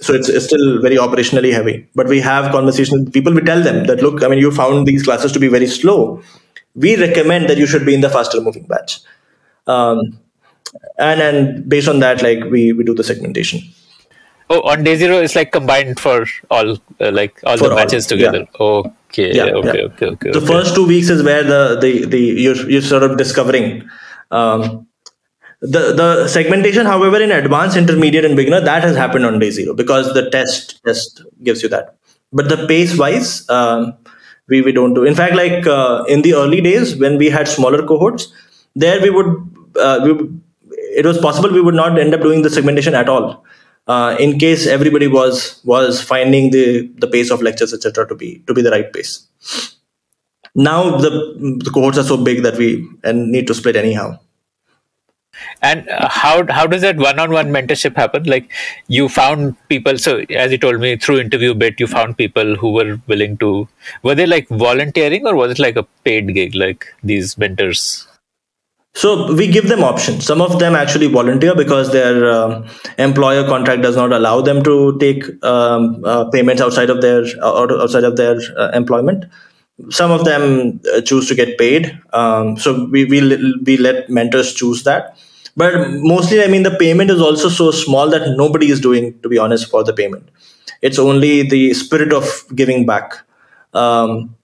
So 0.00 0.12
it's, 0.12 0.28
it's 0.28 0.46
still 0.46 0.82
very 0.82 0.96
operationally 0.96 1.52
heavy 1.52 1.88
but 1.94 2.08
we 2.08 2.20
have 2.20 2.50
conversations 2.50 3.04
with 3.04 3.12
people. 3.12 3.32
We 3.32 3.42
tell 3.42 3.62
them 3.62 3.86
that 3.86 4.02
look 4.02 4.22
i 4.24 4.28
mean 4.28 4.38
you 4.38 4.50
found 4.50 4.86
these 4.86 5.02
classes 5.02 5.30
to 5.32 5.38
be 5.38 5.48
very 5.48 5.66
slow 5.66 6.22
we 6.74 6.96
recommend 6.96 7.48
that 7.48 7.58
you 7.58 7.66
should 7.66 7.86
be 7.86 7.94
in 7.94 8.00
the 8.00 8.10
faster 8.10 8.40
moving 8.40 8.64
batch 8.64 9.00
um, 9.66 10.00
and 10.98 11.20
and 11.20 11.68
based 11.68 11.88
on 11.88 12.00
that 12.00 12.22
like 12.22 12.44
we 12.44 12.72
we 12.72 12.84
do 12.84 12.94
the 12.94 13.04
segmentation 13.04 13.60
oh 14.50 14.60
on 14.62 14.82
day 14.84 14.96
zero 14.96 15.18
it's 15.18 15.36
like 15.36 15.52
combined 15.52 15.98
for 15.98 16.26
all 16.50 16.72
uh, 17.00 17.10
like 17.12 17.40
all 17.44 17.56
for 17.56 17.68
the 17.68 17.74
batches 17.74 18.04
all, 18.04 18.16
together 18.16 18.38
yeah. 18.38 18.66
okay 18.66 19.34
yeah, 19.34 19.44
okay, 19.44 19.78
yeah. 19.78 19.84
okay 19.84 20.06
okay 20.06 20.30
the 20.30 20.38
okay. 20.38 20.46
first 20.46 20.74
two 20.74 20.86
weeks 20.86 21.08
is 21.08 21.22
where 21.22 21.42
the 21.42 21.78
the 21.80 22.06
the 22.06 22.18
you're, 22.18 22.68
you're 22.68 22.82
sort 22.82 23.02
of 23.02 23.16
discovering 23.16 23.88
um, 24.30 24.86
the 25.60 25.92
the 26.00 26.28
segmentation 26.28 26.86
however 26.86 27.20
in 27.22 27.30
advanced 27.32 27.76
intermediate 27.76 28.24
and 28.24 28.36
beginner 28.36 28.60
that 28.60 28.82
has 28.82 28.96
happened 28.96 29.24
on 29.24 29.38
day 29.38 29.50
zero 29.50 29.74
because 29.74 30.12
the 30.12 30.28
test 30.30 30.82
test 30.84 31.22
gives 31.42 31.62
you 31.62 31.68
that 31.68 31.96
but 32.32 32.48
the 32.48 32.66
pace 32.66 32.98
wise 32.98 33.48
um, 33.48 33.94
we, 34.48 34.62
we 34.62 34.72
don't 34.72 34.94
do. 34.94 35.04
In 35.04 35.14
fact 35.14 35.34
like 35.34 35.66
uh, 35.66 36.04
in 36.08 36.22
the 36.22 36.34
early 36.34 36.60
days 36.60 36.96
when 36.96 37.18
we 37.18 37.28
had 37.28 37.48
smaller 37.48 37.86
cohorts 37.86 38.32
there 38.74 39.00
we 39.00 39.10
would 39.10 39.26
uh, 39.80 40.00
we, 40.04 40.28
it 41.00 41.06
was 41.06 41.18
possible 41.18 41.50
we 41.50 41.60
would 41.60 41.74
not 41.74 41.98
end 41.98 42.14
up 42.14 42.20
doing 42.20 42.42
the 42.42 42.50
segmentation 42.50 42.94
at 42.94 43.08
all 43.08 43.44
uh, 43.86 44.16
in 44.18 44.38
case 44.38 44.66
everybody 44.66 45.06
was 45.06 45.60
was 45.64 46.02
finding 46.02 46.50
the 46.50 46.88
the 46.98 47.06
pace 47.06 47.30
of 47.30 47.42
lectures 47.42 47.72
etc 47.72 48.06
to 48.08 48.14
be 48.14 48.42
to 48.46 48.54
be 48.54 48.62
the 48.62 48.70
right 48.70 48.92
pace. 48.92 49.28
Now 50.54 50.98
the 50.98 51.10
the 51.64 51.70
cohorts 51.70 51.98
are 51.98 52.04
so 52.04 52.16
big 52.16 52.42
that 52.42 52.56
we 52.56 52.88
and 53.02 53.30
need 53.30 53.46
to 53.48 53.54
split 53.54 53.76
anyhow 53.76 54.18
and 55.62 55.88
uh, 55.88 56.08
how 56.08 56.46
how 56.52 56.66
does 56.66 56.82
that 56.82 56.96
one-on-one 56.96 57.50
mentorship 57.50 57.96
happen 57.96 58.24
like 58.24 58.50
you 58.88 59.08
found 59.08 59.56
people 59.68 59.98
so 59.98 60.18
as 60.30 60.52
you 60.52 60.58
told 60.58 60.80
me 60.80 60.96
through 60.96 61.22
InterviewBit 61.22 61.80
you 61.80 61.86
found 61.86 62.16
people 62.16 62.56
who 62.56 62.72
were 62.72 63.00
willing 63.06 63.36
to 63.38 63.68
were 64.02 64.14
they 64.14 64.26
like 64.26 64.48
volunteering 64.48 65.26
or 65.26 65.34
was 65.34 65.50
it 65.50 65.58
like 65.58 65.76
a 65.76 65.86
paid 66.04 66.34
gig 66.34 66.54
like 66.54 66.86
these 67.02 67.36
mentors 67.38 68.06
so 68.94 69.34
we 69.34 69.48
give 69.48 69.68
them 69.68 69.82
options. 69.82 70.24
Some 70.24 70.40
of 70.40 70.60
them 70.60 70.76
actually 70.76 71.08
volunteer 71.08 71.54
because 71.54 71.90
their 71.90 72.30
uh, 72.30 72.68
employer 72.96 73.44
contract 73.44 73.82
does 73.82 73.96
not 73.96 74.12
allow 74.12 74.40
them 74.40 74.62
to 74.62 74.96
take 74.98 75.24
um, 75.44 76.00
uh, 76.04 76.30
payments 76.30 76.62
outside 76.62 76.90
of 76.90 77.00
their 77.02 77.24
outside 77.42 78.04
of 78.04 78.16
their 78.16 78.38
uh, 78.56 78.70
employment. 78.72 79.24
Some 79.90 80.12
of 80.12 80.24
them 80.24 80.80
uh, 80.94 81.00
choose 81.00 81.26
to 81.28 81.34
get 81.34 81.58
paid. 81.58 82.00
Um, 82.12 82.56
so 82.56 82.88
we, 82.88 83.04
we 83.04 83.20
we 83.66 83.76
let 83.76 84.08
mentors 84.08 84.54
choose 84.54 84.84
that. 84.84 85.18
But 85.56 85.90
mostly, 85.90 86.42
I 86.42 86.48
mean, 86.48 86.64
the 86.64 86.76
payment 86.76 87.10
is 87.10 87.20
also 87.20 87.48
so 87.48 87.70
small 87.70 88.10
that 88.10 88.36
nobody 88.36 88.70
is 88.70 88.80
doing, 88.80 89.18
to 89.20 89.28
be 89.28 89.38
honest, 89.38 89.70
for 89.70 89.84
the 89.84 89.92
payment. 89.92 90.28
It's 90.82 90.98
only 90.98 91.42
the 91.42 91.74
spirit 91.74 92.12
of 92.12 92.44
giving 92.54 92.86
back. 92.86 93.14
Um, 93.72 94.36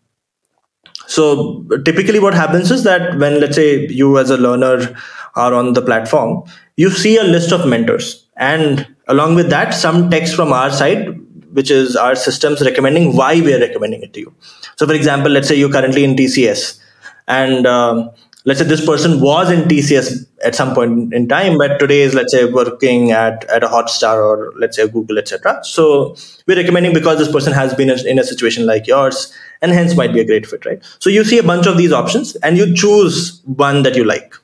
so 1.06 1.64
typically, 1.84 2.20
what 2.20 2.34
happens 2.34 2.70
is 2.70 2.84
that 2.84 3.18
when, 3.18 3.40
let's 3.40 3.56
say, 3.56 3.88
you 3.88 4.18
as 4.18 4.30
a 4.30 4.36
learner 4.36 4.96
are 5.34 5.54
on 5.54 5.72
the 5.72 5.82
platform, 5.82 6.44
you 6.76 6.90
see 6.90 7.16
a 7.16 7.24
list 7.24 7.52
of 7.52 7.66
mentors, 7.66 8.26
and 8.36 8.86
along 9.08 9.34
with 9.34 9.50
that, 9.50 9.74
some 9.74 10.08
text 10.10 10.34
from 10.34 10.52
our 10.52 10.70
side, 10.70 11.18
which 11.52 11.70
is 11.70 11.96
our 11.96 12.14
systems 12.14 12.62
recommending 12.62 13.16
why 13.16 13.40
we 13.40 13.52
are 13.52 13.58
recommending 13.58 14.02
it 14.02 14.12
to 14.14 14.20
you. 14.20 14.34
So, 14.76 14.86
for 14.86 14.94
example, 14.94 15.30
let's 15.32 15.48
say 15.48 15.56
you're 15.56 15.72
currently 15.72 16.04
in 16.04 16.14
TCS, 16.14 16.78
and 17.26 17.66
um, 17.66 18.10
let's 18.44 18.60
say 18.60 18.66
this 18.66 18.84
person 18.84 19.20
was 19.20 19.50
in 19.50 19.68
TCS 19.68 20.26
at 20.44 20.54
some 20.54 20.74
point 20.74 21.12
in 21.12 21.28
time, 21.28 21.58
but 21.58 21.78
today 21.78 22.00
is 22.00 22.14
let's 22.14 22.32
say 22.32 22.44
working 22.44 23.10
at, 23.10 23.44
at 23.50 23.62
a 23.62 23.68
Hotstar 23.68 24.16
or 24.16 24.52
let's 24.58 24.76
say 24.76 24.88
Google, 24.88 25.18
etc. 25.18 25.60
So 25.62 26.16
we're 26.46 26.56
recommending 26.56 26.94
because 26.94 27.18
this 27.18 27.30
person 27.30 27.52
has 27.52 27.74
been 27.74 27.90
in 27.90 28.18
a 28.18 28.24
situation 28.24 28.66
like 28.66 28.86
yours 28.86 29.36
and 29.62 29.72
hence 29.72 29.94
might 29.94 30.12
be 30.12 30.20
a 30.20 30.24
great 30.24 30.46
fit, 30.46 30.64
right? 30.64 30.82
So 30.98 31.10
you 31.10 31.24
see 31.24 31.38
a 31.38 31.42
bunch 31.42 31.66
of 31.66 31.76
these 31.76 31.92
options 31.92 32.36
and 32.36 32.56
you 32.56 32.74
choose 32.74 33.42
one 33.44 33.82
that 33.82 33.94
you 33.94 34.04
like. 34.04 34.34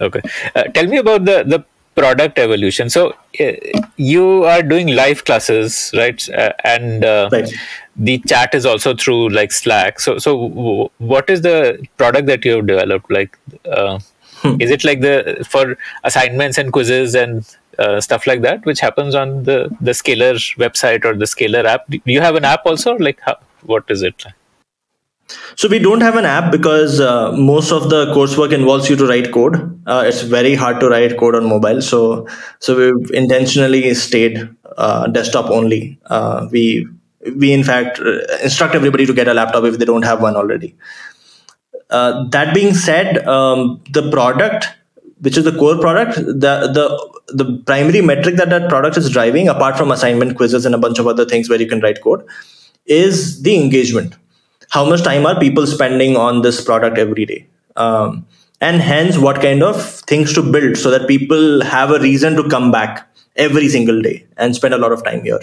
Okay. 0.00 0.20
Uh, 0.54 0.64
tell 0.64 0.86
me 0.86 0.96
about 0.96 1.24
the, 1.24 1.44
the 1.46 1.64
product 1.94 2.38
evolution. 2.38 2.88
So 2.88 3.14
uh, 3.38 3.52
you 3.96 4.44
are 4.44 4.62
doing 4.62 4.88
live 4.88 5.24
classes, 5.24 5.90
right? 5.94 6.28
Uh, 6.30 6.52
and 6.64 7.04
uh, 7.04 7.28
right. 7.30 7.52
The 7.96 8.18
chat 8.26 8.54
is 8.54 8.66
also 8.66 8.94
through 8.94 9.28
like 9.30 9.52
Slack. 9.52 10.00
So 10.00 10.18
so 10.18 10.48
w- 10.48 10.88
what 10.98 11.28
is 11.28 11.42
the 11.42 11.86
product 11.96 12.26
that 12.26 12.44
you 12.44 12.56
have 12.56 12.66
developed? 12.66 13.10
Like, 13.10 13.38
uh, 13.70 13.98
hmm. 14.36 14.60
is 14.60 14.70
it 14.70 14.84
like 14.84 15.00
the 15.00 15.44
for 15.48 15.76
assignments 16.04 16.58
and 16.58 16.72
quizzes 16.72 17.14
and 17.14 17.44
uh, 17.78 18.00
stuff 18.00 18.26
like 18.26 18.42
that, 18.42 18.64
which 18.64 18.80
happens 18.80 19.14
on 19.14 19.44
the 19.44 19.74
the 19.80 19.94
Scaler 19.94 20.34
website 20.64 21.04
or 21.04 21.14
the 21.14 21.26
Scaler 21.26 21.66
app? 21.66 21.88
Do 21.88 22.00
you 22.04 22.20
have 22.20 22.36
an 22.36 22.44
app 22.44 22.66
also? 22.66 22.96
Like, 22.96 23.20
how, 23.20 23.36
what 23.62 23.84
is 23.88 24.02
it? 24.02 24.24
So 25.56 25.68
we 25.68 25.78
don't 25.78 26.00
have 26.00 26.16
an 26.16 26.24
app 26.24 26.50
because 26.50 27.00
uh, 27.00 27.32
most 27.32 27.72
of 27.72 27.88
the 27.90 28.06
coursework 28.06 28.52
involves 28.52 28.88
you 28.90 28.96
to 28.96 29.06
write 29.06 29.32
code. 29.32 29.80
Uh, 29.86 30.04
it's 30.06 30.22
very 30.22 30.54
hard 30.54 30.80
to 30.80 30.88
write 30.88 31.16
code 31.18 31.34
on 31.34 31.48
mobile. 31.48 31.80
So 31.82 32.26
so 32.58 32.76
we've 32.76 33.10
intentionally 33.12 33.94
stayed 33.94 34.48
uh, 34.76 35.06
desktop 35.08 35.50
only. 35.50 35.98
Uh, 36.06 36.48
we 36.50 36.88
we 37.36 37.52
in 37.52 37.64
fact 37.64 38.00
uh, 38.00 38.20
instruct 38.42 38.74
everybody 38.74 39.06
to 39.06 39.12
get 39.12 39.28
a 39.28 39.34
laptop 39.34 39.64
if 39.64 39.78
they 39.78 39.84
don't 39.84 40.04
have 40.04 40.22
one 40.22 40.36
already. 40.36 40.74
Uh, 41.90 42.28
that 42.28 42.54
being 42.54 42.72
said, 42.74 43.26
um, 43.26 43.82
the 43.90 44.10
product, 44.10 44.68
which 45.20 45.36
is 45.36 45.44
the 45.44 45.56
core 45.56 45.78
product, 45.78 46.16
the 46.16 46.70
the 46.78 47.10
the 47.28 47.62
primary 47.66 48.00
metric 48.00 48.36
that 48.36 48.50
that 48.50 48.68
product 48.68 48.96
is 48.96 49.10
driving, 49.10 49.48
apart 49.48 49.76
from 49.76 49.90
assignment 49.90 50.36
quizzes 50.36 50.64
and 50.64 50.74
a 50.74 50.78
bunch 50.78 50.98
of 50.98 51.06
other 51.06 51.24
things 51.24 51.48
where 51.48 51.60
you 51.60 51.68
can 51.68 51.80
write 51.80 52.00
code, 52.00 52.26
is 52.86 53.42
the 53.42 53.56
engagement. 53.56 54.16
How 54.70 54.88
much 54.88 55.02
time 55.02 55.26
are 55.26 55.38
people 55.38 55.66
spending 55.66 56.16
on 56.16 56.42
this 56.42 56.64
product 56.64 56.96
every 56.96 57.26
day? 57.26 57.46
Um, 57.76 58.26
and 58.60 58.80
hence 58.80 59.18
what 59.18 59.40
kind 59.40 59.62
of 59.62 59.82
things 60.02 60.32
to 60.34 60.42
build 60.42 60.76
so 60.76 60.90
that 60.90 61.08
people 61.08 61.62
have 61.64 61.90
a 61.90 61.98
reason 61.98 62.36
to 62.36 62.48
come 62.48 62.70
back 62.70 63.08
every 63.36 63.68
single 63.68 64.00
day 64.02 64.26
and 64.36 64.54
spend 64.54 64.74
a 64.74 64.78
lot 64.78 64.92
of 64.92 65.02
time 65.02 65.22
here. 65.22 65.40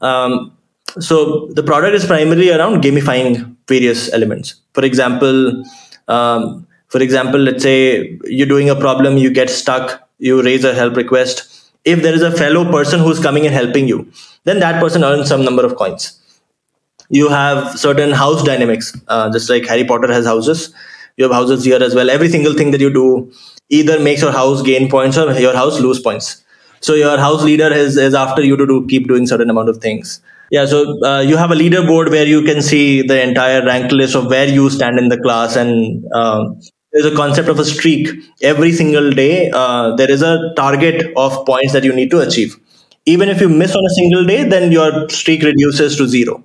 Um, 0.00 0.56
so 0.98 1.46
the 1.52 1.62
product 1.62 1.94
is 1.94 2.06
primarily 2.06 2.50
around 2.50 2.82
gamifying 2.82 3.56
various 3.68 4.12
elements. 4.12 4.54
For 4.72 4.84
example 4.84 5.62
um, 6.08 6.66
for 6.88 7.02
example 7.02 7.40
let's 7.40 7.62
say 7.62 8.18
you're 8.24 8.46
doing 8.46 8.70
a 8.70 8.76
problem 8.76 9.18
you 9.18 9.30
get 9.30 9.50
stuck 9.50 10.08
you 10.18 10.42
raise 10.42 10.64
a 10.64 10.74
help 10.74 10.96
request. 10.96 11.52
If 11.84 12.02
there 12.02 12.14
is 12.14 12.22
a 12.22 12.32
fellow 12.32 12.70
person 12.70 13.00
who's 13.00 13.20
coming 13.20 13.46
and 13.46 13.54
helping 13.54 13.88
you 13.88 14.10
then 14.44 14.60
that 14.60 14.80
person 14.80 15.04
earns 15.04 15.28
some 15.28 15.44
number 15.44 15.64
of 15.64 15.76
coins. 15.76 16.20
You 17.08 17.28
have 17.28 17.78
certain 17.78 18.10
house 18.10 18.42
dynamics 18.42 18.96
uh, 19.08 19.30
just 19.32 19.50
like 19.50 19.66
harry 19.66 19.84
potter 19.84 20.12
has 20.12 20.26
houses. 20.26 20.74
You 21.16 21.24
have 21.24 21.32
houses 21.32 21.64
here 21.64 21.82
as 21.82 21.94
well. 21.94 22.10
Every 22.10 22.28
single 22.28 22.54
thing 22.54 22.70
that 22.72 22.80
you 22.80 22.92
do 22.92 23.32
either 23.68 23.98
makes 24.00 24.22
your 24.22 24.32
house 24.32 24.62
gain 24.62 24.90
points 24.90 25.16
or 25.16 25.32
your 25.38 25.54
house 25.54 25.80
lose 25.80 25.98
points. 25.98 26.42
So 26.80 26.94
your 26.94 27.16
house 27.18 27.42
leader 27.42 27.72
is, 27.72 27.96
is 27.96 28.14
after 28.14 28.42
you 28.42 28.56
to 28.56 28.66
do 28.66 28.86
keep 28.86 29.08
doing 29.08 29.26
certain 29.26 29.50
amount 29.50 29.68
of 29.68 29.78
things 29.78 30.20
yeah 30.50 30.64
so 30.66 30.78
uh, 31.04 31.20
you 31.20 31.36
have 31.36 31.50
a 31.50 31.54
leaderboard 31.54 32.10
where 32.10 32.26
you 32.26 32.42
can 32.42 32.62
see 32.62 33.02
the 33.02 33.18
entire 33.22 33.64
rank 33.64 33.92
list 33.92 34.14
of 34.14 34.26
where 34.26 34.48
you 34.48 34.68
stand 34.70 34.98
in 34.98 35.08
the 35.08 35.18
class 35.20 35.56
and 35.56 36.04
um, 36.14 36.58
there's 36.92 37.06
a 37.12 37.14
concept 37.14 37.48
of 37.48 37.58
a 37.58 37.64
streak 37.64 38.08
every 38.42 38.72
single 38.72 39.10
day 39.10 39.50
uh, 39.52 39.94
there 39.96 40.10
is 40.10 40.22
a 40.22 40.52
target 40.56 41.12
of 41.16 41.44
points 41.46 41.72
that 41.72 41.84
you 41.84 41.92
need 41.92 42.10
to 42.10 42.20
achieve 42.20 42.56
even 43.06 43.28
if 43.28 43.40
you 43.40 43.48
miss 43.48 43.74
on 43.74 43.84
a 43.84 43.94
single 44.00 44.24
day 44.24 44.44
then 44.44 44.70
your 44.72 45.08
streak 45.08 45.42
reduces 45.42 45.96
to 45.96 46.06
zero 46.06 46.42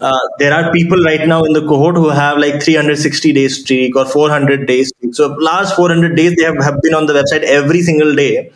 uh, 0.00 0.18
there 0.38 0.52
are 0.52 0.72
people 0.72 0.98
right 1.04 1.26
now 1.26 1.44
in 1.44 1.52
the 1.52 1.60
cohort 1.66 1.96
who 1.96 2.08
have 2.10 2.38
like 2.38 2.62
360 2.62 3.32
days 3.32 3.60
streak 3.62 3.96
or 3.96 4.04
400 4.04 4.66
days 4.66 4.88
streak. 4.88 5.14
So 5.14 5.28
last 5.50 5.76
400 5.76 6.16
days 6.16 6.34
they 6.36 6.44
have, 6.44 6.56
have 6.62 6.80
been 6.82 6.94
on 6.94 7.06
the 7.06 7.14
website 7.14 7.42
every 7.44 7.80
single 7.82 8.14
day, 8.14 8.52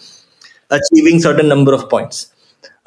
achieving 0.70 1.20
certain 1.20 1.49
number 1.49 1.73
of 1.74 1.89
points. 1.89 2.32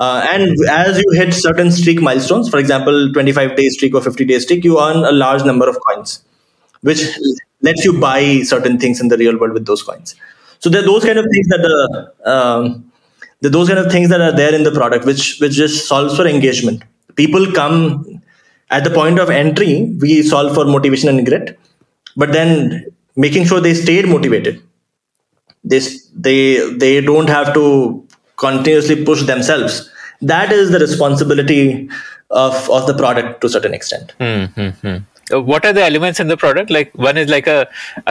Uh, 0.03 0.27
and 0.33 0.55
as 0.69 0.97
you 1.01 1.09
hit 1.19 1.33
certain 1.33 1.71
streak 1.71 2.01
milestones, 2.01 2.49
for 2.49 2.59
example, 2.59 3.11
25 3.13 3.55
days 3.55 3.75
streak 3.75 3.93
or 3.93 4.01
50 4.01 4.25
days 4.25 4.43
streak, 4.43 4.63
you 4.63 4.79
earn 4.85 5.03
a 5.05 5.11
large 5.11 5.43
number 5.49 5.69
of 5.69 5.77
coins, 5.87 6.23
which 6.81 7.01
lets 7.61 7.85
you 7.85 7.99
buy 7.99 8.41
certain 8.41 8.79
things 8.79 8.99
in 8.99 9.09
the 9.09 9.17
real 9.17 9.37
world 9.39 9.53
with 9.53 9.65
those 9.67 9.83
coins. 9.83 10.15
So 10.59 10.69
there 10.69 10.81
are 10.81 10.85
those 10.85 11.05
kind 11.05 11.19
of 11.19 11.25
things 11.33 11.47
that 11.49 11.61
the 11.67 12.31
um, 12.33 12.91
those 13.41 13.67
kind 13.67 13.79
of 13.79 13.91
things 13.91 14.09
that 14.09 14.21
are 14.21 14.35
there 14.41 14.53
in 14.55 14.63
the 14.63 14.71
product, 14.71 15.05
which 15.05 15.39
which 15.39 15.53
just 15.53 15.87
solves 15.87 16.15
for 16.15 16.27
engagement. 16.27 16.83
People 17.15 17.51
come 17.51 18.21
at 18.71 18.83
the 18.83 18.89
point 18.89 19.19
of 19.19 19.29
entry 19.29 19.73
we 20.01 20.23
solve 20.23 20.55
for 20.57 20.65
motivation 20.65 21.09
and 21.09 21.25
grit 21.29 21.59
but 22.15 22.31
then 22.31 22.85
making 23.15 23.45
sure 23.45 23.59
they 23.59 23.73
stayed 23.73 24.07
motivated 24.07 24.61
they 25.63 25.79
they 26.27 26.39
they 26.83 26.93
don't 27.01 27.29
have 27.37 27.53
to 27.53 27.65
continuously 28.45 28.97
push 29.09 29.23
themselves 29.31 29.77
that 30.33 30.51
is 30.51 30.71
the 30.75 30.79
responsibility 30.79 31.89
of 32.29 32.69
of 32.69 32.87
the 32.89 32.97
product 33.03 33.41
to 33.41 33.47
a 33.47 33.53
certain 33.55 33.73
extent 33.73 34.13
mm-hmm. 34.19 35.45
what 35.51 35.65
are 35.65 35.73
the 35.73 35.83
elements 35.83 36.19
in 36.19 36.27
the 36.33 36.37
product 36.45 36.69
like 36.77 36.93
one 37.07 37.17
is 37.23 37.29
like 37.29 37.47
a 37.47 37.59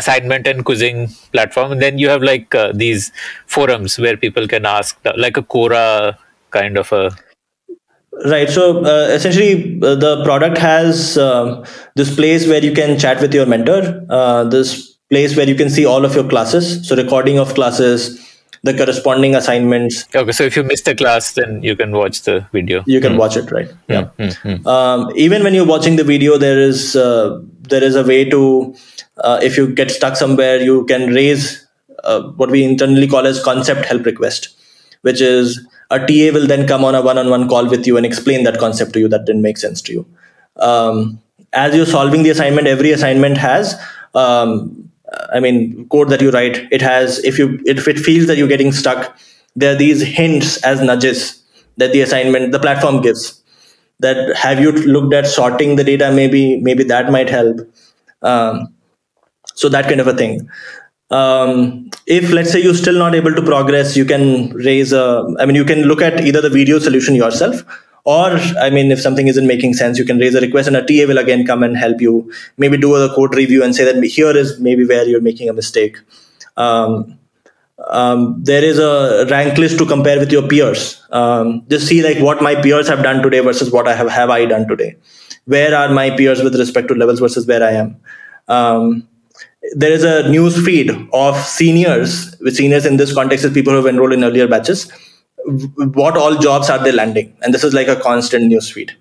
assignment 0.02 0.46
and 0.46 0.64
quizzing 0.64 1.08
platform 1.32 1.72
and 1.72 1.82
then 1.86 1.98
you 1.98 2.08
have 2.08 2.22
like 2.22 2.54
uh, 2.54 2.70
these 2.84 3.12
forums 3.46 3.98
where 3.98 4.16
people 4.16 4.46
can 4.54 4.66
ask 4.66 4.98
like 5.16 5.36
a 5.36 5.42
quora 5.42 6.16
kind 6.50 6.76
of 6.76 6.92
a 6.92 7.10
Right. 8.24 8.50
So 8.50 8.84
uh, 8.84 9.08
essentially, 9.08 9.80
uh, 9.82 9.94
the 9.94 10.22
product 10.24 10.58
has 10.58 11.16
uh, 11.16 11.66
this 11.94 12.14
place 12.14 12.46
where 12.46 12.62
you 12.62 12.72
can 12.72 12.98
chat 12.98 13.20
with 13.20 13.32
your 13.32 13.46
mentor, 13.46 14.04
uh, 14.10 14.44
this 14.44 14.98
place 15.08 15.36
where 15.36 15.48
you 15.48 15.54
can 15.54 15.70
see 15.70 15.86
all 15.86 16.04
of 16.04 16.14
your 16.14 16.28
classes. 16.28 16.86
So, 16.86 16.96
recording 16.96 17.38
of 17.38 17.54
classes, 17.54 18.29
the 18.62 18.74
corresponding 18.74 19.34
assignments. 19.34 20.06
Okay. 20.14 20.32
So, 20.32 20.44
if 20.44 20.56
you 20.56 20.62
missed 20.62 20.84
the 20.84 20.94
class, 20.94 21.32
then 21.32 21.62
you 21.62 21.76
can 21.76 21.92
watch 21.92 22.22
the 22.22 22.46
video. 22.52 22.82
You 22.86 23.00
can 23.00 23.14
mm. 23.14 23.18
watch 23.18 23.36
it, 23.36 23.50
right? 23.50 23.70
Yeah. 23.88 24.10
Mm-hmm. 24.18 24.66
Um, 24.66 25.10
even 25.16 25.42
when 25.42 25.54
you're 25.54 25.66
watching 25.66 25.96
the 25.96 26.04
video, 26.04 26.36
there 26.36 26.58
is 26.58 26.96
uh, 26.96 27.40
there 27.60 27.82
is 27.82 27.96
a 27.96 28.04
way 28.04 28.28
to, 28.28 28.74
uh, 29.18 29.40
if 29.42 29.56
you 29.56 29.72
get 29.72 29.90
stuck 29.90 30.16
somewhere, 30.16 30.60
you 30.60 30.84
can 30.86 31.14
raise 31.14 31.66
what 32.36 32.50
we 32.50 32.64
internally 32.64 33.06
call 33.06 33.26
as 33.26 33.42
concept 33.42 33.84
help 33.84 34.04
request, 34.04 34.48
which 35.02 35.20
is 35.20 35.66
a 35.90 35.98
TA 35.98 36.32
will 36.32 36.46
then 36.46 36.66
come 36.66 36.84
on 36.84 36.94
a 36.94 37.02
one-on-one 37.02 37.48
call 37.48 37.68
with 37.68 37.86
you 37.86 37.96
and 37.96 38.06
explain 38.06 38.44
that 38.44 38.58
concept 38.58 38.92
to 38.92 39.00
you 39.00 39.08
that 39.08 39.24
didn't 39.24 39.42
make 39.42 39.58
sense 39.58 39.82
to 39.82 39.92
you. 39.92 40.06
Um, 40.56 41.20
as 41.52 41.74
you're 41.74 41.86
solving 41.86 42.22
the 42.22 42.30
assignment, 42.30 42.66
every 42.66 42.92
assignment 42.92 43.38
has, 43.38 43.80
um, 44.14 44.89
I 45.32 45.40
mean, 45.40 45.88
code 45.88 46.08
that 46.10 46.20
you 46.20 46.30
write. 46.30 46.68
It 46.70 46.82
has 46.82 47.18
if 47.24 47.38
you 47.38 47.60
if 47.64 47.88
it 47.88 47.98
feels 47.98 48.26
that 48.26 48.38
you're 48.38 48.48
getting 48.48 48.72
stuck, 48.72 49.16
there 49.56 49.74
are 49.74 49.78
these 49.78 50.02
hints 50.02 50.62
as 50.62 50.80
nudges 50.80 51.42
that 51.76 51.92
the 51.92 52.00
assignment 52.00 52.52
the 52.52 52.60
platform 52.60 53.00
gives. 53.00 53.42
That 53.98 54.34
have 54.36 54.60
you 54.60 54.72
looked 54.72 55.12
at 55.12 55.26
sorting 55.26 55.76
the 55.76 55.84
data? 55.84 56.10
Maybe 56.10 56.60
maybe 56.60 56.84
that 56.84 57.10
might 57.10 57.28
help. 57.28 57.60
Um, 58.22 58.72
so 59.54 59.68
that 59.68 59.84
kind 59.84 60.00
of 60.00 60.06
a 60.06 60.16
thing 60.16 60.48
um, 61.10 61.90
if 62.06 62.30
let's 62.30 62.50
say 62.52 62.60
you're 62.62 62.74
still 62.74 62.98
not 62.98 63.14
able 63.14 63.34
to 63.34 63.42
progress 63.42 63.96
you 63.96 64.04
can 64.04 64.50
raise 64.50 64.92
a 64.92 65.04
i 65.38 65.46
mean 65.46 65.56
you 65.56 65.64
can 65.64 65.82
look 65.82 66.00
at 66.00 66.20
either 66.20 66.40
the 66.40 66.50
video 66.50 66.78
solution 66.78 67.14
yourself 67.14 67.62
or 68.04 68.38
i 68.60 68.70
mean 68.70 68.90
if 68.90 69.00
something 69.00 69.28
isn't 69.28 69.46
making 69.46 69.74
sense 69.74 69.98
you 69.98 70.04
can 70.04 70.18
raise 70.18 70.34
a 70.34 70.40
request 70.40 70.68
and 70.68 70.76
a 70.76 70.82
ta 70.82 71.06
will 71.06 71.18
again 71.18 71.46
come 71.46 71.62
and 71.62 71.76
help 71.76 72.00
you. 72.00 72.32
Maybe 72.56 72.76
do 72.76 72.94
a 72.96 73.14
code 73.14 73.34
review 73.34 73.62
and 73.62 73.74
say 73.74 73.84
that 73.90 74.02
here 74.04 74.36
is 74.36 74.58
maybe 74.60 74.84
where 74.84 75.06
you're 75.06 75.20
making 75.20 75.48
a 75.48 75.52
mistake. 75.52 75.98
Um, 76.56 77.18
um, 77.88 78.42
there 78.44 78.62
is 78.62 78.78
a 78.78 79.26
rank 79.30 79.58
list 79.58 79.78
to 79.78 79.86
compare 79.86 80.18
with 80.18 80.30
your 80.30 80.46
peers. 80.46 81.02
Um, 81.10 81.64
just 81.68 81.86
see 81.86 82.02
like 82.02 82.18
what 82.18 82.42
my 82.42 82.54
peers 82.54 82.88
have 82.88 83.02
done 83.02 83.22
today 83.22 83.40
versus 83.40 83.70
what 83.72 83.88
i 83.88 83.94
have 83.94 84.10
have 84.10 84.30
i 84.30 84.44
done 84.44 84.66
today. 84.68 84.96
Where 85.46 85.74
are 85.74 85.92
my 85.92 86.10
peers 86.10 86.42
with 86.42 86.54
respect 86.56 86.88
to 86.88 86.94
levels 86.94 87.20
versus 87.20 87.46
where 87.46 87.62
i 87.62 87.72
am? 87.72 87.96
Um, 88.48 89.08
there 89.74 89.92
is 89.92 90.04
a 90.04 90.28
news 90.28 90.62
feed 90.64 90.90
of 91.12 91.36
seniors 91.36 92.36
with 92.40 92.56
seniors 92.56 92.86
in 92.86 92.96
this 92.96 93.14
context 93.14 93.44
is 93.44 93.52
people 93.52 93.72
who 93.72 93.76
have 93.76 93.86
enrolled 93.86 94.12
in 94.12 94.24
earlier 94.24 94.48
batches 94.48 94.90
what 96.00 96.16
all 96.16 96.36
jobs 96.36 96.70
are 96.70 96.82
they 96.82 96.92
landing 96.92 97.34
and 97.42 97.54
this 97.54 97.64
is 97.64 97.74
like 97.74 97.88
a 97.88 97.96
constant 97.96 98.46
news 98.46 98.70
feed 98.70 98.92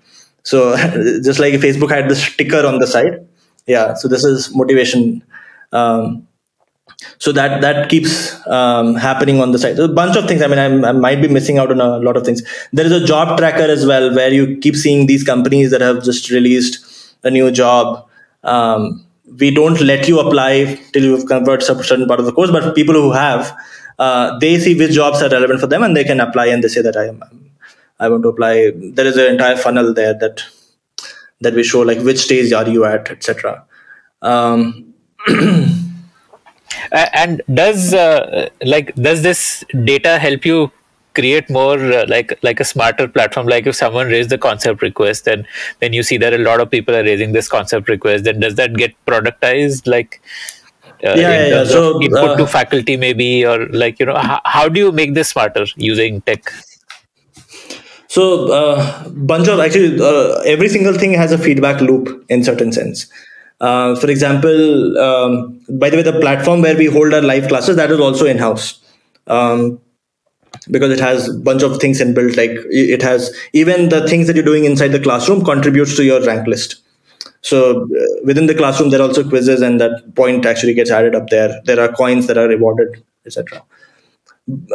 so 0.44 0.76
just 1.24 1.40
like 1.40 1.54
facebook 1.56 1.90
had 1.90 2.10
this 2.10 2.24
sticker 2.24 2.66
on 2.66 2.80
the 2.80 2.88
side 2.88 3.26
yeah 3.68 3.94
so 3.94 4.08
this 4.08 4.24
is 4.24 4.54
motivation 4.56 5.24
um, 5.72 6.28
so 7.18 7.32
that 7.32 7.62
that 7.62 7.90
keeps 7.90 8.46
um, 8.48 8.96
happening 8.96 9.40
on 9.42 9.52
the 9.52 9.60
side. 9.60 9.78
There's 9.78 9.90
a 9.90 9.94
bunch 9.94 10.16
of 10.16 10.28
things. 10.28 10.42
I 10.42 10.48
mean, 10.48 10.60
I'm, 10.60 10.84
i 10.84 10.92
might 10.92 11.22
be 11.22 11.28
missing 11.28 11.58
out 11.58 11.72
on 11.72 11.80
a 11.80 11.98
lot 11.98 12.18
of 12.18 12.26
things. 12.26 12.42
There 12.74 12.86
is 12.86 12.92
a 12.92 13.06
job 13.06 13.38
tracker 13.38 13.64
as 13.64 13.86
well, 13.86 14.14
where 14.14 14.32
you 14.32 14.58
keep 14.58 14.76
seeing 14.76 15.08
these 15.08 15.24
companies 15.24 15.72
that 15.72 15.82
have 15.82 16.04
just 16.04 16.30
released 16.30 17.16
a 17.24 17.32
new 17.32 17.52
job. 17.52 18.08
Um, 18.44 19.06
we 19.40 19.52
don't 19.52 19.80
let 19.82 20.08
you 20.08 20.20
apply 20.20 20.80
till 20.92 21.04
you've 21.04 21.28
converted 21.28 21.70
a 21.70 21.84
certain 21.84 22.08
part 22.08 22.20
of 22.20 22.26
the 22.26 22.34
course, 22.34 22.52
but 22.52 22.76
people 22.76 22.96
who 22.96 23.12
have, 23.12 23.56
uh, 24.00 24.40
they 24.40 24.58
see 24.60 24.76
which 24.78 24.94
jobs 24.94 25.22
are 25.22 25.30
relevant 25.30 25.60
for 25.60 25.68
them, 25.68 25.84
and 25.84 25.96
they 25.96 26.04
can 26.04 26.20
apply, 26.20 26.48
and 26.48 26.64
they 26.64 26.70
say 26.70 26.82
that 26.82 26.98
I 26.98 27.08
am, 27.08 27.22
I 28.00 28.10
want 28.10 28.24
to 28.24 28.30
apply. 28.30 28.72
There 28.74 29.06
is 29.06 29.18
an 29.18 29.32
entire 29.34 29.58
funnel 29.58 29.94
there 29.94 30.14
that 30.14 30.44
that 31.42 31.54
we 31.54 31.64
show, 31.64 31.82
like 31.82 32.00
which 32.00 32.20
stage 32.20 32.52
are 32.54 32.68
you 32.68 32.86
at, 32.86 33.12
etc. 33.12 33.66
Um, 34.22 34.94
and 36.92 37.42
does 37.54 37.94
uh, 37.94 38.50
like 38.64 38.96
does 38.96 39.22
this 39.22 39.64
data 39.84 40.18
help 40.18 40.46
you 40.46 40.72
create 41.14 41.50
more 41.50 41.78
uh, 41.78 42.06
like 42.08 42.38
like 42.44 42.60
a 42.60 42.66
smarter 42.66 43.08
platform 43.08 43.48
like 43.48 43.66
if 43.68 43.76
someone 43.76 44.08
raised 44.08 44.30
the 44.30 44.38
concept 44.38 44.82
request 44.82 45.26
then 45.26 45.46
then 45.80 45.92
you 45.92 46.04
see 46.04 46.18
that 46.18 46.34
a 46.34 46.38
lot 46.38 46.62
of 46.62 46.70
people 46.70 46.96
are 46.96 47.04
raising 47.04 47.32
this 47.32 47.50
concept 47.50 47.90
request 47.90 48.24
then 48.24 48.40
does 48.40 48.56
that 48.56 48.76
get 48.76 48.94
productized 49.06 49.88
like 49.88 50.22
yeah, 51.02 51.16
yeah, 51.16 51.48
yeah. 51.48 51.64
so 51.64 52.02
input 52.02 52.38
to 52.38 52.44
uh, 52.44 52.48
faculty 52.48 52.98
maybe 52.98 53.46
or 53.46 53.68
like 53.68 54.00
you 54.00 54.06
know 54.06 54.16
how, 54.16 54.42
how 54.46 54.68
do 54.68 54.80
you 54.80 54.92
make 54.92 55.14
this 55.14 55.30
smarter 55.30 55.66
using 55.76 56.22
tech 56.22 56.52
so 58.08 58.52
uh, 58.52 59.10
bunch 59.10 59.48
of 59.48 59.60
actually 59.60 60.00
uh, 60.02 60.40
every 60.46 60.70
single 60.70 60.94
thing 60.94 61.14
has 61.14 61.32
a 61.32 61.38
feedback 61.38 61.80
loop 61.82 62.26
in 62.30 62.44
certain 62.44 62.72
sense 62.72 63.10
uh, 63.62 63.96
for 64.00 64.10
example, 64.10 64.98
um, 64.98 65.60
by 65.70 65.90
the 65.90 65.98
way, 65.98 66.04
the 66.04 66.20
platform 66.20 66.62
where 66.62 66.78
we 66.78 66.86
hold 66.86 67.14
our 67.14 67.22
live 67.22 67.48
classes 67.48 67.76
that 67.76 67.92
is 67.92 68.00
also 68.00 68.26
in 68.26 68.38
house. 68.38 68.80
Um, 69.28 69.82
because 70.72 70.92
it 70.92 71.00
has 71.00 71.30
a 71.30 71.34
bunch 71.40 71.62
of 71.62 71.80
things 71.80 72.02
inbuilt 72.02 72.36
like 72.36 72.52
it 72.70 73.02
has 73.02 73.36
even 73.54 73.90
the 73.90 74.08
things 74.08 74.28
that 74.28 74.36
you're 74.36 74.46
doing 74.46 74.66
inside 74.66 74.90
the 74.90 75.00
classroom 75.00 75.44
contributes 75.44 75.96
to 75.96 76.04
your 76.04 76.24
rank 76.26 76.48
list 76.48 76.82
so 77.42 77.84
uh, 77.84 78.06
within 78.26 78.48
the 78.48 78.56
classroom 78.56 78.90
there 78.90 79.00
are 79.00 79.08
also 79.08 79.28
quizzes 79.28 79.62
and 79.62 79.80
that 79.80 80.16
point 80.16 80.46
actually 80.46 80.74
gets 80.74 80.92
added 80.92 81.16
up 81.16 81.30
there. 81.30 81.62
There 81.66 81.80
are 81.80 81.92
coins 81.92 82.28
that 82.28 82.38
are 82.38 82.48
rewarded 82.48 83.04
etc 83.26 83.64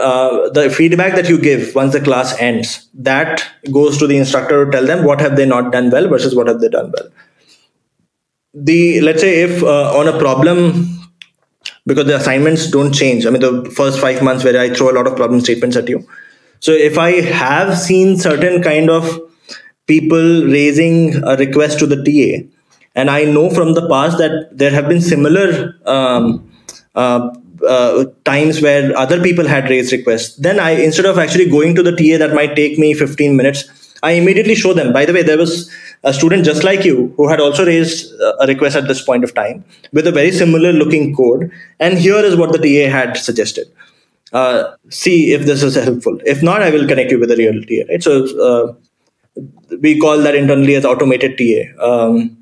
uh, 0.00 0.50
the 0.50 0.70
feedback 0.70 1.14
that 1.14 1.28
you 1.28 1.38
give 1.38 1.74
once 1.74 1.92
the 1.92 2.00
class 2.00 2.38
ends 2.38 2.88
that 2.94 3.44
goes 3.72 3.98
to 3.98 4.06
the 4.06 4.16
instructor 4.16 4.64
to 4.64 4.70
tell 4.70 4.86
them 4.86 5.04
what 5.04 5.20
have 5.20 5.36
they 5.36 5.46
not 5.46 5.72
done 5.72 5.90
well 5.90 6.08
versus 6.08 6.34
what 6.34 6.46
have 6.46 6.60
they 6.60 6.68
done 6.68 6.92
well. 6.96 7.10
The 8.54 9.00
let's 9.00 9.20
say 9.20 9.42
if 9.42 9.62
uh, 9.62 9.98
on 9.98 10.06
a 10.06 10.16
problem 10.18 10.86
because 11.86 12.06
the 12.06 12.16
assignments 12.16 12.70
don't 12.70 12.92
change 12.92 13.26
i 13.26 13.30
mean 13.30 13.40
the 13.40 13.70
first 13.70 13.98
five 13.98 14.22
months 14.22 14.44
where 14.44 14.58
i 14.58 14.72
throw 14.72 14.90
a 14.90 14.96
lot 14.98 15.06
of 15.06 15.16
problem 15.16 15.40
statements 15.40 15.76
at 15.76 15.88
you. 15.88 16.06
So 16.60 16.72
if 16.72 16.98
i 16.98 17.10
have 17.20 17.76
seen 17.76 18.16
certain 18.18 18.62
kind 18.62 18.90
of 18.90 19.20
people 19.86 20.44
raising 20.56 21.22
a 21.24 21.36
request 21.36 21.78
to 21.78 21.86
the 21.86 22.00
ta 22.08 22.46
and 22.94 23.10
i 23.10 23.24
know 23.24 23.48
from 23.50 23.74
the 23.78 23.86
past 23.88 24.18
that 24.18 24.34
there 24.52 24.70
have 24.70 24.88
been 24.88 25.00
similar 25.00 25.48
um, 25.86 26.50
uh, 26.94 27.30
uh, 27.68 28.04
times 28.24 28.60
where 28.60 28.96
other 28.96 29.20
people 29.22 29.46
had 29.46 29.70
raised 29.70 29.92
requests 29.92 30.36
then 30.36 30.60
i 30.60 30.70
instead 30.88 31.06
of 31.06 31.18
actually 31.18 31.48
going 31.56 31.74
to 31.74 31.82
the 31.82 31.96
ta 32.02 32.18
that 32.24 32.34
might 32.40 32.54
take 32.60 32.78
me 32.78 32.92
15 32.94 33.36
minutes 33.40 33.64
i 34.02 34.12
immediately 34.12 34.54
show 34.54 34.74
them 34.80 34.92
by 34.92 35.04
the 35.04 35.12
way 35.16 35.22
there 35.22 35.42
was 35.44 35.70
a 36.04 36.12
student 36.12 36.44
just 36.44 36.62
like 36.64 36.84
you 36.84 37.12
who 37.16 37.28
had 37.28 37.40
also 37.40 37.64
raised 37.64 38.12
a 38.40 38.46
request 38.46 38.76
at 38.76 38.86
this 38.88 39.02
point 39.02 39.24
of 39.24 39.32
time 39.34 39.64
with 39.92 40.06
a 40.06 40.12
very 40.12 40.30
similar 40.30 40.72
looking 40.72 41.14
code. 41.14 41.50
And 41.80 41.98
here 41.98 42.22
is 42.24 42.36
what 42.36 42.52
the 42.52 42.58
TA 42.58 42.90
had 42.90 43.16
suggested. 43.16 43.66
Uh, 44.32 44.74
see 44.90 45.32
if 45.32 45.46
this 45.46 45.62
is 45.62 45.76
helpful. 45.76 46.18
If 46.26 46.42
not, 46.42 46.62
I 46.62 46.70
will 46.70 46.86
connect 46.86 47.10
you 47.10 47.18
with 47.18 47.30
a 47.30 47.36
real 47.36 47.62
TA. 47.62 47.90
Right? 47.90 48.02
So 48.02 48.12
uh, 48.48 48.74
we 49.80 49.98
call 49.98 50.18
that 50.18 50.34
internally 50.34 50.74
as 50.74 50.84
automated 50.84 51.38
TA. 51.38 51.84
Um, 51.84 52.36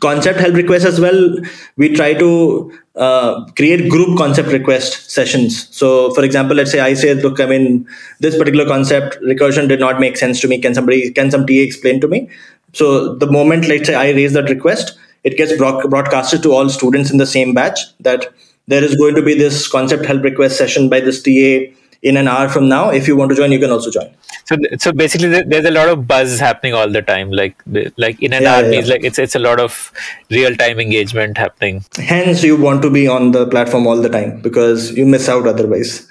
concept 0.00 0.40
help 0.40 0.54
requests 0.54 0.84
as 0.84 1.00
well. 1.00 1.36
We 1.76 1.94
try 1.94 2.14
to 2.14 2.72
uh, 2.96 3.44
create 3.56 3.88
group 3.88 4.18
concept 4.18 4.48
request 4.48 5.10
sessions. 5.10 5.68
So, 5.74 6.12
for 6.14 6.24
example, 6.24 6.56
let's 6.56 6.70
say 6.70 6.80
I 6.80 6.94
say, 6.94 7.14
"Look, 7.14 7.40
I 7.40 7.46
mean, 7.46 7.86
this 8.20 8.36
particular 8.36 8.66
concept 8.66 9.20
recursion 9.22 9.68
did 9.68 9.80
not 9.80 10.00
make 10.00 10.16
sense 10.16 10.40
to 10.40 10.48
me. 10.48 10.60
Can 10.60 10.74
somebody, 10.74 11.10
can 11.10 11.30
some 11.30 11.46
TA 11.46 11.54
explain 11.54 12.00
to 12.00 12.08
me?" 12.08 12.28
So 12.72 13.14
the 13.14 13.30
moment, 13.30 13.66
let's 13.66 13.86
say, 13.86 13.94
I 13.94 14.10
raise 14.10 14.34
that 14.34 14.50
request, 14.50 14.98
it 15.24 15.36
gets 15.36 15.56
broadcasted 15.56 16.42
to 16.42 16.52
all 16.52 16.68
students 16.68 17.10
in 17.10 17.18
the 17.18 17.26
same 17.26 17.54
batch 17.54 17.80
that 18.00 18.32
there 18.66 18.84
is 18.84 18.94
going 18.96 19.14
to 19.14 19.22
be 19.22 19.34
this 19.34 19.66
concept 19.66 20.04
help 20.04 20.22
request 20.22 20.58
session 20.58 20.88
by 20.88 21.00
this 21.00 21.22
TA 21.22 21.72
in 22.02 22.16
an 22.16 22.28
hour 22.28 22.48
from 22.48 22.68
now. 22.68 22.90
If 22.90 23.08
you 23.08 23.16
want 23.16 23.30
to 23.30 23.36
join, 23.36 23.52
you 23.52 23.58
can 23.58 23.70
also 23.70 23.90
join. 23.90 24.14
So, 24.44 24.56
so 24.78 24.92
basically, 24.92 25.42
there's 25.42 25.64
a 25.64 25.70
lot 25.70 25.88
of 25.88 26.06
buzz 26.06 26.38
happening 26.38 26.74
all 26.74 26.88
the 26.88 27.02
time. 27.02 27.30
Like, 27.30 27.62
like 27.96 28.22
in 28.22 28.32
an 28.32 28.42
yeah, 28.42 28.54
hour 28.54 28.62
yeah, 28.64 28.70
means 28.70 28.88
like 28.88 29.04
it's 29.04 29.18
it's 29.18 29.34
a 29.34 29.38
lot 29.38 29.60
of 29.60 29.92
real 30.30 30.54
time 30.56 30.80
engagement 30.80 31.36
happening. 31.36 31.84
Hence, 31.96 32.42
you 32.42 32.56
want 32.56 32.82
to 32.82 32.90
be 32.90 33.06
on 33.08 33.32
the 33.32 33.46
platform 33.46 33.86
all 33.86 34.00
the 34.00 34.08
time 34.08 34.40
because 34.40 34.92
you 34.96 35.06
miss 35.06 35.28
out 35.28 35.46
otherwise. 35.46 36.08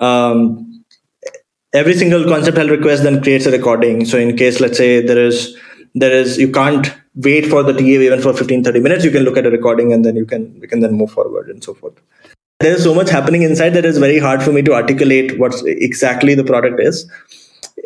Um, 0.00 0.84
every 1.72 1.94
single 1.94 2.24
concept 2.24 2.56
help 2.56 2.70
request 2.70 3.02
then 3.02 3.22
creates 3.22 3.46
a 3.46 3.50
recording. 3.50 4.04
So, 4.04 4.18
in 4.18 4.36
case 4.36 4.60
let's 4.60 4.76
say 4.76 5.04
there 5.04 5.24
is 5.24 5.56
there 5.94 6.12
is 6.12 6.38
you 6.38 6.50
can't 6.50 6.94
wait 7.26 7.46
for 7.46 7.62
the 7.62 7.72
ta 7.72 7.80
even 7.80 8.20
for 8.20 8.32
15 8.32 8.64
30 8.64 8.80
minutes 8.80 9.04
you 9.04 9.10
can 9.10 9.24
look 9.24 9.36
at 9.36 9.46
a 9.46 9.50
recording 9.50 9.92
and 9.92 10.04
then 10.04 10.16
you 10.20 10.26
can 10.32 10.42
you 10.62 10.68
can 10.68 10.80
then 10.80 10.92
move 10.92 11.10
forward 11.10 11.48
and 11.48 11.64
so 11.64 11.74
forth 11.74 11.96
there's 12.60 12.82
so 12.82 12.94
much 12.94 13.10
happening 13.10 13.42
inside 13.42 13.70
that 13.70 13.84
it's 13.84 13.98
very 13.98 14.18
hard 14.18 14.42
for 14.42 14.52
me 14.52 14.62
to 14.62 14.74
articulate 14.74 15.38
what 15.38 15.54
exactly 15.64 16.34
the 16.34 16.44
product 16.44 16.80
is. 16.80 17.08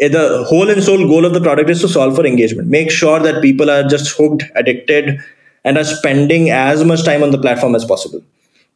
Eh, 0.00 0.08
the 0.08 0.44
whole 0.44 0.70
and 0.70 0.82
sole 0.82 1.06
goal 1.06 1.26
of 1.26 1.34
the 1.34 1.40
product 1.40 1.68
is 1.68 1.80
to 1.82 1.88
solve 1.88 2.16
for 2.16 2.24
engagement. 2.24 2.68
Make 2.68 2.90
sure 2.90 3.20
that 3.20 3.42
people 3.42 3.70
are 3.70 3.82
just 3.82 4.16
hooked 4.16 4.44
addicted 4.54 5.20
and 5.64 5.76
are 5.76 5.84
spending 5.84 6.50
as 6.50 6.84
much 6.84 7.04
time 7.04 7.22
on 7.22 7.30
the 7.30 7.38
platform 7.38 7.74
as 7.74 7.84
possible. 7.84 8.22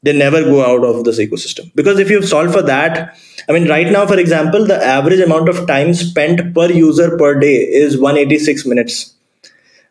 They 0.02 0.12
never 0.12 0.42
go 0.42 0.64
out 0.64 0.84
of 0.84 1.04
this 1.04 1.18
ecosystem. 1.18 1.74
Because 1.74 1.98
if 1.98 2.10
you 2.10 2.22
solve 2.22 2.52
for 2.52 2.62
that 2.62 3.18
i 3.48 3.52
mean 3.52 3.68
right 3.68 3.92
now 3.92 4.04
for 4.04 4.18
example 4.18 4.64
the 4.66 4.76
average 4.84 5.20
amount 5.20 5.48
of 5.48 5.66
time 5.68 5.94
spent 5.94 6.52
per 6.52 6.68
user 6.68 7.16
per 7.16 7.38
day 7.38 7.56
is 7.56 7.96
186 7.96 8.66
minutes. 8.66 9.14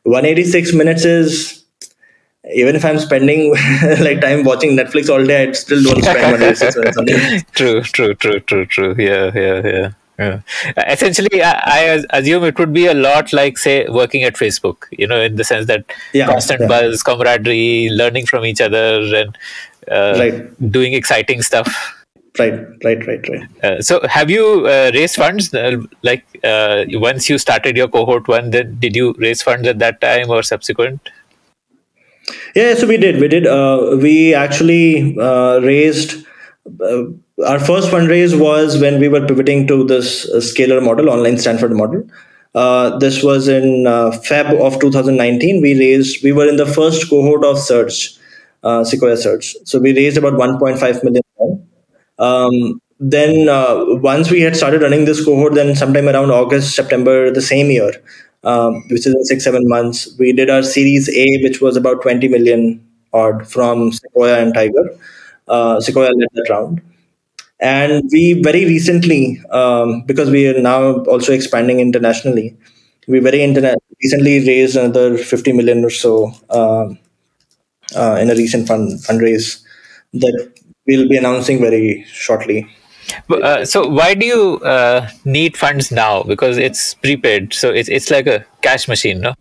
186 0.04 0.74
minutes 0.74 1.04
is 1.04 1.65
even 2.54 2.76
if 2.76 2.86
I'm 2.86 3.00
spending 3.00 3.52
like 4.00 4.22
time 4.22 4.44
watching 4.44 4.78
Netflix 4.78 5.10
all 5.10 5.26
day, 5.26 5.48
I 5.48 5.52
still 5.54 5.84
don't 5.84 6.02
spend 6.02 6.32
186 6.32 6.98
minutes. 6.98 7.52
true, 7.52 7.82
true, 7.82 8.14
true, 8.16 8.40
true, 8.40 8.66
true. 8.66 8.96
Yeah, 8.98 9.32
yeah, 9.34 9.62
yeah. 9.68 9.92
Yeah. 10.18 10.42
Essentially, 10.88 11.44
I, 11.44 11.60
I, 11.66 12.18
assume 12.18 12.46
it 12.46 12.58
would 12.58 12.72
be 12.72 12.86
a 12.86 12.94
lot 12.94 13.34
like, 13.34 13.58
say, 13.58 13.86
working 13.90 14.24
at 14.24 14.36
Facebook. 14.36 14.86
You 14.92 15.08
know, 15.08 15.20
in 15.20 15.36
the 15.36 15.44
sense 15.44 15.68
that 15.68 15.84
yeah, 16.14 16.28
constant 16.28 16.62
yeah. 16.62 16.68
buzz, 16.68 17.04
camaraderie, 17.04 17.90
learning 17.90 18.26
from 18.26 18.46
each 18.46 18.62
other, 18.62 19.02
and 19.14 19.38
uh, 19.92 20.16
right. 20.18 20.72
doing 20.72 20.94
exciting 20.94 21.42
stuff 21.42 21.96
right 22.40 22.54
right 22.84 23.06
right 23.08 23.30
right 23.30 23.64
uh, 23.64 23.82
so 23.82 24.02
have 24.08 24.30
you 24.30 24.66
uh, 24.68 24.92
raised 24.94 25.16
funds 25.16 25.54
uh, 25.54 25.78
like 26.04 26.26
uh, 26.44 26.84
once 26.94 27.30
you 27.30 27.38
started 27.38 27.78
your 27.78 27.88
cohort 27.88 28.28
one 28.28 28.50
then 28.50 28.78
did 28.80 28.96
you 28.96 29.14
raise 29.18 29.42
funds 29.42 29.68
at 29.68 29.80
that 29.80 30.02
time 30.02 30.30
or 30.30 30.44
subsequent 30.44 31.00
yeah 32.56 32.74
so 32.76 32.88
we 32.88 32.98
did. 32.98 33.20
We 33.20 33.28
did 33.28 33.48
uh, 33.48 33.98
we 34.02 34.34
actually 34.34 35.18
uh, 35.20 35.60
raised 35.60 36.26
our 37.46 37.60
first 37.60 37.90
fundraise 37.90 38.38
was 38.40 38.80
when 38.80 39.00
we 39.00 39.08
were 39.08 39.26
pivoting 39.26 39.68
to 39.68 39.84
this 39.84 40.24
Scaler 40.50 40.82
model 40.82 41.10
online 41.10 41.38
stanford 41.38 41.74
model. 41.74 42.04
This 43.00 43.22
was 43.24 43.48
in 43.48 43.84
feb 43.84 44.60
of 44.66 44.80
2019 44.80 45.62
we 45.62 45.78
raised 45.80 46.24
we 46.24 46.32
were 46.32 46.48
in 46.48 46.56
the 46.56 46.66
first 46.66 47.10
cohort 47.10 47.44
of 47.44 47.60
surge 47.60 48.18
sequoia 48.84 49.18
surge 49.18 49.56
so 49.64 49.80
we 49.80 49.96
raised 49.96 50.18
about 50.18 50.34
1.5 50.34 51.04
million 51.04 51.22
um, 52.18 52.82
then 53.00 53.50
uh, 53.50 53.84
once 54.02 54.32
we 54.32 54.42
had 54.42 54.56
started 54.56 54.82
running 54.82 55.06
this 55.06 55.24
cohort, 55.24 55.54
then 55.54 55.76
sometime 55.76 56.08
around 56.08 56.32
August, 56.32 56.76
September 56.76 57.30
the 57.32 57.42
same 57.42 57.70
year, 57.70 57.92
um, 58.46 58.84
which 58.90 59.08
is 59.08 59.16
in 59.16 59.26
six, 59.26 59.44
seven 59.44 59.68
months, 59.68 60.16
we 60.20 60.34
did 60.34 60.50
our 60.50 60.64
Series 60.64 61.10
A, 61.10 61.28
which 61.44 61.62
was 61.62 61.78
about 61.78 62.02
20 62.02 62.28
million 62.30 62.86
odd 63.14 63.48
from 63.48 63.92
Sequoia 63.92 64.40
and 64.42 64.54
Tiger. 64.54 64.86
Uh, 65.48 65.80
Sequoia 65.82 66.10
led 66.10 66.30
that 66.34 66.48
round. 66.50 66.82
And 67.60 68.04
we 68.12 68.42
very 68.42 68.66
recently, 68.66 69.42
um, 69.52 70.04
because 70.04 70.30
we 70.30 70.48
are 70.48 70.62
now 70.62 71.04
also 71.06 71.34
expanding 71.34 71.80
internationally, 71.80 72.58
we 73.08 73.20
very 73.20 73.40
interna- 73.40 73.76
recently 74.04 74.46
raised 74.46 74.76
another 74.76 75.18
50 75.18 75.54
million 75.54 75.84
or 75.86 75.90
so 75.90 76.34
uh, 76.50 76.90
uh, 77.96 78.18
in 78.22 78.30
a 78.30 78.36
recent 78.36 78.68
fund 78.68 79.00
fundraise 79.00 79.62
that 80.14 80.52
we'll 80.88 81.08
be 81.10 81.18
announcing 81.18 81.60
very 81.60 82.04
shortly. 82.08 82.68
Uh, 83.30 83.66
so 83.66 83.88
why 83.88 84.14
do 84.14 84.26
you 84.26 84.60
uh, 84.60 85.10
need 85.26 85.58
funds 85.58 85.92
now? 85.92 86.24
Because 86.24 86.58
it's 86.58 86.94
prepaid, 86.96 87.54
so 87.54 87.70
it's 87.70 87.90
it's 87.90 88.10
like 88.10 88.28
a 88.28 88.46
cash 88.62 88.88
machine, 88.88 89.22
no? 89.22 89.34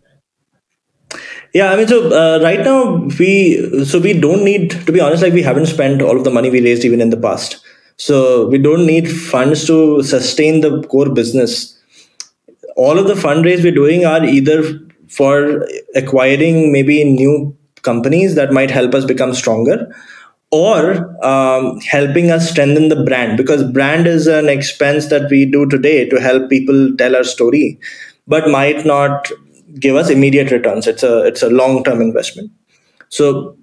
Yeah, 1.54 1.72
I 1.72 1.76
mean, 1.76 1.86
so 1.86 2.12
uh, 2.12 2.42
right 2.42 2.60
now 2.60 3.06
we 3.18 3.84
so 3.84 4.00
we 4.00 4.18
don't 4.18 4.44
need 4.44 4.70
to 4.86 4.92
be 4.92 5.00
honest. 5.00 5.22
Like 5.22 5.32
we 5.32 5.42
haven't 5.42 5.66
spent 5.66 6.02
all 6.02 6.16
of 6.16 6.24
the 6.24 6.30
money 6.30 6.50
we 6.50 6.60
raised 6.60 6.84
even 6.84 7.00
in 7.00 7.10
the 7.10 7.16
past, 7.16 7.64
so 7.96 8.48
we 8.48 8.58
don't 8.58 8.86
need 8.86 9.10
funds 9.10 9.64
to 9.66 10.02
sustain 10.02 10.60
the 10.60 10.82
core 10.88 11.10
business. 11.10 11.78
All 12.76 12.98
of 12.98 13.06
the 13.06 13.14
fundraise 13.14 13.62
we're 13.62 13.72
doing 13.72 14.04
are 14.04 14.24
either 14.24 14.80
for 15.08 15.64
acquiring 15.94 16.72
maybe 16.72 17.04
new 17.04 17.56
companies 17.82 18.34
that 18.34 18.52
might 18.52 18.70
help 18.70 18.94
us 18.94 19.04
become 19.04 19.32
stronger, 19.32 19.94
or 20.54 20.80
um, 21.26 21.80
helping 21.80 22.30
us 22.30 22.48
strengthen 22.48 22.88
the 22.88 23.02
brand 23.04 23.36
because 23.36 23.64
brand 23.72 24.06
is 24.06 24.28
an 24.28 24.48
expense 24.48 25.08
that 25.08 25.28
we 25.28 25.44
do 25.44 25.66
today 25.66 26.08
to 26.08 26.20
help 26.20 26.48
people 26.48 26.94
tell 26.96 27.16
our 27.16 27.24
story, 27.24 27.78
but 28.28 28.48
might 28.48 28.86
not 28.86 29.30
give 29.80 29.96
us 29.96 30.10
immediate 30.10 30.52
returns. 30.52 30.86
It's 30.86 31.02
a 31.02 31.24
it's 31.24 31.42
a 31.42 31.50
long 31.50 31.82
term 31.82 32.00
investment. 32.00 32.52
So 33.08 33.56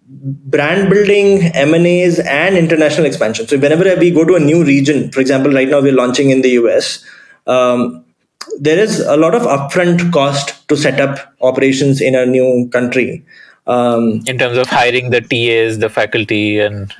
brand 0.55 0.89
building, 0.89 1.43
M 1.55 1.73
and 1.73 1.87
A's, 1.87 2.19
and 2.19 2.57
international 2.57 3.05
expansion. 3.05 3.47
So 3.47 3.57
whenever 3.57 3.95
we 3.95 4.11
go 4.11 4.25
to 4.25 4.35
a 4.35 4.39
new 4.39 4.63
region, 4.63 5.11
for 5.11 5.21
example, 5.21 5.53
right 5.53 5.69
now 5.69 5.81
we're 5.81 5.99
launching 6.03 6.29
in 6.29 6.41
the 6.41 6.51
US. 6.61 7.05
Um, 7.47 8.03
there 8.59 8.79
is 8.79 8.99
a 8.99 9.15
lot 9.15 9.33
of 9.33 9.43
upfront 9.43 10.11
cost 10.11 10.67
to 10.67 10.75
set 10.75 10.99
up 10.99 11.33
operations 11.41 12.01
in 12.01 12.15
a 12.15 12.25
new 12.25 12.69
country. 12.69 13.23
Um, 13.73 14.21
in 14.27 14.37
terms 14.37 14.57
of 14.57 14.67
hiring 14.67 15.11
the 15.11 15.21
TAs, 15.21 15.79
the 15.79 15.89
faculty, 15.89 16.59
and 16.59 16.93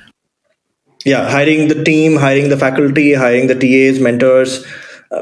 yeah, 1.04 1.28
hiring 1.30 1.68
the 1.68 1.82
team, 1.84 2.16
hiring 2.16 2.48
the 2.48 2.56
faculty, 2.56 3.12
hiring 3.14 3.46
the 3.48 3.58
TAs, 3.64 4.00
mentors, 4.00 4.64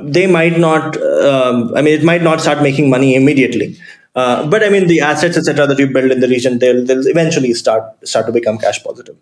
they 0.01 0.27
might 0.27 0.59
not 0.59 0.97
um, 1.31 1.73
i 1.77 1.83
mean 1.83 1.95
it 1.99 2.05
might 2.05 2.23
not 2.23 2.41
start 2.41 2.63
making 2.63 2.91
money 2.91 3.15
immediately. 3.15 3.77
Uh, 4.15 4.49
but 4.53 4.63
i 4.65 4.69
mean 4.69 4.87
the 4.89 5.01
assets 5.01 5.37
etc 5.37 5.67
that 5.69 5.79
you 5.79 5.87
build 5.97 6.11
in 6.11 6.19
the 6.19 6.27
region 6.27 6.59
they'll, 6.59 6.85
they'll 6.85 7.07
eventually 7.07 7.53
start 7.55 7.85
start 8.07 8.27
to 8.27 8.33
become 8.33 8.59
cash 8.59 8.83
positive. 8.83 9.17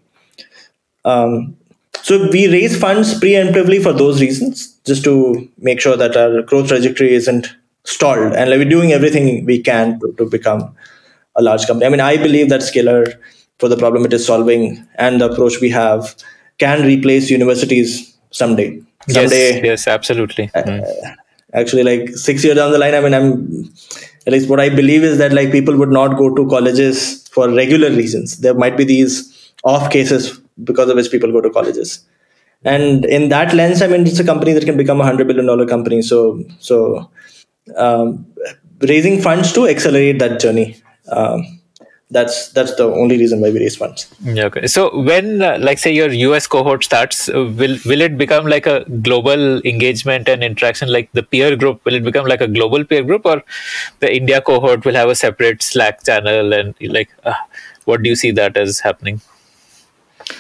Um, 1.05 1.57
so 2.03 2.29
we 2.31 2.47
raise 2.49 2.79
funds 2.79 3.19
preemptively 3.21 3.83
for 3.83 3.93
those 3.93 4.21
reasons 4.21 4.79
just 4.87 5.05
to 5.05 5.49
make 5.59 5.81
sure 5.81 5.97
that 5.97 6.17
our 6.17 6.43
growth 6.43 6.69
trajectory 6.69 7.13
isn't 7.15 7.55
stalled. 7.85 8.33
And 8.35 8.51
like 8.51 8.59
we're 8.59 8.69
doing 8.69 8.93
everything 8.93 9.45
we 9.45 9.61
can 9.63 9.99
to, 10.01 10.13
to 10.19 10.29
become 10.29 10.75
a 11.39 11.43
large 11.43 11.67
company 11.67 11.87
i 11.87 11.89
mean 11.95 12.01
i 12.01 12.17
believe 12.17 12.49
that 12.49 12.63
Scaler 12.63 13.05
for 13.59 13.69
the 13.69 13.77
problem 13.77 14.05
it 14.05 14.13
is 14.13 14.27
solving 14.27 14.87
and 14.97 15.21
the 15.21 15.31
approach 15.31 15.61
we 15.61 15.71
have 15.71 16.15
can 16.59 16.85
replace 16.85 17.31
universities 17.31 18.17
someday 18.31 18.69
someday. 19.11 19.55
Yes, 19.55 19.65
yes 19.65 19.89
absolutely. 19.89 20.51
Uh, 20.55 20.63
mm. 20.63 21.17
Actually, 21.55 21.83
like 21.83 22.11
six 22.11 22.45
years 22.45 22.57
down 22.57 22.73
the 22.73 22.79
line, 22.79 22.95
I 22.95 23.01
mean, 23.01 23.15
I'm 23.15 23.73
at 24.27 24.33
least 24.33 24.49
what 24.49 24.61
I 24.61 24.69
believe 24.69 25.03
is 25.03 25.19
that 25.19 25.33
like 25.33 25.51
people 25.51 25.77
would 25.77 25.89
not 25.89 26.19
go 26.19 26.35
to 26.35 26.47
colleges 26.49 27.27
for 27.29 27.51
regular 27.51 27.91
reasons. 27.91 28.39
There 28.39 28.55
might 28.55 28.77
be 28.77 28.85
these 28.85 29.53
off 29.65 29.91
cases 29.91 30.39
because 30.63 30.91
of 30.91 30.97
which 30.97 31.11
people 31.11 31.33
go 31.33 31.41
to 31.41 31.51
colleges. 31.51 32.07
And 32.65 33.05
in 33.07 33.29
that 33.31 33.55
lens, 33.55 33.81
I 33.81 33.87
mean, 33.87 34.07
it's 34.07 34.19
a 34.19 34.25
company 34.25 34.53
that 34.53 34.65
can 34.65 34.77
become 34.77 35.01
a 35.01 35.05
hundred 35.05 35.29
billion 35.29 35.47
dollar 35.47 35.65
company. 35.65 36.03
So, 36.03 36.45
so 36.59 37.11
um, 37.77 38.27
raising 38.81 39.23
funds 39.23 39.53
to 39.53 39.67
accelerate 39.67 40.19
that 40.19 40.41
journey. 40.41 40.77
Um, 41.11 41.59
that's 42.11 42.49
that's 42.53 42.75
the 42.77 42.85
only 42.85 43.19
reason 43.19 43.41
why 43.41 43.51
we 43.51 43.59
raise 43.59 43.77
funds 43.77 44.11
okay 44.27 44.67
so 44.67 45.03
when 45.03 45.43
uh, 45.43 45.59
like 45.61 45.79
say 45.79 45.93
your 45.93 46.11
us 46.35 46.47
cohort 46.47 46.83
starts 46.83 47.29
uh, 47.29 47.45
will 47.61 47.77
will 47.85 48.01
it 48.01 48.17
become 48.17 48.47
like 48.47 48.67
a 48.67 48.85
global 49.09 49.59
engagement 49.73 50.29
and 50.29 50.43
interaction 50.43 50.91
like 50.91 51.11
the 51.13 51.23
peer 51.23 51.55
group 51.55 51.85
will 51.85 51.95
it 51.95 52.05
become 52.05 52.27
like 52.27 52.41
a 52.41 52.49
global 52.49 52.85
peer 52.85 53.03
group 53.03 53.27
or 53.27 53.43
the 54.01 54.15
india 54.21 54.41
cohort 54.41 54.85
will 54.87 54.95
have 54.95 55.11
a 55.11 55.15
separate 55.15 55.63
slack 55.63 56.03
channel 56.05 56.53
and 56.55 56.75
like 56.81 57.11
uh, 57.25 57.35
what 57.85 58.03
do 58.03 58.09
you 58.09 58.17
see 58.17 58.31
that 58.31 58.57
as 58.57 58.81
happening 58.81 59.21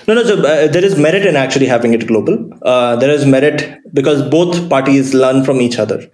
no, 0.06 0.14
no. 0.14 0.22
So 0.22 0.34
uh, 0.38 0.66
there 0.68 0.84
is 0.84 0.98
merit 0.98 1.24
in 1.24 1.36
actually 1.36 1.66
having 1.66 1.94
it 1.94 2.06
global. 2.06 2.50
Uh, 2.62 2.96
there 2.96 3.10
is 3.10 3.24
merit 3.24 3.78
because 3.94 4.22
both 4.28 4.68
parties 4.68 5.14
learn 5.14 5.44
from 5.44 5.62
each 5.62 5.78
other 5.78 6.10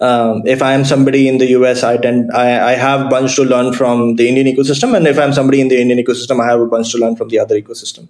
um, 0.00 0.42
if 0.46 0.62
I 0.62 0.74
am 0.74 0.84
somebody 0.84 1.26
in 1.28 1.38
the 1.38 1.46
US, 1.58 1.82
I 1.82 1.96
tend 1.96 2.30
I, 2.32 2.72
I 2.72 2.74
have 2.74 3.06
a 3.06 3.08
bunch 3.08 3.36
to 3.36 3.44
learn 3.44 3.72
from 3.72 4.16
the 4.16 4.28
Indian 4.28 4.46
ecosystem, 4.54 4.96
and 4.96 5.06
if 5.06 5.18
I'm 5.18 5.32
somebody 5.32 5.60
in 5.60 5.68
the 5.68 5.80
Indian 5.80 6.04
ecosystem, 6.04 6.40
I 6.40 6.50
have 6.50 6.60
a 6.60 6.66
bunch 6.66 6.92
to 6.92 6.98
learn 6.98 7.16
from 7.16 7.28
the 7.28 7.38
other 7.38 7.60
ecosystem. 7.60 8.08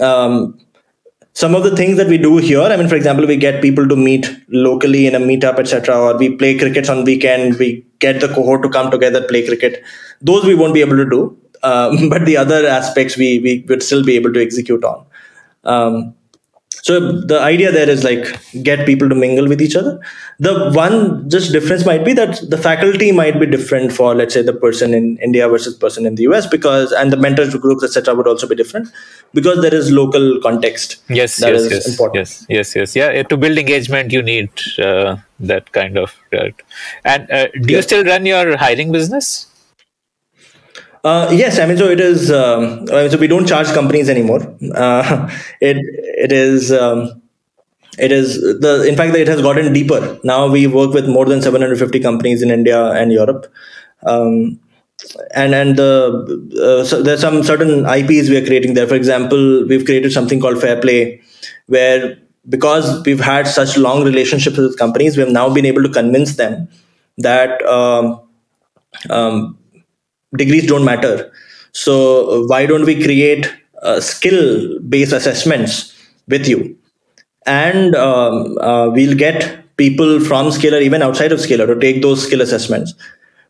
Um, 0.00 0.58
some 1.32 1.54
of 1.54 1.64
the 1.64 1.76
things 1.76 1.96
that 1.96 2.08
we 2.08 2.18
do 2.18 2.36
here, 2.38 2.62
I 2.62 2.76
mean, 2.76 2.88
for 2.88 2.94
example, 2.94 3.26
we 3.26 3.36
get 3.36 3.60
people 3.60 3.88
to 3.88 3.96
meet 3.96 4.28
locally 4.48 5.06
in 5.06 5.14
a 5.14 5.20
meetup, 5.20 5.58
etc., 5.58 5.96
or 5.96 6.16
we 6.16 6.36
play 6.36 6.56
cricket 6.56 6.88
on 6.88 7.04
weekend. 7.04 7.58
We 7.58 7.84
get 7.98 8.20
the 8.20 8.28
cohort 8.28 8.62
to 8.62 8.68
come 8.68 8.90
together, 8.90 9.26
play 9.26 9.46
cricket. 9.46 9.84
Those 10.20 10.44
we 10.44 10.54
won't 10.54 10.74
be 10.74 10.80
able 10.80 10.96
to 10.96 11.08
do, 11.08 11.38
um, 11.62 12.08
but 12.14 12.24
the 12.24 12.36
other 12.36 12.66
aspects 12.66 13.16
we 13.16 13.38
we 13.38 13.64
would 13.68 13.84
still 13.84 14.04
be 14.04 14.16
able 14.16 14.32
to 14.32 14.42
execute 14.42 14.82
on. 14.82 15.06
So 16.82 17.22
the 17.22 17.40
idea 17.40 17.72
there 17.72 17.88
is 17.88 18.04
like 18.04 18.26
get 18.62 18.84
people 18.86 19.08
to 19.08 19.14
mingle 19.14 19.48
with 19.48 19.62
each 19.62 19.76
other. 19.76 20.00
The 20.38 20.70
one 20.72 21.28
just 21.30 21.52
difference 21.52 21.86
might 21.86 22.04
be 22.04 22.12
that 22.14 22.40
the 22.50 22.58
faculty 22.58 23.12
might 23.12 23.38
be 23.40 23.46
different 23.46 23.92
for 23.92 24.14
let's 24.14 24.34
say 24.34 24.42
the 24.42 24.52
person 24.52 24.92
in 24.92 25.16
india 25.18 25.48
versus 25.48 25.74
person 25.74 26.06
in 26.06 26.14
the 26.16 26.24
us 26.24 26.46
because 26.46 26.92
and 26.92 27.12
the 27.12 27.16
mentors 27.16 27.54
groups 27.54 27.84
etc 27.84 28.14
would 28.14 28.26
also 28.26 28.46
be 28.46 28.54
different 28.54 28.88
because 29.32 29.62
there 29.62 29.74
is 29.74 29.90
local 29.90 30.40
context 30.42 30.96
yes 31.08 31.40
yes 31.40 31.70
yes 31.70 31.88
important. 31.88 32.16
yes 32.16 32.46
yes 32.48 32.76
yes. 32.76 32.96
Yeah 32.96 33.22
to 33.22 33.36
build 33.36 33.58
engagement 33.58 34.12
you 34.12 34.22
need 34.22 34.50
uh, 34.78 35.16
that 35.40 35.72
kind 35.72 35.98
of 35.98 36.14
right. 36.32 36.54
And 37.04 37.30
uh, 37.30 37.48
do 37.60 37.74
you 37.74 37.82
still 37.82 38.04
run 38.04 38.26
your 38.26 38.56
hiring 38.56 38.92
business 38.92 39.46
uh, 41.04 41.28
yes, 41.32 41.58
I 41.58 41.66
mean, 41.66 41.76
so 41.76 41.88
it 41.88 42.00
is. 42.00 42.30
Um, 42.30 42.86
so 42.86 43.18
we 43.18 43.26
don't 43.26 43.46
charge 43.46 43.68
companies 43.68 44.08
anymore. 44.08 44.40
Uh, 44.74 45.28
it 45.60 45.76
it 45.78 46.32
is. 46.32 46.72
Um, 46.72 47.20
it 47.98 48.10
is 48.10 48.40
the 48.60 48.84
in 48.88 48.96
fact 48.96 49.14
it 49.14 49.28
has 49.28 49.40
gotten 49.40 49.72
deeper 49.72 50.18
now 50.24 50.48
we 50.48 50.66
work 50.66 50.92
with 50.92 51.08
more 51.08 51.26
than 51.26 51.40
750 51.40 52.00
companies 52.00 52.42
in 52.42 52.50
india 52.50 52.90
and 52.90 53.12
europe 53.12 53.46
um, 54.04 54.58
and 55.34 55.54
and 55.54 55.76
the 55.76 55.90
uh, 56.68 56.84
so 56.84 57.02
there's 57.02 57.20
some 57.20 57.42
certain 57.44 57.86
ips 57.86 58.28
we 58.28 58.36
are 58.36 58.46
creating 58.46 58.74
there 58.74 58.86
for 58.86 58.96
example 58.96 59.64
we've 59.68 59.84
created 59.84 60.12
something 60.12 60.40
called 60.40 60.60
fair 60.60 60.80
play 60.80 61.20
where 61.66 62.16
because 62.48 63.04
we've 63.06 63.20
had 63.20 63.46
such 63.46 63.76
long 63.76 64.04
relationships 64.04 64.56
with 64.56 64.76
companies 64.78 65.16
we've 65.16 65.36
now 65.40 65.48
been 65.48 65.66
able 65.66 65.82
to 65.82 65.88
convince 65.88 66.36
them 66.36 66.68
that 67.18 67.64
um, 67.66 68.20
um, 69.10 69.58
degrees 70.36 70.66
don't 70.66 70.84
matter. 70.84 71.32
So 71.72 72.46
why 72.46 72.66
don't 72.66 72.84
we 72.84 73.02
create 73.02 73.52
uh, 73.82 74.00
skill 74.00 74.78
based 74.80 75.12
assessments 75.12 75.94
with 76.28 76.46
you? 76.48 76.76
And 77.46 77.94
um, 77.94 78.56
uh, 78.58 78.88
we'll 78.90 79.16
get 79.16 79.76
people 79.76 80.20
from 80.20 80.50
Scaler, 80.50 80.78
even 80.78 81.02
outside 81.02 81.32
of 81.32 81.40
Scaler, 81.40 81.66
to 81.66 81.78
take 81.78 82.00
those 82.02 82.24
skill 82.24 82.40
assessments. 82.40 82.94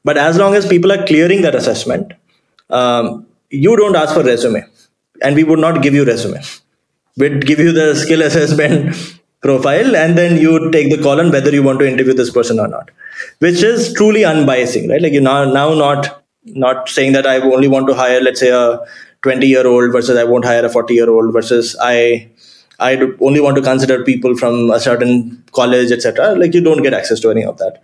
But 0.04 0.18
as 0.18 0.36
long 0.36 0.54
as 0.54 0.66
people 0.66 0.92
are 0.92 1.06
clearing 1.06 1.42
that 1.42 1.54
assessment, 1.54 2.12
um, 2.70 3.26
you 3.50 3.76
don't 3.76 3.96
ask 3.96 4.14
for 4.14 4.22
resume, 4.22 4.64
and 5.22 5.36
we 5.36 5.44
would 5.44 5.58
not 5.58 5.82
give 5.82 5.94
you 5.94 6.04
resume. 6.04 6.40
We'd 7.16 7.46
give 7.46 7.60
you 7.60 7.72
the 7.72 7.94
skill 7.94 8.22
assessment 8.22 8.96
profile, 9.42 9.94
and 9.96 10.18
then 10.18 10.36
you 10.38 10.70
take 10.70 10.90
the 10.90 11.00
call 11.02 11.20
on 11.20 11.30
whether 11.30 11.50
you 11.50 11.62
want 11.62 11.78
to 11.78 11.86
interview 11.88 12.14
this 12.14 12.30
person 12.30 12.58
or 12.58 12.66
not, 12.66 12.90
which 13.38 13.62
is 13.62 13.92
truly 13.94 14.24
unbiasing, 14.24 14.88
right? 14.88 15.00
Like 15.00 15.12
you 15.12 15.20
now 15.20 15.44
now 15.44 15.72
not 15.74 16.23
not 16.44 16.88
saying 16.88 17.12
that 17.12 17.26
I 17.26 17.40
only 17.40 17.68
want 17.68 17.88
to 17.88 17.94
hire, 17.94 18.20
let's 18.20 18.40
say, 18.40 18.50
a 18.50 18.80
20 19.22 19.46
year 19.46 19.66
old 19.66 19.92
versus 19.92 20.16
I 20.16 20.24
won't 20.24 20.44
hire 20.44 20.64
a 20.64 20.68
40 20.68 20.94
year 20.94 21.10
old 21.10 21.32
versus 21.32 21.76
I 21.80 22.30
I 22.80 22.96
only 23.20 23.40
want 23.40 23.56
to 23.56 23.62
consider 23.62 24.02
people 24.02 24.36
from 24.36 24.70
a 24.70 24.80
certain 24.80 25.42
college, 25.52 25.92
etc. 25.92 26.34
Like 26.34 26.54
you 26.54 26.60
don't 26.60 26.82
get 26.82 26.92
access 26.92 27.20
to 27.20 27.30
any 27.30 27.44
of 27.44 27.58
that. 27.58 27.82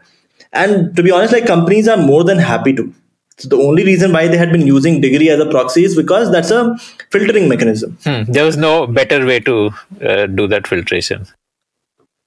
And 0.52 0.94
to 0.96 1.02
be 1.02 1.10
honest, 1.10 1.32
like 1.32 1.46
companies 1.46 1.88
are 1.88 1.96
more 1.96 2.24
than 2.24 2.38
happy 2.38 2.72
to. 2.74 2.92
So 3.38 3.48
the 3.48 3.56
only 3.56 3.84
reason 3.84 4.12
why 4.12 4.28
they 4.28 4.36
had 4.36 4.52
been 4.52 4.66
using 4.66 5.00
degree 5.00 5.30
as 5.30 5.40
a 5.40 5.46
proxy 5.46 5.84
is 5.84 5.96
because 5.96 6.30
that's 6.30 6.50
a 6.50 6.76
filtering 7.10 7.48
mechanism. 7.48 7.96
Hmm. 8.04 8.24
There 8.30 8.44
was 8.44 8.56
no 8.56 8.86
better 8.86 9.24
way 9.24 9.40
to 9.40 9.70
uh, 10.04 10.26
do 10.26 10.46
that 10.48 10.66
filtration. 10.66 11.26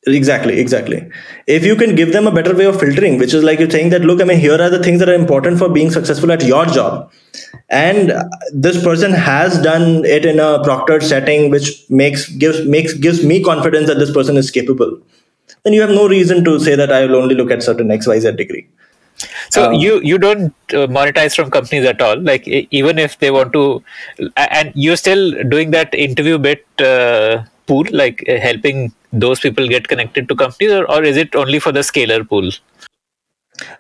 Exactly, 0.06 0.60
exactly. 0.60 1.10
If 1.48 1.64
you 1.64 1.78
can 1.78 1.96
give 1.96 2.12
them 2.12 2.28
a 2.28 2.32
better 2.32 2.54
way 2.54 2.66
of 2.66 2.78
filtering, 2.78 3.18
which 3.20 3.34
is 3.34 3.42
like 3.42 3.60
you're 3.60 3.70
saying 3.70 3.90
that, 3.92 4.02
look, 4.02 4.22
I 4.22 4.26
mean, 4.26 4.38
here 4.38 4.62
are 4.62 4.70
the 4.70 4.84
things 4.84 5.00
that 5.00 5.08
are 5.08 5.14
important 5.14 5.58
for 5.60 5.70
being 5.70 5.92
successful 5.92 6.30
at 6.32 6.44
your 6.44 6.66
job. 6.66 7.10
And 7.70 8.12
this 8.54 8.84
person 8.84 9.14
has 9.14 9.62
done 9.62 10.04
it 10.04 10.26
in 10.26 10.40
a 10.40 10.60
proctored 10.60 11.04
setting, 11.04 11.50
which 11.50 11.90
makes 11.90 12.28
gives 12.28 12.66
makes 12.68 12.94
gives 12.94 13.24
me 13.24 13.42
confidence 13.42 13.88
that 13.88 13.98
this 13.98 14.12
person 14.12 14.36
is 14.36 14.52
capable. 14.52 15.00
Then 15.64 15.72
you 15.72 15.80
have 15.82 15.90
no 15.90 16.08
reason 16.10 16.44
to 16.44 16.60
say 16.60 16.76
that 16.76 16.92
I 16.92 17.06
will 17.06 17.16
only 17.16 17.36
look 17.36 17.50
at 17.50 17.64
certain 17.64 17.90
XYZ 17.90 18.36
degree. 18.36 18.68
So 19.52 19.66
Um, 19.68 19.74
you 19.74 20.02
you 20.02 20.18
don't 20.18 20.54
uh, 20.74 20.88
monetize 20.88 21.36
from 21.36 21.50
companies 21.50 21.86
at 21.86 22.02
all. 22.02 22.20
Like 22.20 22.48
even 22.48 23.00
if 23.00 23.20
they 23.20 23.32
want 23.32 23.54
to, 23.54 23.84
and 24.36 24.72
you're 24.76 24.98
still 24.98 25.32
doing 25.44 25.72
that 25.72 25.94
InterviewBit 25.94 26.64
uh, 26.82 27.44
pool, 27.66 27.86
like 27.92 28.24
uh, 28.28 28.40
helping 28.40 28.94
those 29.12 29.40
people 29.40 29.68
get 29.68 29.88
connected 29.88 30.28
to 30.30 30.36
companies, 30.36 30.72
or, 30.72 30.90
or 30.90 31.04
is 31.04 31.18
it 31.18 31.36
only 31.36 31.60
for 31.60 31.72
the 31.72 31.84
Scaler 31.84 32.24
pool? 32.24 32.50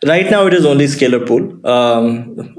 Right 0.05 0.30
now, 0.30 0.45
it 0.47 0.53
is 0.53 0.65
only 0.65 0.88
Scaler 0.88 1.26
pool, 1.26 1.65
um, 1.65 2.57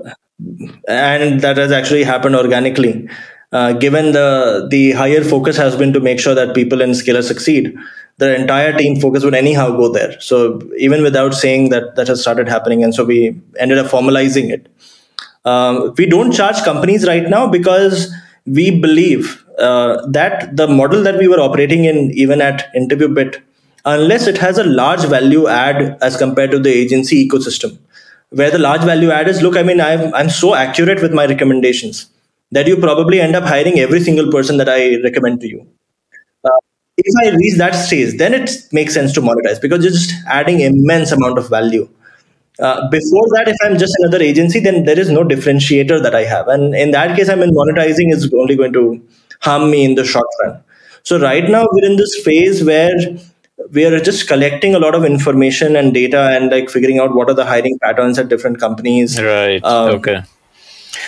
and 0.89 1.41
that 1.41 1.57
has 1.57 1.73
actually 1.73 2.05
happened 2.05 2.37
organically. 2.37 3.09
Uh, 3.53 3.73
given 3.73 4.11
the 4.13 4.67
the 4.71 4.93
higher 4.93 5.23
focus 5.23 5.57
has 5.57 5.77
been 5.77 5.93
to 5.93 6.01
make 6.01 6.19
sure 6.19 6.35
that 6.35 6.55
people 6.55 6.81
in 6.81 6.95
Scaler 6.95 7.23
succeed, 7.23 7.73
the 8.19 8.35
entire 8.35 8.77
team 8.77 9.01
focus 9.01 9.23
would 9.23 9.35
anyhow 9.35 9.71
go 9.71 9.93
there. 9.93 10.21
So 10.21 10.61
even 10.77 11.03
without 11.03 11.35
saying 11.35 11.69
that, 11.69 11.95
that 11.95 12.09
has 12.09 12.21
started 12.21 12.49
happening, 12.49 12.83
and 12.83 12.95
so 12.95 13.05
we 13.05 13.41
ended 13.59 13.79
up 13.79 13.87
formalizing 13.87 14.51
it. 14.51 14.67
Um, 15.45 15.95
we 15.97 16.07
don't 16.07 16.33
charge 16.33 16.63
companies 16.63 17.07
right 17.07 17.29
now 17.29 17.47
because 17.47 18.13
we 18.47 18.81
believe 18.81 19.45
uh, 19.59 20.05
that 20.09 20.57
the 20.57 20.67
model 20.67 21.03
that 21.03 21.19
we 21.19 21.29
were 21.29 21.41
operating 21.41 21.85
in, 21.85 22.11
even 22.13 22.41
at 22.41 22.73
InterviewBit, 22.75 23.41
unless 23.85 24.27
it 24.27 24.39
has 24.39 24.59
a 24.59 24.65
large 24.65 25.05
value 25.05 25.47
add 25.47 25.99
as 26.03 26.17
compared 26.17 26.51
to 26.51 26.59
the 26.59 26.71
agency 26.71 27.27
ecosystem, 27.29 27.79
where 28.31 28.51
the 28.51 28.59
large 28.59 28.83
value 28.83 29.11
add 29.11 29.29
is 29.29 29.43
look, 29.43 29.57
I 29.57 29.63
mean, 29.63 29.81
I'm, 29.81 30.13
I'm 30.15 30.31
so 30.31 30.55
accurate 30.55 31.01
with 31.01 31.13
my 31.13 31.27
recommendations 31.27 32.07
that 32.53 32.67
you 32.67 32.77
probably 32.77 33.21
end 33.21 33.35
up 33.37 33.45
hiring 33.45 33.79
every 33.79 34.01
single 34.01 34.31
person 34.31 34.57
that 34.59 34.69
I 34.69 35.01
recommend 35.03 35.41
to 35.41 35.49
you. 35.49 35.67
Uh, 36.45 36.51
if 36.97 37.15
I 37.25 37.35
reach 37.37 37.57
that 37.59 37.73
stage, 37.75 38.19
then 38.19 38.35
it 38.35 38.51
makes 38.73 38.95
sense 38.95 39.13
to 39.15 39.21
monetize 39.21 39.61
because 39.61 39.83
you're 39.85 39.93
just 39.93 40.13
adding 40.27 40.61
immense 40.61 41.13
amount 41.13 41.39
of 41.39 41.49
value. 41.49 41.89
Uh, 42.61 42.89
before 42.89 43.27
that, 43.35 43.49
if 43.49 43.57
I'm 43.65 43.79
just 43.79 43.95
another 43.99 44.23
agency, 44.23 44.61
then 44.61 44.85
there 44.85 44.99
is 44.99 45.11
no 45.11 45.25
differentiator 45.25 46.03
that 46.03 46.15
I 46.15 46.23
have, 46.23 46.47
and 46.49 46.75
in 46.75 46.93
that 46.93 47.17
case, 47.17 47.29
I 47.29 47.35
mean 47.35 47.51
monetizing 47.51 48.13
is 48.13 48.33
only 48.33 48.55
going 48.55 48.73
to 48.75 49.03
harm 49.41 49.71
me 49.71 49.85
in 49.85 49.97
the 49.97 50.05
short 50.05 50.27
run. 50.43 50.63
So 51.03 51.19
right 51.19 51.49
now, 51.51 51.67
we're 51.71 51.91
in 51.91 51.97
this 51.97 52.21
phase 52.25 52.65
where 52.65 52.95
we 53.71 53.85
are 53.85 53.99
just 54.01 54.29
collecting 54.29 54.75
a 54.75 54.79
lot 54.79 54.95
of 54.95 55.05
information 55.05 55.77
and 55.77 55.93
data 55.93 56.31
and 56.33 56.51
like 56.51 56.71
figuring 56.71 56.99
out 56.99 57.15
what 57.15 57.29
are 57.29 57.35
the 57.35 57.45
hiring 57.45 57.79
patterns 57.81 58.19
at 58.19 58.29
different 58.29 58.59
companies. 58.59 59.21
Right. 59.21 59.63
Um, 59.65 59.97
okay. 59.97 60.23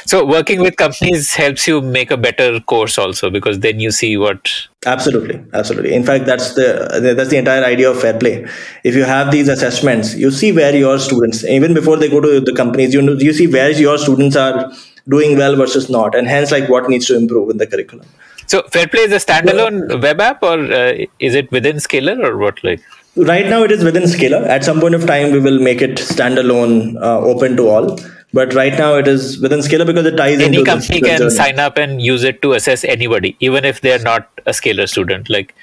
So 0.04 0.24
working 0.24 0.60
with 0.60 0.76
companies 0.76 1.34
helps 1.34 1.66
you 1.66 1.80
make 1.80 2.10
a 2.10 2.16
better 2.16 2.60
course 2.60 2.98
also 2.98 3.30
because 3.30 3.60
then 3.60 3.80
you 3.80 3.90
see 3.90 4.16
what. 4.16 4.68
Absolutely, 4.86 5.44
absolutely. 5.52 5.92
In 5.94 6.04
fact, 6.04 6.26
that's 6.26 6.54
the 6.54 7.14
that's 7.16 7.30
the 7.30 7.38
entire 7.38 7.64
idea 7.64 7.90
of 7.90 8.00
fair 8.00 8.16
play. 8.16 8.46
If 8.84 8.94
you 8.94 9.02
have 9.02 9.32
these 9.32 9.48
assessments, 9.48 10.14
you 10.14 10.30
see 10.30 10.52
where 10.52 10.74
your 10.76 11.00
students, 11.00 11.42
even 11.44 11.74
before 11.74 11.96
they 11.96 12.08
go 12.08 12.20
to 12.20 12.40
the 12.40 12.54
companies, 12.54 12.94
you 12.94 13.02
know, 13.02 13.14
you 13.14 13.32
see 13.32 13.48
where 13.48 13.72
your 13.72 13.98
students 13.98 14.36
are 14.36 14.72
doing 15.08 15.36
well 15.36 15.56
versus 15.56 15.90
not, 15.90 16.14
and 16.14 16.28
hence 16.28 16.52
like 16.52 16.68
what 16.68 16.88
needs 16.88 17.06
to 17.06 17.16
improve 17.16 17.50
in 17.50 17.56
the 17.56 17.66
curriculum. 17.66 18.06
So 18.46 18.62
fair 18.76 18.86
play 18.86 19.00
is 19.00 19.12
a 19.12 19.16
standalone 19.16 20.00
web 20.00 20.20
app, 20.20 20.40
or 20.44 20.58
uh, 20.72 20.92
is 21.18 21.34
it 21.34 21.50
within 21.50 21.80
Scaler, 21.80 22.16
or 22.24 22.36
what? 22.36 22.62
Like. 22.62 22.80
Right 23.16 23.46
now, 23.46 23.62
it 23.64 23.72
is 23.72 23.82
within 23.82 24.06
Scaler. 24.06 24.44
At 24.44 24.62
some 24.62 24.78
point 24.78 24.94
of 24.94 25.06
time, 25.06 25.32
we 25.32 25.40
will 25.40 25.58
make 25.58 25.82
it 25.82 25.96
standalone, 25.96 27.00
uh, 27.02 27.18
open 27.18 27.56
to 27.56 27.68
all. 27.68 27.98
But 28.38 28.54
right 28.54 28.76
now, 28.80 28.94
it 29.00 29.08
is 29.08 29.38
within 29.40 29.62
Scaler 29.62 29.84
because 29.90 30.06
it 30.10 30.16
ties 30.20 30.40
any 30.46 30.58
into 30.58 30.64
company 30.70 31.00
can 31.00 31.18
journey. 31.18 31.30
sign 31.30 31.58
up 31.66 31.78
and 31.84 32.02
use 32.06 32.24
it 32.30 32.40
to 32.42 32.52
assess 32.58 32.84
anybody 32.96 33.36
even 33.48 33.64
if 33.64 33.80
they're 33.80 34.02
not 34.06 34.28
a 34.46 34.54
Scaler 34.58 34.86
student 34.94 35.30
like 35.36 35.54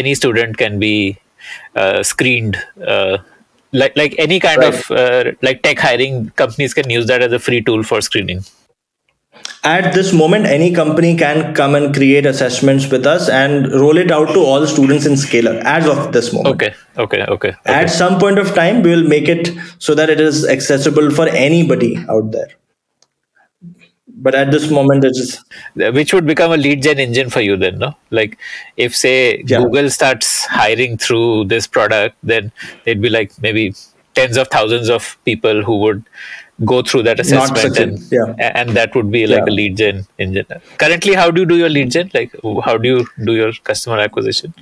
any 0.00 0.14
student 0.14 0.56
can 0.62 0.78
be 0.78 0.94
uh, 1.74 2.02
screened 2.02 2.56
uh, 2.94 3.18
like 3.82 3.96
like 4.02 4.14
any 4.26 4.38
kind 4.46 4.60
Right. 4.64 4.74
of 4.74 4.90
uh, 5.02 5.32
like 5.48 5.62
tech 5.62 5.78
hiring 5.88 6.30
companies 6.42 6.74
can 6.80 6.88
use 6.98 7.06
that 7.12 7.22
as 7.28 7.32
a 7.32 7.38
free 7.48 7.62
tool 7.70 7.82
for 7.92 8.00
screening 8.08 8.44
At 9.62 9.92
this 9.92 10.12
moment, 10.12 10.46
any 10.46 10.72
company 10.72 11.16
can 11.16 11.54
come 11.54 11.74
and 11.74 11.94
create 11.94 12.24
assessments 12.24 12.88
with 12.90 13.06
us 13.06 13.28
and 13.28 13.70
roll 13.72 13.98
it 13.98 14.10
out 14.10 14.28
to 14.32 14.40
all 14.40 14.66
students 14.66 15.04
in 15.04 15.16
Scaler 15.18 15.60
as 15.64 15.86
of 15.86 16.12
this 16.12 16.32
moment. 16.32 16.54
okay 16.54 16.74
okay 16.96 17.22
okay, 17.24 17.50
okay. 17.50 17.54
At 17.66 17.90
some 17.90 18.18
point 18.18 18.38
of 18.38 18.54
time, 18.54 18.82
we 18.82 18.90
will 18.90 19.04
make 19.06 19.28
it 19.28 19.50
so 19.78 19.94
that 19.94 20.08
it 20.08 20.20
is 20.20 20.46
accessible 20.48 21.10
for 21.10 21.28
anybody 21.28 21.98
out 22.08 22.30
there. 22.30 22.48
But 24.22 24.34
at 24.34 24.50
this 24.50 24.70
moment, 24.70 25.04
it 25.04 25.12
is 25.14 25.42
which 25.74 26.12
would 26.12 26.26
become 26.26 26.52
a 26.52 26.56
lead 26.56 26.82
gen 26.82 26.98
engine 26.98 27.30
for 27.30 27.40
you 27.40 27.56
then 27.56 27.78
no 27.78 27.94
like 28.10 28.38
if 28.76 28.96
say 28.96 29.42
Yeah. 29.46 29.58
google 29.58 29.88
starts 29.88 30.44
hiring 30.46 30.98
through 30.98 31.44
this 31.52 31.66
product 31.66 32.16
then 32.22 32.52
they'd 32.84 33.00
be 33.00 33.08
like 33.08 33.32
maybe 33.40 33.72
tens 34.14 34.36
of 34.36 34.48
thousands 34.48 34.90
of 34.90 35.16
people 35.24 35.62
who 35.62 35.78
would 35.78 36.02
go 36.64 36.82
through 36.82 37.02
that 37.02 37.20
assessment 37.20 37.78
and, 37.78 37.98
yeah. 38.10 38.52
and 38.54 38.70
that 38.70 38.94
would 38.94 39.10
be 39.10 39.26
like 39.26 39.44
Yeah. 39.46 39.52
a 39.52 39.54
lead 39.58 39.76
gen 39.76 40.06
engine 40.18 40.46
currently 40.78 41.14
how 41.14 41.30
do 41.30 41.40
you 41.42 41.46
do 41.46 41.56
your 41.56 41.68
lead 41.70 41.90
gen 41.90 42.10
like 42.14 42.32
how 42.64 42.76
do 42.76 42.88
you 42.88 43.06
do 43.24 43.34
your 43.34 43.52
customer 43.64 43.98
acquisition 43.98 44.54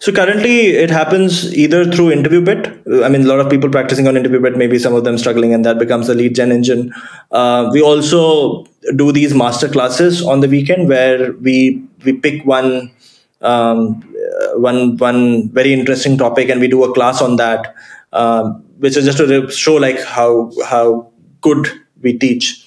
So 0.00 0.10
currently, 0.12 0.70
it 0.70 0.90
happens 0.90 1.54
either 1.56 1.84
through 1.84 2.08
InterviewBit 2.14 3.04
I 3.04 3.08
mean, 3.08 3.22
a 3.22 3.26
lot 3.26 3.38
of 3.38 3.48
people 3.48 3.70
practicing 3.70 4.08
on 4.08 4.14
InterviewBit, 4.14 4.56
maybe 4.56 4.78
some 4.78 4.94
of 4.94 5.04
them 5.04 5.16
struggling, 5.16 5.54
and 5.54 5.64
that 5.64 5.78
becomes 5.78 6.08
a 6.08 6.14
lead 6.14 6.34
gen 6.34 6.50
engine. 6.50 6.92
Uh, 7.30 7.70
we 7.72 7.80
also 7.80 8.64
do 8.96 9.12
these 9.12 9.32
master 9.32 9.68
classes 9.68 10.24
on 10.26 10.40
the 10.40 10.48
weekend 10.48 10.88
where 10.88 11.32
we 11.34 11.84
we 12.04 12.14
pick 12.14 12.44
one 12.44 12.90
um, 13.42 14.02
uh, 14.42 14.58
one 14.58 14.96
one 14.96 15.48
very 15.50 15.72
interesting 15.72 16.18
topic 16.18 16.48
and 16.48 16.60
we 16.60 16.66
do 16.66 16.82
a 16.82 16.92
class 16.92 17.22
on 17.22 17.36
that, 17.36 17.72
um, 18.12 18.64
which 18.78 18.96
is 18.96 19.04
just 19.04 19.18
to 19.18 19.50
show 19.50 19.74
like 19.74 20.00
how 20.02 20.50
how 20.66 21.10
good 21.40 21.68
we 22.00 22.18
teach. 22.18 22.58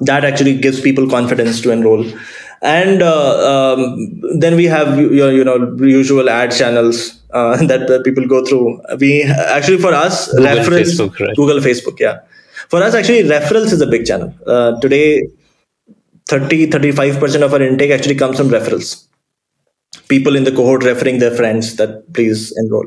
That 0.00 0.24
actually 0.24 0.58
gives 0.58 0.80
people 0.80 1.08
confidence 1.08 1.60
to 1.62 1.70
enroll. 1.70 2.06
And 2.62 3.02
uh, 3.02 3.74
um, 3.74 4.20
then 4.38 4.56
we 4.56 4.64
have 4.66 4.98
your 4.98 5.32
you 5.32 5.44
know 5.44 5.76
usual 5.78 6.28
ad 6.28 6.52
channels 6.52 7.20
uh, 7.32 7.56
that 7.72 8.02
people 8.04 8.26
go 8.26 8.44
through. 8.44 8.80
We 8.98 9.22
actually 9.22 9.78
for 9.78 9.94
us 9.94 10.30
Google, 10.32 10.46
referrals 10.46 10.90
Facebook, 10.90 11.20
right? 11.20 11.36
google 11.36 11.58
facebook 11.58 11.98
yeah. 11.98 12.20
For 12.68 12.82
us 12.82 12.94
actually 12.94 13.22
referrals 13.24 13.72
is 13.72 13.80
a 13.80 13.86
big 13.86 14.06
channel. 14.06 14.34
Uh, 14.46 14.78
today 14.80 15.28
30 16.28 16.68
35% 16.68 17.42
of 17.42 17.54
our 17.54 17.62
intake 17.62 17.90
actually 17.90 18.14
comes 18.14 18.36
from 18.36 18.48
referrals. 18.48 19.06
People 20.08 20.36
in 20.36 20.44
the 20.44 20.52
cohort 20.52 20.84
referring 20.84 21.18
their 21.18 21.34
friends 21.34 21.76
that 21.76 22.12
please 22.12 22.52
enroll 22.58 22.86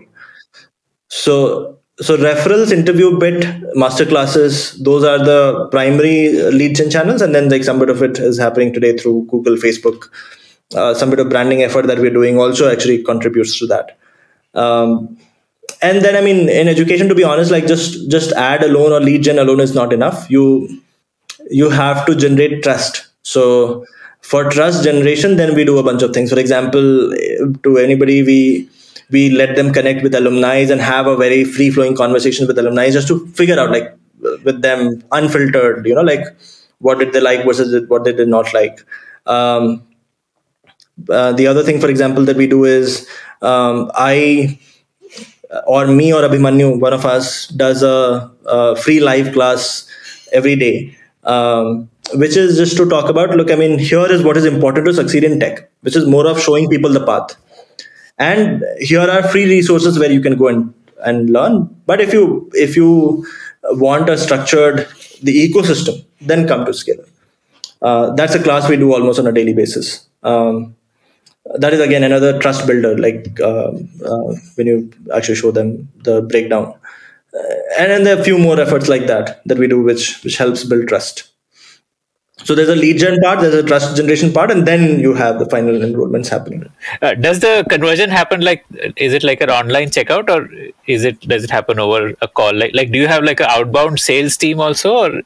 so 1.22 1.78
so 2.02 2.18
referrals 2.18 2.72
interview 2.72 3.10
bit 3.24 3.46
master 3.76 4.06
classes 4.06 4.54
those 4.88 5.04
are 5.04 5.20
the 5.20 5.68
primary 5.70 6.42
uh, 6.42 6.50
lead 6.50 6.76
gen 6.76 6.90
channels. 6.90 7.22
And 7.22 7.36
then 7.36 7.50
like 7.50 7.64
some 7.64 7.78
bit 7.80 7.90
of 7.92 8.02
it 8.02 8.18
is 8.18 8.40
happening 8.40 8.74
today 8.74 8.98
through 8.98 9.28
google 9.30 9.56
facebook 9.56 10.10
uh, 10.76 10.94
some 10.96 11.12
bit 11.12 11.20
of 11.20 11.30
branding 11.30 11.62
effort 11.62 11.86
that 11.86 12.00
we're 12.00 12.18
doing 12.20 12.40
also 12.40 12.72
actually 12.72 13.04
contributes 13.04 13.60
to 13.60 13.68
that. 13.68 13.98
Um, 14.56 15.18
and 15.82 16.04
then 16.04 16.16
i 16.16 16.22
mean 16.22 16.50
in 16.50 16.68
education 16.68 17.08
to 17.10 17.16
be 17.16 17.24
honest 17.24 17.52
like 17.52 17.68
just 17.68 18.10
just 18.10 18.32
ad 18.34 18.64
alone 18.64 18.92
or 18.92 19.00
lead 19.00 19.22
gen 19.24 19.38
alone 19.38 19.60
is 19.60 19.76
not 19.76 19.94
enough. 19.94 20.30
You 20.32 20.82
you 21.52 21.70
have 21.70 22.06
to 22.08 22.16
generate 22.16 22.64
trust. 22.64 23.06
So 23.22 23.86
for 24.22 24.50
trust 24.50 24.84
generation 24.84 25.38
then 25.38 25.54
we 25.54 25.64
do 25.64 25.78
a 25.78 25.84
bunch 25.84 26.02
of 26.02 26.14
things. 26.14 26.32
For 26.32 26.40
example 26.40 27.14
eh, 27.14 27.38
to 27.64 27.78
anybody 27.78 28.24
we 28.24 28.70
we 29.14 29.30
let 29.30 29.56
them 29.56 29.72
connect 29.78 30.04
with 30.04 30.16
alumni 30.16 30.56
and 30.76 30.82
have 30.82 31.08
a 31.08 31.16
very 31.16 31.44
free 31.44 31.70
flowing 31.70 31.96
conversation 31.96 32.48
with 32.48 32.60
alumni 32.60 32.90
just 32.90 33.08
to 33.08 33.26
figure 33.42 33.60
out 33.60 33.72
like 33.72 33.96
with 34.48 34.62
them 34.62 35.02
unfiltered 35.12 35.86
you 35.86 35.96
know 35.96 36.08
like 36.12 36.26
what 36.80 37.00
did 37.00 37.14
they 37.14 37.22
like 37.22 37.46
versus 37.46 37.88
what 37.88 38.04
they 38.04 38.14
did 38.14 38.28
not 38.28 38.54
like 38.54 38.84
um, 39.26 39.82
uh, 41.10 41.32
the 41.34 41.48
other 41.48 41.64
thing 41.64 41.80
for 41.80 41.90
example 41.90 42.26
that 42.26 42.38
we 42.38 42.48
do 42.48 42.64
is 42.66 43.08
um, 43.42 43.92
i 43.96 44.60
or 45.68 45.88
me 45.88 46.14
or 46.14 46.22
Abhimanyu, 46.22 46.80
one 46.80 46.94
of 46.94 47.06
us, 47.06 47.48
does 47.48 47.84
a, 47.84 48.32
a 48.46 48.76
free 48.76 49.00
live 49.00 49.34
class 49.34 49.88
every 50.32 50.56
day, 50.56 50.96
um, 51.24 51.90
which 52.16 52.36
is 52.36 52.58
just 52.58 52.76
to 52.78 52.90
talk 52.90 53.10
about 53.10 53.30
look, 53.32 53.52
I 53.52 53.56
mean, 53.56 53.78
here 53.80 54.12
is 54.12 54.24
what 54.24 54.38
is 54.38 54.46
important 54.46 54.86
to 54.88 54.94
succeed 54.94 55.24
in 55.24 55.40
tech, 55.40 55.70
which 55.82 55.96
is 55.96 56.08
more 56.08 56.28
of 56.28 56.42
showing 56.42 56.70
people 56.70 56.92
the 56.92 57.06
path. 57.06 57.36
And 58.18 58.64
here 58.80 59.02
are 59.02 59.24
free 59.24 59.46
resources 59.46 59.98
where 59.98 60.12
you 60.12 60.22
can 60.22 60.38
go 60.38 60.48
and, 60.48 60.74
and 61.06 61.30
learn. 61.30 61.76
But 61.86 62.00
if 62.00 62.14
you 62.14 62.50
if 62.54 62.76
you 62.76 63.26
want 63.64 64.10
a 64.10 64.18
structured 64.18 64.88
the 65.22 65.50
ecosystem, 65.50 66.06
then 66.22 66.48
come 66.48 66.66
to 66.66 66.74
Scaler. 66.74 67.06
Uh, 67.82 68.14
that's 68.16 68.36
a 68.36 68.42
class 68.42 68.70
we 68.70 68.78
do 68.78 68.94
almost 68.94 69.20
on 69.20 69.28
a 69.28 69.32
daily 69.32 69.54
basis. 69.54 70.08
Um, 70.22 70.76
that 71.56 71.74
is 71.74 71.80
again 71.80 72.04
another 72.04 72.40
trust 72.40 72.66
builder. 72.66 72.98
Like 72.98 73.40
uh, 73.42 73.72
uh, 74.06 74.36
when 74.56 74.68
you 74.68 74.92
actually 75.14 75.36
show 75.36 75.52
them 75.52 75.90
the 76.04 76.22
breakdown, 76.22 76.74
uh, 77.34 77.54
and 77.80 77.92
then 77.92 78.04
there 78.04 78.18
are 78.18 78.22
a 78.22 78.24
few 78.24 78.38
more 78.38 78.60
efforts 78.60 78.88
like 78.88 79.08
that 79.08 79.42
that 79.46 79.58
we 79.58 79.68
do, 79.68 79.82
which 79.82 80.24
which 80.24 80.38
helps 80.38 80.64
build 80.64 80.88
trust. 80.88 81.33
So 82.44 82.56
there's 82.56 82.70
a 82.70 82.76
lead 82.76 82.98
gen 82.98 83.20
part, 83.22 83.40
there's 83.40 83.54
a 83.54 83.64
trust 83.64 83.96
generation 83.96 84.34
part, 84.34 84.52
and 84.52 84.68
then 84.68 85.00
you 85.00 85.14
have 85.14 85.40
the 85.40 85.46
final 85.46 85.76
enrollments 85.76 86.28
happening. 86.28 86.70
Uh, 87.02 87.14
does 87.14 87.40
the 87.40 87.66
conversion 87.70 88.10
happen 88.10 88.42
like? 88.42 88.66
Is 88.98 89.14
it 89.14 89.24
like 89.24 89.42
an 89.42 89.50
online 89.50 89.90
checkout, 89.90 90.30
or 90.30 90.50
is 90.88 91.06
it 91.06 91.22
does 91.22 91.44
it 91.44 91.50
happen 91.50 91.80
over 91.80 92.14
a 92.22 92.28
call? 92.28 92.54
Like, 92.54 92.72
like 92.74 92.92
do 92.92 93.00
you 93.00 93.08
have 93.08 93.24
like 93.24 93.40
an 93.40 93.48
outbound 93.50 94.00
sales 94.00 94.36
team 94.36 94.60
also, 94.60 94.96
or? 94.98 95.22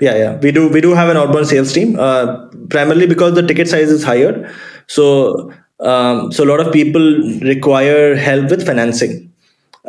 Yeah, 0.00 0.16
yeah, 0.16 0.36
we 0.36 0.52
do. 0.52 0.68
We 0.68 0.80
do 0.80 0.94
have 0.94 1.08
an 1.08 1.16
outbound 1.16 1.46
sales 1.46 1.72
team, 1.72 1.98
uh, 1.98 2.46
primarily 2.68 3.06
because 3.06 3.34
the 3.34 3.46
ticket 3.46 3.68
size 3.68 3.90
is 3.90 4.02
higher. 4.02 4.52
So, 4.88 5.52
um, 5.80 6.32
so 6.32 6.44
a 6.44 6.48
lot 6.52 6.60
of 6.60 6.72
people 6.72 7.00
require 7.40 8.16
help 8.16 8.50
with 8.50 8.66
financing. 8.66 9.32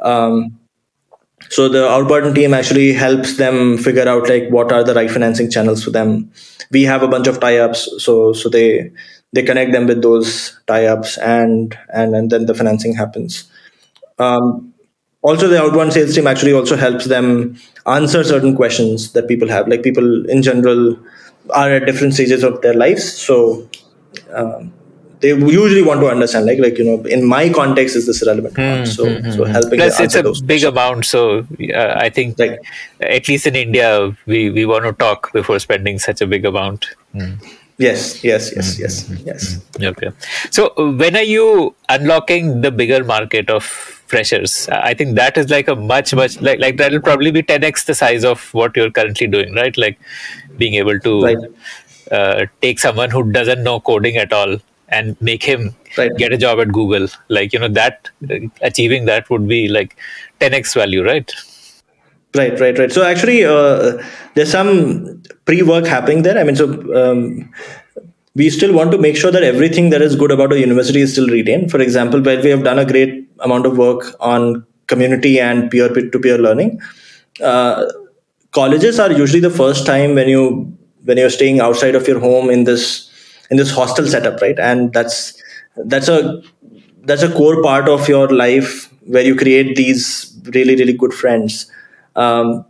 Um, 0.02 0.60
so 1.50 1.70
the 1.70 1.88
outbound 1.88 2.36
team 2.36 2.54
actually 2.54 2.94
helps 2.94 3.38
them 3.38 3.78
figure 3.78 4.08
out 4.08 4.30
like 4.30 4.50
what 4.50 4.72
are 4.72 4.84
the 4.84 4.94
right 4.94 5.10
financing 5.10 5.50
channels 5.50 5.84
for 5.84 5.92
them. 5.92 6.32
We 6.72 6.84
have 6.84 7.04
a 7.04 7.08
bunch 7.08 7.28
of 7.28 7.40
tie-ups 7.40 7.90
so 8.04 8.34
so 8.34 8.50
they 8.50 8.92
they 9.34 9.44
connect 9.44 9.72
them 9.72 9.88
with 9.88 10.02
those 10.02 10.60
tie-ups 10.68 11.18
and 11.18 11.78
and 11.94 12.16
and 12.16 12.30
then 12.30 12.46
the 12.46 12.54
financing 12.54 12.96
happens. 12.96 13.46
Um, 14.20 14.74
also 15.22 15.48
the 15.48 15.62
outbound 15.62 15.94
sales 15.94 16.16
team 16.16 16.28
actually 16.28 16.54
also 16.54 16.76
helps 16.76 17.06
them 17.06 17.58
answer 17.86 18.24
certain 18.24 18.56
questions 18.56 19.14
that 19.14 19.28
people 19.28 19.48
have. 19.48 19.68
Like 19.68 19.84
people 19.84 20.30
in 20.30 20.42
general 20.42 20.98
are 21.50 21.72
at 21.72 21.86
different 21.86 22.14
stages 22.14 22.44
of 22.44 22.62
their 22.62 22.74
lives 22.74 23.12
so 23.12 23.68
um, 24.32 24.74
they 25.24 25.30
usually 25.30 25.82
want 25.90 26.02
to 26.04 26.08
understand 26.14 26.46
like 26.46 26.60
like 26.60 26.78
you 26.78 26.86
know 26.88 26.98
in 27.18 27.26
my 27.34 27.44
context 27.58 27.96
is 28.00 28.06
this 28.10 28.22
relevant 28.28 28.56
mm, 28.56 28.86
so 28.96 29.06
mm-hmm. 29.06 29.32
so 29.36 29.46
helping 29.56 29.80
plus 29.80 30.00
it's 30.06 30.16
a 30.16 30.24
big 30.24 30.34
questions. 30.34 30.64
amount 30.72 31.06
so 31.06 31.22
uh, 31.82 31.94
i 32.06 32.10
think 32.10 32.38
right. 32.38 32.60
at 33.18 33.30
least 33.30 33.48
in 33.52 33.56
india 33.66 33.90
we 34.26 34.42
we 34.58 34.66
want 34.74 34.84
to 34.90 34.94
talk 35.06 35.32
before 35.40 35.60
spending 35.68 35.98
such 36.08 36.22
a 36.26 36.28
big 36.34 36.50
amount 36.52 36.88
mm. 37.16 37.32
yes 37.86 38.24
yes 38.30 38.52
yes 38.58 38.74
mm-hmm. 38.74 39.30
yes 39.30 39.46
yes 39.80 39.92
okay 39.92 40.12
so 40.58 40.68
when 41.04 41.16
are 41.22 41.30
you 41.36 41.48
unlocking 41.98 42.52
the 42.68 42.74
bigger 42.82 43.02
market 43.14 43.56
of 43.58 43.72
freshers 44.14 44.58
i 44.90 44.94
think 45.00 45.16
that 45.22 45.38
is 45.44 45.50
like 45.56 45.72
a 45.76 45.78
much 45.94 46.14
much 46.22 46.36
like 46.50 46.60
like 46.66 46.78
that 46.84 46.92
will 46.92 47.06
probably 47.08 47.32
be 47.40 47.46
10x 47.54 47.86
the 47.86 47.98
size 48.02 48.30
of 48.34 48.44
what 48.60 48.76
you're 48.82 48.92
currently 49.00 49.28
doing 49.38 49.56
right 49.62 49.82
like 49.86 49.98
being 50.58 50.76
able 50.84 51.00
to 51.08 51.16
right. 51.24 51.38
uh, 52.18 52.46
take 52.62 52.86
someone 52.88 53.10
who 53.10 53.24
doesn't 53.40 53.64
know 53.64 53.80
coding 53.92 54.18
at 54.26 54.40
all 54.42 54.58
and 54.94 55.20
make 55.22 55.44
him 55.44 55.76
right. 55.98 56.16
get 56.18 56.34
a 56.34 56.38
job 56.38 56.60
at 56.60 56.72
Google. 56.72 57.08
Like, 57.30 57.54
you 57.54 57.60
know, 57.60 57.68
that 57.80 58.10
achieving 58.62 59.06
that 59.06 59.30
would 59.30 59.48
be 59.48 59.68
like 59.68 59.98
10x 60.40 60.74
value, 60.76 61.04
right? 61.04 61.32
Right, 62.36 62.60
right, 62.60 62.78
right. 62.80 62.92
So 62.92 63.04
actually, 63.04 63.46
uh, 63.46 64.02
there's 64.34 64.52
some 64.52 65.22
pre-work 65.46 65.86
happening 65.86 66.24
there. 66.24 66.38
I 66.38 66.44
mean, 66.44 66.56
so 66.56 66.68
um, 67.02 67.52
we 68.36 68.50
still 68.50 68.74
want 68.74 68.92
to 68.92 68.98
make 68.98 69.16
sure 69.16 69.32
that 69.32 69.44
everything 69.44 69.92
that 69.92 70.02
is 70.02 70.16
good 70.16 70.32
about 70.32 70.54
a 70.54 70.60
university 70.60 71.02
is 71.02 71.12
still 71.12 71.28
retained. 71.28 71.70
For 71.70 71.80
example, 71.80 72.22
where 72.22 72.42
we 72.42 72.50
have 72.50 72.64
done 72.64 72.80
a 72.80 72.86
great 72.86 73.30
amount 73.40 73.68
of 73.68 73.78
work 73.78 74.16
on 74.20 74.66
community 74.88 75.40
and 75.40 75.70
peer-to-peer 75.70 76.38
learning. 76.40 76.82
Uh, 77.42 77.86
colleges 78.52 79.00
are 79.00 79.12
usually 79.12 79.40
the 79.40 79.50
first 79.50 79.86
time 79.86 80.16
when 80.16 80.28
you 80.28 80.76
when 81.06 81.18
you're 81.18 81.30
staying 81.30 81.60
outside 81.60 81.96
of 81.96 82.08
your 82.08 82.20
home 82.20 82.50
in 82.50 82.64
this 82.64 83.10
in 83.54 83.62
this 83.62 83.72
hostel 83.80 84.08
setup 84.16 84.42
right? 84.42 84.60
And 84.68 84.92
that's 84.94 85.42
that's 85.94 86.08
a 86.08 86.42
that's 87.12 87.24
a 87.24 87.32
core 87.38 87.62
part 87.64 87.90
of 87.96 88.08
your 88.10 88.28
life 88.42 88.92
where 89.16 89.24
you 89.30 89.36
create 89.36 89.76
these 89.76 90.06
really 90.58 90.76
really 90.76 90.94
good 91.06 91.14
friends. 91.14 91.72
Um, 92.16 92.66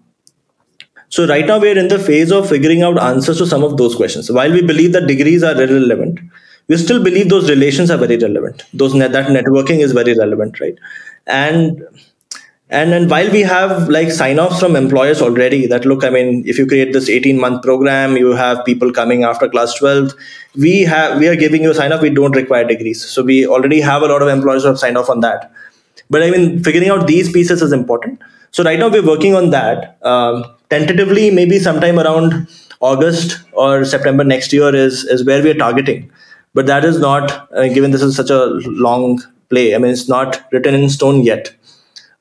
so 1.10 1.28
right 1.28 1.46
now 1.46 1.60
we're 1.60 1.78
in 1.78 1.90
the 1.90 2.00
phase 2.00 2.32
of 2.32 2.50
figuring 2.50 2.82
out 2.82 3.00
answers 3.00 3.38
to 3.40 3.46
some 3.46 3.64
of 3.64 3.78
those 3.78 3.96
questions. 3.96 4.32
While 4.32 4.52
we 4.52 4.62
believe 4.62 4.94
that 4.94 5.08
degrees 5.08 5.44
are 5.44 5.62
irrelevant 5.68 6.20
we 6.68 6.78
still 6.78 7.04
believe 7.04 7.30
those 7.30 7.50
relations 7.50 7.92
are 7.92 7.98
very 7.98 8.18
relevant. 8.18 8.64
Those 8.74 8.94
net, 8.94 9.12
that 9.12 9.28
networking 9.28 9.80
is 9.80 9.92
very 9.92 10.18
relevant 10.18 10.60
right? 10.60 10.78
And 11.28 11.84
and 12.70 12.92
then 12.92 13.08
while 13.10 13.30
we 13.32 13.42
have 13.42 13.90
like 13.90 14.10
sign 14.12 14.40
offs 14.40 14.60
from 14.60 14.76
employers 14.76 15.22
already 15.22 15.68
that 15.68 15.86
look 15.86 16.04
i 16.04 16.10
mean 16.10 16.44
if 16.46 16.58
you 16.58 16.66
create 16.66 16.94
this 16.94 17.10
18 17.10 17.40
month 17.40 17.62
program 17.62 18.16
you 18.18 18.32
have 18.32 18.64
people 18.66 18.92
coming 18.92 19.24
after 19.24 19.50
class 19.50 19.74
12 19.76 20.14
we 20.56 20.82
have 20.82 21.20
we 21.20 21.28
are 21.28 21.36
giving 21.36 21.64
you 21.64 21.72
a 21.72 21.76
sign 21.76 21.92
off 21.92 22.02
we 22.02 22.10
don't 22.10 22.36
require 22.36 22.64
degrees. 22.64 23.04
So 23.04 23.24
we 23.24 23.48
already 23.48 23.82
have 23.82 24.04
a 24.04 24.06
lot 24.06 24.22
of 24.22 24.28
employers 24.28 24.64
who 24.64 24.70
have 24.70 24.80
signed 24.80 24.98
off 24.98 25.10
on 25.10 25.22
that. 25.22 25.52
But 26.10 26.24
i 26.24 26.30
mean 26.30 26.64
figuring 26.64 26.90
out 26.90 27.08
these 27.08 27.32
pieces 27.32 27.62
is 27.62 27.72
important. 27.72 28.20
So 28.52 28.64
right 28.64 28.78
now 28.78 28.90
we're 28.90 29.06
working 29.06 29.36
on 29.36 29.50
that. 29.50 29.98
Um, 30.04 30.46
tentatively 30.70 31.32
maybe 31.32 31.60
sometime 31.60 32.00
around 32.00 32.48
august 32.82 33.40
or 33.54 33.86
september 33.86 34.24
next 34.24 34.52
year 34.52 34.74
is 34.76 35.04
is 35.06 35.26
where 35.26 35.42
we're 35.42 35.56
targeting. 35.66 36.12
But 36.54 36.68
that 36.68 36.86
is 36.86 37.00
not 37.00 37.52
uh, 37.52 37.68
given 37.68 37.92
this 37.92 38.04
is 38.04 38.16
such 38.16 38.30
a 38.30 38.46
long 38.88 39.22
play 39.50 39.76
i 39.76 39.78
mean 39.78 39.92
it's 39.92 40.08
not 40.08 40.40
written 40.52 40.76
in 40.76 40.90
stone 40.90 41.24
yet 41.24 41.54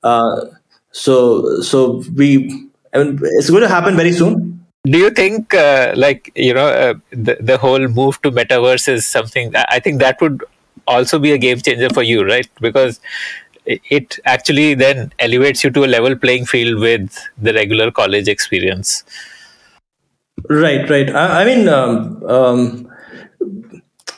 uh, 0.03 0.47
so 0.91 1.61
so 1.61 2.03
we 2.15 2.69
I 2.93 2.99
mean, 3.03 3.19
it's 3.23 3.51
going 3.51 3.63
to 3.63 3.69
happen 3.69 3.97
very 3.97 4.13
soon. 4.13 4.67
Do 4.85 4.99
you 4.99 5.11
think 5.11 5.55
uh, 5.55 5.93
like 5.97 6.33
you 6.35 6.55
know 6.55 6.67
uh, 6.67 6.95
the 7.11 7.37
the 7.41 7.57
whole 7.57 7.87
move 7.89 8.21
to 8.23 8.31
metaverse 8.31 8.89
is 8.89 9.07
something? 9.07 9.55
I 9.55 9.79
think 9.79 10.01
that 10.01 10.21
would 10.21 10.45
also 10.87 11.19
be 11.19 11.33
a 11.33 11.39
game 11.39 11.61
changer 11.61 11.89
for 11.91 12.03
you, 12.03 12.25
right? 12.25 12.49
Because 12.61 13.01
it 13.65 14.19
actually 14.25 14.75
then 14.75 15.13
elevates 15.21 15.63
you 15.63 15.71
to 15.71 15.85
a 15.85 15.87
level 15.87 16.17
playing 16.17 16.47
field 16.47 16.81
with 16.81 17.17
the 17.39 17.55
regular 17.55 17.93
college 17.93 18.27
experience. 18.27 19.05
Right, 20.49 20.89
right. 20.91 21.09
I, 21.11 21.43
I 21.43 21.45
mean, 21.45 21.69
um, 21.69 22.25
um, 22.25 22.93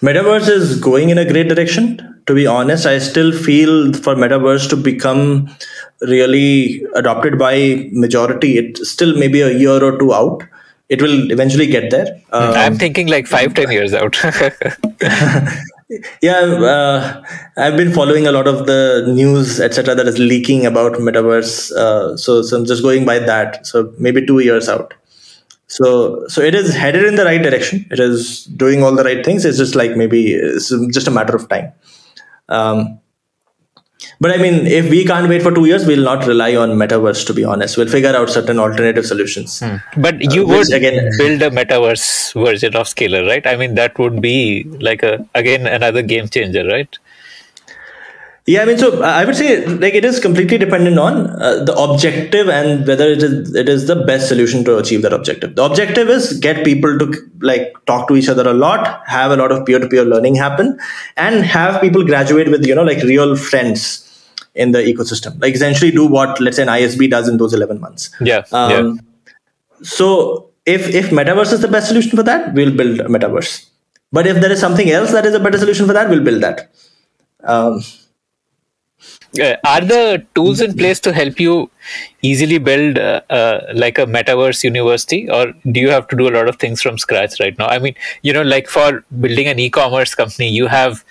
metaverse 0.01 0.49
is 0.49 0.81
going 0.81 1.11
in 1.11 1.19
a 1.19 1.31
great 1.31 1.49
direction 1.49 2.14
to 2.27 2.35
be 2.35 2.47
honest 2.47 2.87
i 2.87 2.99
still 2.99 3.33
feel 3.33 3.93
for 3.93 4.15
metaverse 4.15 4.69
to 4.69 4.77
become 4.77 5.49
really 6.01 6.85
adopted 6.95 7.39
by 7.39 7.89
majority. 7.93 8.59
It 8.59 8.79
still 8.79 9.17
maybe 9.17 9.41
a 9.41 9.53
year 9.53 9.83
or 9.83 9.99
two 9.99 10.13
out. 10.15 10.43
It 10.89 11.01
will 11.01 11.31
eventually 11.31 11.67
get 11.67 11.91
there. 11.91 12.07
Um, 12.33 12.55
i'm 12.55 12.77
thinking 12.77 13.07
like 13.09 13.27
five 13.27 13.55
ten 13.55 13.71
years 13.71 13.95
out. 13.95 14.17
Yeah 16.23 16.41
uh, 16.75 17.23
i've 17.59 17.77
been 17.77 17.93
following 17.93 18.27
a 18.27 18.33
lot 18.33 18.49
of 18.49 18.67
the 18.67 19.05
news 19.07 19.61
etc 19.61 19.95
that 19.95 20.09
is 20.09 20.19
leaking 20.19 20.65
about 20.67 20.95
metaverse. 20.95 21.71
Uh, 21.73 22.17
so, 22.17 22.43
so 22.43 22.57
i'm 22.57 22.65
just 22.65 22.83
going 22.83 23.05
by 23.05 23.19
that. 23.19 23.67
So 23.67 23.93
maybe 23.99 24.25
two 24.25 24.39
years 24.41 24.69
out. 24.69 24.95
So 25.67 26.27
so 26.29 26.41
it 26.41 26.55
is 26.55 26.75
headed 26.75 27.05
in 27.05 27.17
the 27.17 27.25
right 27.25 27.43
direction. 27.43 27.87
It 27.91 28.01
is 28.01 28.45
doing 28.45 28.83
all 28.83 28.95
the 28.95 29.05
right 29.05 29.25
things. 29.25 29.45
It's 29.45 29.59
just 29.59 29.75
like 29.75 29.97
maybe 29.97 30.33
it's 30.33 30.71
just 30.91 31.07
a 31.07 31.11
matter 31.11 31.37
of 31.37 31.49
time 31.49 31.73
um, 32.49 33.01
but 34.21 34.31
I 34.31 34.37
mean, 34.37 34.67
if 34.67 34.91
we 34.91 35.05
can't 35.05 35.29
wait 35.29 35.43
for 35.43 35.53
two 35.53 35.67
years, 35.67 35.87
we'll 35.87 36.05
not 36.05 36.27
rely 36.27 36.55
on 36.57 36.71
metaverse. 36.71 37.27
To 37.27 37.35
be 37.35 37.45
honest, 37.45 37.77
we'll 37.77 37.89
figure 37.89 38.15
out 38.15 38.31
certain 38.31 38.59
alternative 38.59 39.07
solutions. 39.07 39.61
Hmm. 39.61 39.77
But 39.97 40.21
you 40.33 40.45
uh, 40.45 40.49
would 40.49 40.73
again 40.73 41.11
build 41.19 41.43
a 41.43 41.51
metaverse 41.51 42.33
version 42.35 42.77
of 42.77 42.89
Scaler, 42.89 43.25
right? 43.25 43.47
I 43.47 43.57
mean, 43.57 43.75
that 43.77 43.99
would 43.99 44.21
be 44.21 44.65
like 44.81 45.03
a 45.03 45.27
again 45.35 45.67
another 45.67 46.03
game 46.03 46.29
changer, 46.29 46.67
right? 46.67 46.99
Yeah, 48.47 48.61
I 48.61 48.67
mean, 48.67 48.77
so 48.77 49.03
I 49.03 49.25
would 49.25 49.37
say 49.37 49.65
like 49.67 49.95
it 49.95 50.05
is 50.05 50.21
completely 50.21 50.59
dependent 50.59 50.99
on 50.99 51.29
uh, 51.41 51.65
the 51.65 51.75
objective 51.75 52.47
and 52.51 52.87
whether 52.87 53.07
it 53.07 53.23
is 53.23 53.55
it 53.55 53.71
is 53.71 53.87
the 53.87 53.97
best 53.97 54.29
solution 54.29 54.65
to 54.65 54.77
achieve 54.77 55.01
that 55.01 55.15
objective. 55.15 55.55
The 55.57 55.65
objective 55.65 56.11
is 56.11 56.39
get 56.41 56.63
people 56.63 56.99
to 56.99 57.15
like 57.41 57.73
talk 57.87 58.07
to 58.09 58.17
each 58.17 58.29
other 58.29 58.47
a 58.47 58.53
lot, 58.53 59.01
have 59.07 59.31
a 59.31 59.37
lot 59.37 59.51
of 59.51 59.65
peer 59.65 59.79
to 59.79 59.89
peer 59.89 60.05
learning 60.05 60.35
happen, 60.35 60.79
and 61.17 61.43
have 61.43 61.81
people 61.81 62.05
graduate 62.05 62.51
with 62.51 62.67
you 62.67 62.75
know 62.75 62.83
like 62.83 63.03
real 63.03 63.35
friends 63.35 64.29
in 64.55 64.73
the 64.73 64.81
ecosystem. 64.81 65.41
Like 65.41 65.55
essentially 65.55 65.91
do 65.91 66.07
what 66.07 66.39
let's 66.39 66.57
say 66.57 66.65
an 66.65 66.69
ISB 66.69 67.09
does 67.09 67.29
in 67.31 67.39
those 67.39 67.55
eleven 67.55 67.81
months. 67.81 68.11
Yeah. 68.21 68.45
Um, 68.53 68.71
yeah. 68.71 69.83
So 69.83 70.51
if 70.67 70.95
if 70.95 71.09
metaverse 71.09 71.55
is 71.55 71.63
the 71.63 71.69
best 71.69 71.89
solution 71.89 72.11
for 72.11 72.23
that, 72.25 72.53
we'll 72.53 72.77
build 72.77 73.01
a 73.01 73.05
metaverse. 73.05 73.71
But 74.13 74.27
if 74.27 74.43
there 74.43 74.53
is 74.53 74.61
something 74.61 74.91
else 74.91 75.13
that 75.13 75.25
is 75.25 75.35
a 75.35 75.41
better 75.41 75.57
solution 75.57 75.87
for 75.87 75.95
that, 75.95 76.11
we'll 76.11 76.23
build 76.23 76.43
that. 76.43 76.71
Um, 77.43 77.83
uh, 79.41 79.57
are 79.65 79.81
the 79.81 80.25
tools 80.35 80.61
in 80.61 80.75
place 80.75 81.01
to 81.01 81.13
help 81.13 81.41
you 81.41 81.71
easily 82.23 82.59
build 82.59 82.99
uh, 82.99 83.21
uh, 83.31 83.61
like 83.75 83.99
a 83.99 84.07
metaverse 84.07 84.63
university 84.63 85.29
or 85.29 85.53
do 85.73 85.81
you 85.81 85.91
have 85.91 86.07
to 86.09 86.17
do 86.17 86.29
a 86.29 86.33
lot 86.37 86.49
of 86.49 86.57
things 86.57 86.81
from 86.81 86.99
scratch 86.99 87.39
right 87.41 87.59
now 87.59 87.67
i 87.67 87.79
mean 87.79 87.95
you 88.23 88.33
know 88.33 88.43
like 88.43 88.69
for 88.69 89.05
building 89.21 89.47
an 89.47 89.59
e-commerce 89.59 90.15
company 90.15 90.49
you 90.49 90.67
have 90.67 91.05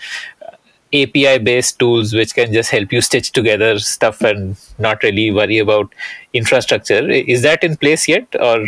API 0.94 1.40
based 1.40 1.80
tools 1.80 2.14
which 2.14 2.36
can 2.36 2.53
just 2.53 2.70
help 2.70 2.91
you 2.94 3.02
stitch 3.02 3.32
together 3.32 3.80
stuff 3.80 4.22
and 4.22 4.56
not 4.78 5.02
really 5.02 5.32
worry 5.32 5.57
about 5.57 5.91
infrastructure. 6.34 7.10
Is 7.10 7.41
that 7.41 7.64
in 7.64 7.78
place 7.78 8.07
yet, 8.07 8.28
or? 8.40 8.65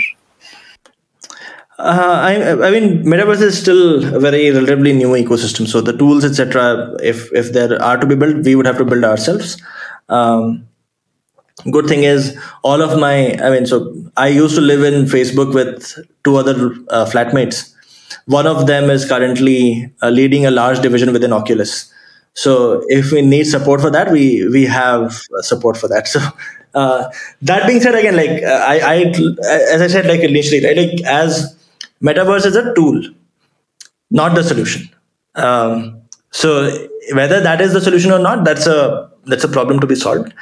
Uh, 1.78 2.20
I, 2.24 2.52
I 2.68 2.72
mean, 2.72 3.04
metaverse 3.04 3.42
is 3.42 3.60
still 3.60 4.16
a 4.16 4.20
very 4.20 4.50
relatively 4.52 4.94
new 4.94 5.10
ecosystem. 5.10 5.68
So 5.68 5.82
the 5.82 5.92
tools, 5.92 6.24
etc., 6.24 6.96
if 7.04 7.32
if 7.34 7.52
there 7.52 7.82
are 7.82 7.98
to 7.98 8.06
be 8.06 8.16
built, 8.16 8.46
we 8.46 8.56
would 8.56 8.66
have 8.66 8.78
to 8.78 8.86
build 8.86 9.04
ourselves. 9.04 9.62
Um, 10.08 10.68
good 11.72 11.88
thing 11.88 12.04
is 12.04 12.38
all 12.64 12.82
of 12.82 13.00
my 13.00 13.34
i 13.42 13.50
mean 13.50 13.66
so 13.66 13.94
i 14.18 14.28
used 14.28 14.56
to 14.56 14.62
live 14.62 14.84
in 14.84 15.06
facebook 15.06 15.54
with 15.54 15.98
two 16.24 16.36
other 16.36 16.74
uh, 16.90 17.06
flatmates 17.06 17.74
one 18.26 18.46
of 18.46 18.68
them 18.68 18.90
is 18.90 19.06
currently 19.06 19.92
uh, 20.02 20.10
leading 20.10 20.46
a 20.46 20.52
large 20.52 20.80
division 20.82 21.12
within 21.14 21.34
oculus 21.34 21.92
so 22.34 22.84
if 22.88 23.12
we 23.12 23.22
need 23.22 23.46
support 23.46 23.82
for 23.82 23.90
that 23.90 24.12
we 24.12 24.48
we 24.50 24.66
have 24.66 25.14
support 25.42 25.78
for 25.78 25.88
that 25.88 26.08
so 26.16 26.20
uh, 26.74 27.10
that 27.42 27.66
being 27.66 27.80
said 27.80 27.96
again 27.96 28.16
like 28.16 28.44
uh, 28.44 28.62
i 28.68 28.80
i 28.94 28.96
as 29.74 29.82
i 29.82 29.88
said 29.88 30.06
like 30.06 30.20
initially 30.20 30.64
right 30.66 30.78
like 30.78 31.02
as 31.06 31.56
metaverse 32.08 32.46
is 32.52 32.56
a 32.56 32.74
tool 32.78 32.98
not 34.20 34.36
the 34.36 34.44
solution 34.52 34.84
um, 35.46 36.02
so 36.32 36.50
whether 37.20 37.40
that 37.48 37.62
is 37.66 37.74
the 37.74 37.82
solution 37.88 38.12
or 38.12 38.20
not 38.28 38.44
that's 38.48 38.68
a 38.68 38.80
that's 39.32 39.48
a 39.50 39.54
problem 39.58 39.80
to 39.80 39.88
be 39.88 39.96
solved 39.96 40.34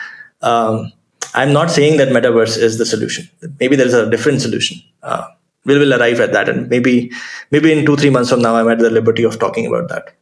um, 0.42 0.92
I'm 1.34 1.52
not 1.52 1.72
saying 1.72 1.98
that 1.98 2.10
metaverse 2.10 2.58
is 2.58 2.78
the 2.78 2.86
solution. 2.86 3.28
Maybe 3.60 3.76
there 3.76 3.88
is 3.88 3.94
a 3.94 4.10
different 4.10 4.42
solution. 4.42 4.78
Uh, 5.02 5.28
we 5.66 5.78
will 5.80 5.94
arrive 5.94 6.20
at 6.20 6.34
that, 6.34 6.50
and 6.50 6.70
maybe 6.70 7.12
maybe 7.50 7.72
in 7.72 7.86
two 7.86 7.96
three 7.96 8.10
months 8.10 8.30
from 8.30 8.42
now, 8.42 8.56
I'm 8.56 8.70
at 8.70 8.80
the 8.80 8.90
liberty 8.90 9.24
of 9.24 9.40
talking 9.40 9.66
about 9.66 9.90
that. 9.90 10.14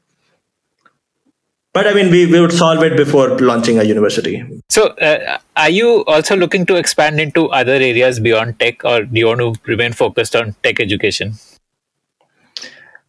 But 1.74 1.88
I 1.88 1.94
mean, 1.94 2.12
we, 2.12 2.26
we 2.26 2.42
would 2.42 2.52
solve 2.52 2.84
it 2.84 2.98
before 2.98 3.40
launching 3.40 3.80
a 3.80 3.84
university. 3.84 4.44
So, 4.70 4.88
uh, 4.88 5.38
are 5.56 5.70
you 5.70 6.04
also 6.04 6.36
looking 6.36 6.66
to 6.66 6.76
expand 6.76 7.20
into 7.20 7.48
other 7.50 7.72
areas 7.72 8.20
beyond 8.20 8.60
tech, 8.60 8.84
or 8.84 9.04
do 9.06 9.18
you 9.18 9.28
want 9.28 9.40
to 9.40 9.54
remain 9.66 9.94
focused 9.94 10.36
on 10.36 10.54
tech 10.64 10.82
education? 10.82 11.36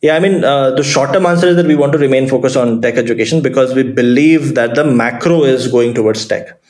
Yeah, 0.00 0.14
I 0.14 0.20
mean, 0.20 0.44
uh, 0.44 0.70
the 0.72 0.84
short 0.84 1.12
term 1.12 1.26
answer 1.26 1.48
is 1.48 1.56
that 1.56 1.66
we 1.66 1.74
want 1.74 1.92
to 1.92 1.98
remain 1.98 2.28
focused 2.28 2.56
on 2.56 2.80
tech 2.82 2.94
education 2.94 3.40
because 3.40 3.74
we 3.74 3.82
believe 3.82 4.54
that 4.54 4.76
the 4.76 4.84
macro 4.84 5.42
is 5.42 5.66
going 5.66 5.94
towards 5.94 6.24
tech. 6.26 6.60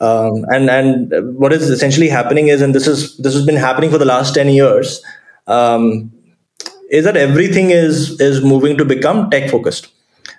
Um, 0.00 0.44
and 0.48 0.70
and 0.70 1.36
what 1.36 1.52
is 1.52 1.70
essentially 1.70 2.08
happening 2.08 2.48
is, 2.48 2.62
and 2.62 2.74
this 2.74 2.86
is 2.86 3.16
this 3.18 3.34
has 3.34 3.44
been 3.44 3.56
happening 3.56 3.90
for 3.90 3.98
the 3.98 4.04
last 4.04 4.34
ten 4.34 4.48
years, 4.48 5.02
um, 5.46 6.12
is 6.90 7.04
that 7.04 7.16
everything 7.16 7.70
is 7.70 8.20
is 8.20 8.42
moving 8.42 8.76
to 8.76 8.84
become 8.84 9.30
tech 9.30 9.50
focused. 9.50 9.88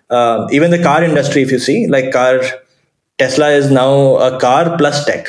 Uh, 0.09 0.47
even 0.51 0.71
the 0.71 0.81
car 0.81 1.03
industry, 1.03 1.41
if 1.41 1.51
you 1.51 1.59
see, 1.59 1.87
like 1.87 2.11
car, 2.11 2.41
Tesla 3.17 3.49
is 3.49 3.69
now 3.69 4.15
a 4.17 4.39
car 4.39 4.77
plus 4.77 5.05
tech, 5.05 5.27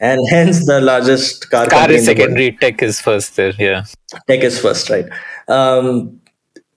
and 0.00 0.20
hence 0.30 0.66
the 0.66 0.80
largest 0.80 1.50
car. 1.50 1.66
Car 1.68 1.90
is 1.90 2.04
secondary, 2.04 2.52
tech 2.52 2.82
is 2.82 3.00
first. 3.00 3.36
There, 3.36 3.52
yeah. 3.58 3.84
Tech 4.26 4.40
is 4.40 4.60
first, 4.60 4.90
right? 4.90 5.06
Um, 5.48 6.20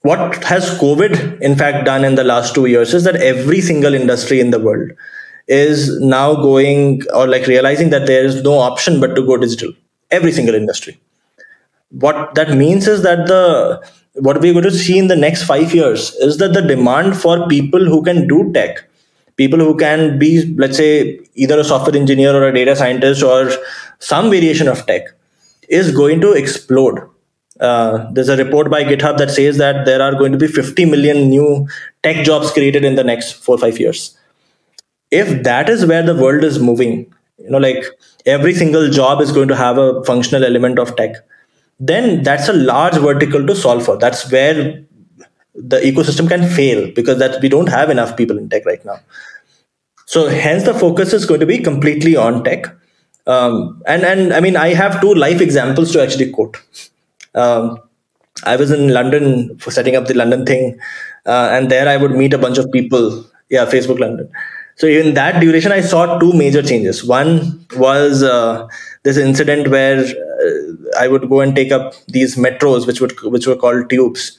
what 0.01 0.43
has 0.43 0.69
COVID, 0.79 1.41
in 1.41 1.55
fact, 1.55 1.85
done 1.85 2.05
in 2.05 2.15
the 2.15 2.23
last 2.23 2.55
two 2.55 2.65
years 2.67 2.93
is 2.93 3.03
that 3.03 3.17
every 3.17 3.61
single 3.61 3.93
industry 3.93 4.39
in 4.39 4.51
the 4.51 4.59
world 4.59 4.91
is 5.47 5.99
now 6.01 6.35
going 6.35 7.01
or 7.13 7.27
like 7.27 7.47
realizing 7.47 7.89
that 7.89 8.05
there 8.05 8.25
is 8.25 8.43
no 8.43 8.57
option 8.59 8.99
but 8.99 9.15
to 9.15 9.25
go 9.25 9.37
digital 9.37 9.71
every 10.11 10.31
single 10.31 10.53
industry 10.53 10.99
what 11.89 12.35
that 12.35 12.55
means 12.55 12.87
is 12.87 13.01
that 13.03 13.27
the 13.27 13.81
what 14.19 14.41
we're 14.41 14.53
going 14.53 14.63
to 14.63 14.71
see 14.71 14.97
in 14.97 15.07
the 15.07 15.15
next 15.15 15.43
five 15.43 15.73
years 15.73 16.13
is 16.15 16.37
that 16.37 16.53
the 16.53 16.61
demand 16.61 17.17
for 17.17 17.47
people 17.47 17.83
who 17.85 18.03
can 18.03 18.27
do 18.27 18.51
tech 18.53 18.83
people 19.35 19.59
who 19.59 19.75
can 19.77 20.17
be 20.19 20.53
let's 20.55 20.77
say 20.77 21.19
either 21.35 21.59
a 21.59 21.63
software 21.63 21.95
engineer 21.95 22.35
or 22.35 22.47
a 22.47 22.53
data 22.53 22.75
scientist 22.75 23.23
or 23.23 23.51
some 23.99 24.29
variation 24.29 24.67
of 24.67 24.85
tech 24.85 25.03
is 25.69 25.91
going 25.91 26.21
to 26.21 26.31
explode. 26.31 26.99
Uh, 27.59 28.09
there's 28.13 28.29
a 28.29 28.37
report 28.37 28.69
by 28.69 28.83
github 28.83 29.17
that 29.17 29.31
says 29.31 29.57
that 29.57 29.85
there 29.85 30.01
are 30.01 30.13
going 30.13 30.31
to 30.31 30.37
be 30.37 30.47
50 30.47 30.85
million 30.85 31.29
new 31.29 31.67
tech 32.03 32.23
jobs 32.23 32.51
created 32.51 32.85
in 32.85 32.95
the 32.95 33.03
next 33.03 33.33
four 33.33 33.55
or 33.55 33.59
five 33.59 33.79
years. 33.79 34.17
If 35.11 35.43
that 35.43 35.69
is 35.69 35.85
where 35.85 36.03
the 36.03 36.15
world 36.15 36.43
is 36.43 36.59
moving 36.59 37.13
you 37.37 37.49
know 37.49 37.57
like 37.57 37.85
every 38.25 38.53
single 38.53 38.89
job 38.89 39.21
is 39.21 39.31
going 39.31 39.47
to 39.47 39.55
have 39.55 39.77
a 39.77 40.03
functional 40.03 40.43
element 40.43 40.79
of 40.79 40.95
tech 40.95 41.15
then 41.79 42.23
that's 42.23 42.47
a 42.49 42.53
large 42.53 42.95
vertical 42.95 43.45
to 43.45 43.55
solve 43.55 43.85
for. 43.85 43.97
That's 43.97 44.31
where 44.31 44.83
the 45.55 45.79
ecosystem 45.79 46.27
can 46.29 46.47
fail 46.47 46.91
because 46.93 47.19
that 47.19 47.41
we 47.41 47.49
don't 47.49 47.67
have 47.69 47.89
enough 47.89 48.15
people 48.15 48.37
in 48.37 48.49
tech 48.49 48.65
right 48.65 48.83
now. 48.85 48.99
So 50.05 50.27
hence 50.27 50.63
the 50.63 50.73
focus 50.73 51.13
is 51.13 51.25
going 51.25 51.39
to 51.41 51.45
be 51.45 51.59
completely 51.59 52.15
on 52.15 52.43
tech. 52.43 52.65
Um, 53.25 53.81
and 53.85 54.03
and 54.03 54.33
i 54.33 54.39
mean 54.39 54.55
i 54.55 54.69
have 54.73 55.01
two 55.01 55.13
life 55.13 55.41
examples 55.41 55.91
to 55.91 56.01
actually 56.01 56.31
quote. 56.31 56.55
Um, 57.35 57.77
i 58.45 58.55
was 58.55 58.71
in 58.71 58.93
london 58.93 59.57
for 59.59 59.71
setting 59.71 59.95
up 59.97 60.05
the 60.07 60.13
london 60.13 60.45
thing 60.45 60.79
uh, 61.25 61.49
and 61.51 61.69
there 61.69 61.89
i 61.89 61.97
would 61.97 62.11
meet 62.11 62.33
a 62.33 62.37
bunch 62.37 62.57
of 62.57 62.71
people. 62.71 63.25
Yeah 63.49 63.65
facebook 63.65 63.99
london. 63.99 64.29
So 64.75 64.87
in 64.87 65.13
that 65.15 65.39
duration, 65.41 65.71
I 65.71 65.81
saw 65.81 66.19
two 66.19 66.33
major 66.33 66.61
changes. 66.61 67.03
One 67.03 67.65
was 67.77 68.21
uh, 68.21 68.67
this 69.03 69.17
incident 69.17 69.69
where 69.69 70.05
I 70.97 71.07
would 71.07 71.29
go 71.29 71.41
and 71.41 71.55
take 71.55 71.71
up 71.71 71.93
these 72.07 72.35
metros, 72.35 72.87
which 72.87 73.01
would 73.01 73.19
which 73.23 73.47
were 73.47 73.55
called 73.55 73.89
tubes. 73.89 74.37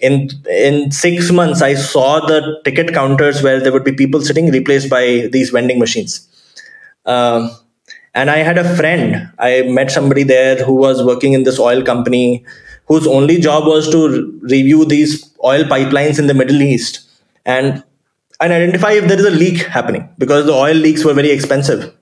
In 0.00 0.30
in 0.50 0.90
six 0.90 1.30
months, 1.30 1.62
I 1.62 1.74
saw 1.74 2.20
the 2.26 2.60
ticket 2.64 2.92
counters 2.92 3.42
where 3.42 3.60
there 3.60 3.72
would 3.72 3.84
be 3.84 3.92
people 3.92 4.20
sitting 4.20 4.50
replaced 4.50 4.90
by 4.90 5.28
these 5.32 5.50
vending 5.50 5.78
machines. 5.78 6.28
Um, 7.06 7.50
and 8.14 8.30
I 8.30 8.38
had 8.38 8.58
a 8.58 8.76
friend. 8.76 9.30
I 9.38 9.62
met 9.62 9.90
somebody 9.90 10.22
there 10.22 10.64
who 10.64 10.74
was 10.74 11.02
working 11.02 11.32
in 11.32 11.44
this 11.44 11.58
oil 11.58 11.82
company, 11.82 12.44
whose 12.86 13.06
only 13.06 13.38
job 13.38 13.66
was 13.66 13.88
to 13.90 14.38
review 14.42 14.84
these 14.84 15.32
oil 15.44 15.64
pipelines 15.64 16.18
in 16.18 16.26
the 16.26 16.34
Middle 16.34 16.60
East. 16.62 17.00
And 17.44 17.82
and 18.40 18.52
identify 18.52 18.92
if 18.92 19.06
there 19.06 19.18
is 19.18 19.24
a 19.24 19.30
leak 19.30 19.62
happening 19.62 20.08
because 20.18 20.46
the 20.46 20.52
oil 20.52 20.74
leaks 20.74 21.04
were 21.04 21.14
very 21.14 21.30
expensive. 21.30 21.94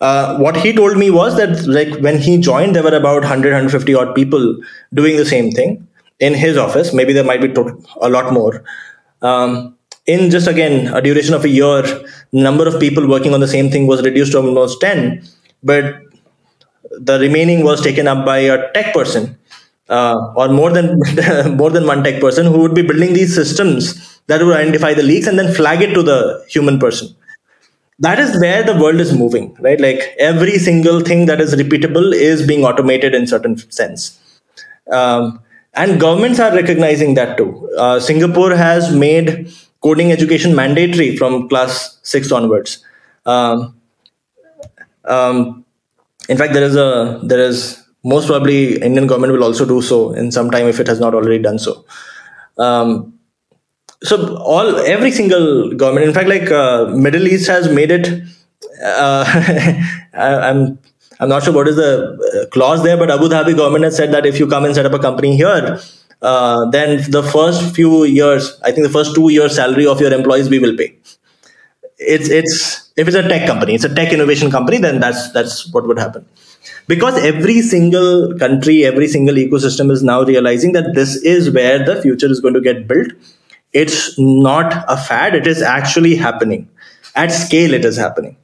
Uh, 0.00 0.38
what 0.38 0.56
he 0.56 0.72
told 0.72 0.96
me 0.96 1.10
was 1.10 1.36
that 1.36 1.66
like 1.66 1.92
when 2.00 2.18
he 2.18 2.38
joined, 2.38 2.76
there 2.76 2.82
were 2.82 2.94
about 2.94 3.22
100, 3.22 3.50
150 3.52 3.94
odd 3.94 4.14
people 4.14 4.56
doing 4.94 5.16
the 5.16 5.24
same 5.24 5.50
thing 5.50 5.86
in 6.20 6.34
his 6.34 6.56
office. 6.56 6.92
Maybe 6.92 7.12
there 7.12 7.24
might 7.24 7.40
be 7.40 7.48
to- 7.48 7.82
a 8.00 8.08
lot 8.08 8.32
more. 8.32 8.62
Um, 9.22 9.76
in 10.06 10.30
just 10.30 10.46
again 10.46 10.86
a 10.94 11.02
duration 11.02 11.34
of 11.34 11.44
a 11.44 11.48
year, 11.48 11.82
number 12.32 12.66
of 12.66 12.78
people 12.80 13.08
working 13.08 13.34
on 13.34 13.40
the 13.40 13.48
same 13.48 13.70
thing 13.70 13.86
was 13.86 14.02
reduced 14.02 14.32
to 14.32 14.38
almost 14.38 14.80
10, 14.80 15.22
but 15.62 15.96
the 17.00 17.18
remaining 17.18 17.64
was 17.64 17.80
taken 17.80 18.06
up 18.08 18.24
by 18.24 18.38
a 18.38 18.70
tech 18.72 18.94
person 18.94 19.36
uh, 19.88 20.32
or 20.36 20.48
more 20.48 20.70
than 20.70 20.98
more 21.56 21.70
than 21.70 21.86
one 21.86 22.02
tech 22.04 22.20
person 22.20 22.46
who 22.46 22.58
would 22.58 22.74
be 22.74 22.82
building 22.82 23.12
these 23.12 23.34
systems 23.34 24.20
that 24.26 24.42
would 24.42 24.56
identify 24.56 24.94
the 24.94 25.02
leaks 25.02 25.26
and 25.26 25.38
then 25.38 25.52
flag 25.54 25.82
it 25.82 25.92
to 25.94 26.02
the 26.02 26.44
human 26.48 26.78
person 26.78 27.14
that 27.98 28.18
is 28.18 28.38
where 28.40 28.62
the 28.62 28.76
world 28.76 29.00
is 29.00 29.12
moving 29.16 29.56
right? 29.60 29.80
Like 29.80 30.14
every 30.18 30.58
single 30.58 31.00
thing 31.00 31.26
that 31.26 31.40
is 31.40 31.54
repeatable 31.54 32.14
is 32.14 32.46
being 32.46 32.64
automated 32.64 33.14
in 33.14 33.26
certain 33.26 33.56
sense. 33.70 34.18
Um, 34.90 35.40
and 35.74 36.00
governments 36.00 36.40
are 36.40 36.54
recognizing 36.54 37.14
that 37.14 37.36
too. 37.36 37.70
Uh, 37.76 38.00
singapore 38.00 38.54
has 38.54 38.94
made 38.94 39.52
coding 39.80 40.10
education 40.12 40.54
mandatory 40.54 41.16
from 41.16 41.48
class 41.48 41.98
6 42.02 42.32
onwards. 42.32 42.84
Um, 43.26 43.78
um, 45.04 45.64
in 46.28 46.36
fact 46.36 46.52
there 46.52 46.64
is 46.64 46.76
a 46.76 47.20
there 47.22 47.40
is 47.40 47.84
most 48.04 48.26
probably 48.26 48.80
indian 48.80 49.06
government 49.06 49.32
will 49.32 49.44
also 49.44 49.64
do 49.64 49.80
so 49.82 50.12
in 50.12 50.30
some 50.30 50.50
time 50.50 50.66
if 50.66 50.80
it 50.80 50.86
has 50.86 51.00
not 51.00 51.14
already 51.14 51.42
done 51.42 51.58
so. 51.58 51.84
Um, 52.58 53.17
so 54.02 54.36
all 54.38 54.76
every 54.76 55.10
single 55.10 55.72
government 55.74 56.06
in 56.06 56.14
fact 56.14 56.28
like 56.28 56.50
uh, 56.50 56.86
middle 56.86 57.26
east 57.26 57.48
has 57.48 57.68
made 57.68 57.90
it 57.90 58.22
uh, 58.82 59.24
I, 60.14 60.48
am 60.50 60.78
i'm 61.20 61.28
not 61.28 61.42
sure 61.42 61.52
what 61.52 61.68
is 61.68 61.76
the 61.76 61.90
uh, 61.92 62.48
clause 62.50 62.82
there 62.82 62.96
but 62.96 63.10
abu 63.10 63.28
dhabi 63.28 63.56
government 63.56 63.84
has 63.84 63.96
said 63.96 64.12
that 64.12 64.24
if 64.24 64.38
you 64.38 64.46
come 64.46 64.64
and 64.64 64.74
set 64.74 64.86
up 64.86 64.92
a 64.92 64.98
company 64.98 65.36
here 65.36 65.80
uh, 66.22 66.70
then 66.70 67.10
the 67.10 67.22
first 67.22 67.74
few 67.74 68.04
years 68.04 68.60
i 68.64 68.70
think 68.70 68.86
the 68.86 68.92
first 68.98 69.14
two 69.14 69.30
years 69.30 69.56
salary 69.56 69.86
of 69.86 70.00
your 70.00 70.12
employees 70.12 70.48
we 70.48 70.58
will 70.58 70.76
pay. 70.76 70.94
It's 72.00 72.28
it's 72.28 72.92
if 72.96 73.08
it's 73.08 73.16
a 73.16 73.28
tech 73.28 73.44
company 73.46 73.74
it's 73.74 73.84
a 73.84 73.92
tech 73.92 74.12
innovation 74.12 74.52
company 74.52 74.78
then 74.78 75.00
that's 75.00 75.32
that's 75.32 75.72
what 75.72 75.86
would 75.88 75.98
happen. 75.98 76.24
Because 76.86 77.18
every 77.24 77.60
single 77.60 78.38
country 78.38 78.84
every 78.84 79.08
single 79.08 79.34
ecosystem 79.34 79.90
is 79.90 80.04
now 80.04 80.22
realizing 80.22 80.72
that 80.72 80.94
this 80.94 81.16
is 81.16 81.50
where 81.50 81.84
the 81.84 82.00
future 82.00 82.30
is 82.30 82.38
going 82.38 82.54
to 82.54 82.60
get 82.60 82.86
built 82.86 83.08
it's 83.72 84.18
not 84.18 84.84
a 84.88 84.96
fad 84.96 85.34
it 85.34 85.46
is 85.46 85.62
actually 85.62 86.16
happening 86.16 86.68
at 87.14 87.28
scale 87.30 87.74
it 87.74 87.84
is 87.84 87.96
happening 87.96 88.36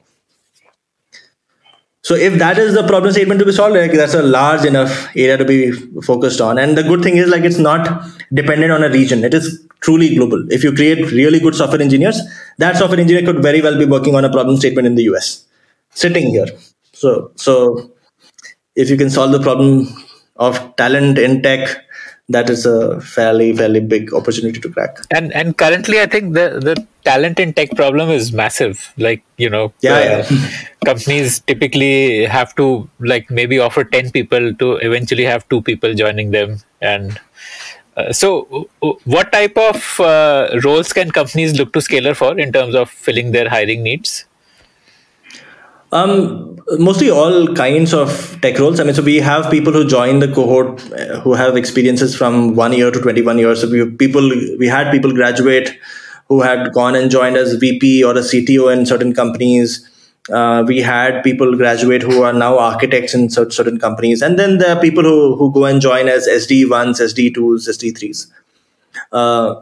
so 2.01 2.13
if 2.13 2.37
that 2.37 2.57
is 2.59 2.73
the 2.75 2.85
problem 2.87 3.11
statement 3.11 3.39
to 3.39 3.45
be 3.45 3.51
solved 3.51 3.75
like 3.75 3.91
that's 3.91 4.13
a 4.13 4.21
large 4.21 4.65
enough 4.65 5.07
area 5.15 5.37
to 5.37 5.45
be 5.45 5.71
focused 6.01 6.41
on 6.41 6.57
and 6.57 6.77
the 6.77 6.83
good 6.83 7.01
thing 7.01 7.17
is 7.17 7.29
like 7.29 7.43
it's 7.43 7.57
not 7.57 8.03
dependent 8.33 8.71
on 8.71 8.83
a 8.83 8.89
region 8.89 9.23
it 9.23 9.33
is 9.33 9.65
truly 9.85 10.15
global. 10.15 10.41
If 10.51 10.63
you 10.63 10.73
create 10.73 11.11
really 11.11 11.39
good 11.39 11.55
software 11.55 11.81
engineers, 11.81 12.19
that 12.57 12.77
software 12.77 12.99
engineer 12.99 13.25
could 13.25 13.41
very 13.41 13.61
well 13.61 13.77
be 13.77 13.85
working 13.85 14.15
on 14.15 14.25
a 14.25 14.31
problem 14.31 14.57
statement 14.57 14.87
in 14.87 14.95
the 14.95 15.03
US, 15.11 15.45
sitting 15.91 16.27
here. 16.29 16.47
So, 16.93 17.31
so 17.35 17.91
if 18.75 18.89
you 18.89 18.97
can 18.97 19.09
solve 19.09 19.31
the 19.31 19.39
problem 19.39 19.87
of 20.37 20.75
talent 20.75 21.19
in 21.19 21.41
tech, 21.43 21.84
that 22.29 22.49
is 22.49 22.65
a 22.65 22.99
fairly 23.01 23.55
fairly 23.55 23.79
big 23.79 24.13
opportunity 24.13 24.59
to 24.59 24.69
crack. 24.69 24.97
And 25.11 25.31
and 25.33 25.57
currently, 25.57 25.99
I 25.99 26.05
think 26.07 26.33
the 26.33 26.59
the 26.59 26.87
talent 27.03 27.39
in 27.39 27.53
tech 27.53 27.75
problem 27.75 28.09
is 28.09 28.33
massive. 28.33 28.93
Like 28.97 29.23
you 29.37 29.49
know, 29.49 29.73
Yeah, 29.81 29.93
uh, 29.93 30.25
yeah. 30.29 30.49
companies 30.85 31.39
typically 31.41 32.25
have 32.25 32.55
to 32.55 32.89
like 32.99 33.29
maybe 33.29 33.59
offer 33.59 33.83
ten 33.83 34.11
people 34.11 34.53
to 34.55 34.73
eventually 34.77 35.25
have 35.25 35.47
two 35.49 35.61
people 35.61 35.93
joining 35.93 36.31
them 36.31 36.59
and. 36.81 37.19
Uh, 37.97 38.11
so, 38.11 38.67
uh, 38.83 38.91
what 39.05 39.31
type 39.31 39.57
of 39.57 40.01
uh, 40.01 40.49
roles 40.65 40.91
can 40.91 41.09
companies 41.11 41.57
look 41.57 41.71
to 41.71 41.79
Scaler 41.79 42.13
for 42.13 42.37
in 42.37 42.51
terms 42.51 42.75
of 42.75 42.89
filling 42.89 43.31
their 43.31 43.47
hiring 43.47 43.83
needs? 43.83 44.25
Um, 45.91 46.59
mostly 46.79 47.09
all 47.09 47.53
kinds 47.53 47.93
of 47.93 48.39
tech 48.41 48.59
roles. 48.59 48.79
I 48.79 48.83
mean, 48.83 48.93
so 48.93 49.03
we 49.03 49.17
have 49.17 49.49
people 49.51 49.71
who 49.71 49.87
join 49.87 50.19
the 50.19 50.27
cohort 50.27 50.81
uh, 50.93 51.19
who 51.21 51.33
have 51.33 51.55
experiences 51.55 52.15
from 52.15 52.55
one 52.55 52.73
year 52.73 52.91
to 52.91 52.99
21 52.99 53.37
years. 53.37 53.61
So 53.61 53.69
we 53.69 53.89
people 53.89 54.29
we 54.59 54.67
had 54.67 54.91
people 54.91 55.11
graduate 55.11 55.77
who 56.27 56.41
had 56.41 56.73
gone 56.73 56.95
and 56.95 57.11
joined 57.11 57.37
as 57.37 57.53
VP 57.53 58.03
or 58.03 58.13
a 58.17 58.23
CTO 58.23 58.73
in 58.73 58.85
certain 58.85 59.13
companies. 59.13 59.89
Uh, 60.31 60.63
we 60.67 60.81
had 60.81 61.21
people 61.23 61.55
graduate 61.55 62.01
who 62.01 62.23
are 62.23 62.33
now 62.33 62.57
architects 62.57 63.13
in 63.13 63.29
cer- 63.29 63.51
certain 63.51 63.79
companies, 63.79 64.23
and 64.23 64.39
then 64.39 64.57
there 64.57 64.75
are 64.75 64.81
people 64.81 65.03
who 65.03 65.35
who 65.35 65.51
go 65.53 65.65
and 65.65 65.81
join 65.81 66.07
as 66.07 66.27
SD 66.27 66.67
ones, 66.67 66.99
SD 66.99 67.35
twos, 67.35 67.67
SD 67.67 67.95
threes. 67.97 68.25
Uh, 69.11 69.61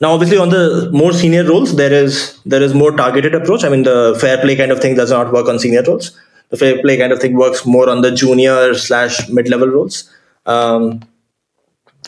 now, 0.00 0.12
obviously, 0.12 0.38
on 0.38 0.48
the 0.48 0.88
more 0.92 1.12
senior 1.12 1.44
roles, 1.44 1.76
there 1.76 1.92
is 1.92 2.38
there 2.46 2.62
is 2.62 2.72
more 2.74 2.92
targeted 2.92 3.34
approach. 3.34 3.64
I 3.64 3.68
mean, 3.68 3.82
the 3.82 4.16
fair 4.20 4.38
play 4.38 4.56
kind 4.56 4.72
of 4.72 4.80
thing 4.80 4.94
does 4.94 5.10
not 5.10 5.32
work 5.32 5.48
on 5.48 5.58
senior 5.58 5.82
roles. 5.82 6.18
The 6.48 6.56
fair 6.56 6.80
play 6.80 6.96
kind 6.96 7.12
of 7.12 7.20
thing 7.20 7.34
works 7.34 7.66
more 7.66 7.88
on 7.88 8.00
the 8.00 8.10
junior 8.10 8.74
slash 8.74 9.28
mid 9.28 9.48
level 9.48 9.68
roles. 9.68 10.10
Um, 10.46 11.02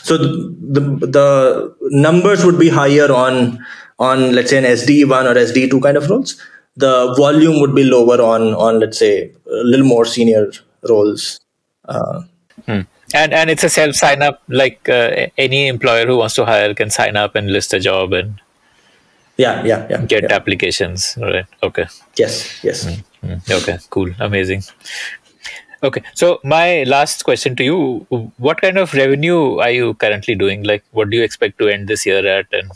so 0.02 0.16
the, 0.16 0.30
the 0.60 1.06
the 1.06 1.76
numbers 1.90 2.44
would 2.44 2.58
be 2.58 2.68
higher 2.68 3.12
on 3.12 3.64
on 3.98 4.32
let's 4.32 4.50
say 4.50 4.58
an 4.58 4.64
SD 4.64 5.08
one 5.08 5.26
or 5.26 5.34
SD 5.34 5.70
two 5.70 5.80
kind 5.80 5.96
of 5.96 6.08
roles. 6.08 6.40
The 6.76 7.14
volume 7.16 7.60
would 7.60 7.74
be 7.74 7.84
lower 7.84 8.20
on 8.22 8.54
on 8.54 8.80
let's 8.80 8.98
say 8.98 9.32
a 9.46 9.64
little 9.64 9.86
more 9.86 10.04
senior 10.04 10.50
roles. 10.88 11.40
Uh, 11.84 12.22
Hmm. 12.66 12.82
And 13.14 13.32
and 13.34 13.50
it's 13.50 13.64
a 13.64 13.68
self 13.68 13.94
sign 13.94 14.22
up. 14.22 14.42
Like 14.48 14.88
uh, 14.88 15.26
any 15.38 15.68
employer 15.68 16.06
who 16.06 16.16
wants 16.16 16.34
to 16.36 16.44
hire 16.44 16.74
can 16.74 16.90
sign 16.90 17.16
up 17.16 17.34
and 17.34 17.50
list 17.52 17.74
a 17.74 17.80
job 17.80 18.12
and 18.12 18.40
yeah, 19.36 19.64
yeah, 19.64 19.86
yeah. 19.90 20.02
get 20.06 20.24
yeah. 20.24 20.34
applications. 20.34 21.16
Right. 21.20 21.46
Okay. 21.62 21.86
Yes, 22.16 22.62
yes. 22.62 22.86
Mm, 22.86 23.02
Okay, 23.50 23.78
cool, 23.90 24.10
amazing. 24.18 24.62
Okay, 25.82 26.02
so 26.14 26.40
my 26.44 26.84
last 26.84 27.24
question 27.24 27.56
to 27.56 27.64
you: 27.64 28.06
What 28.38 28.60
kind 28.60 28.78
of 28.78 28.94
revenue 28.94 29.58
are 29.58 29.70
you 29.70 29.94
currently 29.94 30.34
doing? 30.34 30.62
Like, 30.62 30.84
what 30.92 31.10
do 31.10 31.16
you 31.16 31.22
expect 31.24 31.58
to 31.58 31.68
end 31.68 31.88
this 31.88 32.06
year 32.06 32.24
at? 32.26 32.46
And 32.52 32.70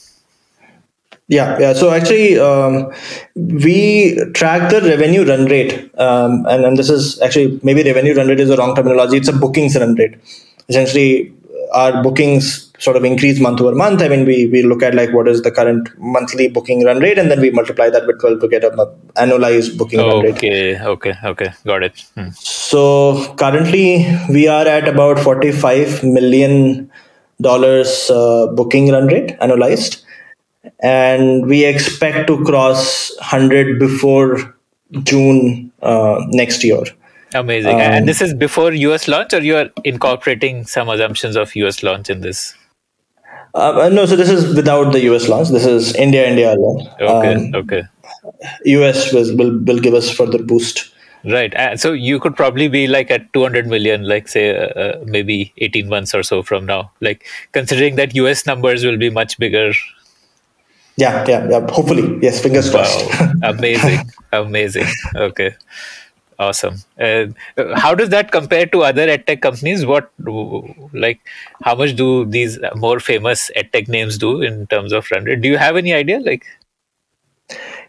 Yeah, 1.29 1.59
yeah. 1.59 1.73
So 1.73 1.91
actually, 1.91 2.39
um, 2.39 2.93
we 3.35 4.17
track 4.33 4.71
the 4.71 4.81
revenue 4.81 5.25
run 5.25 5.47
rate, 5.47 5.91
um, 5.99 6.47
and, 6.47 6.65
and 6.65 6.77
this 6.77 6.89
is 6.89 7.21
actually 7.21 7.59
maybe 7.65 7.83
revenue 7.83 8.15
run 8.15 8.29
rate 8.29 8.39
is 8.39 8.49
the 8.49 8.57
wrong 8.57 8.77
terminology. 8.77 9.17
It's 9.17 9.29
a 9.29 9.33
bookings 9.33 9.77
run 9.77 9.97
rate. 9.97 10.15
Essentially, 10.69 11.33
our 11.73 12.01
bookings 12.01 12.71
sort 12.79 12.97
of 12.97 13.05
increase 13.05 13.41
month 13.41 13.61
over 13.61 13.75
month. 13.75 14.03
I 14.03 14.09
mean, 14.09 14.25
we 14.25 14.47
we 14.47 14.63
look 14.63 14.85
at 14.85 14.95
like 14.95 15.13
what 15.13 15.27
is 15.27 15.43
the 15.43 15.51
current 15.51 15.89
monthly 15.99 16.47
booking 16.47 16.85
run 16.85 17.01
rate, 17.01 17.19
and 17.19 17.29
then 17.29 17.41
we 17.41 17.51
multiply 17.51 17.91
that 17.91 18.07
with 18.07 18.21
twelve 18.21 18.41
to 18.41 18.49
get 18.49 18.63
an 18.63 18.77
annualized 19.17 19.77
booking 19.77 19.99
run 19.99 20.21
rate. 20.21 20.37
okay, 20.37 20.81
okay, 20.81 21.15
okay, 21.25 21.53
got 21.65 21.83
it. 21.83 22.05
Hmm. 22.15 22.29
So 22.35 23.35
currently, 23.35 24.07
we 24.31 24.47
are 24.47 24.67
at 24.67 24.87
about 24.87 25.19
forty-five 25.19 26.05
million 26.05 26.89
dollars 27.41 28.11
uh, 28.11 28.47
booking 28.55 28.93
run 28.93 29.09
rate 29.09 29.37
annualized 29.41 30.03
and 30.81 31.47
we 31.47 31.65
expect 31.65 32.27
to 32.29 32.45
cross 32.45 33.15
100 33.17 33.79
before 33.79 34.55
June 35.03 35.73
uh, 35.83 36.25
next 36.29 36.65
year. 36.65 36.83
Amazing. 37.35 37.75
Um, 37.75 37.81
and 37.81 38.09
this 38.09 38.23
is 38.23 38.35
before 38.35 38.73
US 38.73 39.09
launch, 39.09 39.35
or 39.35 39.41
you 39.41 39.57
are 39.57 39.71
incorporating 39.85 40.65
some 40.65 40.89
assumptions 40.89 41.37
of 41.37 41.55
US 41.57 41.83
launch 41.83 42.09
in 42.09 42.21
this? 42.21 42.55
Uh, 43.55 43.89
no, 43.93 44.05
so 44.07 44.17
this 44.17 44.29
is 44.31 44.55
without 44.55 44.93
the 44.93 45.01
US 45.11 45.29
launch. 45.29 45.49
This 45.49 45.67
is 45.67 45.95
India, 45.97 46.29
India 46.29 46.55
alone. 46.55 46.87
Okay, 47.01 47.35
Um, 47.35 47.55
okay. 47.55 47.83
US 48.65 49.13
will, 49.13 49.37
will 49.37 49.59
will 49.65 49.79
give 49.79 49.95
us 49.95 50.11
further 50.11 50.43
boost. 50.43 50.93
Right. 51.25 51.55
Uh, 51.57 51.77
so 51.77 51.93
you 51.93 52.21
could 52.21 52.37
probably 52.37 52.69
be 52.69 52.87
like 52.87 53.11
at 53.11 53.33
200 53.33 53.67
million, 53.67 54.05
like 54.05 54.29
say 54.29 54.57
uh, 54.57 54.67
uh, 54.81 55.05
maybe 55.05 55.53
18 55.59 55.89
months 55.89 56.15
or 56.15 56.23
so 56.23 56.43
from 56.43 56.67
now. 56.67 56.93
Like 57.01 57.27
considering 57.53 57.97
that 57.97 58.15
US 58.15 58.47
numbers 58.47 58.85
will 58.85 58.97
be 58.97 59.11
much 59.11 59.37
bigger 59.39 59.73
Yeah, 60.97 61.25
yeah, 61.29 61.47
yeah. 61.51 61.67
Hopefully, 61.71 62.19
yes. 62.23 62.41
Fingers 62.43 62.71
crossed. 62.71 63.05
Wow, 63.21 63.33
amazing, 63.43 64.01
amazing. 64.33 64.87
Okay, 65.15 65.55
awesome. 66.39 66.77
Uh, 66.99 67.27
how 67.77 67.95
does 67.95 68.11
that 68.11 68.31
compare 68.33 68.67
to 68.67 68.83
other 68.83 69.07
edtech 69.07 69.43
companies? 69.43 69.87
What, 69.87 70.11
like, 70.93 71.21
how 71.63 71.75
much 71.75 71.97
do 71.97 72.25
these 72.25 72.59
more 72.77 73.01
famous 73.01 73.51
edtech 73.57 73.89
names 73.89 74.19
do 74.19 74.41
in 74.43 74.67
terms 74.69 74.93
of 74.93 75.07
run 75.11 75.25
rate? 75.25 75.43
Do 75.43 75.49
you 75.49 75.59
have 75.59 75.77
any 75.77 75.93
idea? 75.93 76.21
Like, 76.21 76.45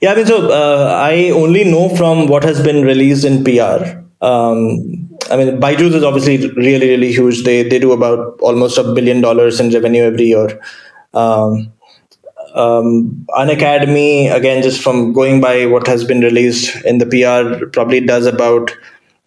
Yeah, 0.02 0.12
I 0.12 0.16
mean, 0.16 0.26
so 0.26 0.52
uh, 0.52 0.94
I 0.96 1.30
only 1.32 1.64
know 1.64 1.90
from 1.96 2.28
what 2.28 2.44
has 2.44 2.62
been 2.62 2.84
released 2.84 3.26
in 3.26 3.44
PR. 3.44 4.04
Um, 4.22 5.10
I 5.32 5.36
mean, 5.38 5.60
Byju's 5.60 5.96
is 5.96 6.04
obviously 6.04 6.50
really, 6.52 6.90
really 6.90 7.12
huge. 7.12 7.44
They 7.44 7.64
they 7.64 7.80
do 7.80 7.92
about 7.92 8.40
almost 8.42 8.78
a 8.78 8.84
billion 8.94 9.22
dollars 9.22 9.60
in 9.60 9.72
revenue 9.72 10.04
every 10.04 10.26
year. 10.26 10.60
Um, 11.14 11.72
um, 12.58 13.26
Unacademy, 13.30 14.34
again, 14.34 14.64
just 14.64 14.82
from 14.82 15.14
going 15.14 15.40
by 15.42 15.66
what 15.66 15.88
has 15.88 16.04
been 16.04 16.22
released 16.22 16.76
in 16.86 16.98
the 16.98 17.06
PR, 17.06 17.68
probably 17.68 18.02
does 18.02 18.26
about 18.26 18.72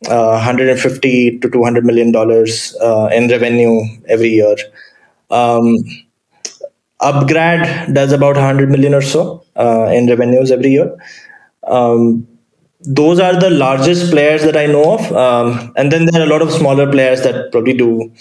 uh, 0.08 0.32
150 0.32 1.38
to 1.38 1.50
200 1.50 1.84
million 1.84 2.12
dollars 2.12 2.76
uh, 2.80 3.08
in 3.12 3.28
revenue 3.28 3.80
every 4.08 4.30
year. 4.30 4.56
Um, 5.30 5.76
Upgrad 7.00 7.94
does 7.94 8.12
about 8.12 8.36
100 8.36 8.68
million 8.70 8.94
or 8.94 9.02
so 9.02 9.44
uh, 9.56 9.86
in 9.86 10.06
revenues 10.06 10.50
every 10.50 10.70
year. 10.70 10.96
Um, 11.66 12.26
those 12.80 13.20
are 13.20 13.38
the 13.38 13.50
largest 13.50 14.10
players 14.10 14.42
that 14.42 14.56
I 14.56 14.66
know 14.66 14.94
of. 14.94 15.12
Um, 15.12 15.72
and 15.76 15.92
then 15.92 16.06
there 16.06 16.20
are 16.20 16.26
a 16.26 16.28
lot 16.28 16.42
of 16.42 16.50
smaller 16.50 16.90
players 16.90 17.22
that 17.22 17.52
probably 17.52 17.74
do 17.74 18.12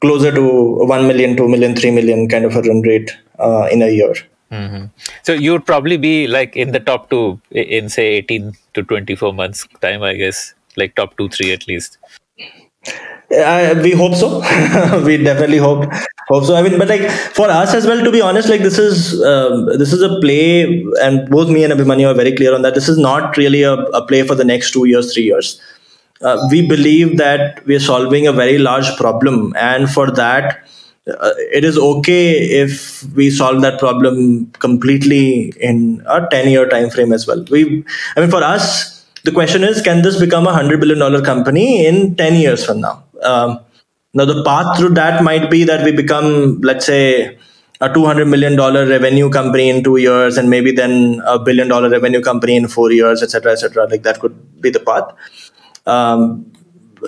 closer 0.00 0.32
to 0.32 0.86
1 0.86 1.06
million, 1.06 1.36
2 1.36 1.48
million, 1.48 1.74
3 1.76 1.90
million 1.92 2.28
kind 2.28 2.44
of 2.44 2.56
a 2.56 2.62
run 2.62 2.82
rate 2.82 3.10
uh, 3.38 3.68
in 3.70 3.82
a 3.82 3.88
year. 3.88 4.14
Mhm. 4.50 4.90
so 5.22 5.32
you 5.32 5.52
would 5.52 5.66
probably 5.66 5.96
be 5.96 6.26
like 6.26 6.56
in 6.56 6.72
the 6.72 6.80
top 6.80 7.10
two 7.10 7.40
in 7.50 7.88
say 7.88 8.06
18 8.14 8.52
to 8.74 8.82
24 8.82 9.32
months 9.32 9.66
time, 9.80 10.02
I 10.02 10.14
guess, 10.14 10.54
like 10.76 10.94
top 10.94 11.16
two, 11.16 11.28
three 11.28 11.52
at 11.52 11.66
least. 11.66 11.98
We 13.28 13.92
hope 13.92 14.14
so. 14.14 14.38
we 15.04 15.16
definitely 15.16 15.58
hope 15.58 15.84
hope 16.28 16.44
so. 16.44 16.54
I 16.54 16.62
mean, 16.62 16.78
but 16.78 16.88
like 16.88 17.10
for 17.10 17.48
us 17.50 17.74
as 17.74 17.86
well, 17.86 18.02
to 18.04 18.12
be 18.12 18.20
honest, 18.20 18.48
like 18.48 18.60
this 18.60 18.78
is 18.78 19.20
um, 19.22 19.66
this 19.78 19.92
is 19.92 20.02
a 20.02 20.20
play, 20.20 20.84
and 21.02 21.28
both 21.28 21.48
me 21.48 21.64
and 21.64 21.72
Abhimanyu 21.72 22.10
are 22.10 22.14
very 22.14 22.34
clear 22.36 22.54
on 22.54 22.62
that. 22.62 22.74
This 22.74 22.88
is 22.88 22.98
not 22.98 23.36
really 23.36 23.62
a, 23.62 23.72
a 23.72 24.06
play 24.06 24.22
for 24.22 24.36
the 24.36 24.44
next 24.44 24.70
two 24.72 24.84
years, 24.86 25.12
three 25.12 25.24
years. 25.24 25.60
Uh, 26.22 26.38
we 26.50 26.66
believe 26.66 27.18
that 27.18 27.66
we 27.66 27.74
are 27.74 27.80
solving 27.80 28.26
a 28.26 28.32
very 28.32 28.58
large 28.58 28.94
problem, 28.96 29.52
and 29.56 29.90
for 29.90 30.10
that, 30.12 30.64
uh, 31.08 31.32
it 31.52 31.64
is 31.64 31.78
okay 31.78 32.32
if 32.62 33.04
we 33.14 33.30
solve 33.30 33.62
that 33.62 33.78
problem 33.78 34.46
completely 34.58 35.52
in 35.60 36.02
a 36.06 36.26
10 36.30 36.50
year 36.50 36.68
time 36.68 36.90
frame 36.90 37.12
as 37.12 37.26
well. 37.26 37.44
We 37.50 37.84
i 38.16 38.20
mean 38.20 38.30
for 38.30 38.42
us 38.42 39.04
the 39.22 39.32
question 39.32 39.62
is 39.64 39.80
can 39.82 40.02
this 40.02 40.18
become 40.18 40.44
a 40.44 40.52
100 40.52 40.80
billion 40.80 40.98
dollar 40.98 41.22
company 41.22 41.86
in 41.86 42.16
10 42.16 42.34
years 42.34 42.64
from 42.64 42.80
now? 42.80 43.04
Um, 43.22 43.60
now 44.14 44.24
the 44.24 44.42
path 44.44 44.78
through 44.78 44.94
that 44.94 45.22
might 45.22 45.50
be 45.50 45.64
that 45.64 45.84
we 45.84 45.92
become 45.92 46.60
let's 46.60 46.86
say 46.86 47.38
a 47.80 47.92
200 47.92 48.24
million 48.26 48.56
dollar 48.56 48.86
revenue 48.86 49.30
company 49.30 49.68
in 49.68 49.84
2 49.84 49.98
years 49.98 50.36
and 50.38 50.50
maybe 50.50 50.72
then 50.72 51.22
a 51.24 51.38
billion 51.38 51.68
dollar 51.68 51.88
revenue 51.88 52.20
company 52.20 52.56
in 52.56 52.66
4 52.66 52.92
years 52.92 53.22
etc 53.22 53.52
etc 53.52 53.86
like 53.88 54.02
that 54.02 54.18
could 54.18 54.36
be 54.60 54.70
the 54.70 54.80
path. 54.80 55.12
Um, 55.86 56.52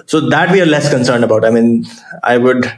so 0.06 0.20
that 0.28 0.52
we 0.52 0.60
are 0.60 0.66
less 0.66 0.88
concerned 0.88 1.24
about. 1.24 1.44
I 1.44 1.50
mean 1.50 1.84
i 2.22 2.38
would 2.38 2.70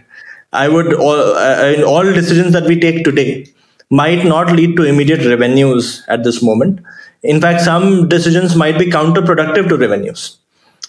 i 0.52 0.68
would 0.68 0.92
all, 0.94 1.20
uh, 1.36 1.72
in 1.76 1.82
all 1.84 2.04
decisions 2.04 2.52
that 2.52 2.64
we 2.64 2.78
take 2.78 3.04
today 3.04 3.46
might 3.90 4.24
not 4.24 4.52
lead 4.52 4.76
to 4.76 4.84
immediate 4.84 5.24
revenues 5.26 6.02
at 6.08 6.22
this 6.24 6.42
moment 6.42 6.80
in 7.22 7.40
fact 7.40 7.60
some 7.60 8.08
decisions 8.08 8.54
might 8.56 8.78
be 8.78 8.86
counterproductive 8.86 9.68
to 9.68 9.76
revenues 9.76 10.36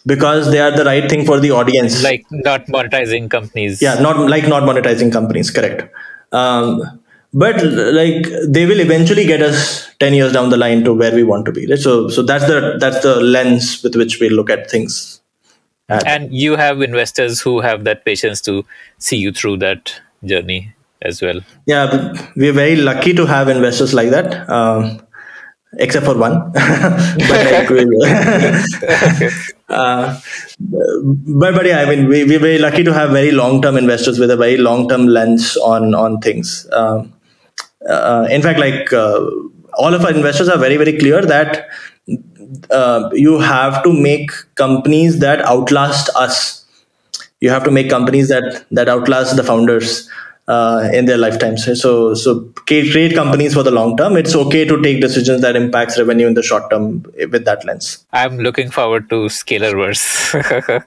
because 0.05 0.49
they 0.51 0.59
are 0.59 0.71
the 0.71 0.85
right 0.85 1.09
thing 1.09 1.25
for 1.25 1.39
the 1.39 1.51
audience 1.51 2.03
Like 2.03 2.25
not 2.31 2.65
monetizing 2.67 3.29
companies. 3.29 3.81
yeah 3.81 3.95
not 3.99 4.17
like 4.29 4.47
not 4.47 4.63
monetizing 4.63 5.11
companies 5.11 5.51
correct 5.51 5.91
um, 6.31 6.81
but 7.33 7.55
like 7.63 8.25
they 8.47 8.65
will 8.65 8.79
eventually 8.79 9.25
get 9.25 9.41
us 9.41 9.87
10 9.99 10.13
years 10.13 10.33
down 10.33 10.49
the 10.49 10.57
line 10.57 10.83
to 10.83 10.93
where 10.93 11.13
we 11.13 11.23
want 11.23 11.45
to 11.45 11.51
be 11.51 11.67
right? 11.67 11.79
so 11.79 12.09
so 12.09 12.21
that's 12.23 12.45
the 12.47 12.77
that's 12.79 13.01
the 13.01 13.15
lens 13.21 13.81
with 13.83 13.95
which 13.95 14.19
we 14.19 14.29
look 14.29 14.49
at 14.49 14.69
things 14.69 15.20
and 16.05 16.33
you 16.33 16.55
have 16.55 16.81
investors 16.81 17.41
who 17.41 17.59
have 17.61 17.83
that 17.83 18.05
patience 18.05 18.41
to 18.41 18.65
see 18.97 19.17
you 19.17 19.31
through 19.31 19.57
that 19.57 19.93
journey 20.23 20.73
as 21.01 21.21
well. 21.21 21.39
Yeah 21.65 22.13
we're 22.35 22.53
very 22.53 22.75
lucky 22.75 23.13
to 23.13 23.25
have 23.25 23.49
investors 23.49 23.93
like 23.93 24.09
that 24.09 24.49
um, 24.49 25.01
except 25.77 26.05
for 26.05 26.17
one. 26.17 26.51
But 26.53 27.41
like 27.51 27.71
uh, 29.69 30.19
but, 30.59 31.55
but 31.55 31.65
yeah 31.65 31.79
i 31.79 31.85
mean 31.85 32.07
we, 32.07 32.25
we're 32.25 32.39
very 32.39 32.57
lucky 32.57 32.83
to 32.83 32.93
have 32.93 33.11
very 33.11 33.31
long-term 33.31 33.77
investors 33.77 34.19
with 34.19 34.29
a 34.31 34.37
very 34.37 34.57
long-term 34.57 35.07
lens 35.07 35.57
on 35.57 35.95
on 35.95 36.19
things. 36.19 36.67
Um, 36.71 37.13
uh, 37.87 38.27
in 38.29 38.41
fact, 38.41 38.59
like 38.59 38.93
uh, 38.93 39.25
all 39.73 39.93
of 39.93 40.03
our 40.05 40.11
investors 40.11 40.49
are 40.49 40.57
very, 40.57 40.77
very 40.77 40.97
clear 40.97 41.21
that 41.25 41.69
uh, 42.69 43.09
you 43.13 43.39
have 43.39 43.83
to 43.83 43.93
make 43.93 44.31
companies 44.55 45.19
that 45.19 45.41
outlast 45.45 46.09
us. 46.15 46.65
You 47.39 47.49
have 47.49 47.63
to 47.63 47.71
make 47.71 47.89
companies 47.89 48.29
that 48.29 48.65
that 48.71 48.89
outlast 48.89 49.35
the 49.35 49.43
founders 49.43 50.09
uh, 50.51 50.89
in 50.93 51.05
their 51.05 51.17
lifetimes. 51.17 51.63
So, 51.81 52.13
so 52.13 52.41
create 52.67 53.15
companies 53.15 53.53
for 53.53 53.63
the 53.63 53.71
long 53.71 53.95
term. 53.97 54.17
It's 54.17 54.35
okay 54.35 54.65
to 54.65 54.81
take 54.81 54.99
decisions 55.01 55.41
that 55.41 55.55
impacts 55.55 55.97
revenue 55.97 56.27
in 56.27 56.33
the 56.33 56.43
short 56.43 56.69
term 56.69 57.05
with 57.33 57.45
that 57.45 57.63
lens. 57.65 58.05
I'm 58.11 58.39
looking 58.39 58.69
forward 58.69 59.09
to 59.11 59.15
Scalerverse. 59.37 60.01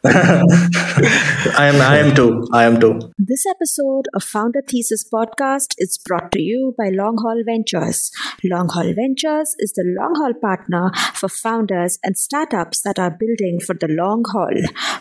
I 1.63 1.67
am. 1.69 1.81
I 1.81 1.97
am 1.99 2.15
too. 2.15 2.47
I 2.53 2.65
am 2.65 2.79
too. 2.81 3.01
This 3.19 3.45
episode 3.55 4.07
of 4.15 4.23
Founder 4.23 4.61
Thesis 4.69 5.05
podcast 5.15 5.75
is 5.79 5.99
brought 6.07 6.31
to 6.33 6.43
you 6.43 6.75
by 6.77 6.91
Long 6.91 7.17
Haul 7.25 7.43
Ventures. 7.47 8.11
Long 8.45 8.69
Haul 8.69 8.93
Ventures 9.01 9.57
is 9.59 9.73
the 9.73 9.85
long 9.99 10.15
haul 10.21 10.35
partner 10.35 10.91
for 11.15 11.31
founders 11.31 11.99
and 12.03 12.19
startups 12.19 12.83
that 12.83 12.99
are 12.99 13.11
building 13.11 13.61
for 13.67 13.75
the 13.75 13.89
long 13.89 14.25
haul. 14.33 14.53